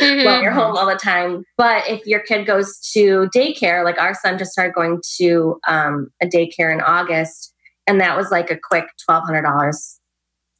Mhm. 0.00 0.24
while 0.24 0.40
you're 0.40 0.52
home 0.52 0.76
all 0.76 0.86
the 0.86 0.94
time. 0.94 1.44
But 1.56 1.88
if 1.88 2.06
your 2.06 2.20
kid 2.20 2.46
goes 2.46 2.78
to 2.92 3.28
daycare, 3.34 3.84
like 3.84 3.98
our 4.00 4.14
son 4.14 4.38
just 4.38 4.52
started 4.52 4.74
going 4.74 5.02
to 5.18 5.58
um, 5.66 6.10
a 6.22 6.26
daycare 6.26 6.72
in 6.72 6.80
August, 6.80 7.52
and 7.88 8.00
that 8.00 8.16
was 8.16 8.30
like 8.30 8.50
a 8.52 8.56
quick 8.56 8.84
twelve 9.04 9.24
hundred 9.24 9.42
dollars 9.42 9.96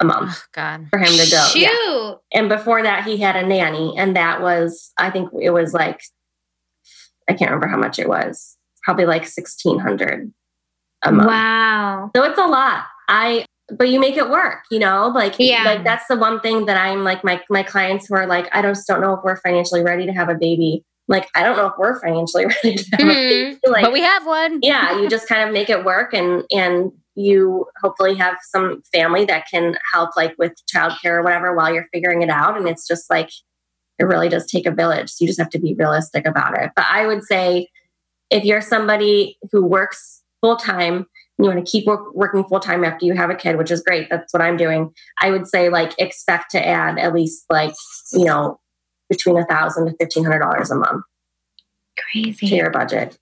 a 0.01 0.05
month 0.05 0.33
Oh, 0.33 0.43
God. 0.53 0.87
for 0.91 0.99
him 0.99 1.13
to 1.13 1.31
go. 1.31 1.45
Shoot. 1.53 1.61
Yeah. 1.61 2.15
And 2.33 2.49
before 2.49 2.83
that, 2.83 3.05
he 3.05 3.19
had 3.19 3.37
a 3.37 3.47
nanny, 3.47 3.95
and 3.97 4.17
that 4.17 4.41
was 4.41 4.93
I 4.99 5.11
think 5.11 5.31
it 5.41 5.51
was 5.51 5.73
like 5.75 6.01
I 7.29 7.35
can't 7.35 7.51
remember 7.51 7.69
how 7.69 7.77
much 7.77 7.99
it 7.99 8.09
was, 8.09 8.57
probably 8.83 9.05
like 9.07 9.27
sixteen 9.27 9.79
hundred 9.79 10.33
a 11.03 11.13
month. 11.13 11.29
Wow. 11.29 12.11
So 12.17 12.25
it's 12.25 12.39
a 12.39 12.47
lot. 12.47 12.85
I 13.09 13.45
but 13.73 13.89
you 13.89 14.01
make 14.01 14.17
it 14.17 14.29
work, 14.31 14.65
you 14.71 14.79
know? 14.79 15.09
Like 15.15 15.37
Yeah. 15.39 15.63
like 15.65 15.85
that's 15.85 16.07
the 16.09 16.17
one 16.17 16.41
thing 16.41 16.67
that 16.67 16.77
I'm 16.77 17.05
like 17.05 17.23
my 17.23 17.41
my 17.51 17.63
clients 17.63 18.07
who 18.09 18.17
are 18.17 18.27
like, 18.27 18.49
I 18.53 18.63
just 18.63 18.87
don't 18.87 19.01
know 19.01 19.15
if 19.15 19.21
we're 19.23 19.37
financially 19.41 19.83
ready 19.83 20.07
to 20.07 20.13
have 20.13 20.29
a 20.29 20.35
baby. 20.35 20.85
Like, 21.09 21.29
I 21.35 21.43
don't 21.43 21.57
know 21.57 21.67
if 21.67 21.73
we're 21.77 22.01
financially 22.01 22.47
ready 22.65 22.77
to 22.77 22.85
have 22.93 23.01
a 23.01 23.03
mm-hmm. 23.03 23.13
baby. 23.13 23.59
Like 23.67 23.85
but 23.85 23.93
we 23.93 24.01
have 24.03 24.27
one. 24.27 24.61
yeah, 24.63 24.99
you 24.99 25.09
just 25.09 25.29
kind 25.29 25.47
of 25.47 25.53
make 25.53 25.71
it 25.71 25.85
work 25.85 26.15
and 26.15 26.45
and 26.51 26.93
you 27.21 27.67
hopefully 27.83 28.15
have 28.15 28.37
some 28.43 28.83
family 28.93 29.25
that 29.27 29.47
can 29.51 29.77
help 29.93 30.11
like 30.17 30.35
with 30.39 30.53
childcare 30.73 31.19
or 31.19 31.23
whatever 31.23 31.55
while 31.55 31.73
you're 31.73 31.89
figuring 31.93 32.23
it 32.23 32.31
out. 32.31 32.57
And 32.57 32.69
it's 32.69 32.87
just 32.87 33.11
like 33.11 33.31
it 33.99 34.05
really 34.05 34.29
does 34.29 34.51
take 34.51 34.67
a 34.67 34.71
village. 34.71 35.11
So 35.11 35.17
you 35.23 35.29
just 35.29 35.39
have 35.39 35.51
to 35.51 35.59
be 35.59 35.75
realistic 35.75 36.27
about 36.27 36.59
it. 36.59 36.71
But 36.75 36.87
I 36.91 37.07
would 37.07 37.23
say 37.25 37.69
if 38.31 38.45
you're 38.45 38.63
somebody 38.63 39.39
who 39.53 39.65
works 39.65 40.23
full 40.41 40.57
time, 40.57 41.07
you 41.39 41.47
want 41.47 41.65
to 41.65 41.71
keep 41.71 41.87
work, 41.87 42.15
working 42.15 42.45
full 42.45 42.61
time 42.61 42.85
after 42.85 43.07
you 43.07 43.15
have 43.15 43.31
a 43.31 43.35
kid, 43.35 43.57
which 43.57 43.71
is 43.71 43.83
great. 43.83 44.09
That's 44.11 44.33
what 44.33 44.43
I'm 44.43 44.57
doing. 44.57 44.93
I 45.21 45.31
would 45.31 45.47
say 45.47 45.69
like 45.69 45.95
expect 45.99 46.51
to 46.53 46.67
add 46.67 46.99
at 46.99 47.15
least 47.15 47.45
like, 47.51 47.75
you 48.13 48.25
know, 48.25 48.61
between 49.09 49.37
a 49.39 49.47
thousand 49.47 49.87
to 49.87 49.97
fifteen 49.99 50.25
hundred 50.25 50.41
dollars 50.41 50.71
a 50.71 50.77
month 50.77 51.05
crazy 52.13 52.49
to 52.49 52.55
your 52.55 52.71
budget. 52.71 53.19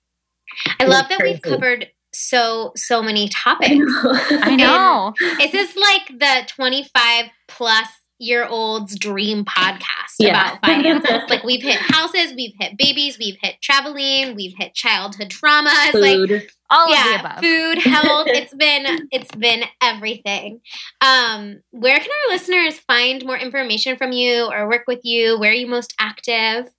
I 0.79 0.85
love 0.85 1.09
that 1.09 1.21
we've 1.21 1.41
covered 1.41 1.87
so, 2.13 2.71
so 2.75 3.01
many 3.01 3.25
I 3.45 3.53
topics. 3.53 3.75
know. 3.77 4.01
I 4.41 4.55
know. 4.55 5.13
this 5.37 5.53
Is 5.53 5.75
like 5.75 6.19
the 6.19 6.47
25 6.47 7.25
plus 7.47 7.87
year 8.21 8.45
olds 8.45 8.99
dream 8.99 9.45
podcast 9.45 10.15
Yeah. 10.19 10.29
about 10.51 10.61
finances? 10.65 11.21
like 11.29 11.43
we've 11.43 11.61
hit 11.61 11.77
houses, 11.77 12.33
we've 12.35 12.53
hit 12.59 12.77
babies, 12.77 13.17
we've 13.17 13.37
hit 13.41 13.55
traveling, 13.61 14.35
we've 14.35 14.53
hit 14.57 14.73
childhood 14.73 15.29
traumas, 15.29 15.93
like 15.93 16.15
Food. 16.15 16.47
All 16.71 16.83
of 16.83 16.89
the 16.89 16.95
yeah, 16.95 17.19
above. 17.21 17.39
food, 17.41 17.77
health. 17.79 18.27
it's 18.27 18.53
been 18.53 19.07
it's 19.11 19.31
been 19.35 19.63
everything. 19.81 20.61
Um, 21.01 21.61
where 21.71 21.97
can 21.97 22.09
our 22.09 22.33
listeners 22.35 22.77
find 22.79 23.25
more 23.25 23.37
information 23.37 23.95
from 23.97 24.11
you 24.11 24.45
or 24.51 24.67
work 24.69 24.83
with 24.85 24.99
you? 25.03 25.39
Where 25.39 25.49
are 25.51 25.55
you 25.55 25.65
most 25.65 25.95
active? 25.99 26.69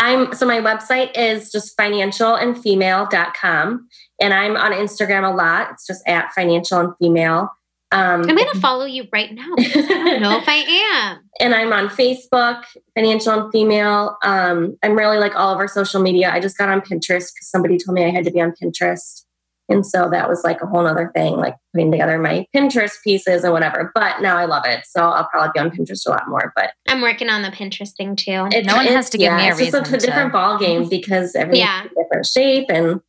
I'm 0.00 0.34
so 0.34 0.46
my 0.46 0.60
website 0.60 1.16
is 1.16 1.50
just 1.50 1.76
financialandfemale.com 1.76 3.88
and 4.20 4.34
I'm 4.34 4.56
on 4.56 4.72
Instagram 4.72 5.30
a 5.30 5.34
lot. 5.34 5.72
It's 5.72 5.86
just 5.86 6.02
at 6.06 6.32
financial 6.32 6.80
and 6.80 6.94
female. 6.98 7.50
Um, 7.92 8.22
I'm 8.22 8.34
going 8.34 8.48
to 8.52 8.60
follow 8.60 8.84
you 8.84 9.04
right 9.12 9.32
now. 9.32 9.54
I 9.58 9.68
don't 9.72 10.20
know 10.20 10.38
if 10.38 10.48
I 10.48 11.12
am. 11.12 11.20
and 11.40 11.54
I'm 11.54 11.72
on 11.72 11.88
Facebook, 11.88 12.64
Financial 12.96 13.32
and 13.32 13.52
Female. 13.52 14.16
Um, 14.24 14.76
I'm 14.82 14.96
really 14.96 15.18
like 15.18 15.36
all 15.36 15.52
of 15.52 15.58
our 15.58 15.68
social 15.68 16.02
media. 16.02 16.32
I 16.32 16.40
just 16.40 16.58
got 16.58 16.68
on 16.68 16.80
Pinterest 16.80 17.30
because 17.32 17.48
somebody 17.48 17.78
told 17.78 17.94
me 17.94 18.04
I 18.04 18.10
had 18.10 18.24
to 18.24 18.32
be 18.32 18.40
on 18.40 18.54
Pinterest. 18.60 19.22
And 19.68 19.84
so 19.84 20.08
that 20.10 20.28
was 20.28 20.44
like 20.44 20.60
a 20.62 20.66
whole 20.66 20.86
other 20.86 21.10
thing, 21.14 21.34
like 21.36 21.56
putting 21.74 21.90
together 21.90 22.18
my 22.18 22.46
Pinterest 22.54 22.92
pieces 23.02 23.42
and 23.42 23.52
whatever. 23.52 23.90
But 23.94 24.20
now 24.22 24.36
I 24.36 24.44
love 24.44 24.62
it. 24.66 24.84
So 24.86 25.00
I'll 25.02 25.26
probably 25.28 25.50
be 25.54 25.60
on 25.60 25.70
Pinterest 25.70 26.06
a 26.06 26.10
lot 26.10 26.28
more. 26.28 26.52
But 26.54 26.70
I'm 26.88 27.00
working 27.00 27.28
on 27.28 27.42
the 27.42 27.48
Pinterest 27.48 27.96
thing 27.96 28.14
too. 28.14 28.46
it's, 28.52 28.66
No 28.66 28.76
one 28.76 28.86
has 28.86 29.10
to 29.10 29.18
give 29.18 29.32
me 29.32 29.44
a 29.46 29.48
it's 29.50 29.58
just 29.58 29.74
reason 29.74 29.94
a 29.94 29.98
different 29.98 30.28
to- 30.30 30.32
ball 30.32 30.58
game 30.58 30.88
because 30.88 31.34
everything's 31.34 31.66
Yeah. 31.66 31.84
a 31.84 31.88
different 32.02 32.26
shape. 32.26 32.66
And 32.68 33.00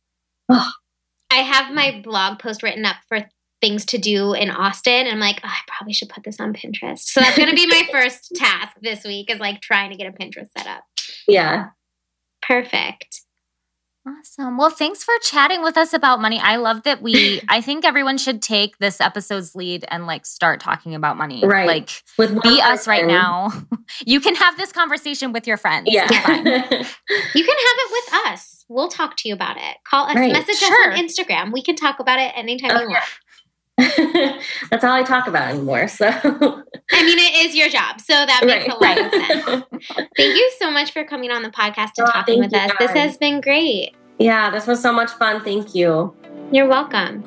I 0.50 1.36
have 1.36 1.72
my 1.74 2.00
blog 2.02 2.38
post 2.40 2.62
written 2.62 2.84
up 2.84 2.96
for 3.08 3.20
things 3.60 3.84
to 3.86 3.98
do 3.98 4.32
in 4.34 4.50
Austin. 4.50 4.92
And 5.06 5.10
I'm 5.10 5.20
like, 5.20 5.40
oh, 5.44 5.48
I 5.48 5.58
probably 5.66 5.92
should 5.92 6.08
put 6.08 6.24
this 6.24 6.40
on 6.40 6.52
Pinterest. 6.54 7.00
So 7.00 7.20
that's 7.20 7.36
going 7.36 7.50
to 7.50 7.54
be 7.56 7.66
my 7.66 7.86
first 7.92 8.32
task 8.34 8.76
this 8.80 9.04
week 9.04 9.30
is 9.30 9.38
like 9.40 9.60
trying 9.60 9.90
to 9.90 9.96
get 9.96 10.06
a 10.06 10.12
Pinterest 10.12 10.48
set 10.56 10.66
up. 10.66 10.82
yeah, 11.28 11.66
Perfect. 12.42 13.22
Awesome. 14.20 14.56
Well, 14.56 14.70
thanks 14.70 15.04
for 15.04 15.12
chatting 15.22 15.62
with 15.62 15.76
us 15.76 15.92
about 15.92 16.20
money. 16.20 16.38
I 16.38 16.56
love 16.56 16.84
that 16.84 17.02
we, 17.02 17.40
I 17.48 17.60
think 17.60 17.84
everyone 17.84 18.16
should 18.18 18.40
take 18.40 18.78
this 18.78 19.00
episode's 19.00 19.54
lead 19.54 19.84
and 19.88 20.06
like 20.06 20.24
start 20.24 20.60
talking 20.60 20.94
about 20.94 21.16
money. 21.16 21.44
Right. 21.44 21.66
Like, 21.66 22.02
with 22.16 22.30
one 22.32 22.40
be 22.42 22.60
us 22.62 22.86
right 22.86 23.06
now. 23.06 23.52
You 24.04 24.20
can 24.20 24.34
have 24.34 24.58
this 24.58 24.70
conversation 24.70 25.32
with 25.32 25.46
your 25.46 25.56
friends. 25.56 25.88
Yeah. 25.90 26.06
You 26.08 27.44
can 27.44 27.56
have 27.56 27.76
it 27.78 27.90
with 27.90 28.14
us. 28.26 28.64
We'll 28.68 28.88
talk 28.88 29.16
to 29.18 29.28
you 29.28 29.34
about 29.34 29.56
it. 29.56 29.76
Call 29.84 30.04
us, 30.06 30.14
Right. 30.14 30.30
message 30.32 30.56
Sure. 30.56 30.92
us 30.92 30.98
on 30.98 31.04
Instagram. 31.04 31.52
We 31.52 31.62
can 31.62 31.74
talk 31.74 31.98
about 31.98 32.18
it 32.18 32.32
anytime 32.36 32.72
Oh, 32.74 32.80
you 32.82 32.88
want. 32.90 33.04
That's 34.70 34.84
all 34.84 34.92
I 34.92 35.02
talk 35.04 35.26
about 35.26 35.48
anymore. 35.54 35.88
So 35.88 36.06
I 36.06 37.02
mean, 37.02 37.18
it 37.18 37.46
is 37.46 37.54
your 37.56 37.68
job. 37.68 38.00
So 38.00 38.12
that 38.12 38.42
makes 38.44 38.66
a 38.66 38.76
lot 38.76 38.98
of 38.98 39.10
sense. 39.12 39.64
Thank 40.16 40.36
you 40.36 40.50
so 40.58 40.70
much 40.70 40.92
for 40.92 41.04
coming 41.04 41.30
on 41.30 41.42
the 41.42 41.50
podcast 41.50 41.92
and 41.96 42.08
Oh, 42.08 42.10
talking 42.10 42.40
with 42.40 42.52
you, 42.52 42.58
us. 42.58 42.72
This 42.78 42.90
has 42.90 43.16
been 43.16 43.40
great. 43.40 43.94
Yeah, 44.18 44.50
this 44.50 44.66
was 44.66 44.82
so 44.82 44.92
much 44.92 45.10
fun. 45.12 45.42
Thank 45.44 45.74
you. 45.74 46.14
You're 46.50 46.68
welcome. 46.68 47.22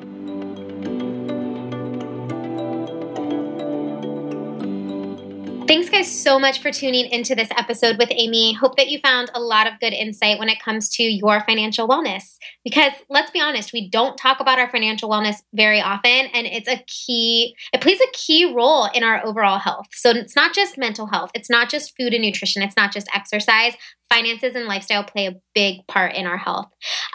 Thanks, 5.68 5.88
guys, 5.88 6.12
so 6.12 6.38
much 6.38 6.60
for 6.60 6.70
tuning 6.70 7.06
into 7.06 7.34
this 7.34 7.48
episode 7.56 7.96
with 7.96 8.10
Amy. 8.10 8.52
Hope 8.52 8.76
that 8.76 8.88
you 8.88 8.98
found 8.98 9.30
a 9.32 9.40
lot 9.40 9.66
of 9.66 9.80
good 9.80 9.94
insight 9.94 10.38
when 10.38 10.50
it 10.50 10.60
comes 10.60 10.90
to 10.96 11.02
your 11.02 11.40
financial 11.40 11.88
wellness. 11.88 12.36
Because 12.62 12.92
let's 13.08 13.30
be 13.30 13.40
honest, 13.40 13.72
we 13.72 13.88
don't 13.88 14.18
talk 14.18 14.38
about 14.40 14.58
our 14.58 14.68
financial 14.68 15.08
wellness 15.08 15.36
very 15.54 15.80
often, 15.80 16.26
and 16.34 16.46
it's 16.46 16.68
a 16.68 16.84
key, 16.86 17.56
it 17.72 17.80
plays 17.80 18.00
a 18.02 18.12
key 18.12 18.52
role 18.52 18.86
in 18.92 19.02
our 19.02 19.24
overall 19.24 19.58
health. 19.58 19.86
So 19.92 20.10
it's 20.10 20.36
not 20.36 20.52
just 20.52 20.76
mental 20.76 21.06
health, 21.06 21.30
it's 21.34 21.48
not 21.48 21.70
just 21.70 21.96
food 21.96 22.12
and 22.12 22.22
nutrition, 22.22 22.62
it's 22.62 22.76
not 22.76 22.92
just 22.92 23.08
exercise. 23.14 23.72
Finances 24.12 24.54
and 24.54 24.66
lifestyle 24.66 25.04
play 25.04 25.26
a 25.26 25.40
big 25.54 25.86
part 25.86 26.14
in 26.14 26.26
our 26.26 26.36
health. 26.36 26.66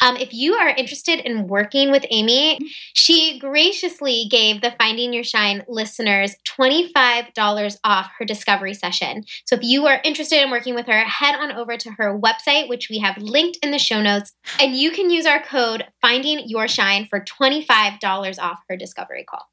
Um, 0.02 0.18
if 0.18 0.34
you 0.34 0.56
are 0.56 0.70
interested 0.70 1.20
in 1.20 1.46
working 1.46 1.92
with 1.92 2.04
Amy, 2.10 2.58
she 2.96 3.38
graciously 3.38 4.26
gave 4.32 4.62
the 4.62 4.74
Finding 4.80 5.14
Your 5.14 5.24
Shine 5.24 5.64
listeners 5.68 6.36
$25 6.60 7.78
off 7.84 8.10
her 8.18 8.26
discovery 8.26 8.74
session. 8.74 9.24
So 9.46 9.56
if 9.56 9.62
you 9.62 9.86
are 9.86 10.02
interested 10.04 10.42
in 10.42 10.50
working 10.50 10.74
with 10.74 10.88
her, 10.88 11.02
head 11.02 11.36
on 11.36 11.52
over 11.52 11.78
to 11.78 11.92
her 12.00 12.20
website, 12.20 12.68
which 12.68 12.90
we 12.90 12.98
have 12.98 13.20
linked 13.20 13.60
in 13.62 13.70
the 13.70 13.78
show 13.78 14.02
notes, 14.02 14.34
and 14.60 14.76
you 14.76 14.90
can 14.90 15.12
use 15.12 15.28
our 15.28 15.44
code 15.44 15.86
Finding 16.02 16.48
Your 16.48 16.68
Shine 16.68 17.06
for 17.06 17.24
$25 17.24 18.40
off 18.40 18.58
her 18.68 18.76
discovery 18.76 19.24
call. 19.24 19.46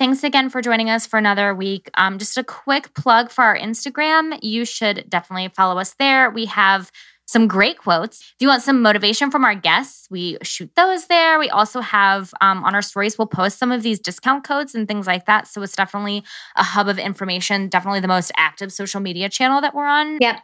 Thanks 0.00 0.24
again 0.24 0.48
for 0.48 0.62
joining 0.62 0.88
us 0.88 1.04
for 1.06 1.18
another 1.18 1.54
week. 1.54 1.90
Um, 1.92 2.16
just 2.16 2.38
a 2.38 2.42
quick 2.42 2.94
plug 2.94 3.30
for 3.30 3.44
our 3.44 3.58
Instagram. 3.58 4.38
You 4.40 4.64
should 4.64 5.04
definitely 5.10 5.48
follow 5.48 5.78
us 5.78 5.92
there. 5.98 6.30
We 6.30 6.46
have 6.46 6.90
some 7.26 7.46
great 7.46 7.76
quotes. 7.76 8.22
If 8.22 8.36
you 8.40 8.48
want 8.48 8.62
some 8.62 8.80
motivation 8.80 9.30
from 9.30 9.44
our 9.44 9.54
guests, 9.54 10.08
we 10.10 10.38
shoot 10.42 10.70
those 10.74 11.08
there. 11.08 11.38
We 11.38 11.50
also 11.50 11.82
have 11.82 12.32
um, 12.40 12.64
on 12.64 12.74
our 12.74 12.80
stories, 12.80 13.18
we'll 13.18 13.26
post 13.26 13.58
some 13.58 13.70
of 13.70 13.82
these 13.82 14.00
discount 14.00 14.42
codes 14.42 14.74
and 14.74 14.88
things 14.88 15.06
like 15.06 15.26
that. 15.26 15.46
So 15.46 15.60
it's 15.60 15.76
definitely 15.76 16.24
a 16.56 16.62
hub 16.62 16.88
of 16.88 16.98
information, 16.98 17.68
definitely 17.68 18.00
the 18.00 18.08
most 18.08 18.32
active 18.38 18.72
social 18.72 19.00
media 19.00 19.28
channel 19.28 19.60
that 19.60 19.74
we're 19.74 19.86
on. 19.86 20.16
Yep. 20.18 20.40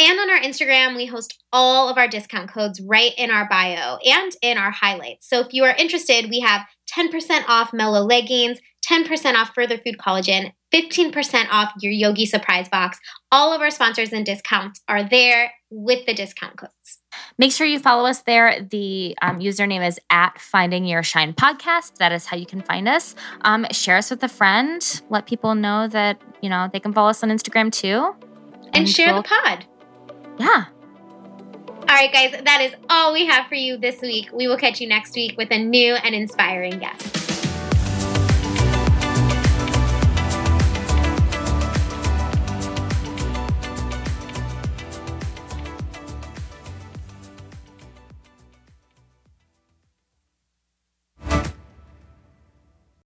And 0.00 0.18
on 0.20 0.30
our 0.30 0.38
Instagram, 0.38 0.94
we 0.94 1.06
host 1.06 1.42
all 1.52 1.88
of 1.88 1.98
our 1.98 2.06
discount 2.06 2.50
codes 2.52 2.80
right 2.80 3.12
in 3.18 3.30
our 3.30 3.48
bio 3.48 3.98
and 4.04 4.32
in 4.42 4.56
our 4.56 4.70
highlights. 4.70 5.28
So 5.28 5.40
if 5.40 5.48
you 5.52 5.64
are 5.64 5.74
interested, 5.74 6.30
we 6.30 6.38
have 6.40 6.62
10% 6.96 7.42
off 7.48 7.72
Mellow 7.72 8.02
leggings, 8.02 8.60
10% 8.88 9.34
off 9.34 9.50
Further 9.56 9.76
Food 9.76 9.96
Collagen, 9.98 10.52
15% 10.72 11.48
off 11.50 11.72
your 11.80 11.90
Yogi 11.92 12.26
Surprise 12.26 12.68
Box. 12.68 12.98
All 13.32 13.52
of 13.52 13.60
our 13.60 13.70
sponsors 13.72 14.12
and 14.12 14.24
discounts 14.24 14.80
are 14.86 15.02
there 15.02 15.52
with 15.70 16.06
the 16.06 16.14
discount 16.14 16.56
codes. 16.56 17.00
Make 17.36 17.52
sure 17.52 17.66
you 17.66 17.80
follow 17.80 18.08
us 18.08 18.22
there. 18.22 18.62
The 18.62 19.16
um, 19.20 19.40
username 19.40 19.86
is 19.86 19.98
at 20.10 20.40
Finding 20.40 20.84
Your 20.84 21.02
Shine 21.02 21.32
Podcast. 21.32 21.96
That 21.96 22.12
is 22.12 22.26
how 22.26 22.36
you 22.36 22.46
can 22.46 22.62
find 22.62 22.86
us. 22.86 23.16
Um, 23.42 23.66
share 23.72 23.96
us 23.96 24.10
with 24.10 24.22
a 24.22 24.28
friend. 24.28 25.02
Let 25.10 25.26
people 25.26 25.54
know 25.56 25.88
that 25.88 26.20
you 26.40 26.48
know 26.48 26.68
they 26.72 26.80
can 26.80 26.92
follow 26.92 27.08
us 27.10 27.22
on 27.24 27.30
Instagram 27.30 27.72
too. 27.72 28.14
And, 28.74 28.88
share 28.88 29.12
we'll- 29.12 29.22
the 29.22 29.28
pod. 29.28 29.66
Yeah. 30.38 30.64
All 31.88 31.94
right, 31.94 32.12
guys, 32.12 32.32
that 32.44 32.60
is 32.60 32.74
all 32.90 33.12
we 33.12 33.26
have 33.26 33.46
for 33.46 33.54
you 33.54 33.76
this 33.76 34.00
week. 34.02 34.30
We 34.32 34.46
will 34.46 34.58
catch 34.58 34.80
you 34.80 34.86
next 34.86 35.14
week 35.14 35.36
with 35.36 35.50
a 35.50 35.58
new 35.58 35.94
and 35.94 36.14
inspiring 36.14 36.78
guest. 36.78 37.27